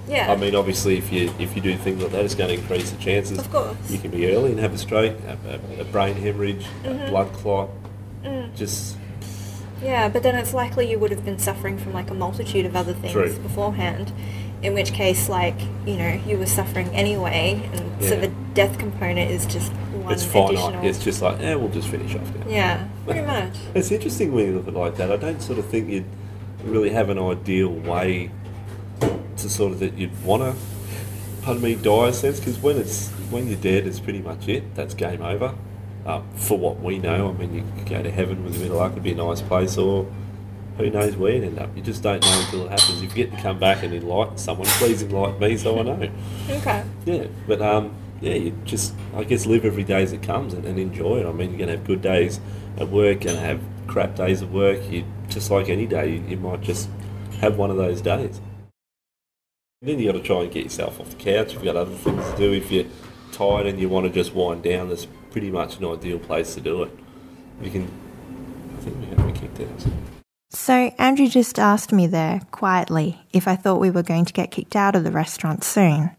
Yeah. 0.09 0.32
I 0.32 0.36
mean, 0.36 0.55
obviously, 0.57 0.99
if 0.99 1.12
you 1.12 1.32
if 1.38 1.55
you 1.55 1.62
do 1.62 1.76
things 1.76 2.03
like 2.03 2.11
that, 2.12 2.24
it's 2.24 2.34
going 2.34 2.49
to 2.55 2.61
increase 2.61 2.90
the 2.90 2.97
chances. 3.01 3.38
Of 3.38 3.51
course. 3.53 3.76
You 3.88 3.99
can 3.99 4.11
be 4.11 4.26
early 4.34 4.51
and 4.51 4.59
have 4.61 4.74
a 4.74 4.78
stroke, 4.78 5.16
a, 5.26 5.38
a, 5.78 5.80
a 5.82 5.84
brain 5.84 6.16
hemorrhage, 6.16 6.66
Mm-hmm. 6.82 7.07
a 7.07 7.09
blood 7.11 7.32
clot. 7.32 7.70
Mm. 8.24 8.55
Just 8.57 8.97
Yeah, 9.83 10.09
but 10.09 10.22
then 10.22 10.35
it's 10.37 10.55
likely 10.55 10.91
you 10.91 10.99
would 10.99 11.11
have 11.11 11.24
been 11.24 11.39
suffering 11.39 11.76
from 11.78 11.93
like 11.93 12.11
a 12.11 12.14
multitude 12.14 12.66
of 12.66 12.76
other 12.76 12.93
things 12.93 13.12
True. 13.12 13.35
beforehand. 13.39 14.12
In 14.62 14.74
which 14.74 14.93
case, 14.93 15.28
like 15.28 15.57
you 15.85 15.97
know, 15.97 16.20
you 16.24 16.39
were 16.39 16.47
suffering 16.47 16.89
anyway, 16.91 17.68
and 17.72 18.05
so 18.05 18.14
Yeah. 18.14 18.20
the 18.20 18.28
death 18.55 18.78
component 18.78 19.28
is 19.30 19.45
just 19.45 19.72
one 19.72 20.12
it's 20.12 20.24
finite. 20.24 20.51
additional. 20.53 20.85
It's 20.85 21.03
just 21.03 21.20
like, 21.20 21.41
eh, 21.41 21.55
we'll 21.57 21.68
just 21.68 21.89
finish 21.89 22.14
off 22.14 22.33
now. 22.37 22.47
yeah, 22.49 22.85
pretty 23.05 23.22
much. 23.22 23.55
It's 23.74 23.91
interesting 23.91 24.33
when 24.33 24.47
you 24.47 24.53
look 24.55 24.68
at 24.68 24.74
it 24.74 24.78
like 24.78 24.97
that. 24.99 25.11
I 25.11 25.16
don't 25.16 25.43
sort 25.43 25.59
of 25.59 25.66
think 25.66 25.89
you'd 25.89 26.05
really 26.64 26.91
have 26.91 27.09
an 27.11 27.18
ideal 27.18 27.70
way 27.70 28.30
to 29.37 29.49
sort 29.51 29.72
of 29.72 29.80
that 29.80 29.95
you'd 29.99 30.22
want 30.24 30.43
to, 30.45 30.55
pardon 31.43 31.61
me, 31.64 31.74
die 31.74 32.09
a 32.09 32.12
sense. 32.12 32.39
Because 32.39 32.59
when 32.61 32.76
it's 32.78 33.09
when 33.30 33.49
you're 33.49 33.57
dead, 33.59 33.85
it's 33.85 33.99
pretty 33.99 34.20
much 34.20 34.47
it. 34.47 34.76
That's 34.76 34.95
game 34.95 35.22
over. 35.22 35.55
Um, 36.05 36.28
for 36.34 36.59
what 36.59 36.80
we 36.80 36.98
know, 36.98 37.30
I 37.30 37.32
mean, 37.32 37.55
you 37.55 37.64
could 37.76 37.88
go 37.88 38.03
to 38.03 38.11
heaven 38.11 38.44
with 38.44 38.57
a 38.57 38.59
bit 38.59 38.70
of 38.70 38.76
luck. 38.76 38.92
It'd 38.92 39.05
be 39.05 39.12
a 39.12 39.14
nice 39.14 39.40
place, 39.40 39.78
or 39.78 40.07
who 40.76 40.90
knows 40.90 41.16
where 41.16 41.34
you'd 41.34 41.44
end 41.44 41.59
up. 41.59 41.76
You 41.76 41.82
just 41.82 42.03
don't 42.03 42.22
know 42.22 42.40
until 42.40 42.66
it 42.66 42.70
happens. 42.70 43.03
If 43.03 43.16
you 43.16 43.24
get 43.24 43.36
to 43.36 43.42
come 43.42 43.59
back 43.59 43.82
and 43.82 43.94
enlighten 43.94 44.38
someone, 44.38 44.66
please 44.66 45.03
enlighten 45.03 45.38
me 45.38 45.57
so 45.57 45.79
I 45.79 45.83
know. 45.83 46.11
Okay. 46.50 46.84
Yeah, 47.04 47.26
but 47.46 47.62
um, 47.62 47.95
yeah, 48.20 48.34
you 48.34 48.57
just 48.64 48.95
I 49.14 49.24
guess 49.24 49.46
live 49.46 49.64
every 49.64 49.84
day 49.84 50.03
as 50.03 50.12
it 50.12 50.22
comes 50.22 50.54
and, 50.54 50.64
and 50.64 50.79
enjoy 50.79 51.18
it. 51.18 51.26
I 51.26 51.33
mean, 51.33 51.50
you're 51.50 51.58
gonna 51.61 51.72
have 51.72 51.87
good 51.87 52.03
days 52.03 52.41
at 52.79 52.88
work 52.88 53.24
and 53.24 53.38
have 53.38 53.61
crap 53.87 54.16
days 54.16 54.42
at 54.42 54.50
work. 54.50 54.80
You 54.91 55.04
just 55.29 55.50
like 55.50 55.68
any 55.68 55.87
day, 55.87 56.11
you, 56.14 56.24
you 56.29 56.37
might 56.37 56.62
just 56.62 56.88
have 57.41 57.58
one 57.58 57.70
of 57.70 57.76
those 57.76 58.00
days. 58.00 58.41
then 59.83 59.99
you 59.99 60.11
got 60.11 60.18
to 60.18 60.24
try 60.24 60.42
and 60.42 60.53
get 60.53 60.64
yourself 60.64 61.00
off 61.00 61.11
the 61.11 61.16
couch. 61.16 61.53
You've 61.53 61.64
got 61.64 61.76
other 61.76 61.95
things 61.95 62.24
to 62.30 62.37
do. 62.37 62.53
If 62.53 62.70
you're 62.70 62.87
tired 63.33 63.66
and 63.66 63.80
you 63.80 63.88
want 63.88 64.07
to 64.07 64.12
just 64.12 64.33
wind 64.34 64.62
down, 64.62 64.88
that's 64.88 65.07
pretty 65.33 65.50
much 65.50 65.79
an 65.79 65.87
ideal 65.87 66.18
place 66.18 66.54
to 66.54 66.61
do 66.61 66.83
it. 66.84 66.96
You 67.61 67.71
can. 67.71 67.91
I 68.76 68.80
think 68.83 68.96
we're 68.96 69.17
going 69.17 69.34
to 69.34 69.41
be 69.41 69.49
kicked 69.49 69.61
out. 69.61 69.92
So, 70.50 70.75
Andrew 70.99 71.29
just 71.29 71.59
asked 71.59 71.92
me 71.92 72.07
there, 72.07 72.42
quietly, 72.50 73.18
if 73.33 73.49
I 73.49 73.57
thought 73.57 73.80
we 73.80 73.91
were 73.91 74.03
going 74.03 74.26
to 74.26 74.33
get 74.34 74.50
kicked 74.50 74.76
out 74.76 74.95
of 74.95 75.03
the 75.03 75.11
restaurant 75.11 75.64
soon. 75.64 76.11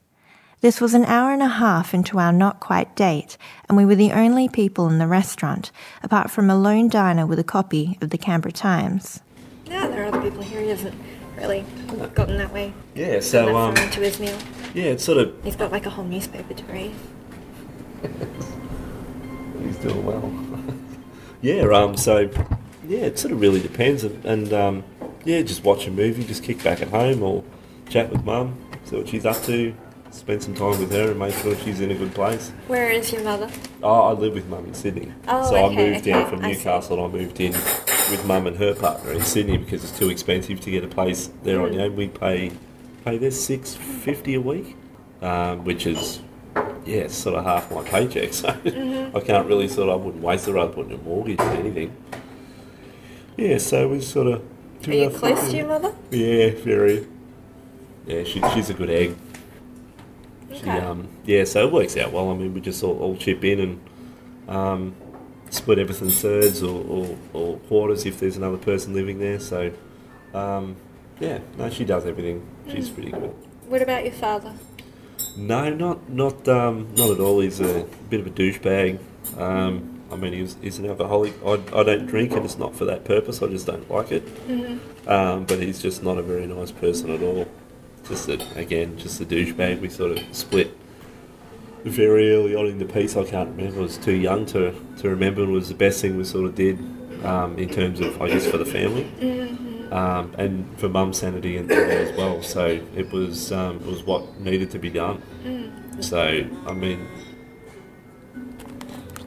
This 0.62 0.82
was 0.82 0.94
an 0.94 1.06
hour 1.06 1.32
and 1.32 1.44
a 1.44 1.48
half 1.48 1.94
into 1.94 2.18
our 2.18 2.32
not 2.32 2.60
quite 2.60 2.96
date, 2.96 3.38
and 3.68 3.78
we 3.78 3.86
were 3.86 3.96
the 3.96 4.14
only 4.14 4.50
people 4.50 4.88
in 4.88 4.98
the 4.98 5.08
restaurant, 5.08 5.72
apart 6.02 6.32
from 6.32 6.50
a 6.50 6.56
lone 6.56 6.88
diner 6.88 7.28
with 7.28 7.38
a 7.38 7.44
copy 7.44 7.98
of 8.02 8.10
the 8.10 8.18
Canberra 8.18 8.54
Times. 8.54 9.20
Yeah, 9.66 9.88
there 9.88 10.04
are 10.04 10.08
other 10.08 10.22
people 10.22 10.42
here. 10.42 10.62
He 10.62 10.70
hasn't 10.70 10.96
really 11.38 11.66
gotten 12.16 12.38
that 12.38 12.54
way. 12.54 12.74
Yeah, 12.96 13.20
so 13.20 13.46
that 13.46 13.54
um, 13.54 13.76
far 13.76 13.86
into 13.86 14.00
his 14.00 14.20
meal. 14.20 14.38
yeah, 14.74 14.86
it's 14.86 15.04
sort 15.04 15.18
of 15.20 15.36
He's 15.44 15.58
got 15.58 15.72
like 15.72 15.86
a 15.86 15.90
whole 15.90 16.06
newspaper 16.06 16.54
to 16.54 16.64
read. 16.72 16.96
He's 19.64 19.78
doing 19.78 20.06
well. 20.06 20.32
yeah, 21.42 21.62
um, 21.72 21.96
so 21.98 22.30
yeah, 22.88 23.00
it 23.00 23.18
sort 23.20 23.32
of 23.34 23.42
really 23.42 23.62
depends, 23.62 24.04
and, 24.04 24.26
and 24.26 24.54
um, 24.54 24.84
yeah, 25.26 25.42
just 25.42 25.64
watch 25.64 25.88
a 25.88 25.92
movie, 25.92 26.24
just 26.24 26.44
kick 26.44 26.64
back 26.64 26.82
at 26.82 26.90
home, 26.90 27.24
or 27.24 27.44
chat 27.90 28.12
with 28.12 28.24
mum, 28.24 28.58
see 28.86 28.98
what 28.98 29.08
she's 29.08 29.26
up 29.26 29.42
to, 29.44 29.74
spend 30.12 30.44
some 30.44 30.54
time 30.54 30.78
with 30.80 30.92
her, 30.92 31.12
and 31.12 31.20
make 31.20 31.34
sure 31.36 31.56
she's 31.58 31.80
in 31.80 31.92
a 31.92 31.96
good 31.96 32.14
place. 32.14 32.50
Where 32.68 32.90
is 32.90 33.12
your 33.12 33.24
mother? 33.24 33.50
Oh, 33.82 34.02
I 34.02 34.12
live 34.14 34.34
with 34.34 34.48
mum 34.48 34.66
in 34.66 34.74
Sydney, 34.74 35.12
Oh, 35.28 35.50
so 35.50 35.56
I 35.56 35.64
okay, 35.64 35.92
moved 35.92 36.06
down 36.06 36.22
okay, 36.24 36.30
from 36.30 36.46
I. 36.46 36.52
Newcastle, 36.52 37.04
and 37.06 37.14
I 37.16 37.18
moved 37.18 37.40
in 37.40 37.52
with 37.54 38.26
mum 38.26 38.48
and 38.48 38.58
her 38.58 38.76
partner 38.76 39.14
in 39.14 39.22
Sydney 39.22 39.58
because 39.58 39.84
it's 39.84 39.98
too 39.98 40.10
expensive 40.10 40.60
to 40.62 40.72
get 40.72 40.84
a 40.84 40.88
place 40.88 41.30
there 41.44 41.60
Mm. 41.60 41.64
on 41.68 41.74
your 41.74 41.82
own. 41.84 41.96
We 41.96 42.08
pay 42.10 42.52
pay 43.06 43.18
there 43.18 43.32
six 43.32 43.76
fifty 43.76 44.34
a 44.36 44.42
week, 44.42 44.76
um, 45.22 45.64
which 45.64 45.86
is 45.88 46.20
yeah, 46.56 47.02
it's 47.04 47.16
sort 47.16 47.36
of 47.36 47.46
half 47.46 47.72
my 47.72 47.84
paycheck. 47.84 48.34
So 48.34 48.50
I 49.16 49.20
can't 49.20 49.48
really 49.48 49.68
sort 49.68 49.90
of 49.90 50.02
I 50.02 50.04
wouldn't 50.06 50.24
waste 50.24 50.48
it 50.48 50.54
rather 50.54 50.72
putting 50.74 50.94
a 50.94 50.98
mortgage 50.98 51.40
or 51.40 51.50
anything. 51.52 51.96
Yeah, 53.38 53.58
so 53.58 53.88
we 53.90 54.02
sort 54.02 54.28
of. 54.28 54.44
Are 54.88 54.94
you 54.94 55.10
close 55.10 55.50
to 55.50 55.58
your 55.58 55.68
mother? 55.68 55.94
Yeah, 56.12 56.52
very. 56.52 57.08
Yeah, 58.06 58.24
she, 58.26 58.42
she's 58.54 58.70
a 58.70 58.74
good 58.74 58.90
egg. 58.90 59.16
She, 60.52 60.60
Okay. 60.60 60.70
um, 60.80 61.08
yeah, 61.26 61.46
so 61.46 61.66
it 61.66 61.72
works 61.74 61.98
out 61.98 62.12
well. 62.12 62.30
I 62.30 62.36
mean, 62.36 62.54
we 62.54 62.62
just 62.62 62.84
all, 62.84 63.00
all 63.00 63.16
chip 63.16 63.44
in 63.44 63.60
and 63.60 63.80
um, 64.48 64.96
split 65.50 65.80
everything 65.80 66.10
thirds 66.10 66.62
or, 66.62 66.84
or, 66.86 67.18
or 67.34 67.58
quarters 67.60 68.06
if 68.06 68.20
there's 68.20 68.36
another 68.38 68.58
person 68.58 68.94
living 68.94 69.20
there. 69.20 69.40
So, 69.40 69.72
um, 70.34 70.76
yeah, 71.20 71.40
no, 71.58 71.70
she 71.70 71.86
does 71.86 72.06
everything. 72.06 72.46
She's 72.70 72.90
pretty 72.90 73.12
good. 73.12 73.34
What 73.68 73.82
about 73.82 74.04
your 74.04 74.14
father? 74.14 74.54
No, 75.36 75.70
not 75.74 76.10
not 76.10 76.48
um, 76.48 76.94
not 76.96 77.12
at 77.12 77.20
all. 77.20 77.40
He's 77.40 77.60
a 77.60 77.86
bit 78.10 78.20
of 78.20 78.28
a 78.28 78.30
douchebag. 78.30 79.00
Um, 79.38 80.02
I 80.12 80.16
mean, 80.16 80.34
he's, 80.34 80.56
he's 80.62 80.78
an 80.78 80.86
alcoholic. 80.86 81.34
I, 81.44 81.54
I 81.74 81.84
don't 81.84 82.06
drink, 82.06 82.34
and 82.34 82.46
it's 82.46 82.58
not 82.58 82.76
for 82.76 82.86
that 82.86 83.04
purpose. 83.04 83.42
I 83.42 83.48
just 83.48 83.66
don't 83.66 83.90
like 83.90 84.12
it. 84.12 84.24
Um, 85.08 85.46
but 85.46 85.60
he's 85.60 85.82
just 85.82 86.04
not 86.04 86.18
a 86.20 86.22
very 86.22 86.46
nice 86.46 86.72
person 86.72 87.10
at 87.10 87.24
all. 87.24 87.48
Just 88.08 88.30
a, 88.30 88.40
again, 88.56 88.98
just 88.98 89.20
a 89.22 89.26
douchebag. 89.26 89.80
We 89.82 89.90
sort 89.90 90.12
of 90.12 90.20
split 90.36 90.78
very 91.84 92.32
early 92.32 92.54
on 92.56 92.68
in 92.68 92.78
the 92.78 92.86
piece. 92.86 93.18
I 93.18 93.24
can't 93.24 93.50
remember. 93.58 93.80
I 93.80 93.84
was 93.84 93.98
too 93.98 94.14
young 94.14 94.46
to, 94.48 94.76
to 95.00 95.10
remember. 95.10 95.42
It 95.44 95.48
was 95.48 95.70
the 95.70 95.76
best 95.76 96.02
thing 96.02 96.16
we 96.16 96.26
sort 96.26 96.46
of 96.46 96.54
did 96.54 96.78
um, 97.26 97.58
in 97.58 97.70
terms 97.70 98.00
of, 98.00 98.22
I 98.22 98.28
guess, 98.28 98.46
for 98.46 98.58
the 98.58 98.66
family 98.66 99.10
um, 99.94 100.34
and 100.40 100.68
for 100.80 100.90
mum's 100.90 101.20
sanity 101.20 101.56
and 101.56 101.72
and 101.72 101.92
as 101.92 102.18
well. 102.18 102.42
So 102.42 102.82
it 102.96 103.12
was 103.12 103.52
um, 103.52 103.78
it 103.78 103.86
was 103.86 104.04
what 104.04 104.40
needed 104.40 104.72
to 104.72 104.80
be 104.80 104.90
done. 104.90 105.22
So 106.02 106.50
I 106.66 106.74
mean, 106.74 107.08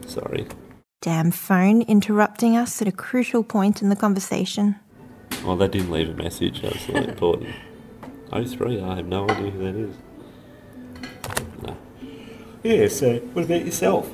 sorry. 0.07 0.47
Damn 1.01 1.31
phone 1.31 1.83
interrupting 1.83 2.57
us 2.57 2.83
at 2.83 2.89
a 2.89 2.93
crucial 2.93 3.45
point 3.45 3.81
in 3.81 3.91
the 3.91 3.97
conversation. 3.97 4.75
Well, 5.45 5.57
that 5.59 5.71
didn't 5.71 5.93
leave 5.93 6.09
a 6.09 6.15
message. 6.15 6.63
That 6.63 6.73
was 6.73 6.89
really 6.89 7.09
important. 7.15 7.55
Oh 8.33 8.45
three. 8.45 8.81
I 8.81 8.97
have 8.97 9.07
no 9.07 9.29
idea 9.29 9.51
who 9.53 9.59
that 9.61 9.77
is. 9.77 9.97
No. 11.63 11.77
Yeah. 12.65 12.89
So 12.89 13.19
what 13.35 13.45
about 13.45 13.65
yourself? 13.65 14.13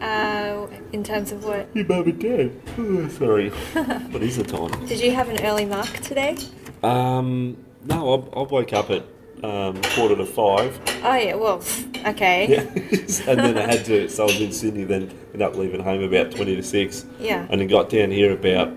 Uh, 0.00 0.66
in 0.92 1.04
terms 1.04 1.32
of 1.32 1.44
what? 1.44 1.68
Your 1.74 1.86
mum 1.86 2.04
and 2.04 2.20
dad. 2.20 2.52
Oh, 2.78 3.08
sorry. 3.08 3.50
what 4.10 4.22
is 4.22 4.36
the 4.36 4.44
time? 4.44 4.86
Did 4.86 5.00
you 5.00 5.10
have 5.12 5.28
an 5.28 5.44
early 5.44 5.64
mark 5.66 5.90
today? 6.00 6.36
Um. 6.82 7.56
No, 7.84 8.14
I, 8.34 8.40
I 8.40 8.42
woke 8.42 8.72
up 8.74 8.90
at 8.90 9.04
um, 9.42 9.80
quarter 9.82 10.16
to 10.16 10.26
five. 10.26 10.78
Oh 11.02 11.14
yeah. 11.14 11.34
Well, 11.34 11.62
okay. 12.06 12.46
Yeah. 12.50 13.30
and 13.30 13.40
then 13.40 13.58
I 13.58 13.62
had 13.62 13.84
to, 13.86 14.08
so 14.08 14.24
I 14.24 14.26
was 14.26 14.40
in 14.40 14.52
Sydney, 14.52 14.84
then 14.84 15.10
ended 15.32 15.42
up 15.42 15.54
leaving 15.56 15.82
home 15.82 16.02
about 16.02 16.30
20 16.30 16.56
to 16.56 16.62
6. 16.62 17.06
Yeah. 17.18 17.46
And 17.48 17.60
then 17.60 17.68
got 17.68 17.88
down 17.88 18.10
here 18.10 18.32
about 18.32 18.70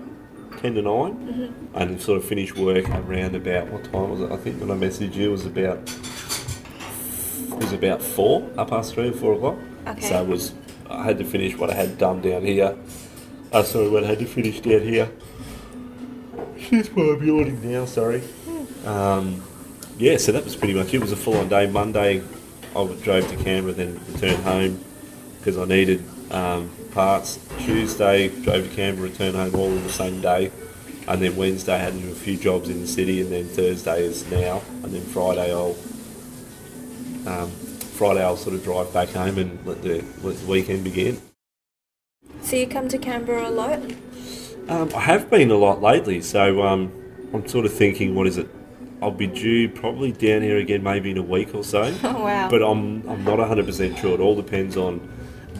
10 0.60 0.74
to 0.74 0.82
9. 0.82 1.70
And 1.74 1.90
then 1.90 1.98
sort 1.98 2.18
of 2.18 2.24
finished 2.24 2.56
work 2.56 2.88
around 2.88 3.34
about, 3.34 3.68
what 3.68 3.84
time 3.84 4.10
was 4.10 4.20
it? 4.20 4.32
I 4.32 4.36
think 4.36 4.60
when 4.60 4.70
I 4.70 4.74
messaged 4.74 5.14
you 5.14 5.28
it 5.28 5.32
was 5.32 5.46
about, 5.46 5.78
it 5.78 7.54
was 7.58 7.72
about 7.72 8.00
4, 8.00 8.50
up 8.56 8.70
past 8.70 8.94
3 8.94 9.08
or 9.08 9.12
4 9.12 9.32
o'clock. 9.34 9.58
Okay. 9.86 10.08
So 10.08 10.22
it 10.22 10.28
was, 10.28 10.54
I 10.90 11.04
had 11.04 11.18
to 11.18 11.24
finish 11.24 11.56
what 11.56 11.70
I 11.70 11.74
had 11.74 11.98
done 11.98 12.20
down 12.20 12.44
here. 12.44 12.76
Uh, 13.52 13.62
sorry, 13.62 13.88
what 13.88 14.04
I 14.04 14.08
had 14.08 14.18
to 14.18 14.26
finish 14.26 14.60
down 14.60 14.80
here. 14.80 15.10
She's 16.58 16.88
I'm 16.88 17.22
yawning 17.26 17.72
now, 17.72 17.84
sorry. 17.84 18.22
Um, 18.84 19.42
yeah, 19.98 20.16
so 20.16 20.32
that 20.32 20.44
was 20.44 20.56
pretty 20.56 20.74
much 20.74 20.88
it. 20.88 20.94
It 20.94 21.00
was 21.00 21.12
a 21.12 21.16
full 21.16 21.36
on 21.36 21.48
day. 21.48 21.66
Monday, 21.66 22.22
I 22.76 22.86
drove 23.02 23.28
to 23.28 23.36
Canberra, 23.36 23.72
then 23.74 24.00
returned 24.12 24.42
home 24.42 24.84
because 25.38 25.58
I 25.58 25.64
needed 25.66 26.02
um, 26.30 26.70
parts. 26.92 27.38
Tuesday, 27.60 28.28
drove 28.42 28.68
to 28.68 28.74
Canberra, 28.74 29.08
returned 29.08 29.36
home 29.36 29.54
all 29.54 29.70
in 29.70 29.82
the 29.82 29.92
same 29.92 30.20
day. 30.20 30.50
And 31.06 31.20
then 31.20 31.36
Wednesday, 31.36 31.74
I 31.74 31.78
had 31.78 31.92
to 31.92 32.00
do 32.00 32.10
a 32.10 32.14
few 32.14 32.36
jobs 32.36 32.70
in 32.70 32.80
the 32.80 32.86
city, 32.86 33.20
and 33.20 33.30
then 33.30 33.44
Thursday 33.46 34.04
is 34.04 34.28
now. 34.30 34.62
And 34.82 34.92
then 34.92 35.02
Friday, 35.02 35.52
I'll 35.52 35.76
um, 37.26 37.52
Friday 37.94 38.24
I'll 38.24 38.36
sort 38.36 38.56
of 38.56 38.64
drive 38.64 38.92
back 38.92 39.10
home 39.10 39.38
and 39.38 39.64
let 39.64 39.82
the, 39.82 40.04
let 40.22 40.36
the 40.36 40.46
weekend 40.46 40.82
begin. 40.82 41.20
So 42.42 42.56
you 42.56 42.66
come 42.66 42.88
to 42.88 42.98
Canberra 42.98 43.48
a 43.48 43.50
lot? 43.50 43.80
Um, 44.68 44.90
I 44.94 45.00
have 45.00 45.30
been 45.30 45.50
a 45.50 45.56
lot 45.56 45.80
lately, 45.80 46.20
so 46.20 46.62
um, 46.62 46.92
I'm 47.32 47.46
sort 47.46 47.66
of 47.66 47.72
thinking, 47.72 48.14
what 48.14 48.26
is 48.26 48.36
it? 48.36 48.48
I'll 49.00 49.10
be 49.10 49.26
due 49.26 49.68
probably 49.68 50.12
down 50.12 50.42
here 50.42 50.58
again, 50.58 50.82
maybe 50.82 51.10
in 51.10 51.18
a 51.18 51.22
week 51.22 51.54
or 51.54 51.62
so. 51.62 51.94
Oh 52.04 52.24
wow. 52.24 52.48
But 52.50 52.62
I'm 52.62 53.06
I'm 53.08 53.24
not 53.24 53.38
100% 53.38 53.98
sure. 53.98 54.14
It 54.14 54.20
all 54.20 54.34
depends 54.34 54.76
on 54.76 54.98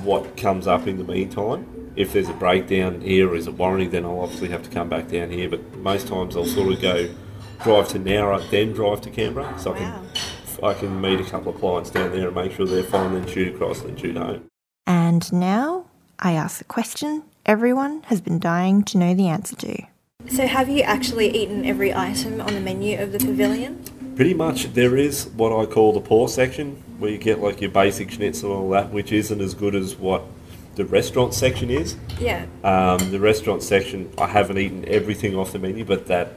what 0.02 0.36
comes 0.36 0.66
up 0.66 0.86
in 0.86 0.98
the 0.98 1.04
meantime. 1.04 1.92
If 1.94 2.12
there's 2.12 2.28
a 2.28 2.32
breakdown 2.32 3.00
here 3.00 3.28
or 3.28 3.36
is 3.36 3.46
it 3.46 3.54
warranty, 3.54 3.86
then 3.86 4.04
I'll 4.04 4.20
obviously 4.20 4.48
have 4.48 4.62
to 4.64 4.70
come 4.70 4.88
back 4.88 5.08
down 5.08 5.30
here. 5.30 5.48
But 5.48 5.76
most 5.76 6.08
times 6.08 6.36
I'll 6.36 6.46
sort 6.46 6.72
of 6.72 6.82
go 6.82 7.08
drive 7.62 7.88
to 7.90 8.00
Nowra, 8.00 8.48
then 8.50 8.72
drive 8.72 9.00
to 9.02 9.10
Canberra, 9.10 9.56
so 9.58 9.74
I 9.74 9.78
can 9.78 10.08
Wow. 10.58 10.70
I 10.70 10.74
can 10.74 11.00
meet 11.00 11.20
a 11.20 11.24
couple 11.24 11.52
of 11.52 11.60
clients 11.60 11.90
down 11.90 12.12
there 12.12 12.26
and 12.28 12.34
make 12.34 12.52
sure 12.52 12.66
they're 12.66 12.82
fine, 12.82 13.14
then 13.14 13.26
shoot 13.26 13.54
across, 13.54 13.80
then 13.80 13.96
shoot 13.96 14.16
home. 14.16 14.44
And 14.86 15.32
now 15.32 15.86
I 16.18 16.32
ask 16.32 16.58
the 16.58 16.64
question 16.64 17.24
everyone 17.46 18.02
has 18.04 18.20
been 18.20 18.38
dying 18.38 18.82
to 18.84 18.98
know 18.98 19.14
the 19.14 19.28
answer 19.28 19.56
to. 19.56 19.82
So 20.28 20.46
have 20.46 20.68
you 20.68 20.82
actually 20.82 21.36
eaten 21.36 21.66
every 21.66 21.92
item 21.92 22.40
on 22.40 22.54
the 22.54 22.60
menu 22.60 22.98
of 22.98 23.12
the 23.12 23.18
pavilion? 23.18 23.84
Pretty 24.16 24.34
much, 24.34 24.72
there 24.72 24.96
is 24.96 25.26
what 25.36 25.52
I 25.52 25.66
call 25.66 25.92
the 25.92 26.00
poor 26.00 26.28
section, 26.28 26.82
where 26.98 27.10
you 27.10 27.18
get 27.18 27.40
like 27.40 27.60
your 27.60 27.70
basic 27.70 28.10
schnitzel 28.10 28.52
and 28.52 28.60
all 28.60 28.70
that, 28.70 28.90
which 28.90 29.12
isn't 29.12 29.40
as 29.40 29.54
good 29.54 29.74
as 29.74 29.96
what 29.96 30.22
the 30.76 30.84
restaurant 30.84 31.34
section 31.34 31.70
is. 31.70 31.96
Yeah. 32.18 32.46
Um, 32.62 33.10
the 33.10 33.20
restaurant 33.20 33.62
section, 33.62 34.12
I 34.16 34.26
haven't 34.28 34.58
eaten 34.58 34.84
everything 34.88 35.36
off 35.36 35.52
the 35.52 35.58
menu, 35.58 35.84
but 35.84 36.06
that 36.06 36.32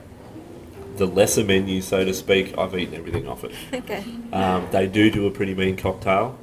the 0.98 1.06
lesser 1.06 1.44
menu, 1.44 1.80
so 1.80 2.04
to 2.04 2.12
speak, 2.12 2.56
I've 2.58 2.76
eaten 2.76 2.94
everything 2.94 3.28
off 3.28 3.44
it. 3.44 3.52
Okay. 3.72 4.04
Um, 4.32 4.68
they 4.70 4.86
do 4.86 5.10
do 5.10 5.26
a 5.26 5.30
pretty 5.30 5.54
mean 5.54 5.76
cocktail. 5.76 6.38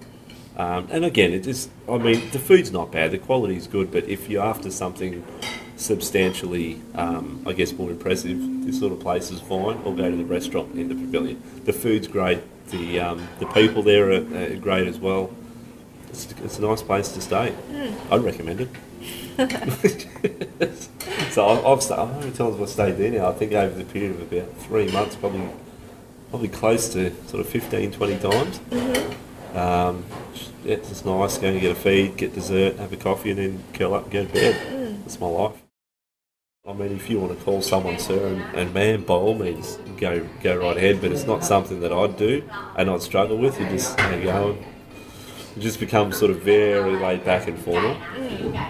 Um, 0.57 0.88
and 0.90 1.03
again, 1.03 1.34
it 1.34 1.45
is, 1.45 1.68
I 1.90 1.98
mean, 1.98 2.30
the 2.32 2.40
food's 2.40 2.72
not 2.72 2.91
bad, 2.91 3.11
the 3.11 3.18
quality's 3.18 3.68
good, 3.68 3.91
but 3.91 4.06
if 4.06 4.30
you're 4.30 4.44
after 4.44 4.72
something 4.72 5.26
substantially, 5.76 6.82
um, 6.95 7.44
I 7.45 7.52
guess, 7.52 7.73
more 7.73 7.91
impressive, 7.91 8.40
this 8.65 8.80
sort 8.80 8.94
of 8.94 9.02
place 9.02 9.32
is 9.32 9.41
fine, 9.41 9.77
or 9.84 9.94
go 9.94 10.10
to 10.10 10.15
the 10.15 10.23
restaurant 10.23 10.73
in 10.76 10.88
the 10.88 10.95
pavilion. 10.95 11.44
The 11.65 11.73
food's 11.73 12.07
great, 12.07 12.40
the, 12.69 13.02
um, 13.02 13.27
the 13.40 13.48
people 13.48 13.84
there 13.84 14.11
are, 14.11 14.53
are 14.53 14.56
great 14.56 14.88
as 14.88 14.98
well. 14.98 15.30
It's, 16.10 16.32
it's 16.44 16.57
a 16.60 16.61
nice 16.61 16.82
place 16.82 17.11
to 17.11 17.22
stay. 17.22 17.53
I'd 18.10 18.23
recommend 18.23 18.61
it. 18.61 18.69
so 21.30 21.48
I've, 21.49 21.66
I've 21.66 21.84
how 21.90 22.06
many 22.06 22.32
times 22.32 22.56
have 22.56 22.62
I 22.62 22.66
stayed 22.66 22.94
there 22.94 23.12
now? 23.12 23.30
I 23.30 23.34
think 23.34 23.52
over 23.52 23.78
the 23.78 23.84
period 23.84 24.12
of 24.12 24.32
about 24.32 24.56
three 24.60 24.90
months, 24.91 25.18
probably 25.18 25.49
probably 26.30 26.48
close 26.48 26.88
to 26.94 27.14
sort 27.28 27.41
of 27.41 27.49
15, 27.49 27.91
20 27.91 28.20
times. 28.20 28.60
Um, 29.53 30.06
yeah, 30.64 30.76
it's 30.76 31.03
nice. 31.03 31.38
Go 31.38 31.48
and 31.48 31.60
get 31.60 31.72
a 31.72 31.76
feed, 31.76 32.18
get 32.18 32.34
dessert, 32.34 32.78
have 32.78 32.94
a 32.94 32.98
coffee, 32.98 33.32
and 33.32 33.40
then 33.40 33.64
curl 33.74 33.94
up 33.94 34.03
and 34.03 34.12
go 34.12 34.26
to 34.26 34.34
bed. 34.34 35.02
That's 35.02 35.20
my 35.20 35.28
life. 35.28 35.62
I 36.68 36.74
mean, 36.74 36.94
if 36.94 37.10
you 37.10 37.20
want 37.20 37.38
to 37.38 37.44
call 37.45 37.62
someone 37.62 37.99
sir 37.99 38.28
and, 38.28 38.41
and 38.57 38.74
man, 38.74 39.03
by 39.03 39.14
all 39.14 39.36
means, 39.36 39.78
go 39.98 40.28
go 40.41 40.57
right 40.57 40.78
ahead. 40.78 40.99
But 41.02 41.12
it's 41.12 41.26
not 41.26 41.44
something 41.44 41.82
that 41.82 41.94
I'd 41.94 42.18
do 42.18 42.49
and 42.78 42.90
I'd 42.90 43.02
struggle 43.02 43.38
with. 43.38 43.60
You 43.60 43.68
just 43.68 43.99
you 43.99 44.24
going. 44.24 44.66
It 45.56 45.60
just 45.61 45.80
becomes 45.80 46.18
sort 46.18 46.32
of 46.32 46.41
very 46.41 46.95
laid 46.98 47.23
back 47.23 47.48
and 47.48 47.57
formal. 47.57 47.95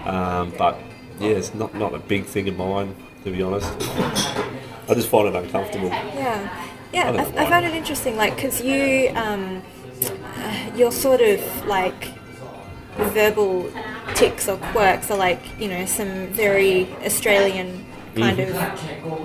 Um, 0.06 0.52
but 0.56 0.78
yeah, 1.18 1.30
it's 1.30 1.54
not 1.54 1.74
not 1.74 1.94
a 1.94 1.98
big 1.98 2.24
thing 2.26 2.48
of 2.48 2.56
mine 2.56 2.94
to 3.24 3.30
be 3.32 3.42
honest. 3.42 3.68
I 4.88 4.94
just 4.94 5.08
find 5.08 5.26
it 5.28 5.34
uncomfortable. 5.34 5.88
Yeah. 5.88 6.62
Yeah, 6.92 7.10
I 7.10 7.40
I, 7.40 7.46
I 7.46 7.50
found 7.50 7.66
it 7.66 7.74
interesting, 7.74 8.16
like, 8.16 8.36
because 8.36 8.62
you, 8.62 9.10
um, 9.16 9.60
uh, 10.36 10.70
your 10.76 10.92
sort 10.92 11.20
of 11.20 11.66
like 11.66 12.12
verbal 12.96 13.70
ticks 14.14 14.48
or 14.48 14.56
quirks 14.72 15.10
are 15.10 15.18
like, 15.18 15.40
you 15.58 15.68
know, 15.68 15.84
some 15.86 16.28
very 16.28 16.88
Australian 17.04 17.84
kind 18.14 18.38
of 18.38 18.54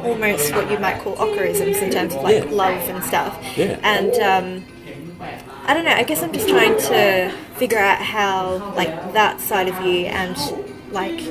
almost 0.03 0.53
what 0.55 0.69
you 0.69 0.79
might 0.79 0.99
call 1.01 1.15
ockerisms 1.17 1.81
in 1.81 1.91
terms 1.91 2.13
of 2.15 2.23
like 2.23 2.37
Mm-hmm. 2.43 2.49
Yeah. 2.49 2.55
love 2.55 2.89
and 2.89 3.03
stuff. 3.03 3.57
Yeah. 3.57 3.79
And 3.83 4.13
um, 4.15 4.65
I 5.63 5.73
don't 5.73 5.85
know. 5.85 5.91
I 5.91 6.03
guess 6.03 6.21
I'm 6.23 6.33
just 6.33 6.49
trying 6.49 6.77
to 6.77 7.31
figure 7.55 7.77
out 7.77 7.99
how 8.01 8.73
like 8.75 9.13
that 9.13 9.39
side 9.39 9.67
of 9.67 9.85
you 9.85 10.05
and 10.07 10.35
like 10.91 11.21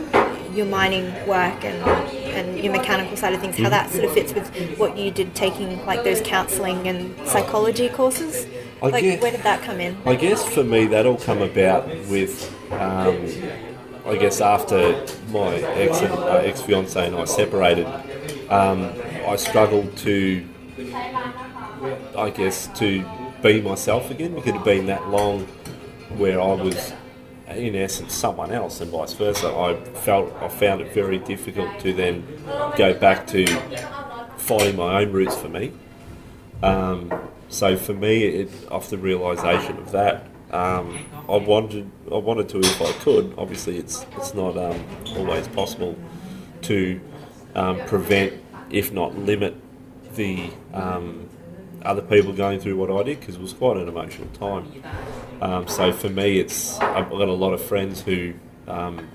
your 0.55 0.67
mining 0.67 1.05
work 1.27 1.65
and 1.65 1.83
and 2.31 2.59
your 2.65 2.73
mechanical 2.73 3.17
side 3.17 3.35
of 3.35 3.41
things, 3.41 3.57
how 3.59 3.69
that 3.69 3.91
sort 3.91 4.05
of 4.05 4.13
fits 4.13 4.33
with 4.33 4.79
what 4.79 4.97
you 4.97 5.11
did 5.11 5.35
taking 5.35 5.85
like 5.85 6.05
those 6.05 6.21
counselling 6.21 6.87
and 6.89 7.15
psychology 7.27 7.89
courses. 7.89 8.47
I 8.83 8.89
Like, 8.89 9.03
get- 9.03 9.21
where 9.21 9.31
did 9.33 9.43
that 9.43 9.63
come 9.63 9.79
in? 9.81 9.97
I 10.07 10.15
guess 10.15 10.43
for 10.49 10.65
me, 10.65 10.87
that 10.87 11.05
all 11.05 11.19
come 11.19 11.43
about 11.43 11.87
with, 12.09 12.51
um, 12.73 13.27
I 14.07 14.17
guess 14.17 14.41
after 14.41 15.05
my 15.31 15.57
ex 15.57 16.01
and 16.01 16.15
uh, 16.15 16.37
ex 16.37 16.63
fiance 16.63 17.07
and 17.07 17.15
I 17.15 17.25
separated, 17.27 17.87
um, 18.49 18.91
I 19.29 19.37
struggled 19.37 19.95
to 19.99 20.47
I 22.17 22.31
guess, 22.31 22.69
to 22.79 23.05
be 23.43 23.61
myself 23.61 24.11
again. 24.11 24.35
Because 24.35 24.45
could 24.45 24.55
have 24.57 24.65
been 24.65 24.87
that 24.87 25.09
long 25.09 25.47
where 26.17 26.41
I 26.41 26.53
was, 26.53 26.93
in 27.49 27.75
essence, 27.77 28.15
someone 28.15 28.53
else, 28.53 28.81
and 28.81 28.91
vice 28.91 29.13
versa. 29.15 29.49
I 29.49 29.75
felt 30.01 30.33
I 30.41 30.49
found 30.49 30.81
it 30.81 30.93
very 30.93 31.19
difficult 31.19 31.79
to 31.81 31.93
then 31.93 32.27
go 32.77 32.95
back 32.95 33.27
to 33.29 33.47
finding 34.37 34.77
my 34.77 35.03
own 35.03 35.13
roots 35.13 35.37
for 35.37 35.49
me. 35.49 35.73
Um, 36.63 37.13
so 37.49 37.77
for 37.77 37.95
me, 37.95 38.25
it, 38.25 38.51
off 38.71 38.91
the 38.91 38.99
realization 38.99 39.77
of 39.79 39.93
that, 39.93 40.27
um, 40.51 40.99
I 41.29 41.37
wanted 41.37 41.91
I 42.13 42.17
wanted 42.17 42.49
to 42.51 42.59
if 42.59 42.83
I 42.83 42.93
could. 43.05 43.35
Obviously, 43.39 43.79
it's 43.79 44.05
it's 44.17 44.35
not 44.35 44.57
um, 44.57 44.85
always 45.17 45.47
possible 45.49 45.97
to 46.63 47.01
um, 47.55 47.79
prevent, 47.87 48.35
if 48.71 48.93
not 48.93 49.17
limit, 49.17 49.55
the 50.15 50.51
um, 50.75 51.29
other 51.83 52.03
people 52.03 52.33
going 52.33 52.61
through 52.61 52.77
what 52.77 52.91
I 52.91 53.03
did 53.03 53.21
because 53.21 53.37
it 53.37 53.41
was 53.41 53.53
quite 53.53 53.77
an 53.77 53.89
emotional 53.89 54.29
time. 54.29 54.83
Um, 55.41 55.69
so 55.69 55.93
for 55.93 56.09
me, 56.09 56.39
it's 56.39 56.79
I've 56.81 57.11
got 57.11 57.29
a 57.29 57.33
lot 57.33 57.53
of 57.53 57.63
friends 57.63 58.03
who 58.03 58.35
um, 58.69 59.09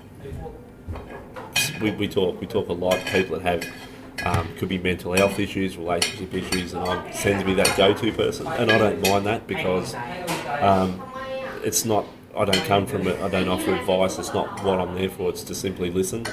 we, 1.80 1.90
we 1.92 2.08
talk 2.08 2.40
we 2.40 2.46
talk 2.46 2.68
a 2.68 2.72
lot. 2.72 2.98
People 3.06 3.38
that 3.38 3.42
have 3.42 4.26
um, 4.26 4.48
could 4.56 4.68
be 4.68 4.78
mental 4.78 5.12
health 5.12 5.38
issues, 5.38 5.76
relationship 5.76 6.32
issues, 6.34 6.72
and 6.72 6.84
I 6.84 7.10
tend 7.12 7.40
to 7.40 7.46
be 7.46 7.54
that 7.54 7.76
go-to 7.76 8.12
person, 8.12 8.46
and 8.46 8.70
I 8.70 8.78
don't 8.78 9.00
mind 9.02 9.26
that 9.26 9.46
because 9.46 9.94
um, 10.60 11.02
it's 11.62 11.84
not. 11.84 12.06
I 12.36 12.44
don't 12.44 12.66
come 12.66 12.86
from 12.86 13.06
it. 13.06 13.18
I 13.22 13.30
don't 13.30 13.48
offer 13.48 13.74
advice. 13.74 14.18
It's 14.18 14.34
not 14.34 14.62
what 14.62 14.78
I'm 14.78 14.94
there 14.94 15.08
for. 15.08 15.30
It's 15.30 15.42
to 15.44 15.54
simply 15.54 15.90
listen. 15.90 16.26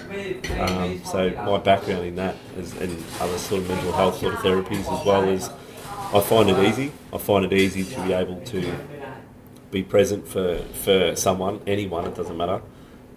Um, 0.60 1.02
so 1.06 1.30
my 1.46 1.58
background 1.60 2.06
in 2.06 2.16
that 2.16 2.36
is 2.58 2.76
and 2.82 3.02
other 3.22 3.38
sort 3.38 3.62
of 3.62 3.70
mental 3.70 3.94
health 3.94 4.20
sort 4.20 4.34
of 4.34 4.42
therapies 4.42 4.80
as 4.80 5.06
well 5.06 5.24
is 5.24 5.50
I 6.14 6.22
find 6.22 6.50
it 6.50 6.60
easy. 6.60 6.92
I 7.12 7.18
find 7.18 7.44
it 7.46 7.54
easy 7.54 7.84
to 7.84 8.02
be 8.04 8.14
able 8.14 8.40
to 8.42 8.76
be 9.72 9.82
present 9.82 10.28
for, 10.28 10.60
for 10.84 11.16
someone, 11.16 11.62
anyone, 11.66 12.06
it 12.06 12.14
doesn't 12.14 12.38
matter. 12.38 12.62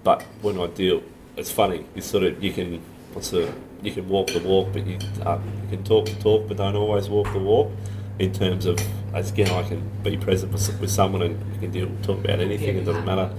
But 0.02 0.22
when 0.40 0.58
I 0.58 0.68
deal, 0.68 1.02
it's 1.36 1.50
funny. 1.50 1.84
You 1.94 2.00
sort 2.00 2.24
of 2.24 2.42
you 2.42 2.52
can 2.52 2.80
what's 3.12 3.30
the 3.30 3.52
you 3.82 3.92
can 3.92 4.08
walk 4.08 4.28
the 4.28 4.40
walk, 4.40 4.72
but 4.72 4.86
you 4.86 4.98
uh, 5.26 5.38
you 5.64 5.76
can 5.76 5.84
talk 5.84 6.06
the 6.06 6.14
talk, 6.14 6.48
but 6.48 6.56
don't 6.56 6.74
always 6.74 7.08
walk 7.08 7.30
the 7.32 7.38
walk. 7.38 7.70
In 8.18 8.32
terms 8.32 8.64
of, 8.64 8.80
as 9.14 9.30
again, 9.30 9.50
I 9.50 9.68
can 9.68 9.82
be 10.02 10.16
present 10.16 10.50
with, 10.50 10.80
with 10.80 10.90
someone 10.90 11.20
and 11.20 11.52
you 11.52 11.60
can 11.60 11.70
deal, 11.70 11.90
talk 12.02 12.24
about 12.24 12.40
anything. 12.40 12.78
It 12.78 12.86
doesn't 12.86 13.04
matter. 13.04 13.30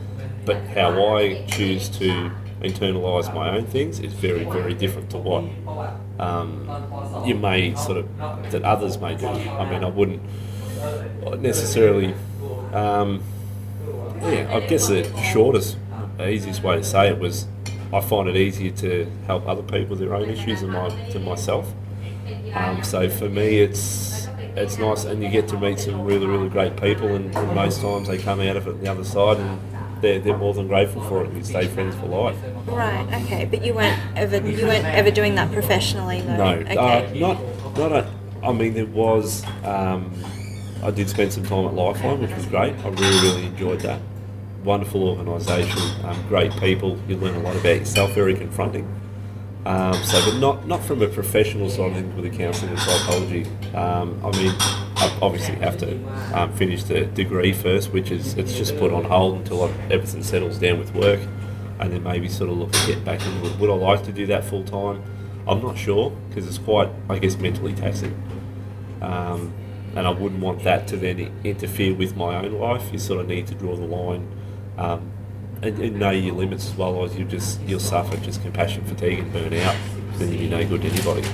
But 0.45 0.57
how 0.67 1.15
I 1.15 1.45
choose 1.47 1.89
to 1.97 2.29
internalise 2.61 3.33
my 3.33 3.57
own 3.57 3.65
things 3.65 3.99
is 3.99 4.13
very, 4.13 4.43
very 4.43 4.75
different 4.75 5.09
to 5.11 5.17
what 5.17 5.45
um, 6.19 6.67
you 7.25 7.35
may 7.35 7.75
sort 7.75 7.97
of 7.97 8.51
that 8.51 8.63
others 8.63 8.97
may 8.99 9.15
do. 9.15 9.27
I 9.27 9.69
mean, 9.69 9.83
I 9.83 9.89
wouldn't 9.89 10.21
necessarily. 11.39 12.13
Um, 12.73 13.23
yeah, 14.21 14.49
I 14.51 14.59
guess 14.61 14.87
the 14.87 15.03
shortest, 15.31 15.77
easiest 16.19 16.63
way 16.63 16.77
to 16.77 16.83
say 16.83 17.09
it 17.09 17.19
was, 17.19 17.47
I 17.93 18.01
find 18.01 18.27
it 18.27 18.35
easier 18.35 18.71
to 18.71 19.09
help 19.27 19.47
other 19.47 19.61
people 19.61 19.89
with 19.91 19.99
their 19.99 20.13
own 20.15 20.29
issues 20.29 20.61
than 20.61 20.71
my 20.71 20.89
than 21.11 21.23
myself. 21.23 21.71
Um, 22.53 22.83
so 22.83 23.09
for 23.09 23.29
me, 23.29 23.59
it's 23.59 24.27
it's 24.55 24.77
nice, 24.77 25.05
and 25.05 25.21
you 25.23 25.29
get 25.29 25.47
to 25.49 25.59
meet 25.59 25.79
some 25.79 26.01
really 26.03 26.25
really 26.25 26.49
great 26.49 26.75
people, 26.81 27.07
and, 27.15 27.33
and 27.35 27.55
most 27.55 27.81
times 27.81 28.07
they 28.07 28.17
come 28.17 28.41
out 28.41 28.57
of 28.57 28.67
it 28.67 28.81
the 28.81 28.89
other 28.91 29.03
side, 29.03 29.37
and 29.37 29.59
they're, 30.01 30.19
they're 30.19 30.37
more 30.37 30.53
than 30.53 30.67
grateful 30.67 31.01
for 31.03 31.23
it, 31.23 31.27
and 31.29 31.37
you 31.37 31.43
stay 31.43 31.67
friends 31.67 31.95
for 31.95 32.05
life. 32.07 32.37
Right. 32.67 33.07
Okay. 33.23 33.45
But 33.45 33.63
you 33.65 33.73
weren't 33.73 33.99
ever 34.15 34.37
you 34.37 34.65
weren't 34.67 34.85
ever 34.85 35.11
doing 35.11 35.35
that 35.35 35.51
professionally, 35.51 36.21
though. 36.21 36.37
No, 36.37 36.51
Okay. 36.53 36.77
uh, 36.77 37.13
not 37.13 37.77
not 37.77 37.91
a. 37.91 38.09
I 38.43 38.51
mean, 38.53 38.73
there 38.73 38.85
was. 38.85 39.43
Um, 39.63 40.11
I 40.83 40.91
did 40.91 41.09
spend 41.09 41.33
some 41.33 41.43
time 41.43 41.65
at 41.65 41.73
Lifeline, 41.73 42.21
which 42.21 42.33
was 42.35 42.45
great. 42.45 42.73
I 42.85 42.89
really, 42.89 43.21
really 43.21 43.45
enjoyed 43.47 43.81
that. 43.81 43.99
Wonderful 44.63 45.03
organisation, 45.03 45.81
um, 46.05 46.23
great 46.27 46.51
people. 46.57 46.99
You 47.07 47.17
learn 47.17 47.35
a 47.35 47.39
lot 47.39 47.55
about 47.55 47.77
yourself. 47.79 48.11
Very 48.13 48.35
confronting. 48.35 48.87
Um, 49.65 49.93
so, 50.03 50.23
but 50.23 50.39
not 50.39 50.67
not 50.67 50.83
from 50.83 51.01
a 51.01 51.07
professional 51.07 51.69
side 51.69 51.91
of 51.91 51.93
things 51.95 52.15
with 52.15 52.37
counselling 52.37 52.71
and 52.71 52.79
psychology. 52.79 53.45
Um, 53.73 54.19
I 54.23 54.31
mean, 54.37 54.53
I 54.95 55.17
obviously 55.21 55.55
have 55.55 55.77
to 55.79 56.39
um, 56.39 56.53
finish 56.53 56.83
the 56.83 57.05
degree 57.05 57.51
first, 57.51 57.91
which 57.91 58.11
is 58.11 58.35
it's 58.35 58.53
just 58.53 58.77
put 58.77 58.93
on 58.93 59.03
hold 59.03 59.37
until 59.37 59.65
I, 59.65 59.69
everything 59.91 60.23
settles 60.23 60.57
down 60.57 60.79
with 60.79 60.93
work, 60.93 61.19
and 61.79 61.91
then 61.91 62.03
maybe 62.03 62.29
sort 62.29 62.49
of 62.49 62.57
look 62.57 62.73
at 62.75 62.87
get 62.87 63.03
back 63.03 63.25
into 63.25 63.47
it. 63.47 63.59
Would 63.59 63.69
I 63.69 63.73
like 63.73 64.03
to 64.03 64.11
do 64.13 64.25
that 64.27 64.45
full 64.45 64.63
time? 64.63 65.03
I'm 65.47 65.61
not 65.61 65.77
sure 65.77 66.11
because 66.29 66.47
it's 66.47 66.57
quite, 66.57 66.89
I 67.09 67.19
guess, 67.19 67.37
mentally 67.37 67.73
taxing. 67.73 68.15
Um, 69.01 69.53
and 69.95 70.05
I 70.05 70.11
wouldn't 70.11 70.41
want 70.41 70.63
that 70.63 70.87
to 70.89 70.97
then 70.97 71.31
interfere 71.43 71.93
with 71.93 72.15
my 72.15 72.35
own 72.35 72.53
life. 72.53 72.91
You 72.91 72.99
sort 72.99 73.21
of 73.21 73.27
need 73.27 73.47
to 73.47 73.55
draw 73.55 73.75
the 73.75 73.85
line 73.85 74.27
um, 74.77 75.11
and, 75.61 75.79
and 75.79 75.99
know 75.99 76.11
your 76.11 76.35
limits 76.35 76.69
as 76.69 76.75
well, 76.75 76.95
or 76.95 77.07
you 77.07 77.25
just 77.25 77.61
you'll 77.61 77.79
suffer 77.79 78.17
just 78.17 78.41
compassion 78.41 78.83
fatigue 78.85 79.19
and 79.19 79.33
burn 79.33 79.53
out. 79.53 79.75
Then 80.13 80.29
you'll 80.29 80.39
be 80.39 80.49
no 80.49 80.67
good 80.67 80.81
to 80.81 80.87
anybody. 80.89 81.27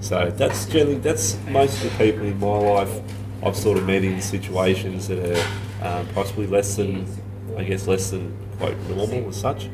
So 0.00 0.30
that's 0.30 0.66
generally 0.66 0.98
that's 0.98 1.38
most 1.48 1.82
of 1.84 1.90
the 1.90 2.04
people 2.04 2.26
in 2.26 2.38
my 2.38 2.58
life 2.58 3.02
I've 3.42 3.56
sort 3.56 3.78
of 3.78 3.86
met 3.86 4.04
in 4.04 4.20
situations 4.20 5.08
that 5.08 5.18
are 5.18 5.46
um, 5.86 6.06
possibly 6.08 6.46
less 6.46 6.76
than 6.76 7.06
I 7.56 7.64
guess 7.64 7.86
less 7.86 8.10
than 8.10 8.36
quote 8.58 8.76
normal 8.88 9.28
as 9.28 9.40
such. 9.40 9.68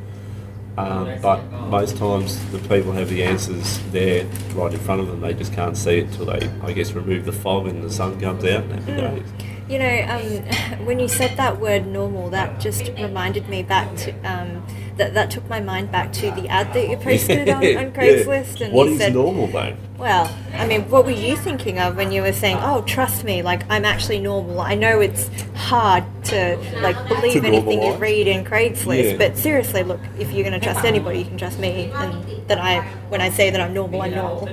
Um, 0.79 1.21
but 1.21 1.43
most 1.69 1.99
times 1.99 2.39
the 2.51 2.59
people 2.61 2.93
have 2.93 3.11
the 3.11 3.23
answers 3.25 3.79
there 3.91 4.25
right 4.55 4.73
in 4.73 4.81
front 4.81 5.03
of 5.03 5.09
them. 5.09 5.21
They 5.21 5.35
just 5.35 5.53
can't 5.53 5.77
see 5.77 5.99
it 5.99 6.13
till 6.13 6.25
they, 6.25 6.49
I 6.63 6.73
guess, 6.73 6.93
remove 6.93 7.27
the 7.27 7.33
fog 7.33 7.67
and 7.67 7.83
the 7.83 7.91
sun 7.91 8.19
comes 8.19 8.45
out. 8.45 8.65
And 8.65 8.73
happy 8.73 8.93
days. 8.97 9.52
You 9.73 9.79
know, 9.79 10.07
um, 10.11 10.85
when 10.87 10.99
you 11.01 11.09
said 11.09 11.39
that 11.39 11.59
word 11.59 11.87
normal, 11.87 12.29
that 12.29 12.61
just 12.61 12.89
reminded 12.99 13.49
me 13.49 13.63
back 13.63 13.97
to 13.97 14.13
um, 14.21 14.63
that 14.99 15.15
that 15.15 15.31
took 15.31 15.49
my 15.49 15.61
mind 15.61 15.91
back 15.91 16.13
to 16.13 16.31
the 16.33 16.47
ad 16.49 16.75
that 16.75 16.91
you 16.91 16.99
posted 16.99 17.49
on, 17.49 17.63
Yeah, 17.63 17.79
on 17.81 17.93
Craigslist, 17.93 18.61
yeah. 18.61 18.67
and 18.67 18.75
What 18.75 18.89
is 18.89 18.99
said, 18.99 19.15
normal 19.15 19.47
though? 19.47 19.75
Well, 19.97 20.31
I 20.53 20.67
mean, 20.67 20.83
what 20.91 21.07
were 21.07 21.11
you 21.13 21.39
thinking 21.39 21.79
of 21.79 21.97
when 21.97 22.13
you 22.13 22.21
were 22.21 22.35
saying, 22.35 22.59
"Oh, 22.61 22.83
trust 22.83 23.25
me, 23.25 23.41
like 23.43 23.63
I'm 23.71 23.87
actually 23.87 24.19
normal." 24.19 24.61
I 24.61 24.75
know 24.75 25.01
it's 25.01 25.31
hard 25.55 26.05
to 26.25 26.59
like 26.83 27.09
believe 27.09 27.41
To 27.41 27.49
anything 27.49 27.83
you 27.83 27.95
read 27.95 28.27
in 28.29 28.45
Craigslist, 28.45 29.13
Yeah. 29.13 29.17
but 29.17 29.39
seriously, 29.39 29.85
look, 29.85 30.01
if 30.19 30.33
you're 30.33 30.47
going 30.47 30.61
to 30.61 30.61
trust 30.61 30.85
anybody, 30.85 31.21
you 31.21 31.25
can 31.25 31.39
trust 31.39 31.59
me, 31.59 31.91
and 31.95 32.47
that 32.49 32.59
I, 32.59 32.83
when 33.09 33.23
I 33.23 33.31
say 33.31 33.49
that 33.49 33.61
I'm 33.61 33.73
normal, 33.73 34.03
I'm 34.03 34.11
normal. 34.15 34.51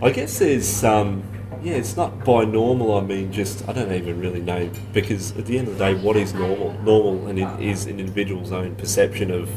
I 0.00 0.10
guess 0.10 0.38
there's, 0.38 0.84
um, 0.84 1.24
yeah, 1.62 1.74
it's 1.74 1.96
not 1.96 2.24
by 2.24 2.44
normal. 2.44 2.96
I 2.96 3.00
mean, 3.02 3.32
just 3.32 3.68
I 3.68 3.72
don't 3.72 3.92
even 3.92 4.20
really 4.20 4.40
know 4.40 4.70
because 4.92 5.36
at 5.36 5.46
the 5.46 5.58
end 5.58 5.68
of 5.68 5.78
the 5.78 5.84
day, 5.84 5.94
what 5.94 6.16
is 6.16 6.34
normal? 6.34 6.72
Normal 6.82 7.28
and 7.28 7.38
it 7.38 7.60
is 7.60 7.86
an 7.86 8.00
individual's 8.00 8.52
own 8.52 8.74
perception 8.74 9.30
of 9.30 9.48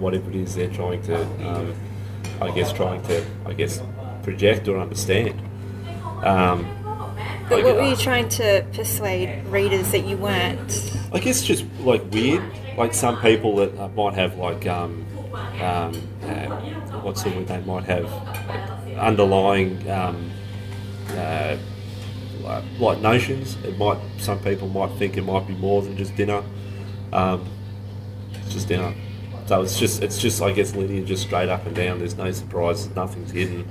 whatever 0.00 0.30
it 0.30 0.36
is 0.36 0.54
they're 0.54 0.70
trying 0.70 1.02
to, 1.02 1.22
um, 1.48 1.74
I 2.40 2.50
guess, 2.50 2.72
trying 2.72 3.02
to, 3.04 3.24
I 3.46 3.52
guess, 3.52 3.80
project 4.22 4.66
or 4.68 4.78
understand. 4.78 5.40
Um, 6.24 6.66
But 7.48 7.62
what 7.62 7.76
were 7.76 7.88
you 7.88 7.96
trying 7.96 8.28
to 8.30 8.66
persuade 8.72 9.44
readers 9.46 9.92
that 9.92 10.06
you 10.06 10.16
weren't? 10.16 10.92
I 11.12 11.20
guess 11.20 11.42
just 11.42 11.64
like 11.80 12.02
weird, 12.10 12.42
like 12.76 12.94
some 12.94 13.20
people 13.20 13.56
that 13.56 13.94
might 13.94 14.14
have 14.14 14.36
like 14.36 14.66
um, 14.66 15.06
um, 15.60 15.94
uh, 16.24 16.46
what's 17.02 17.22
the 17.22 17.30
word 17.30 17.46
they 17.46 17.60
might 17.60 17.84
have 17.84 18.10
like, 18.48 18.98
underlying 18.98 19.88
um, 19.90 20.30
uh, 21.14 21.56
like, 22.78 23.00
notions. 23.00 23.56
It 23.64 23.78
might 23.78 23.98
some 24.18 24.38
people 24.40 24.68
might 24.68 24.90
think 24.98 25.16
it 25.16 25.22
might 25.22 25.46
be 25.46 25.54
more 25.54 25.82
than 25.82 25.96
just 25.96 26.14
dinner. 26.16 26.42
Um, 27.12 27.48
it's 28.34 28.52
just 28.52 28.68
dinner. 28.68 28.94
So 29.46 29.62
it's 29.62 29.78
just 29.78 30.02
it's 30.02 30.18
just 30.18 30.40
I 30.40 30.52
guess 30.52 30.74
linear, 30.74 31.04
just 31.04 31.24
straight 31.24 31.48
up 31.48 31.66
and 31.66 31.76
down. 31.76 31.98
There's 31.98 32.16
no 32.16 32.30
surprises, 32.32 32.94
nothing's 32.94 33.30
hidden. 33.30 33.68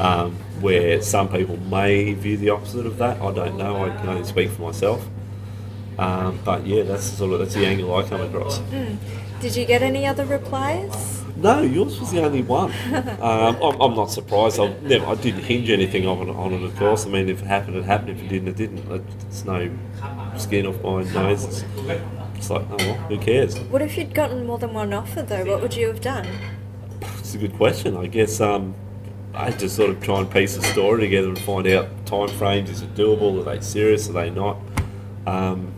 Um, 0.00 0.32
where 0.60 1.02
some 1.02 1.28
people 1.28 1.56
may 1.58 2.14
view 2.14 2.36
the 2.36 2.50
opposite 2.50 2.86
of 2.86 2.98
that, 2.98 3.20
I 3.20 3.32
don't 3.32 3.56
know. 3.58 3.84
I 3.84 3.90
can 3.96 4.08
only 4.08 4.24
speak 4.24 4.50
for 4.50 4.62
myself. 4.62 5.06
Um, 5.98 6.40
but 6.44 6.66
yeah, 6.66 6.84
that's 6.84 7.04
sort 7.04 7.32
of 7.32 7.40
that's 7.40 7.54
the 7.54 7.66
angle 7.66 7.94
I 7.94 8.08
come 8.08 8.22
across. 8.22 8.60
Did 9.42 9.56
you 9.56 9.64
get 9.66 9.82
any 9.82 10.06
other 10.06 10.24
replies? 10.24 11.20
No, 11.34 11.62
yours 11.62 11.98
was 11.98 12.12
the 12.12 12.22
only 12.22 12.42
one. 12.42 12.70
um, 12.92 13.56
I'm, 13.60 13.80
I'm 13.80 13.94
not 13.96 14.12
surprised. 14.12 14.60
I 14.60 14.68
never, 14.82 15.04
I 15.04 15.16
didn't 15.16 15.42
hinge 15.42 15.68
anything 15.68 16.06
on 16.06 16.28
it, 16.28 16.30
on 16.30 16.52
it, 16.52 16.62
of 16.62 16.76
course. 16.76 17.06
I 17.06 17.08
mean, 17.08 17.28
if 17.28 17.42
it 17.42 17.46
happened, 17.46 17.74
it 17.74 17.84
happened. 17.84 18.10
If 18.10 18.22
it 18.22 18.28
didn't, 18.28 18.48
it 18.50 18.56
didn't. 18.56 19.04
It's 19.26 19.44
no 19.44 19.68
skin 20.36 20.64
off 20.68 20.80
my 20.84 21.02
nose. 21.12 21.42
It's, 21.42 21.64
it's 22.36 22.50
like, 22.50 22.62
oh 22.70 22.76
well, 22.78 22.94
who 22.94 23.18
cares? 23.18 23.58
What 23.58 23.82
if 23.82 23.98
you'd 23.98 24.14
gotten 24.14 24.46
more 24.46 24.58
than 24.58 24.72
one 24.74 24.92
offer, 24.92 25.22
though? 25.22 25.44
What 25.44 25.60
would 25.60 25.74
you 25.74 25.88
have 25.88 26.00
done? 26.00 26.28
It's 27.00 27.34
a 27.34 27.38
good 27.38 27.54
question. 27.54 27.96
I 27.96 28.06
guess 28.06 28.40
um, 28.40 28.76
I 29.34 29.46
had 29.46 29.58
to 29.58 29.68
sort 29.68 29.90
of 29.90 30.00
try 30.00 30.20
and 30.20 30.30
piece 30.30 30.54
the 30.54 30.62
story 30.62 31.00
together 31.00 31.26
and 31.26 31.38
find 31.40 31.66
out 31.66 32.06
time 32.06 32.28
frames. 32.28 32.70
Is 32.70 32.82
it 32.82 32.94
doable? 32.94 33.40
Are 33.40 33.42
they 33.42 33.60
serious? 33.60 34.08
Are 34.08 34.12
they 34.12 34.30
not? 34.30 34.58
Um, 35.26 35.71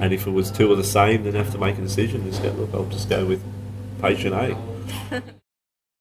and 0.00 0.12
if 0.12 0.26
it 0.26 0.30
was 0.30 0.50
two 0.50 0.70
of 0.72 0.78
the 0.78 0.84
same, 0.84 1.24
then 1.24 1.34
have 1.34 1.52
to 1.52 1.58
make 1.58 1.78
a 1.78 1.82
decision. 1.82 2.24
Just 2.24 2.42
go, 2.42 2.50
look, 2.50 2.74
I'll 2.74 2.84
just 2.86 3.08
go 3.08 3.26
with 3.26 3.42
patient 4.00 4.34
A. 4.34 5.22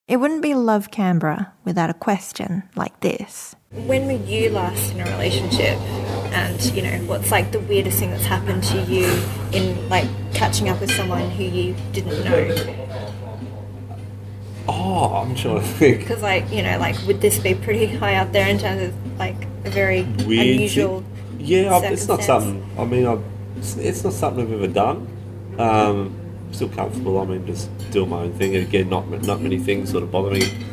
It 0.10 0.18
wouldn't 0.18 0.42
be 0.42 0.56
Love 0.56 0.90
Canberra 0.90 1.54
without 1.64 1.92
a 1.92 1.94
question 1.94 2.64
like 2.76 3.00
this. 3.02 3.56
When 3.70 4.08
were 4.08 4.26
you 4.26 4.50
last 4.50 4.92
in 4.92 5.02
a 5.02 5.04
relationship? 5.04 5.78
And, 6.34 6.60
you 6.74 6.82
know, 6.82 6.98
what's 7.06 7.30
like 7.30 7.52
the 7.52 7.60
weirdest 7.60 8.00
thing 8.00 8.10
that's 8.10 8.26
happened 8.26 8.64
to 8.64 8.82
you 8.86 9.06
in 9.54 9.88
like 9.88 10.08
catching 10.34 10.68
up 10.68 10.82
with 10.82 10.92
someone 10.92 11.30
who 11.30 11.44
you 11.44 11.76
didn't 11.92 12.24
know? 12.26 12.76
Oh, 14.68 15.14
I'm 15.14 15.36
trying 15.36 15.62
to 15.62 15.62
think. 15.62 16.00
Because, 16.00 16.24
like, 16.24 16.52
you 16.52 16.64
know, 16.64 16.80
like, 16.80 16.96
would 17.06 17.22
this 17.22 17.38
be 17.38 17.54
pretty 17.54 17.86
high 17.86 18.16
up 18.16 18.32
there 18.32 18.48
in 18.48 18.58
terms 18.58 18.82
of 18.82 19.20
like 19.20 19.46
a 19.64 19.70
very 19.70 20.06
Weird. 20.26 20.48
unusual? 20.48 21.04
Yeah, 21.38 21.80
it's 21.84 22.08
not 22.08 22.24
something. 22.24 22.68
I 22.80 22.86
mean, 22.86 23.06
I, 23.06 23.20
it's, 23.60 23.76
it's 23.78 24.04
not 24.04 24.14
something 24.14 24.46
I've 24.46 24.54
ever 24.54 24.68
done. 24.68 25.08
Um, 25.60 26.16
still 26.52 26.70
comfortable. 26.70 27.20
I 27.20 27.26
mean, 27.26 27.46
just 27.46 27.70
doing 27.92 28.10
my 28.10 28.22
own 28.22 28.34
thing. 28.34 28.56
And 28.56 28.66
again, 28.66 28.90
not 28.90 29.10
not 29.10 29.42
many 29.42 29.60
things 29.60 29.92
sort 29.92 30.04
of 30.04 30.12
bother 30.12 30.32
me. 30.32 30.66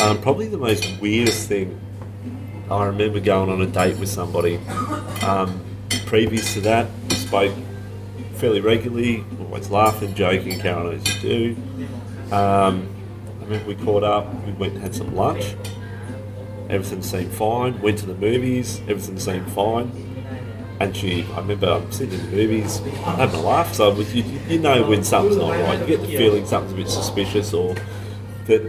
Um, 0.00 0.20
probably 0.20 0.48
the 0.48 0.58
most 0.58 1.00
weirdest 1.00 1.48
thing. 1.48 1.80
I 2.70 2.86
remember 2.86 3.20
going 3.20 3.50
on 3.50 3.60
a 3.60 3.66
date 3.66 3.96
with 3.98 4.08
somebody. 4.08 4.56
Um, 5.22 5.64
previous 6.06 6.54
to 6.54 6.60
that, 6.62 6.88
we 7.08 7.16
spoke 7.16 7.54
fairly 8.34 8.60
regularly, 8.60 9.24
always 9.40 9.70
laughing, 9.70 10.14
joking, 10.14 10.66
on 10.66 10.94
as 10.94 11.22
you 11.22 11.54
do. 11.54 11.56
Um, 12.34 12.88
I 13.40 13.44
remember 13.44 13.66
we 13.68 13.74
caught 13.76 14.02
up, 14.02 14.26
we 14.46 14.52
went 14.52 14.74
and 14.74 14.82
had 14.82 14.94
some 14.94 15.14
lunch. 15.14 15.54
Everything 16.70 17.02
seemed 17.02 17.32
fine. 17.32 17.80
Went 17.82 17.98
to 17.98 18.06
the 18.06 18.14
movies, 18.14 18.80
everything 18.88 19.18
seemed 19.18 19.50
fine. 19.52 20.11
And 20.82 20.96
she, 20.96 21.22
I 21.34 21.38
remember 21.38 21.68
I'm 21.70 21.92
sitting 21.92 22.18
in 22.18 22.30
the 22.30 22.36
movies, 22.36 22.78
having 23.04 23.38
a 23.38 23.42
laugh. 23.42 23.72
So 23.72 23.92
you, 23.94 24.22
you- 24.24 24.40
you 24.48 24.58
know 24.58 24.82
when 24.88 25.04
something's 25.04 25.36
not 25.36 25.50
right. 25.52 25.78
You 25.78 25.86
get 25.86 26.00
the 26.00 26.08
feeling 26.16 26.44
something's 26.44 26.72
a 26.72 26.76
bit 26.76 26.88
suspicious, 26.88 27.54
or 27.54 27.74
that 28.46 28.62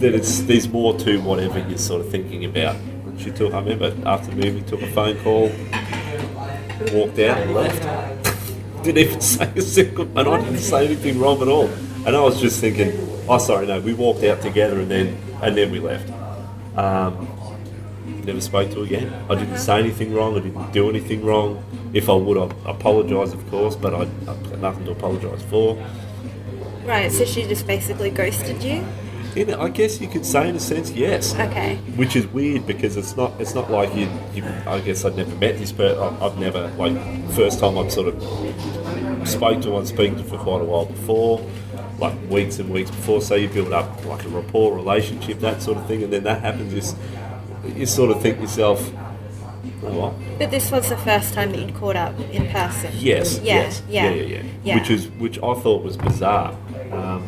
that 0.00 0.14
it's 0.14 0.42
there's 0.42 0.68
more 0.68 0.96
to 0.98 1.18
whatever 1.22 1.58
you're 1.68 1.76
sort 1.76 2.02
of 2.02 2.10
thinking 2.10 2.44
about. 2.44 2.76
And 2.76 3.20
she 3.20 3.32
took, 3.32 3.52
I 3.52 3.58
remember 3.58 3.92
after 4.08 4.30
the 4.30 4.36
movie, 4.36 4.62
took 4.62 4.80
a 4.80 4.86
phone 4.92 5.18
call, 5.24 5.50
walked 6.92 7.18
out 7.18 7.38
and 7.38 7.54
left. 7.54 8.82
didn't 8.84 8.98
even 8.98 9.20
say 9.20 9.52
a 9.56 9.60
single, 9.60 10.06
and 10.16 10.28
I 10.28 10.40
didn't 10.40 10.58
say 10.58 10.86
anything 10.86 11.18
wrong 11.18 11.42
at 11.42 11.48
all. 11.48 11.66
And 12.06 12.14
I 12.16 12.20
was 12.20 12.40
just 12.40 12.60
thinking, 12.60 12.92
oh, 13.28 13.38
sorry, 13.38 13.66
no, 13.66 13.80
we 13.80 13.92
walked 13.92 14.22
out 14.22 14.40
together 14.40 14.78
and 14.80 14.88
then 14.90 15.18
and 15.42 15.56
then 15.56 15.72
we 15.72 15.80
left. 15.80 16.08
Um, 16.78 17.26
never 18.30 18.40
spoke 18.40 18.70
to 18.70 18.82
again. 18.82 19.12
I 19.28 19.34
didn't 19.34 19.58
say 19.58 19.80
anything 19.80 20.14
wrong. 20.14 20.36
I 20.36 20.40
didn't 20.40 20.72
do 20.72 20.88
anything 20.88 21.24
wrong. 21.24 21.62
If 21.92 22.08
I 22.08 22.14
would, 22.14 22.38
I'd 22.38 22.52
apologise, 22.66 23.32
of 23.32 23.48
course, 23.50 23.74
but 23.74 23.92
I, 23.92 24.02
I've 24.02 24.42
got 24.50 24.58
nothing 24.58 24.84
to 24.84 24.92
apologise 24.92 25.42
for. 25.42 25.76
Right. 26.84 27.10
So 27.10 27.24
she 27.24 27.42
just 27.42 27.66
basically 27.66 28.10
ghosted 28.10 28.62
you. 28.62 28.84
In, 29.36 29.54
I 29.54 29.68
guess 29.68 30.00
you 30.00 30.08
could 30.08 30.26
say, 30.26 30.48
in 30.48 30.56
a 30.56 30.60
sense, 30.60 30.90
yes. 30.90 31.34
Okay. 31.34 31.76
Which 31.96 32.16
is 32.16 32.26
weird 32.28 32.66
because 32.66 32.96
it's 32.96 33.16
not 33.16 33.40
it's 33.40 33.54
not 33.54 33.70
like 33.70 33.94
you. 33.94 34.08
you 34.34 34.44
I 34.66 34.80
guess 34.80 35.04
I'd 35.04 35.16
never 35.16 35.34
met 35.36 35.58
this 35.58 35.72
person. 35.72 35.98
I've 36.20 36.38
never 36.38 36.68
like 36.78 36.96
first 37.32 37.58
time 37.58 37.78
I've 37.78 37.92
sort 37.92 38.14
of 38.14 39.28
spoke 39.28 39.60
to 39.62 39.70
one, 39.70 39.86
speaking 39.86 40.18
to 40.18 40.24
for 40.24 40.38
quite 40.38 40.62
a 40.62 40.64
while 40.64 40.86
before, 40.86 41.44
like 41.98 42.14
weeks 42.28 42.58
and 42.58 42.70
weeks 42.70 42.90
before. 42.90 43.20
So 43.20 43.34
you 43.34 43.48
build 43.48 43.72
up 43.72 44.04
like 44.04 44.24
a 44.24 44.28
rapport, 44.28 44.74
relationship, 44.74 45.40
that 45.40 45.62
sort 45.62 45.78
of 45.78 45.86
thing, 45.86 46.02
and 46.04 46.12
then 46.12 46.24
that 46.24 46.42
happens. 46.42 46.72
Just 46.72 46.96
you 47.76 47.86
sort 47.86 48.10
of 48.10 48.20
think 48.22 48.36
to 48.36 48.42
yourself, 48.42 48.92
oh 49.84 49.98
well, 49.98 50.14
But 50.38 50.50
this 50.50 50.70
was 50.70 50.88
the 50.88 50.96
first 50.96 51.34
time 51.34 51.52
that 51.52 51.58
you'd 51.60 51.74
caught 51.74 51.96
up 51.96 52.18
in 52.32 52.46
person. 52.48 52.90
yes, 52.96 53.38
Yeah. 53.42 53.54
yes, 53.56 53.82
Yeah. 53.88 54.10
yeah, 54.10 54.22
yeah, 54.22 54.42
Yeah. 54.64 54.74
Which 54.78 54.90
is 54.90 55.08
which 55.18 55.38
I 55.38 55.54
thought 55.54 55.82
was 55.84 55.96
bizarre. 55.96 56.54
Um, 56.92 57.22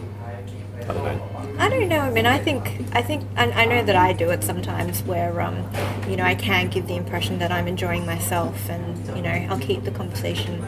I 0.83 0.87
don't 0.87 1.05
know. 1.05 1.29
I 1.59 1.69
don't 1.69 1.89
know. 1.89 2.01
I 2.01 2.11
mean, 2.11 2.27
I 2.27 2.39
think 2.39 2.63
I 2.93 3.03
think 3.03 3.25
and 3.37 3.53
I 3.53 3.65
know 3.67 3.85
that 3.85 3.95
I 3.95 4.13
do 4.13 4.31
it 4.31 4.43
sometimes, 4.43 5.03
where 5.05 5.41
um, 5.41 5.65
you 6.09 6.17
know, 6.17 6.25
I 6.25 6.35
can 6.35 6.69
give 6.69 6.89
the 6.89 6.97
impression 6.97 7.39
that 7.39 7.53
I'm 7.53 7.69
enjoying 7.69 8.05
myself, 8.05 8.69
and 8.69 9.07
you 9.17 9.23
know, 9.23 9.31
I'll 9.49 9.61
keep 9.61 9.85
the 9.85 9.93
conversation 9.93 10.61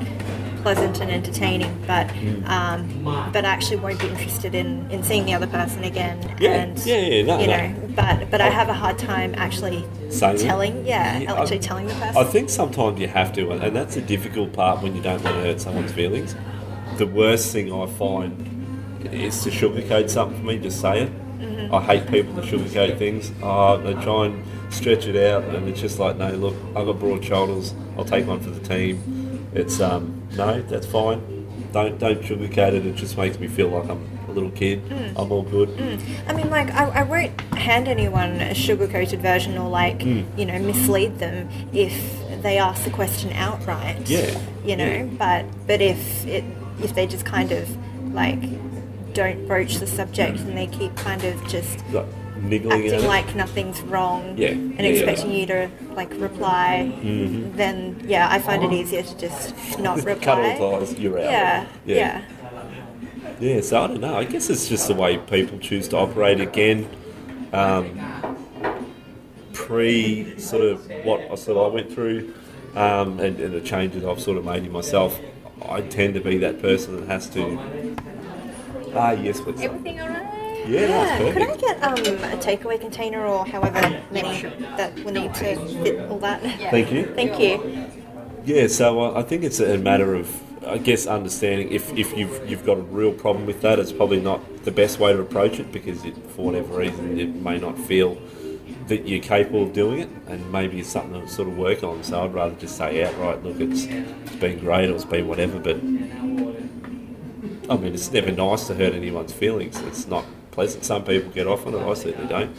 pleasant 0.64 0.98
and 1.02 1.10
entertaining, 1.10 1.72
but 1.86 2.06
Mm. 2.08 2.48
um, 2.48 3.30
but 3.34 3.44
I 3.44 3.48
actually 3.56 3.76
won't 3.84 4.00
be 4.00 4.08
interested 4.08 4.54
in, 4.54 4.68
in 4.90 5.02
seeing 5.02 5.24
the 5.26 5.34
other 5.34 5.46
person 5.46 5.84
again. 5.84 6.16
Yeah, 6.40 6.50
and 6.62 6.78
yeah, 6.86 6.96
yeah, 6.96 7.22
no, 7.30 7.38
you 7.38 7.46
no. 7.48 7.56
know, 7.56 7.74
but 7.94 8.30
but 8.32 8.40
I 8.40 8.48
have 8.48 8.68
a 8.70 8.78
hard 8.82 8.96
time 8.98 9.34
actually 9.36 9.84
Saying 10.08 10.38
telling. 10.38 10.74
Yeah, 10.86 11.18
Yeah, 11.18 11.34
actually 11.34 11.58
I- 11.58 11.68
telling 11.70 11.86
the 11.88 11.94
person. 11.94 12.16
I 12.16 12.24
think 12.24 12.48
sometimes 12.48 12.98
you 12.98 13.08
have 13.08 13.30
to, 13.34 13.50
and 13.50 13.76
that's 13.76 13.94
the 13.94 14.00
difficult 14.14 14.52
part 14.54 14.82
when 14.82 14.96
you 14.96 15.02
don't 15.02 15.22
want 15.22 15.36
to 15.36 15.42
hurt 15.42 15.60
someone's 15.60 15.92
feelings. 15.92 16.34
The 16.96 17.06
worst 17.06 17.52
thing 17.52 17.66
I 17.82 17.86
find 17.86 18.32
is 19.12 19.42
to 19.44 19.50
sugarcoat 19.50 20.08
something 20.08 20.38
for 20.40 20.46
me, 20.46 20.58
just 20.58 20.80
say 20.80 21.02
it. 21.02 21.10
Mm-hmm. 21.40 21.74
I 21.74 21.80
hate 21.90 22.06
people 22.16 22.32
that 22.36 22.44
sugarcoat 22.46 22.96
things. 22.96 23.32
Uh, 23.42 23.76
they 23.84 23.92
try 24.08 24.20
and 24.28 24.42
stretch 24.72 25.04
it 25.06 25.16
out, 25.30 25.42
and 25.54 25.68
it's 25.68 25.80
just 25.86 25.98
like, 25.98 26.16
no, 26.16 26.30
look, 26.44 26.54
I've 26.74 26.86
got 26.86 26.98
broad 26.98 27.22
shoulders. 27.22 27.74
I'll 27.98 28.04
take 28.14 28.26
one 28.26 28.40
for 28.40 28.50
the 28.50 28.60
team. 28.74 28.94
It's 29.54 29.80
um, 29.80 30.22
no, 30.36 30.60
that's 30.62 30.86
fine. 30.86 31.20
Don't 31.72 31.98
don't 31.98 32.20
sugarcoat 32.20 32.74
it. 32.74 32.86
It 32.86 32.94
just 32.96 33.16
makes 33.16 33.38
me 33.38 33.46
feel 33.48 33.68
like 33.68 33.88
I'm 33.88 34.08
a 34.28 34.32
little 34.32 34.50
kid. 34.50 34.84
Mm. 34.88 35.12
I'm 35.20 35.30
all 35.32 35.42
good. 35.42 35.68
I 36.28 36.32
mean, 36.32 36.50
like, 36.50 36.70
I, 36.72 36.86
I 36.88 37.02
won't 37.02 37.38
hand 37.54 37.86
anyone 37.88 38.30
a 38.40 38.54
sugar 38.54 38.88
coated 38.88 39.20
version 39.20 39.56
or, 39.58 39.68
like, 39.68 39.98
Mm. 40.00 40.24
you 40.38 40.46
know, 40.46 40.58
mislead 40.58 41.18
them 41.18 41.48
if 41.72 42.42
they 42.42 42.58
ask 42.58 42.84
the 42.84 42.90
question 42.90 43.32
outright. 43.32 44.08
Yeah, 44.08 44.38
You 44.64 44.76
know, 44.76 44.86
yeah. 44.86 45.04
but 45.18 45.44
but 45.66 45.80
if 45.80 46.26
it 46.26 46.44
if 46.82 46.94
they 46.94 47.06
just 47.06 47.24
kind 47.24 47.52
of 47.52 47.68
like 48.14 48.40
don't 49.14 49.46
broach 49.46 49.76
the 49.76 49.86
subject 49.86 50.40
and 50.40 50.56
they 50.58 50.66
keep 50.66 50.94
kind 50.96 51.22
of 51.24 51.46
just 51.48 51.78
niggling 52.48 52.84
acting 52.86 53.06
like 53.06 53.34
nothing's 53.34 53.80
wrong 53.82 54.34
Yeah, 54.36 54.48
and 54.50 54.72
yeah, 54.78 54.82
yeah. 54.84 54.88
expecting 54.90 55.32
you 55.32 55.46
to 55.46 55.68
like 55.94 56.10
reply, 56.14 56.92
Mhm. 57.02 57.54
then 57.56 58.02
yeah, 58.06 58.28
I 58.30 58.38
find 58.38 58.62
it 58.64 58.72
easier 58.72 59.02
to 59.02 59.18
just 59.18 59.78
not 59.78 59.96
reply. 60.04 60.24
Cut 60.24 60.60
all 60.60 60.78
ties. 60.80 60.98
You're 60.98 61.18
out. 61.18 61.24
Yeah, 61.24 61.66
Yeah. 61.86 61.96
yeah. 61.96 62.20
Yeah, 63.40 63.60
so 63.62 63.82
I 63.82 63.86
don't 63.88 64.00
know. 64.00 64.16
I 64.16 64.24
guess 64.24 64.48
it's 64.48 64.68
just 64.68 64.86
the 64.88 64.94
way 64.94 65.18
people 65.18 65.58
choose 65.58 65.88
to 65.88 65.96
operate. 65.98 66.40
Again, 66.40 66.86
um, 67.52 67.98
pre 69.52 70.38
sort 70.38 70.62
of 70.62 70.86
what 71.04 71.20
I 71.30 71.34
sort 71.34 71.58
of 71.58 71.72
I 71.72 71.74
went 71.74 71.92
through, 71.92 72.32
um, 72.76 73.18
and, 73.20 73.38
and 73.40 73.52
the 73.54 73.60
changes 73.60 74.04
I've 74.04 74.20
sort 74.20 74.38
of 74.38 74.44
made 74.44 74.64
in 74.64 74.72
myself, 74.72 75.18
I 75.68 75.80
tend 75.80 76.14
to 76.14 76.20
be 76.20 76.38
that 76.38 76.60
person 76.62 76.96
that 77.00 77.08
has 77.08 77.28
to. 77.30 77.96
Ah, 78.94 79.12
yes, 79.12 79.40
please. 79.40 79.60
Everything 79.62 80.00
alright? 80.00 80.33
Yeah, 80.66 80.86
that's 80.86 81.32
Could 81.32 81.42
I 81.42 81.56
get 81.56 81.82
um, 81.82 81.98
a 81.98 82.36
takeaway 82.36 82.80
container 82.80 83.24
or 83.24 83.46
however 83.46 84.02
many 84.10 84.42
that 84.76 84.94
we 84.96 85.12
need 85.12 85.34
to 85.34 85.56
fit 85.82 86.10
all 86.10 86.18
that? 86.20 86.40
Thank 86.70 86.92
you. 86.92 87.06
Thank 87.14 87.38
you. 87.38 87.86
Yeah, 88.44 88.66
so 88.66 89.00
uh, 89.00 89.18
I 89.18 89.22
think 89.22 89.42
it's 89.42 89.60
a 89.60 89.78
matter 89.78 90.14
of, 90.14 90.28
I 90.66 90.78
guess, 90.78 91.06
understanding 91.06 91.72
if, 91.72 91.92
if 91.96 92.16
you've 92.16 92.48
you've 92.48 92.64
got 92.64 92.78
a 92.78 92.82
real 92.82 93.12
problem 93.12 93.46
with 93.46 93.62
that, 93.62 93.78
it's 93.78 93.92
probably 93.92 94.20
not 94.20 94.64
the 94.64 94.70
best 94.70 94.98
way 94.98 95.12
to 95.12 95.20
approach 95.20 95.58
it 95.58 95.72
because 95.72 96.04
it, 96.04 96.16
for 96.30 96.46
whatever 96.46 96.78
reason 96.78 97.18
it 97.18 97.34
may 97.34 97.58
not 97.58 97.78
feel 97.78 98.18
that 98.88 99.08
you're 99.08 99.22
capable 99.22 99.62
of 99.62 99.72
doing 99.72 100.00
it, 100.00 100.10
and 100.26 100.52
maybe 100.52 100.80
it's 100.80 100.90
something 100.90 101.22
to 101.22 101.28
sort 101.28 101.48
of 101.48 101.56
work 101.56 101.82
on. 101.82 102.02
So 102.04 102.22
I'd 102.22 102.34
rather 102.34 102.54
just 102.56 102.76
say 102.76 103.02
outright, 103.04 103.42
look, 103.42 103.60
it's 103.60 103.84
it's 103.84 104.36
been 104.36 104.58
great, 104.58 104.90
or 104.90 104.94
it's 104.94 105.04
been 105.06 105.26
whatever, 105.26 105.58
but 105.58 105.76
I 107.70 107.76
mean, 107.78 107.94
it's 107.94 108.12
never 108.12 108.30
nice 108.30 108.66
to 108.66 108.74
hurt 108.74 108.92
anyone's 108.92 109.32
feelings. 109.32 109.80
It's 109.80 110.06
not 110.06 110.26
pleasant. 110.54 110.84
Some 110.84 111.04
people 111.04 111.30
get 111.30 111.46
off 111.46 111.66
on 111.66 111.74
it. 111.74 111.80
I 111.82 111.94
certainly 111.94 112.28
don't. 112.28 112.56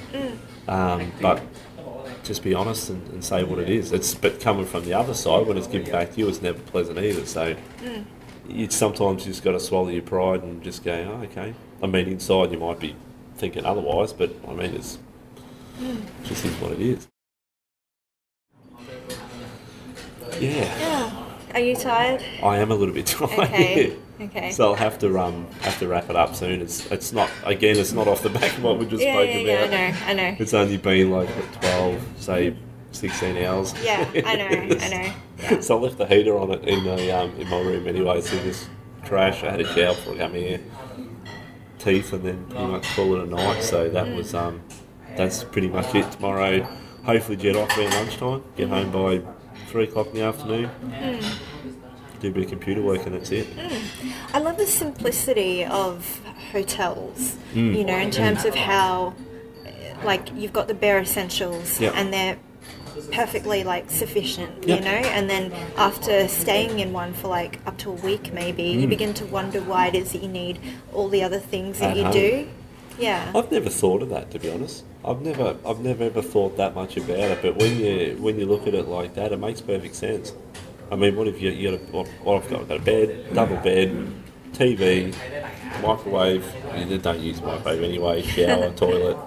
Um, 0.68 1.12
but 1.22 1.42
just 2.24 2.44
be 2.44 2.54
honest 2.54 2.90
and, 2.90 3.08
and 3.10 3.24
say 3.24 3.44
what 3.44 3.60
it 3.60 3.70
is. 3.70 3.92
It's 3.92 4.14
but 4.14 4.40
coming 4.40 4.66
from 4.66 4.84
the 4.86 4.94
other 4.94 5.14
side 5.14 5.48
when 5.48 5.58
it's 5.58 5.68
given 5.68 5.92
back 5.92 6.12
to 6.14 6.18
you, 6.20 6.28
it's 6.28 6.42
never 6.42 6.60
pleasant 6.60 7.00
either. 7.00 7.26
So 7.26 7.56
you 8.48 8.70
sometimes 8.70 9.26
you 9.26 9.32
just 9.32 9.44
got 9.44 9.54
to 9.54 9.60
swallow 9.60 9.90
your 9.90 10.02
pride 10.02 10.44
and 10.44 10.62
just 10.64 10.84
go, 10.84 10.92
oh, 10.94 11.24
okay. 11.26 11.54
I 11.82 11.88
mean, 11.88 12.08
inside 12.08 12.52
you 12.52 12.58
might 12.60 12.80
be 12.80 12.96
thinking 13.36 13.66
otherwise, 13.66 14.12
but 14.14 14.36
I 14.48 14.54
mean, 14.54 14.74
it's 14.76 14.98
just 16.24 16.46
is 16.46 16.54
what 16.56 16.72
it 16.74 16.82
is. 16.82 17.08
Yeah, 20.40 20.50
Yeah. 20.80 21.05
Are 21.56 21.62
you 21.62 21.74
tired? 21.74 22.22
I 22.44 22.58
am 22.58 22.70
a 22.70 22.76
little 22.76 22.94
bit 22.94 23.06
tired. 23.08 23.32
Okay. 23.40 23.98
Okay. 24.20 24.52
So 24.52 24.66
I'll 24.66 24.76
have 24.76 25.00
to 25.00 25.20
um 25.20 25.48
have 25.62 25.80
to 25.80 25.88
wrap 25.88 26.10
it 26.10 26.16
up 26.18 26.36
soon. 26.36 26.62
It's 26.62 26.86
it's 26.92 27.14
not 27.14 27.30
again. 27.46 27.78
It's 27.78 27.94
not 27.94 28.10
off 28.10 28.22
the 28.22 28.30
back 28.30 28.58
of 28.58 28.64
what 28.64 28.78
we 28.78 28.86
just 28.86 29.02
yeah, 29.02 29.14
spoke 29.14 29.30
yeah, 29.30 29.40
yeah. 29.40 29.62
I 29.62 29.68
know, 29.68 29.98
I 30.06 30.32
know. 30.32 30.36
It's 30.38 30.54
only 30.54 30.76
been 30.76 31.12
like 31.12 31.30
twelve, 31.62 32.06
say 32.18 32.58
sixteen 32.92 33.38
hours. 33.38 33.74
Yeah, 33.82 34.06
I 34.26 34.36
know, 34.36 34.48
I 34.48 34.90
know. 34.90 35.14
Yeah. 35.40 35.60
so 35.62 35.78
I 35.78 35.82
left 35.82 35.98
the 35.98 36.06
heater 36.06 36.38
on 36.38 36.52
it 36.52 36.66
in 36.66 36.84
the 36.84 37.18
um, 37.18 37.34
in 37.40 37.48
my 37.48 37.60
room 37.62 37.88
anyway. 37.88 38.20
So 38.20 38.36
this 38.38 38.68
crash. 39.06 39.42
I 39.44 39.52
had 39.52 39.62
a 39.62 39.66
shower 39.74 39.96
before 39.96 40.16
I 40.16 40.18
come 40.18 40.34
here. 40.34 40.60
Teeth 41.80 42.12
and 42.12 42.24
then 42.24 42.46
pretty 42.48 42.66
much 42.66 42.84
call 42.96 43.16
it 43.16 43.24
a 43.24 43.28
night. 43.28 43.64
So 43.64 43.90
that 43.90 44.14
was 44.14 44.34
um 44.34 44.62
that's 45.16 45.46
pretty 45.46 45.70
much 45.70 45.96
it. 45.96 46.12
Tomorrow, 46.12 46.64
hopefully 47.04 47.38
jet 47.38 47.56
off 47.56 47.78
around 47.78 47.94
lunchtime. 47.94 48.44
Get 48.58 48.68
home 48.68 48.92
by 48.92 49.22
three 49.76 49.84
o'clock 49.84 50.08
in 50.08 50.14
the 50.14 50.22
afternoon. 50.22 50.70
do 52.22 52.30
a 52.30 52.32
bit 52.32 52.44
of 52.46 52.50
computer 52.50 52.82
work, 52.82 53.06
and 53.06 53.14
that's 53.14 53.30
it. 53.30 53.46
I 54.34 54.40
love 54.40 54.58
the 54.58 54.66
simplicity 54.66 55.66
of 55.66 56.22
hotels, 56.54 57.36
Mm. 57.54 57.78
you 57.78 57.84
know, 57.84 57.98
in 57.98 58.10
terms 58.10 58.46
of 58.46 58.56
how, 58.56 59.14
like, 60.06 60.34
you've 60.34 60.54
got 60.54 60.70
the 60.70 60.74
bare 60.74 60.98
essentials 61.02 61.82
Yep. 61.82 61.92
and 61.98 62.14
they're 62.14 62.38
perfectly, 63.12 63.66
like, 63.66 63.92
sufficient, 63.92 64.66
Yep. 64.66 64.80
you 64.80 64.86
know, 64.86 64.92
and 65.10 65.30
then 65.30 65.52
after 65.78 66.30
staying 66.30 66.80
in 66.80 66.94
one 66.94 67.12
for, 67.12 67.28
like, 67.28 67.60
up 67.68 67.78
to 67.80 67.90
a 67.90 67.94
week 68.10 68.32
maybe, 68.34 68.64
you 68.64 68.88
Mm. 68.88 68.90
begin 68.90 69.14
to 69.16 69.26
wonder 69.26 69.60
why 69.60 69.88
it 69.88 69.96
is 69.96 70.14
that 70.14 70.24
you 70.24 70.30
need 70.30 70.58
all 70.94 71.10
the 71.10 71.22
other 71.22 71.40
things 71.40 71.80
that 71.80 71.92
At 71.92 71.98
you 71.98 72.04
home. 72.04 72.14
do. 72.14 72.48
Yeah. 72.98 73.32
I've 73.36 73.52
never 73.52 73.70
thought 73.70 74.02
of 74.02 74.10
that 74.10 74.32
to 74.32 74.40
be 74.40 74.50
honest. 74.50 74.84
I've 75.04 75.22
never, 75.22 75.56
I've 75.66 75.80
never 75.80 76.06
ever 76.06 76.22
thought 76.22 76.58
that 76.58 76.74
much 76.76 76.98
about 76.98 77.20
it. 77.20 77.42
But 77.42 77.58
when 77.58 77.78
you 77.78 78.18
when 78.20 78.40
you 78.40 78.46
look 78.46 78.68
at 78.68 78.74
it 78.74 78.88
like 78.88 79.14
that, 79.16 79.32
it 79.32 79.38
makes 79.40 79.62
perfect 79.62 79.96
sense. 79.96 80.34
I 80.92 80.96
mean, 80.96 81.16
what 81.16 81.28
if 81.28 81.42
you 81.42 81.52
you 81.52 81.72
got 81.72 81.80
a 81.80 81.84
what, 81.92 82.08
what 82.24 82.44
I've 82.44 82.50
got? 82.50 82.62
I've 82.62 82.68
got 82.70 82.78
a 82.78 82.84
bed, 82.84 83.34
double 83.34 83.58
bed, 83.58 84.08
TV, 84.54 85.14
microwave. 85.82 86.46
You 86.78 86.98
don't 86.98 87.20
use 87.20 87.42
microwave 87.42 87.84
anyway. 87.84 88.22
Shower, 88.22 88.72
toilet, 88.76 89.18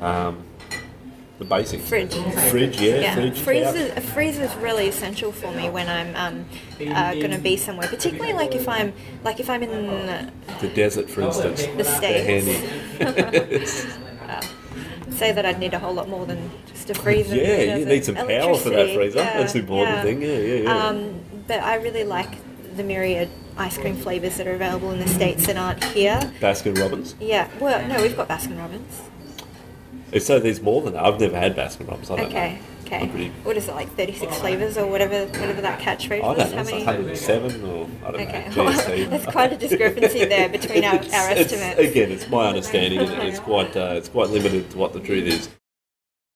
um, 0.00 0.44
the 1.38 1.44
basics. 1.44 1.88
Fridge. 1.88 2.14
Fridge, 2.50 2.80
yeah, 2.80 2.96
Yeah, 3.00 3.14
fridge. 3.14 3.38
freezer, 3.40 3.92
a 3.96 4.00
freezer 4.00 4.42
is 4.44 4.54
really 4.56 4.88
essential 4.88 5.30
for 5.32 5.52
me 5.52 5.70
when 5.70 5.88
I'm 5.88 6.16
um, 6.16 6.44
uh, 6.94 7.14
going 7.14 7.30
to 7.30 7.38
be 7.38 7.56
somewhere, 7.56 7.86
particularly 7.88 8.32
like 8.32 8.54
if 8.54 8.68
I'm 8.68 8.92
like 9.24 9.40
if 9.40 9.48
I'm 9.48 9.62
in 9.62 9.70
uh, 9.88 10.30
The 10.60 10.68
desert, 10.68 11.08
for 11.08 11.22
instance. 11.22 11.64
the 11.76 11.84
states. 11.84 12.87
say 15.10 15.32
that 15.32 15.44
I'd 15.44 15.58
need 15.58 15.74
a 15.74 15.78
whole 15.78 15.94
lot 15.94 16.08
more 16.08 16.26
than 16.26 16.50
just 16.66 16.90
a 16.90 16.94
freezer. 16.94 17.36
Yeah, 17.36 17.76
you 17.76 17.86
need 17.86 18.04
some 18.04 18.14
power 18.14 18.56
for 18.56 18.70
that 18.70 18.94
freezer. 18.94 19.18
yeah, 19.18 19.38
That's 19.38 19.52
the 19.52 19.60
important 19.60 19.96
yeah. 19.96 20.02
thing. 20.02 20.22
Yeah, 20.22 20.28
yeah, 20.38 20.54
yeah. 20.62 20.86
Um, 20.86 21.20
but 21.46 21.60
I 21.60 21.76
really 21.76 22.04
like 22.04 22.30
the 22.76 22.84
myriad 22.84 23.28
ice 23.56 23.76
cream 23.76 23.96
flavors 23.96 24.36
that 24.36 24.46
are 24.46 24.54
available 24.54 24.92
in 24.92 25.00
the 25.00 25.08
states 25.08 25.46
that 25.46 25.56
aren't 25.56 25.82
here. 25.84 26.18
Baskin 26.40 26.78
Robbins. 26.78 27.14
Yeah, 27.20 27.48
well, 27.60 27.86
no, 27.88 28.00
we've 28.02 28.16
got 28.16 28.28
Baskin 28.28 28.58
Robbins. 28.58 29.02
So 30.24 30.38
there's 30.38 30.62
more 30.62 30.80
than 30.82 30.94
that. 30.94 31.04
I've 31.04 31.20
never 31.20 31.38
had 31.38 31.56
Baskin 31.56 31.88
Robbins. 31.88 32.10
I 32.10 32.16
don't 32.16 32.26
Okay, 32.26 32.54
know. 32.54 32.58
Okay. 32.88 33.06
Pretty- 33.08 33.28
What 33.44 33.56
is 33.56 33.68
it 33.68 33.74
like, 33.74 33.88
thirty 33.94 34.12
six 34.12 34.36
flavors 34.38 34.76
or 34.76 34.86
whatever, 34.86 35.26
whatever 35.26 35.60
that 35.62 35.78
catchphrase 35.80 36.22
I 36.22 36.26
was? 36.26 36.38
don't 36.38 36.50
know, 36.50 36.56
How 36.56 36.62
it's 36.62 36.70
many? 36.72 36.84
107 36.84 37.64
or 37.64 37.88
I 38.04 38.10
don't 38.10 38.20
Okay, 38.22 38.48
know, 38.48 38.54
GST. 38.72 39.10
there's 39.10 39.26
quite 39.26 39.52
a 39.52 39.56
discrepancy 39.56 40.24
there 40.24 40.48
between 40.48 40.84
our, 40.84 40.94
It's- 40.96 41.12
our 41.14 41.30
it's- 41.30 41.52
estimates. 41.52 41.78
again, 41.90 42.10
it's 42.10 42.28
my 42.28 42.48
understanding, 42.48 43.00
and 43.00 43.22
it's 43.28 43.38
quite 43.40 43.76
uh, 43.76 43.94
it's 43.96 44.08
quite 44.08 44.30
limited 44.30 44.70
to 44.70 44.78
what 44.78 44.92
the 44.92 45.00
truth 45.00 45.26
is. 45.26 45.48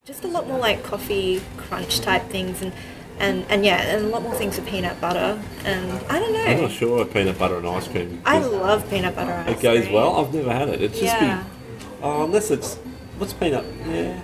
Just 0.05 0.25
a 0.25 0.29
lot 0.29 0.47
more 0.49 0.59
like 0.59 0.83
coffee 0.83 1.41
crunch 1.57 2.01
type 2.01 2.23
things, 2.29 2.61
and 2.63 2.73
and, 3.21 3.45
and 3.51 3.65
yeah, 3.65 3.81
and 3.83 4.07
a 4.07 4.09
lot 4.09 4.23
more 4.23 4.35
things 4.35 4.57
with 4.57 4.67
peanut 4.67 5.01
butter. 5.01 5.41
And 5.65 5.93
I 6.09 6.19
don't 6.19 6.33
know. 6.33 6.41
I'm 6.45 6.61
not 6.63 6.73
sure 6.73 7.03
of 7.03 7.13
peanut 7.13 7.39
butter 7.39 7.59
and 7.59 7.67
ice 7.69 7.87
cream. 7.87 8.21
I 8.25 8.39
love 8.39 8.89
peanut 8.91 9.15
butter 9.15 9.31
ice 9.33 9.45
cream. 9.45 9.57
it 9.59 9.63
goes 9.63 9.83
cream. 9.85 9.93
well. 9.95 10.17
I've 10.17 10.35
never 10.35 10.53
had 10.53 10.69
it. 10.71 10.83
It's 10.83 10.99
just 10.99 11.15
Yeah. 11.15 11.43
be 11.45 11.87
oh, 12.03 12.25
unless 12.25 12.51
it's 12.51 12.77
what's 13.19 13.33
peanut. 13.33 13.65
Yeah, 13.87 14.21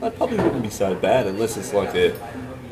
that 0.00 0.16
probably 0.16 0.36
wouldn't 0.38 0.62
be 0.62 0.70
so 0.70 0.94
bad 0.94 1.26
unless 1.26 1.56
it's 1.56 1.72
like 1.72 1.94
a, 1.94 2.14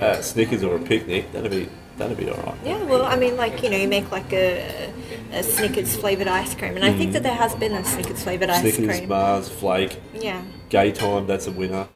a 0.00 0.22
Snickers 0.22 0.62
or 0.62 0.76
a 0.76 0.80
picnic. 0.80 1.30
That'd 1.32 1.50
be 1.50 1.68
that'd 1.96 2.16
be 2.16 2.28
all 2.28 2.42
right. 2.42 2.58
Yeah, 2.64 2.82
well, 2.84 3.04
I 3.04 3.16
mean, 3.16 3.36
like 3.36 3.62
you 3.62 3.70
know, 3.70 3.76
you 3.76 3.88
make 3.88 4.10
like 4.10 4.32
a, 4.32 4.92
a 5.32 5.42
Snickers 5.42 5.96
flavored 5.96 6.28
ice 6.28 6.54
cream, 6.54 6.76
and 6.76 6.84
I 6.84 6.92
think 6.92 7.12
that 7.12 7.22
there 7.22 7.34
has 7.34 7.54
been 7.54 7.72
a 7.72 7.84
Snickers 7.84 8.22
flavored 8.22 8.50
ice 8.50 8.62
Mm. 8.64 8.72
Snickers, 8.74 8.96
cream. 8.98 9.08
Mars, 9.08 9.48
Flake, 9.48 9.98
Yeah, 10.14 10.42
Gaytime. 10.70 11.26
That's 11.26 11.46
a 11.46 11.52
winner. 11.52 11.88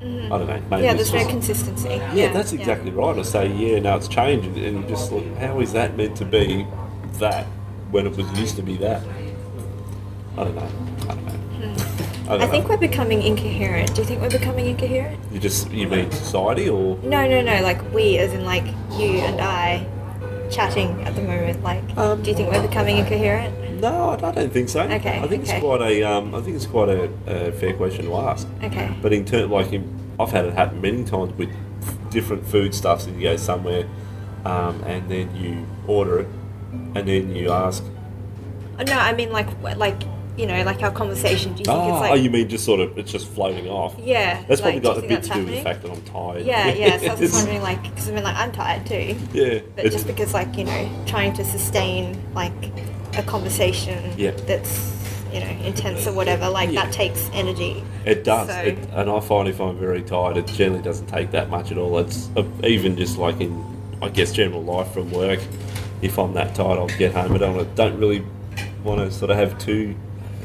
I 0.00 0.04
don't 0.28 0.46
know. 0.46 0.62
Maybe 0.70 0.84
yeah. 0.84 0.94
There's 0.94 1.12
no 1.12 1.26
consistency. 1.26 1.88
Yeah, 2.14 2.32
that's 2.32 2.52
exactly 2.52 2.92
right. 2.92 3.18
I 3.18 3.22
say, 3.22 3.48
yeah, 3.52 3.80
now 3.80 3.96
it's 3.96 4.06
changed, 4.06 4.46
and 4.46 4.56
you 4.56 4.88
just 4.88 5.10
look, 5.10 5.24
how 5.38 5.58
is 5.60 5.72
that 5.72 5.96
meant 5.96 6.16
to 6.18 6.24
be 6.24 6.64
that 7.14 7.46
when 7.90 8.06
it 8.06 8.16
was 8.16 8.30
used 8.38 8.54
to 8.56 8.62
be 8.62 8.76
that? 8.76 9.02
I 10.36 10.44
don't 10.44 10.54
know. 10.54 10.70
I 11.02 11.14
don't 11.14 11.26
know. 11.26 11.34
I. 12.28 12.34
I 12.34 12.38
know. 12.38 12.46
think 12.48 12.68
we're 12.68 12.76
becoming 12.76 13.22
incoherent. 13.22 13.94
Do 13.94 14.02
you 14.02 14.06
think 14.06 14.20
we're 14.20 14.30
becoming 14.30 14.66
incoherent? 14.66 15.18
you 15.32 15.38
just 15.40 15.70
you 15.70 15.88
mean 15.88 16.10
society 16.10 16.68
or 16.68 16.96
No, 17.02 17.26
no, 17.28 17.40
no. 17.42 17.60
Like 17.62 17.80
we, 17.92 18.18
as 18.18 18.32
in 18.32 18.44
like 18.44 18.66
you 18.92 19.18
and 19.28 19.40
I, 19.40 19.86
chatting 20.50 21.02
at 21.02 21.14
the 21.14 21.22
moment. 21.22 21.62
Like, 21.62 21.82
Um, 21.96 22.22
do 22.22 22.30
you 22.30 22.36
think 22.36 22.50
we're 22.50 22.66
becoming 22.66 22.98
incoherent? 22.98 23.80
no? 23.80 24.10
I 24.10 24.16
don't 24.32 24.52
think 24.52 24.68
so. 24.68 24.80
Okay, 24.82 25.18
I 25.18 25.26
think 25.28 25.42
okay. 25.44 25.52
it's 25.56 25.64
quite 25.64 25.80
a 25.82 26.02
um, 26.02 26.34
I 26.34 26.40
think 26.40 26.56
it's 26.56 26.66
quite 26.66 26.88
a, 26.88 27.10
a 27.26 27.52
fair 27.52 27.74
question 27.74 28.06
to 28.06 28.14
ask. 28.16 28.46
Okay. 28.62 28.94
But 29.00 29.12
in 29.12 29.24
turn, 29.24 29.50
like 29.50 29.72
in, 29.72 29.84
I've 30.18 30.30
had 30.30 30.44
it 30.46 30.52
happen 30.54 30.80
many 30.80 31.04
times 31.04 31.32
with 31.38 31.50
different 32.10 32.46
foodstuffs, 32.46 33.06
and 33.06 33.16
you 33.16 33.28
go 33.28 33.36
somewhere, 33.36 33.86
um, 34.44 34.82
and 34.84 35.08
then 35.08 35.34
you 35.36 35.64
order 35.86 36.20
it, 36.20 36.28
and 36.96 37.06
then 37.06 37.34
you 37.36 37.50
ask, 37.52 37.84
No, 38.84 38.94
I 38.94 39.12
mean 39.12 39.30
like 39.30 39.48
like 39.62 40.02
you 40.38 40.46
know 40.46 40.62
like 40.62 40.82
our 40.82 40.92
conversation. 40.92 41.52
Do 41.52 41.58
you 41.58 41.64
think 41.64 41.76
oh, 41.76 41.90
it's 41.90 42.00
like 42.00 42.10
oh, 42.12 42.14
you 42.14 42.30
mean 42.30 42.48
just 42.48 42.64
sort 42.64 42.80
of 42.80 42.96
it's 42.96 43.10
just 43.10 43.26
floating 43.26 43.68
off? 43.68 43.96
yeah? 43.98 44.42
That's 44.46 44.60
probably 44.60 44.76
you 44.76 44.82
got 44.82 44.98
a 44.98 45.02
bit 45.06 45.24
to 45.24 45.30
do 45.30 45.44
with 45.44 45.54
the 45.54 45.62
fact 45.62 45.82
that 45.82 45.90
I'm 45.90 46.02
tired. 46.02 46.46
Yeah, 46.46 46.68
yeah. 46.68 46.98
So 46.98 47.06
I 47.08 47.10
was 47.10 47.20
just 47.20 47.34
wondering, 47.34 47.62
like, 47.62 47.82
because 47.82 48.08
I 48.08 48.12
mean, 48.12 48.24
like, 48.24 48.36
I'm 48.36 48.52
tired 48.52 48.86
too. 48.86 49.16
Yeah. 49.32 49.60
But 49.74 49.86
it's- 49.86 49.92
just 49.92 50.06
because, 50.06 50.32
like, 50.32 50.56
you 50.56 50.64
know, 50.64 51.04
trying 51.06 51.32
to 51.34 51.44
sustain 51.44 52.16
like 52.34 52.52
a 53.16 53.22
conversation 53.24 54.12
Yeah. 54.16 54.30
that's 54.30 54.94
you 55.32 55.40
know 55.40 55.50
intense 55.64 56.06
or 56.06 56.12
whatever, 56.12 56.48
like 56.48 56.70
Yeah. 56.70 56.84
that 56.84 56.92
takes 56.92 57.28
energy. 57.32 57.82
It 58.06 58.22
does, 58.22 58.48
So- 58.48 58.60
it, 58.60 58.78
and 58.92 59.10
I 59.10 59.20
find 59.20 59.48
if 59.48 59.60
I'm 59.60 59.76
very 59.78 60.02
tired, 60.02 60.36
it 60.36 60.46
generally 60.46 60.82
doesn't 60.82 61.06
take 61.06 61.32
that 61.32 61.50
much 61.50 61.72
at 61.72 61.78
all. 61.78 61.98
It's 61.98 62.30
uh, 62.36 62.44
even 62.62 62.96
just 62.96 63.18
like 63.18 63.40
in, 63.40 63.52
I 64.00 64.08
guess, 64.08 64.32
general 64.32 64.62
life 64.62 64.92
from 64.92 65.10
work. 65.10 65.40
If 66.00 66.16
I'm 66.16 66.32
that 66.34 66.54
tired, 66.54 66.78
I'll 66.78 66.86
get 66.86 67.12
home. 67.12 67.34
I 67.34 67.38
don't, 67.38 67.74
don't 67.74 67.98
really 67.98 68.24
want 68.84 69.00
to 69.00 69.10
sort 69.10 69.32
of 69.32 69.36
have 69.36 69.58
too 69.58 69.96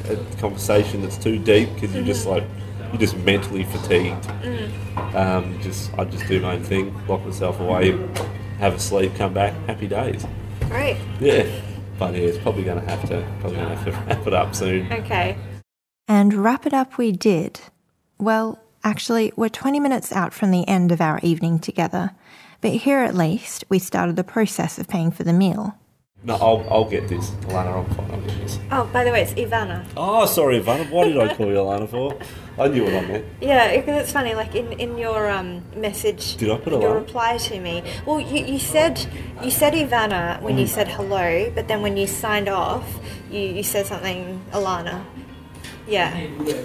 a 0.09 0.17
conversation 0.39 1.01
that's 1.01 1.17
too 1.17 1.39
deep 1.39 1.73
because 1.73 1.93
you're 1.93 2.03
just 2.03 2.25
like 2.25 2.43
you're 2.91 2.99
just 2.99 3.17
mentally 3.17 3.63
fatigued. 3.63 4.27
Um, 5.15 5.59
just 5.61 5.93
I 5.97 6.05
just 6.05 6.27
do 6.27 6.39
my 6.41 6.53
own 6.53 6.63
thing, 6.63 6.95
lock 7.07 7.25
myself 7.25 7.59
away, 7.59 7.91
have 8.59 8.75
a 8.75 8.79
sleep, 8.79 9.15
come 9.15 9.33
back, 9.33 9.53
happy 9.65 9.87
days. 9.87 10.25
Great. 10.61 10.97
Yeah, 11.19 11.47
but 11.97 12.13
yeah, 12.13 12.21
it's 12.21 12.37
probably 12.37 12.63
going 12.63 12.79
to 12.79 12.89
have 12.89 13.07
to 13.09 13.27
probably 13.39 13.57
going 13.57 13.69
to 13.69 13.75
have 13.75 13.85
to 13.85 13.91
wrap 14.07 14.27
it 14.27 14.33
up 14.33 14.55
soon. 14.55 14.91
Okay. 14.91 15.37
And 16.07 16.33
wrap 16.33 16.65
it 16.65 16.73
up 16.73 16.97
we 16.97 17.11
did. 17.11 17.59
Well, 18.19 18.59
actually, 18.83 19.31
we're 19.35 19.49
20 19.49 19.79
minutes 19.79 20.11
out 20.11 20.33
from 20.33 20.51
the 20.51 20.67
end 20.67 20.91
of 20.91 21.01
our 21.01 21.19
evening 21.23 21.59
together, 21.59 22.11
but 22.61 22.71
here 22.71 22.99
at 22.99 23.15
least 23.15 23.63
we 23.69 23.79
started 23.79 24.15
the 24.15 24.23
process 24.23 24.77
of 24.77 24.87
paying 24.87 25.11
for 25.11 25.23
the 25.23 25.33
meal. 25.33 25.77
No, 26.25 26.35
I'll, 26.35 26.65
I'll 26.69 26.89
get 26.89 27.09
this, 27.09 27.31
Alana. 27.47 27.83
I'm 27.83 27.95
fine. 27.95 28.11
I'll 28.11 28.21
get 28.21 28.37
this. 28.39 28.57
Oh, 28.71 28.89
by 28.93 29.03
the 29.03 29.11
way, 29.11 29.23
it's 29.23 29.33
Ivana. 29.33 29.85
Oh, 29.97 30.25
sorry, 30.25 30.61
Ivana. 30.61 30.89
What 30.89 31.05
did 31.05 31.17
I 31.17 31.35
call 31.35 31.47
you 31.47 31.55
Alana 31.55 31.89
for? 31.89 32.17
I 32.57 32.69
knew 32.69 32.85
what 32.85 32.93
I 32.93 33.01
meant. 33.07 33.25
Yeah, 33.41 33.75
because 33.75 34.03
it's 34.03 34.11
funny. 34.13 34.33
Like 34.33 34.55
in, 34.55 34.71
in 34.79 34.97
your 34.97 35.29
um, 35.29 35.63
message, 35.75 36.37
Did 36.37 36.49
I 36.51 36.57
put 36.57 36.71
your 36.71 36.81
Alana? 36.81 36.95
reply 36.95 37.37
to 37.37 37.59
me? 37.59 37.83
Well, 38.05 38.21
you, 38.21 38.45
you 38.45 38.59
said 38.59 39.05
you 39.43 39.51
said 39.51 39.73
Ivana 39.73 40.41
when 40.41 40.55
Mm. 40.55 40.59
you 40.61 40.67
said 40.67 40.87
hello, 40.87 41.51
but 41.53 41.67
then 41.67 41.81
when 41.81 41.97
you 41.97 42.07
signed 42.07 42.47
off, 42.47 42.87
you, 43.29 43.39
you 43.41 43.63
said 43.63 43.85
something 43.85 44.41
Alana. 44.51 45.03
Yeah, 45.85 46.17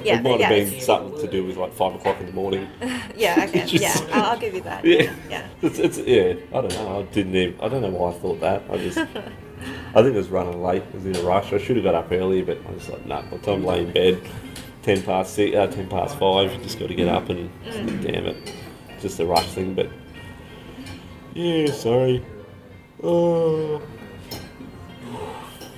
yeah, 0.05 0.18
it 0.18 0.22
might 0.22 0.39
yeah, 0.39 0.48
have 0.52 0.70
been 0.70 0.80
something 0.80 1.18
to 1.20 1.26
do 1.26 1.44
with 1.44 1.56
like 1.56 1.72
five 1.72 1.93
o'clock 1.97 2.20
in 2.20 2.26
the 2.26 2.32
morning. 2.32 2.68
yeah. 3.16 3.44
Okay, 3.48 3.66
Just- 3.66 3.82
yeah, 3.82 4.06
I'll, 4.14 4.24
I'll 4.32 4.39
give 4.39 4.55
you 4.55 4.60
that. 4.60 4.85
Yeah. 4.85 5.12
yeah. 5.28 5.48
It's, 5.62 5.80
it's 5.80 5.98
yeah. 5.98 6.35
I 6.56 6.60
don't 6.60 6.72
know. 6.74 7.01
I 7.01 7.02
didn't 7.12 7.35
even. 7.35 7.60
I 7.60 7.68
don't 7.68 7.82
know 7.82 7.89
why 7.90 8.10
I 8.10 8.12
thought 8.12 8.40
that. 8.40 8.62
I 8.70 8.76
just. 8.76 8.98
I 9.99 10.03
think 10.03 10.15
I 10.15 10.19
was 10.19 10.29
running 10.29 10.62
late. 10.62 10.85
I 10.93 10.95
was 10.97 11.07
in 11.07 11.16
a 11.16 11.23
rush. 11.23 11.53
I 11.53 11.59
should 11.59 11.75
have 11.77 11.85
got 11.85 11.97
up 11.97 12.12
earlier, 12.12 12.45
but 12.45 12.59
I 12.69 12.70
was 12.70 12.89
like, 12.89 13.05
nah. 13.05 13.23
By 13.23 13.37
the 13.37 13.39
time 13.39 13.66
I 13.66 13.73
lay 13.73 13.81
in 13.83 13.93
bed, 13.93 14.23
ten 14.83 15.03
past 15.03 15.35
six, 15.35 15.57
uh, 15.57 15.66
ten 15.66 15.89
past 15.89 16.16
five, 16.19 16.53
you 16.53 16.59
just 16.62 16.79
got 16.79 16.87
to 16.89 16.95
get 16.95 17.09
up 17.09 17.29
and 17.31 17.51
Mm. 17.65 18.03
damn 18.03 18.27
it, 18.27 18.55
just 19.01 19.19
a 19.19 19.27
rush 19.27 19.49
thing. 19.55 19.75
But 19.75 19.89
yeah, 21.35 21.73
sorry. 21.73 22.25
Oh. 23.03 23.83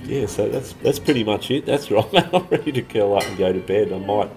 Yeah, 0.03 0.25
so 0.27 0.49
that's 0.49 0.73
that's 0.83 0.99
pretty 0.99 1.23
much 1.23 1.49
it. 1.49 1.65
That's 1.65 1.89
right. 1.91 2.33
I'm 2.33 2.45
ready 2.47 2.71
to 2.73 2.81
curl 2.83 3.15
up 3.17 3.23
and 3.23 3.37
go 3.37 3.51
to 3.51 3.59
bed. 3.59 3.91
I 3.91 3.97
might. 3.97 4.29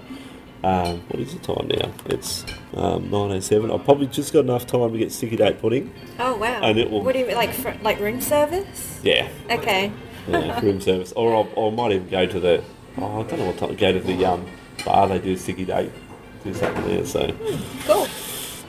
Um, 0.64 1.00
what 1.08 1.20
is 1.20 1.34
the 1.34 1.40
time 1.40 1.68
now? 1.68 1.92
It's 2.06 2.42
um, 2.74 3.10
9:07. 3.10 3.70
I've 3.72 3.84
probably 3.84 4.06
just 4.06 4.32
got 4.32 4.40
enough 4.40 4.66
time 4.66 4.90
to 4.92 4.98
get 4.98 5.12
sticky 5.12 5.36
date 5.36 5.60
pudding. 5.60 5.92
Oh 6.18 6.36
wow. 6.36 6.62
And 6.62 6.78
it 6.78 6.90
will- 6.90 7.02
What 7.04 7.12
do 7.12 7.18
you 7.18 7.26
mean, 7.26 7.36
like 7.36 7.52
fr- 7.52 7.76
like 7.82 8.00
room 8.00 8.22
service? 8.22 8.98
Yeah, 9.02 9.28
Okay. 9.50 9.92
yeah 10.26 10.58
room 10.64 10.80
service. 10.80 11.12
Or, 11.12 11.34
I'll, 11.34 11.48
or 11.54 11.70
I 11.70 11.74
might 11.74 11.92
even 11.92 12.08
go 12.08 12.24
to 12.26 12.40
the. 12.40 12.64
Oh, 12.96 13.20
I 13.20 13.22
don't 13.24 13.38
know 13.40 13.46
what 13.46 13.58
time. 13.58 13.74
Go 13.76 13.92
to 13.92 14.00
the 14.00 14.24
um, 14.24 14.46
bar. 14.86 15.06
They 15.08 15.18
do 15.18 15.36
sticky 15.36 15.66
date. 15.66 15.92
Do 16.44 16.54
something 16.54 16.86
there. 16.86 17.04
So 17.04 17.30
Cool. 17.86 18.06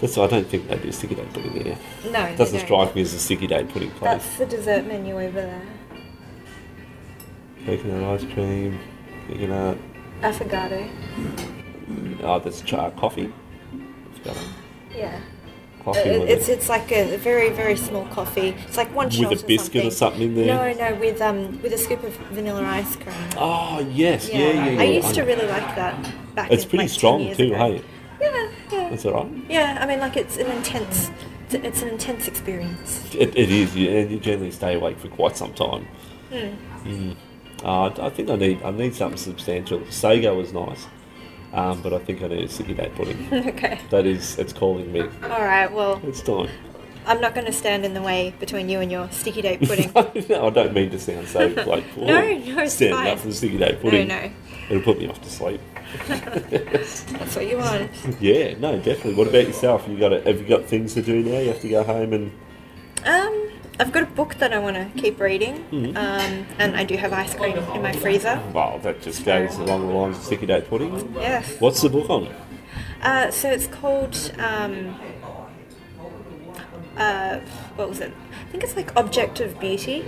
that's. 0.01 0.17
I 0.17 0.27
don't 0.27 0.47
think 0.47 0.67
they 0.67 0.77
do 0.77 0.91
sticky 0.91 1.15
date 1.15 1.31
pudding 1.31 1.63
there. 1.63 1.77
No. 2.11 2.23
It 2.26 2.38
doesn't 2.38 2.59
strike 2.59 2.93
me 2.93 3.03
as 3.03 3.13
a 3.13 3.19
sticky 3.19 3.47
date 3.47 3.69
pudding 3.69 3.91
place. 3.91 4.11
That's 4.22 4.38
the 4.38 4.45
dessert 4.47 4.85
menu 4.85 5.17
over 5.17 5.39
there. 5.41 5.61
Coconut 7.65 8.22
ice 8.22 8.34
cream. 8.34 8.80
Coconut. 9.30 9.77
Affogato. 10.22 10.89
Oh, 12.24 12.40
that's 12.40 12.62
char 12.62 12.91
coffee. 12.91 13.32
It. 14.26 14.38
Yeah. 14.95 15.20
coffee 15.84 15.99
Uh, 15.99 16.20
with 16.22 16.30
it's 16.30 16.49
it? 16.49 16.53
it's 16.53 16.70
like 16.70 16.91
a 16.91 17.16
very 17.18 17.49
very 17.49 17.76
small 17.76 18.06
coffee. 18.07 18.56
It's 18.68 18.78
like 18.78 18.94
one 18.95 19.10
shot 19.10 19.30
With 19.30 19.41
a 19.41 19.45
or 19.45 19.48
biscuit 19.48 19.86
or 19.86 19.91
something 19.91 20.22
in 20.22 20.36
there? 20.36 20.48
No, 20.48 20.90
no, 20.90 20.95
with 20.99 21.22
um 21.22 21.62
with 21.62 21.74
a 21.74 21.78
scoop 21.78 22.03
of 22.03 22.14
vanilla 22.32 22.64
ice 22.64 22.95
cream. 22.95 23.16
Oh 23.38 23.80
yes, 23.91 24.30
yeah, 24.30 24.40
yeah, 24.40 24.70
yeah. 24.70 24.82
I 24.82 24.86
used 24.86 25.14
to 25.16 25.22
really 25.24 25.48
like 25.48 25.76
that 25.76 26.12
back. 26.36 26.52
It's 26.52 26.64
in, 26.64 26.70
pretty 26.70 26.84
like, 26.86 26.91
10 26.91 26.98
strong 26.98 27.36
too, 27.36 27.44
ago. 27.45 27.56
hey. 27.56 27.82
Yeah, 28.22 28.49
yeah, 28.72 28.90
That's 28.90 29.06
all 29.06 29.14
right. 29.26 29.32
yeah. 29.49 29.78
I 29.80 29.86
mean, 29.86 29.99
like 29.99 30.16
it's 30.18 30.38
an 30.38 30.49
intense, 30.49 31.12
it's, 31.52 31.82
an 31.82 31.90
intense 31.90 32.28
experience. 32.28 33.14
It, 33.14 33.36
it 33.36 33.52
is, 33.52 33.76
you, 33.76 33.90
and 33.90 34.10
you 34.10 34.20
generally 34.20 34.52
stay 34.52 34.74
awake 34.76 34.98
for 34.98 35.10
quite 35.10 35.36
some 35.38 35.53
time. 35.53 35.86
Mm. 36.32 37.16
Uh, 37.64 37.90
I 37.99 38.10
think 38.10 38.30
I 38.30 38.36
need 38.36 38.64
I 38.64 38.72
need 38.72 38.95
something 38.95 39.18
substantial. 39.18 39.82
Sago 39.90 40.36
was 40.36 40.53
nice, 40.53 40.88
um, 41.56 41.82
but 41.82 41.94
I 41.94 41.99
think 41.99 42.22
I 42.22 42.27
need 42.27 42.44
a 42.44 42.48
sticky 42.49 42.73
date 42.76 42.94
pudding. 42.95 43.27
okay. 43.48 43.80
that 43.90 44.06
is, 44.06 44.38
it's 44.38 44.53
calling 44.53 44.91
me. 44.91 45.02
All 45.23 45.41
right. 45.41 45.72
Well, 45.72 45.99
It's 46.03 46.22
time. 46.22 46.49
I'm 47.07 47.22
not 47.22 47.34
going 47.36 47.45
to 47.45 47.52
stand 47.53 47.86
in 47.86 47.94
the 47.94 48.02
way 48.02 48.34
between 48.40 48.68
you 48.68 48.80
and 48.80 48.91
your 48.91 49.10
sticky 49.11 49.41
date 49.44 49.61
pudding. 49.68 49.91
no, 50.30 50.48
I 50.48 50.49
don't 50.49 50.73
mean 50.73 50.90
to 50.91 50.99
sound 50.99 51.27
so 51.27 51.48
like 51.68 51.98
No, 51.98 52.06
no, 52.07 52.60
it's 52.64 52.77
fine. 52.80 53.07
up 53.07 53.19
for 53.19 53.27
the 53.27 53.34
sticky 53.34 53.57
date 53.60 53.76
no, 53.76 53.82
pudding. 53.82 54.07
no, 54.07 54.32
It'll 54.69 54.82
put 54.84 54.98
me 54.99 55.07
off 55.07 55.22
to 55.22 55.30
sleep. 55.30 55.61
that's 56.07 57.36
what 57.36 57.48
you 57.48 57.57
want. 57.57 57.91
Yeah, 58.19 58.57
no, 58.57 58.77
definitely. 58.77 59.14
What 59.15 59.27
about 59.27 59.45
yourself? 59.48 59.88
You 59.88 59.98
got 59.99 60.10
to, 60.10 60.22
have 60.22 60.41
you 60.41 60.48
got 60.48 60.65
things 60.65 60.94
to 60.95 61.02
do 61.02 61.22
now? 61.23 61.40
You 61.40 61.49
have 61.49 61.61
to 61.61 61.69
go 61.69 61.84
home 61.84 62.14
and 62.14 62.32
Um, 63.06 63.49
I've 63.80 63.91
got 63.91 64.03
a 64.03 64.07
book 64.07 64.35
that 64.35 64.53
I 64.53 64.60
want 64.60 64.76
to 64.77 65.02
keep 65.02 65.19
reading, 65.19 65.65
Mm-hmm. 65.72 65.97
um, 65.97 66.45
and 66.60 66.76
I 66.77 66.84
do 66.85 66.95
have 66.97 67.11
ice 67.14 67.34
cream 67.34 67.57
in 67.57 67.81
my 67.81 67.91
freezer. 67.91 68.41
well, 68.53 68.80
that 68.80 69.02
just 69.02 69.26
goes 69.26 69.57
along 69.57 69.88
the 69.88 69.93
lines 69.93 70.18
of 70.18 70.23
sticky 70.23 70.45
date 70.45 70.69
pudding. 70.69 71.14
Yes. 71.15 71.60
What's 71.60 71.81
the 71.81 71.89
book 71.89 72.10
on? 72.10 72.34
Uh, 73.02 73.31
so 73.31 73.49
it's 73.52 73.68
called. 73.68 74.15
Um, 74.39 74.95
uh, 76.97 77.39
what 77.76 77.89
was 77.89 77.99
it? 77.99 78.14
I 78.47 78.52
think 78.52 78.64
it's 78.64 78.76
like 78.76 78.95
Object 78.95 79.39
of 79.41 79.60
Beauty. 79.60 80.06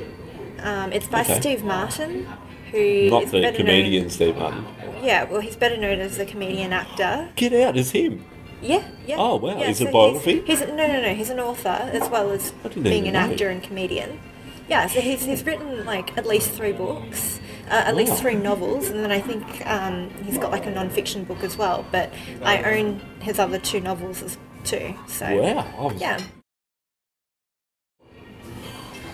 Um, 0.59 0.93
it's 0.93 1.07
by 1.07 1.21
Okay. 1.21 1.39
Steve 1.39 1.63
Martin, 1.63 2.25
who 2.71 3.09
Not 3.09 3.23
is 3.23 3.31
the 3.31 3.51
comedian 3.55 4.09
Steve 4.09 4.37
Martin. 4.37 4.65
Yeah, 5.03 5.25
well, 5.25 5.41
he's 5.41 5.55
better 5.57 5.77
known 5.77 5.99
as 5.99 6.17
the 6.17 6.25
comedian 6.25 6.71
actor. 6.73 7.29
Get 7.35 7.53
out, 7.53 7.77
it's 7.77 7.91
him. 7.91 8.23
Yeah, 8.61 8.87
yeah. 9.05 9.15
Oh, 9.19 9.35
wow. 9.37 9.59
Yeah, 9.59 9.69
Is 9.69 9.81
it 9.81 9.85
so 9.85 9.91
biography? 9.91 10.41
He's, 10.41 10.59
he's 10.59 10.67
no, 10.69 10.75
no, 10.87 11.01
no. 11.01 11.13
He's 11.13 11.29
an 11.29 11.39
author 11.39 11.69
as 11.69 12.09
well 12.09 12.31
as 12.31 12.51
being 12.73 13.07
an 13.07 13.13
know. 13.13 13.19
actor 13.19 13.49
and 13.49 13.61
comedian. 13.61 14.19
Yeah, 14.67 14.87
so 14.87 14.99
he's, 14.99 15.23
he's 15.23 15.45
written 15.45 15.85
like 15.85 16.17
at 16.17 16.25
least 16.25 16.51
three 16.51 16.73
books, 16.73 17.39
uh, 17.69 17.73
at 17.85 17.93
Wow. 17.93 17.99
least 17.99 18.19
three 18.21 18.35
novels, 18.35 18.89
and 18.89 18.99
then 19.03 19.11
I 19.11 19.21
think 19.21 19.65
um, 19.65 20.09
he's 20.25 20.37
got 20.37 20.51
like 20.51 20.65
a 20.65 20.71
non-fiction 20.71 21.23
book 21.23 21.43
as 21.43 21.55
well. 21.57 21.85
But 21.91 22.11
I 22.43 22.61
own 22.63 22.99
his 23.21 23.39
other 23.39 23.59
two 23.59 23.79
novels 23.79 24.21
as 24.23 24.37
too. 24.63 24.93
So 25.07 25.25
Wow. 25.41 25.89
I, 25.89 25.93
yeah. 25.95 26.19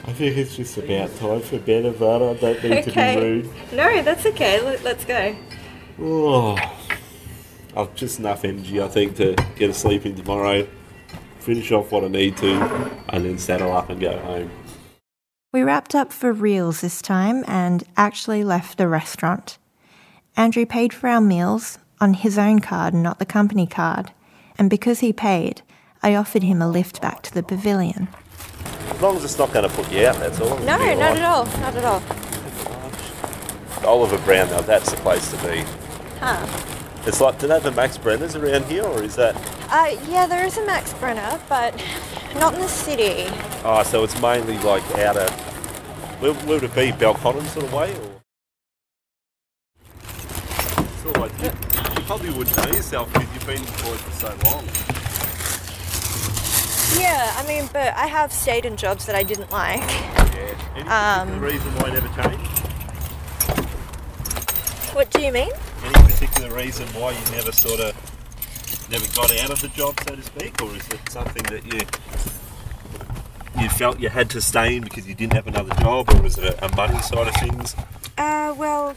I 0.06 0.11
think 0.14 0.38
it's 0.38 0.56
just 0.56 0.78
about 0.78 1.15
time 1.18 1.41
for 1.41 1.60
bed, 1.60 1.86
Ivana. 1.86 2.36
I 2.36 2.40
don't 2.40 2.64
mean 2.64 2.84
to 2.84 2.91
be 2.91 2.91
Okay. 2.91 3.15
rude. 3.22 3.49
No, 3.72 4.02
that's 4.02 4.26
okay. 4.26 4.60
Let, 4.61 4.84
let's 4.84 5.06
go. 5.06 5.36
Oh, 5.99 6.56
I've 7.75 7.95
just 7.95 8.19
enough 8.19 8.45
energy, 8.45 8.81
I 8.81 8.87
think, 8.87 9.15
to 9.17 9.35
get 9.55 9.69
a 9.69 9.73
sleep 9.73 10.05
in 10.05 10.15
tomorrow, 10.15 10.67
finish 11.39 11.71
off 11.71 11.91
what 11.91 12.03
I 12.03 12.07
need 12.07 12.37
to, 12.37 12.53
and 13.09 13.25
then 13.25 13.37
saddle 13.37 13.71
up 13.71 13.89
and 13.89 13.99
go 13.99 14.17
home. 14.19 14.51
We 15.51 15.63
wrapped 15.63 15.95
up 15.95 16.11
for 16.11 16.31
reals 16.33 16.81
this 16.81 17.01
time 17.01 17.43
and 17.47 17.83
actually 17.97 18.43
left 18.43 18.77
the 18.77 18.87
restaurant. 18.87 19.57
Andrew 20.35 20.65
paid 20.65 20.93
for 20.93 21.07
our 21.07 21.21
meals 21.21 21.77
on 21.99 22.15
his 22.15 22.37
own 22.37 22.59
card, 22.59 22.93
not 22.93 23.19
the 23.19 23.25
company 23.25 23.67
card, 23.67 24.11
and 24.57 24.69
because 24.69 24.99
he 24.99 25.13
paid, 25.13 25.61
I 26.01 26.15
offered 26.15 26.43
him 26.43 26.61
a 26.61 26.69
lift 26.69 27.01
back 27.01 27.21
to 27.23 27.33
the 27.33 27.43
pavilion. 27.43 28.07
As 28.89 29.01
long 29.01 29.15
as 29.15 29.23
it's 29.23 29.37
not 29.37 29.53
going 29.53 29.67
to 29.67 29.75
put 29.75 29.91
you 29.91 30.05
out, 30.05 30.15
that's 30.17 30.39
all. 30.39 30.57
No, 30.59 30.77
not 30.77 31.17
at 31.17 31.23
all. 31.23 31.45
Not 31.45 31.75
at 31.75 31.85
all. 31.85 32.03
Oliver 33.85 34.17
Brown, 34.19 34.49
now 34.49 34.61
that's 34.61 34.91
the 34.91 34.97
place 34.97 35.29
to 35.31 35.37
be. 35.47 35.63
Huh. 36.19 36.72
It's 37.05 37.19
like, 37.19 37.38
do 37.38 37.47
they 37.47 37.53
have 37.55 37.65
a 37.65 37.71
Max 37.71 37.97
Brenner's 37.97 38.35
around 38.35 38.65
here, 38.65 38.84
or 38.85 39.03
is 39.03 39.15
that? 39.17 39.35
Uh, 39.69 39.97
yeah, 40.09 40.25
there 40.25 40.45
is 40.45 40.57
a 40.57 40.65
Max 40.65 40.93
Brenner, 40.93 41.39
but 41.49 41.75
not 42.35 42.53
in 42.53 42.61
the 42.61 42.67
city. 42.69 43.25
Oh, 43.65 43.84
so 43.84 44.03
it's 44.05 44.19
mainly 44.21 44.57
like 44.59 44.84
out 44.99 45.17
of. 45.17 45.30
Where, 46.21 46.34
where 46.34 46.59
would 46.59 46.63
it 46.63 46.73
be? 46.75 46.91
Belconnen 46.93 47.45
sort 47.47 47.65
of 47.65 47.73
way, 47.73 47.91
or? 47.93 48.21
Sort 51.01 51.17
of 51.17 51.21
like 51.23 51.34
you, 51.41 51.47
you 51.47 52.07
probably 52.07 52.30
wouldn't 52.30 52.55
know 52.55 52.67
yourself 52.73 53.11
because 53.11 53.34
you've 53.34 53.47
been 53.47 53.57
employed 53.57 53.99
for 53.99 54.11
so 54.11 54.27
long. 54.49 54.63
Yeah, 57.01 57.34
I 57.35 57.45
mean, 57.47 57.67
but 57.73 57.93
I 57.95 58.05
have 58.07 58.31
stayed 58.31 58.65
in 58.65 58.77
jobs 58.77 59.05
that 59.07 59.15
I 59.15 59.23
didn't 59.23 59.51
like. 59.51 59.81
Yeah. 59.81 60.55
Any 60.75 61.34
Um, 61.34 61.39
reason 61.41 61.69
why 61.75 61.89
I 61.89 61.93
never 61.93 62.07
changed? 62.21 62.49
What 64.94 65.10
do 65.11 65.22
you 65.22 65.32
mean? 65.32 65.52
Any 65.84 65.94
particular 66.11 66.53
reason 66.56 66.88
why 66.90 67.11
you 67.11 67.36
never 67.36 67.52
sort 67.52 67.80
of 67.80 67.95
never 68.90 69.06
got 69.15 69.32
out 69.40 69.49
of 69.49 69.61
the 69.61 69.70
job, 69.70 69.99
so 70.07 70.15
to 70.15 70.22
speak, 70.22 70.61
or 70.61 70.70
is 70.76 70.88
it 70.90 70.99
something 71.10 71.44
that 71.44 71.65
you 71.65 71.82
you 73.61 73.70
felt 73.70 73.99
you 73.99 74.10
had 74.10 74.30
to 74.32 74.41
stay 74.41 74.76
in 74.78 74.84
because 74.84 75.07
you 75.07 75.15
didn't 75.15 75.34
have 75.34 75.48
another 75.48 75.74
job, 75.76 76.10
or 76.14 76.22
was 76.22 76.38
it 76.38 76.45
a, 76.45 76.65
a 76.65 76.76
money 76.76 76.99
side 77.02 77.28
of 77.28 77.36
things? 77.36 77.76
Uh, 78.18 78.53
well, 78.57 78.95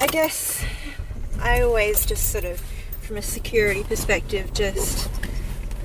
I 0.00 0.06
guess 0.06 0.64
I 1.40 1.62
always 1.62 2.04
just 2.06 2.30
sort 2.30 2.44
of, 2.44 2.60
from 3.02 3.16
a 3.16 3.22
security 3.22 3.82
perspective, 3.84 4.52
just, 4.54 5.08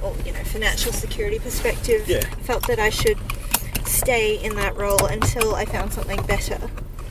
or 0.02 0.16
you 0.26 0.32
know, 0.34 0.44
financial 0.44 0.92
security 0.92 1.40
perspective, 1.40 2.08
Yeah. 2.08 2.22
felt 2.44 2.68
that 2.68 2.80
I 2.80 2.90
should 2.90 3.18
stay 3.86 4.36
in 4.44 4.56
that 4.56 4.76
role 4.76 5.06
until 5.06 5.56
I 5.56 5.66
found 5.66 5.94
something 5.94 6.22
better. 6.24 6.60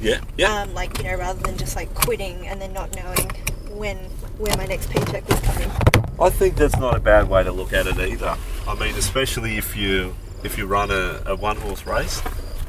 Yeah, 0.04 0.20
yeah. 0.36 0.60
Um, 0.60 0.74
like 0.74 0.98
you 0.98 1.04
know, 1.04 1.16
rather 1.16 1.40
than 1.40 1.56
just 1.56 1.76
like 1.76 1.92
quitting 1.94 2.46
and 2.46 2.60
then 2.60 2.74
not 2.74 2.94
knowing 2.94 3.30
when 3.70 3.96
where 4.36 4.54
my 4.58 4.66
next 4.66 4.90
paycheck 4.90 5.26
was 5.26 5.40
coming. 5.40 5.70
I 6.20 6.28
think 6.28 6.56
that's 6.56 6.76
not 6.76 6.94
a 6.94 7.00
bad 7.00 7.30
way 7.30 7.42
to 7.42 7.50
look 7.50 7.72
at 7.72 7.86
it 7.86 7.98
either. 7.98 8.36
I 8.68 8.74
mean, 8.74 8.94
especially 8.96 9.56
if 9.56 9.74
you 9.74 10.14
if 10.42 10.58
you 10.58 10.66
run 10.66 10.90
a, 10.90 11.22
a 11.24 11.34
one 11.34 11.56
horse 11.56 11.86
race. 11.86 12.22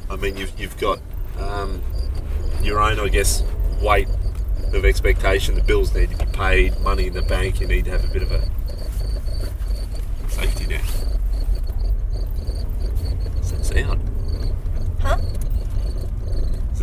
I 0.10 0.16
mean, 0.16 0.38
you've 0.38 0.58
you've 0.58 0.78
got 0.78 1.00
um, 1.38 1.82
your 2.62 2.80
own, 2.80 3.00
I 3.00 3.10
guess, 3.10 3.44
weight 3.82 4.08
of 4.74 4.86
expectation. 4.86 5.56
The 5.56 5.64
bills 5.64 5.94
need 5.94 6.12
to 6.12 6.18
be 6.18 6.32
paid, 6.32 6.80
money 6.80 7.08
in 7.08 7.14
the 7.14 7.22
bank. 7.22 7.60
You 7.60 7.68
need 7.68 7.84
to 7.86 7.92
have 7.92 8.06
a 8.06 8.14
bit 8.14 8.22
of 8.22 8.32
a 8.32 8.50
safety 10.30 10.68
net. 10.68 10.82
What's 13.34 13.52
that 13.52 13.66
sound? 13.66 14.02
Huh? 15.02 15.18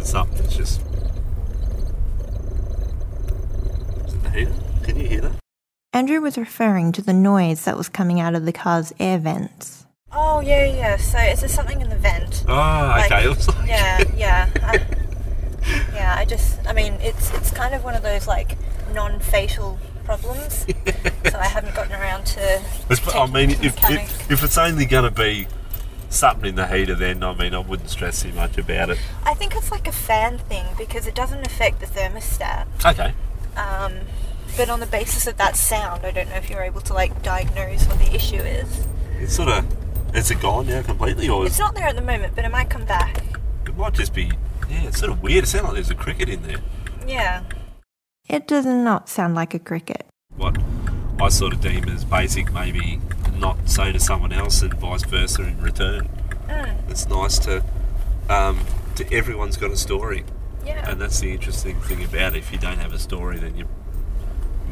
Is 0.03 0.09
it 0.09 0.11
something 0.11 0.37
that's 0.43 0.57
just? 0.57 0.81
Is 4.09 4.15
it 4.15 4.23
the 4.25 4.31
heater? 4.31 4.53
Can 4.83 4.99
you 5.01 5.09
hear 5.09 5.21
that? 5.21 5.33
Andrew 5.93 6.21
was 6.21 6.37
referring 6.37 6.91
to 6.93 7.03
the 7.03 7.13
noise 7.13 7.65
that 7.67 7.77
was 7.77 7.89
coming 7.89 8.19
out 8.19 8.35
of 8.35 8.45
the 8.45 8.53
car's 8.53 8.93
air 8.99 9.19
vents. 9.19 9.87
Oh 10.11 10.41
yeah, 10.41 10.65
yeah. 10.65 10.97
So 10.97 11.19
is 11.19 11.41
there 11.41 11.49
something 11.49 11.81
in 11.81 11.89
the 11.89 11.97
vent? 11.97 12.45
Oh, 12.49 12.53
Like, 12.53 13.13
okay. 13.13 13.25
it 13.31 13.49
like- 13.49 13.69
yeah, 13.69 14.03
yeah. 14.17 14.51
I, 14.57 14.87
yeah, 15.95 16.15
I 16.19 16.25
just, 16.25 16.59
I 16.67 16.73
mean, 16.73 16.95
it's 16.95 17.33
it's 17.35 17.53
kind 17.53 17.73
of 17.73 17.85
one 17.85 17.95
of 17.95 18.03
those 18.03 18.27
like 18.27 18.59
non-fatal 18.93 19.79
problems. 20.05 20.67
so 21.31 21.39
I 21.39 21.47
haven't 21.47 21.77
gotten 21.77 21.93
around 21.93 22.27
to. 22.27 22.61
I 23.15 23.27
mean, 23.31 23.51
if, 23.51 23.79
if, 23.89 24.31
if 24.33 24.43
it's 24.43 24.59
only 24.59 24.85
going 24.85 25.05
to 25.05 25.13
be 25.13 25.47
something 26.13 26.51
in 26.51 26.55
the 26.57 26.67
heater, 26.67 26.95
then 26.95 27.23
I 27.23 27.35
mean, 27.35 27.55
I 27.55 27.59
wouldn't 27.59 27.91
stress 27.91 28.23
too 28.23 28.33
much 28.33 28.59
about 28.59 28.91
it. 28.91 28.99
I 29.25 29.35
think 29.35 29.55
it's 29.55 29.71
like 29.71 29.89
a 29.89 29.93
fan 29.93 30.39
thing 30.39 30.65
because 30.79 31.07
it 31.07 31.15
doesn't 31.15 31.45
affect 31.47 31.81
the 31.81 31.87
thermostat. 31.87 32.67
Okay. 32.85 33.15
Um, 33.57 33.93
but 34.57 34.69
on 34.69 34.81
the 34.81 34.87
basis 34.87 35.27
of 35.27 35.37
that 35.39 35.57
sound, 35.57 36.05
I 36.05 36.11
don't 36.11 36.29
know 36.29 36.37
if 36.37 36.51
you're 36.51 36.63
able 36.63 36.81
to 36.83 36.95
like 36.95 37.23
diagnose 37.23 37.87
what 37.87 37.99
the 37.99 38.15
issue 38.15 38.37
is. 38.37 38.87
It's 39.19 39.35
sort 39.35 39.49
of, 39.49 39.65
is 40.15 40.31
it 40.31 40.41
gone 40.41 40.67
now 40.67 40.83
completely, 40.83 41.29
or 41.29 41.47
It's 41.47 41.59
not 41.59 41.75
there 41.75 41.87
at 41.87 41.97
the 41.97 42.03
moment, 42.03 42.35
but 42.35 42.45
it 42.45 42.51
might 42.51 42.69
come 42.71 42.85
back. 42.85 43.23
it 43.67 43.77
might 43.77 43.95
just 43.95 44.15
be? 44.15 44.31
Yeah, 44.69 44.85
it's 44.85 44.99
sort 44.99 45.13
of 45.13 45.23
weird. 45.23 45.45
It 45.45 45.47
sounds 45.49 45.65
like 45.65 45.75
there's 45.75 45.91
a 45.91 45.95
cricket 45.95 46.29
in 46.29 46.43
there. 46.43 46.59
Yeah. 47.07 47.43
It 48.29 48.47
does 48.47 48.65
not 48.67 49.09
sound 49.09 49.35
like 49.35 49.55
a 49.55 49.59
cricket. 49.59 50.07
What 50.37 50.57
I 51.21 51.29
sort 51.29 51.53
of 51.53 51.61
deem 51.61 51.89
as 51.89 52.05
basic, 52.05 52.53
maybe 52.53 53.01
not 53.39 53.69
say 53.69 53.93
to 53.93 54.01
someone 54.01 54.33
else, 54.33 54.63
and 54.63 54.75
vice 54.75 55.05
versa 55.05 55.43
in 55.43 55.61
return. 55.61 56.09
Mm, 56.49 56.91
It's 56.91 57.09
nice 57.09 57.39
to, 57.41 57.65
um, 58.29 58.61
to 58.97 59.13
everyone's 59.13 59.57
got 59.57 59.71
a 59.71 59.77
story. 59.77 60.25
yeah. 60.65 60.89
And 60.91 61.01
that's 61.01 61.21
the 61.21 61.33
interesting 61.33 61.81
thing 61.83 62.05
about 62.05 62.35
it. 62.35 62.39
If 62.39 62.53
you 62.53 62.59
don't 62.59 62.79
have 62.79 62.93
a 62.93 62.99
story, 62.99 63.39
then 63.39 63.57
you 63.57 63.67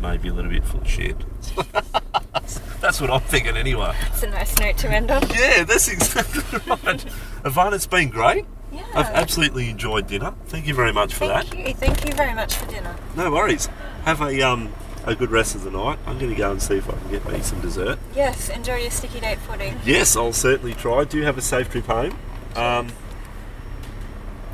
may 0.00 0.16
be 0.16 0.28
a 0.28 0.32
little 0.32 0.50
bit 0.50 0.64
full 0.64 0.80
of 0.80 0.88
shit. 0.88 1.16
that's 2.80 3.00
what 3.00 3.10
I'm 3.10 3.20
thinking 3.20 3.56
anyway. 3.56 3.94
It's 4.06 4.22
a 4.22 4.30
nice 4.30 4.58
note 4.58 4.76
to 4.78 4.88
end 4.88 5.10
on. 5.10 5.22
Yeah, 5.30 5.64
that's 5.64 5.88
exactly 5.88 6.42
right. 6.66 7.04
Ivana, 7.44 7.74
it's 7.74 7.86
been 7.86 8.08
great. 8.08 8.46
Yeah. 8.72 8.84
I've 8.94 9.06
absolutely 9.06 9.68
enjoyed 9.68 10.06
dinner. 10.06 10.32
Thank 10.46 10.66
you 10.66 10.74
very 10.74 10.92
much 10.92 11.12
for 11.14 11.26
Thank 11.26 11.50
that. 11.50 11.58
you. 11.68 11.74
Thank 11.74 12.06
you 12.06 12.12
very 12.14 12.34
much 12.34 12.54
for 12.54 12.66
dinner. 12.66 12.94
No 13.16 13.30
worries. 13.32 13.66
Have 14.04 14.20
a 14.22 14.40
um 14.42 14.72
a 15.10 15.14
good 15.16 15.30
rest 15.30 15.54
of 15.54 15.62
the 15.64 15.70
night. 15.70 15.98
I'm 16.06 16.18
going 16.18 16.30
to 16.30 16.36
go 16.36 16.50
and 16.50 16.62
see 16.62 16.76
if 16.76 16.88
I 16.88 16.92
can 16.92 17.10
get 17.10 17.28
me 17.28 17.40
some 17.40 17.60
dessert. 17.60 17.98
Yes, 18.14 18.48
enjoy 18.48 18.76
your 18.76 18.90
sticky 18.90 19.20
date 19.20 19.38
pudding. 19.46 19.76
Yes, 19.84 20.16
I'll 20.16 20.32
certainly 20.32 20.74
try. 20.74 21.04
Do 21.04 21.20
have 21.22 21.36
a 21.36 21.42
safe 21.42 21.70
trip 21.70 21.86
home. 21.86 22.16
Um, 22.54 22.88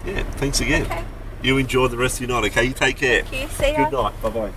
yeah, 0.04 0.22
thanks 0.32 0.60
again. 0.60 0.82
Okay. 0.82 1.04
You 1.42 1.58
enjoy 1.58 1.88
the 1.88 1.96
rest 1.98 2.20
of 2.20 2.28
your 2.28 2.40
night, 2.40 2.50
okay? 2.50 2.64
You 2.64 2.72
take 2.72 2.96
care. 2.96 3.22
Thank 3.22 3.42
you. 3.42 3.48
See 3.48 3.72
ya. 3.72 3.88
Good 3.88 3.96
night. 4.02 4.22
Bye 4.22 4.30
bye. 4.30 4.52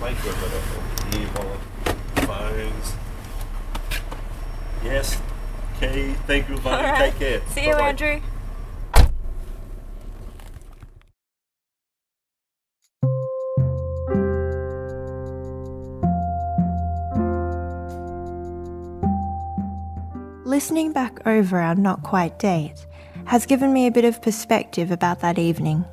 Make 0.00 0.18
sure 0.18 0.32
I've 0.32 0.40
got. 0.40 1.20
Ear 1.20 1.28
wallet, 1.36 1.60
phones. 2.26 2.92
Yes. 4.84 5.20
Key. 5.80 6.14
Thank 6.26 6.48
you, 6.48 6.56
buddy. 6.58 6.68
All 6.86 6.92
right. 6.92 7.12
Take 7.12 7.18
care. 7.18 7.42
See 7.48 7.66
you, 7.66 7.72
Bye-bye. 7.72 7.88
Andrew. 7.88 8.20
Listening 20.48 20.94
back 20.94 21.20
over 21.26 21.58
our 21.58 21.74
not 21.74 22.02
quite 22.02 22.38
date 22.38 22.86
has 23.26 23.44
given 23.44 23.70
me 23.70 23.86
a 23.86 23.90
bit 23.90 24.06
of 24.06 24.22
perspective 24.22 24.90
about 24.90 25.20
that 25.20 25.38
evening. 25.38 25.84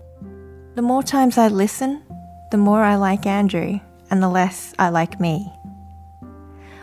The 0.75 0.81
more 0.81 1.03
times 1.03 1.37
I 1.37 1.49
listen, 1.49 2.01
the 2.51 2.57
more 2.57 2.81
I 2.81 2.95
like 2.95 3.25
Andrew 3.25 3.81
and 4.09 4.23
the 4.23 4.29
less 4.29 4.73
I 4.79 4.87
like 4.87 5.19
me. 5.19 5.51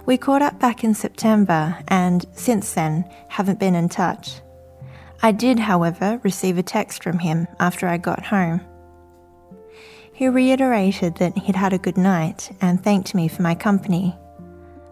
We 0.04 0.18
caught 0.18 0.42
up 0.42 0.60
back 0.60 0.84
in 0.84 0.92
September 0.92 1.78
and 1.88 2.26
since 2.34 2.74
then 2.74 3.10
haven't 3.28 3.58
been 3.58 3.74
in 3.74 3.88
touch. 3.88 4.42
I 5.22 5.32
did, 5.32 5.58
however, 5.58 6.20
receive 6.22 6.58
a 6.58 6.62
text 6.62 7.02
from 7.02 7.20
him 7.20 7.48
after 7.58 7.88
I 7.88 7.96
got 7.96 8.26
home. 8.26 8.60
He 10.12 10.28
reiterated 10.28 11.14
that 11.16 11.38
he'd 11.38 11.56
had 11.56 11.72
a 11.72 11.78
good 11.78 11.96
night 11.96 12.54
and 12.60 12.84
thanked 12.84 13.14
me 13.14 13.28
for 13.28 13.40
my 13.40 13.54
company. 13.54 14.14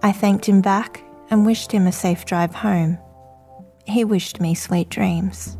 I 0.02 0.12
thanked 0.12 0.46
him 0.46 0.62
back 0.62 1.02
and 1.30 1.46
wished 1.46 1.72
him 1.72 1.86
a 1.86 1.92
safe 1.92 2.24
drive 2.24 2.54
home. 2.54 2.98
He 3.86 4.04
wished 4.04 4.40
me 4.40 4.54
sweet 4.54 4.88
dreams. 4.88 5.56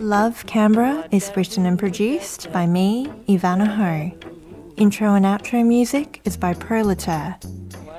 Love 0.00 0.46
Canberra 0.46 1.08
is 1.10 1.32
written 1.36 1.66
and 1.66 1.78
produced 1.78 2.52
by 2.52 2.66
me, 2.66 3.06
Ivana 3.28 3.66
Ho. 3.66 4.18
Intro 4.76 5.14
and 5.14 5.24
outro 5.24 5.66
music 5.66 6.20
is 6.24 6.36
by 6.36 6.54
Prolator. 6.54 7.40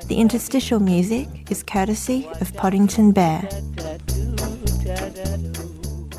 The 0.08 0.16
interstitial 0.16 0.80
music 0.80 1.28
is 1.50 1.64
courtesy 1.64 2.28
of 2.41 2.54
Poddington 2.54 3.14
Bear. 3.14 3.48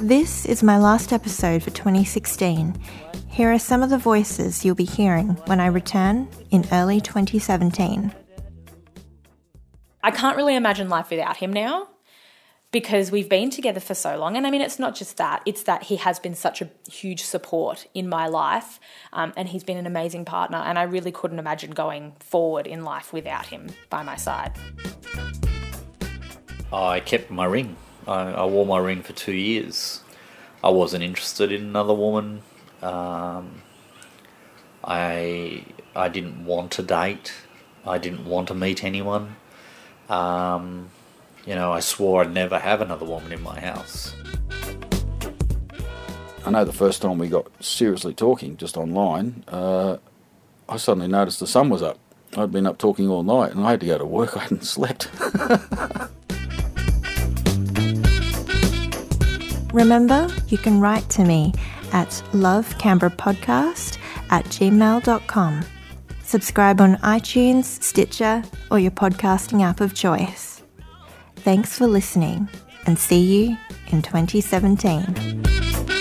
This 0.05 0.45
is 0.45 0.63
my 0.63 0.77
last 0.77 1.15
episode 1.15 1.63
for 1.63 1.71
2016. 1.71 2.79
Here 3.27 3.51
are 3.51 3.59
some 3.59 3.83
of 3.83 3.89
the 3.89 3.97
voices 3.97 4.63
you'll 4.63 4.75
be 4.75 4.85
hearing 4.85 5.29
when 5.47 5.61
I 5.61 5.69
return 5.69 6.29
in 6.51 6.67
early 6.73 7.01
2017. 7.01 8.13
I 10.03 10.11
can't 10.11 10.37
really 10.37 10.57
imagine 10.57 10.91
life 10.91 11.09
without 11.09 11.39
him 11.39 11.55
now 11.55 11.89
because 12.71 13.11
we've 13.11 13.31
been 13.31 13.49
together 13.49 13.81
for 13.81 13.95
so 13.95 14.19
long. 14.19 14.37
And 14.37 14.47
I 14.47 14.51
mean, 14.51 14.61
it's 14.61 14.79
not 14.79 14.95
just 14.95 15.17
that, 15.17 15.41
it's 15.47 15.63
that 15.63 15.85
he 15.85 15.97
has 15.97 16.19
been 16.19 16.35
such 16.35 16.61
a 16.61 16.69
huge 16.93 17.23
support 17.23 17.87
in 17.95 18.07
my 18.07 18.27
life 18.27 18.79
um, 19.15 19.33
and 19.39 19.49
he's 19.49 19.65
been 19.65 19.79
an 19.79 19.87
amazing 19.87 20.27
partner. 20.27 20.59
And 20.59 20.79
I 20.79 20.83
really 20.83 21.13
couldn't 21.13 21.39
imagine 21.39 21.71
going 21.71 22.13
forward 22.21 22.67
in 22.67 22.85
life 22.85 23.15
without 23.15 23.47
him 23.47 23.71
by 23.89 24.03
my 24.03 24.17
side. 24.17 24.53
I 26.71 27.01
kept 27.01 27.31
my 27.31 27.47
ring. 27.47 27.75
I, 28.07 28.33
I 28.33 28.45
wore 28.45 28.67
my 28.67 28.79
ring 28.79 29.03
for 29.03 29.13
two 29.13 29.33
years. 29.33 30.03
I 30.63 30.71
wasn't 30.71 31.05
interested 31.05 31.53
in 31.53 31.63
another 31.63 31.95
woman. 31.95 32.43
Um, 32.83 33.63
I 34.83 35.65
I 35.97 36.09
didn't 36.09 36.45
want 36.45 36.71
to 36.73 36.83
date. 36.83 37.33
I 37.87 37.99
didn't 37.99 38.25
want 38.25 38.49
to 38.49 38.55
meet 38.55 38.83
anyone. 38.85 39.37
Um, 40.09 40.91
you 41.47 41.55
know, 41.55 41.73
I 41.73 41.81
swore 41.81 42.23
I'd 42.23 42.33
never 42.33 42.59
have 42.59 42.81
another 42.81 43.05
woman 43.05 43.33
in 43.33 43.43
my 43.43 43.61
house. 43.61 44.15
I 46.47 46.51
know 46.51 46.65
the 46.65 46.73
first 46.73 47.01
time 47.01 47.19
we 47.19 47.29
got 47.29 47.47
seriously 47.65 48.13
talking 48.13 48.57
just 48.59 48.77
online, 48.77 49.45
uh, 49.49 49.97
I 50.69 50.77
suddenly 50.77 51.09
noticed 51.09 51.41
the 51.41 51.47
sun 51.47 51.71
was 51.71 51.83
up. 51.83 51.99
I'd 52.37 52.53
been 52.53 52.67
up 52.67 52.79
talking 52.79 53.09
all 53.09 53.23
night 53.23 53.53
and 53.53 53.65
I 53.65 53.73
had 53.73 53.81
to 53.81 53.87
go 53.87 53.99
to 53.99 54.05
work. 54.05 54.37
I 54.37 54.41
hadn't 54.41 54.65
slept. 54.65 55.09
Remember, 59.75 60.29
you 60.49 60.57
can 60.57 60.81
write 60.81 61.11
to 61.11 61.25
me 61.25 61.53
at 61.93 62.09
lovecanberrapodcast 62.33 63.99
at 64.31 64.45
gmail.com. 64.45 65.65
Subscribe 66.23 66.81
on 66.81 66.95
iTunes, 66.99 67.65
Stitcher, 67.83 68.45
or 68.71 68.79
your 68.79 68.93
podcasting 68.93 69.63
app 69.63 69.81
of 69.81 69.93
choice. 69.93 70.63
Thanks 71.37 71.77
for 71.77 71.89
listening 71.89 72.49
and 72.87 72.97
see 72.97 73.19
you 73.21 73.57
in 73.89 74.01
2017. 74.01 75.94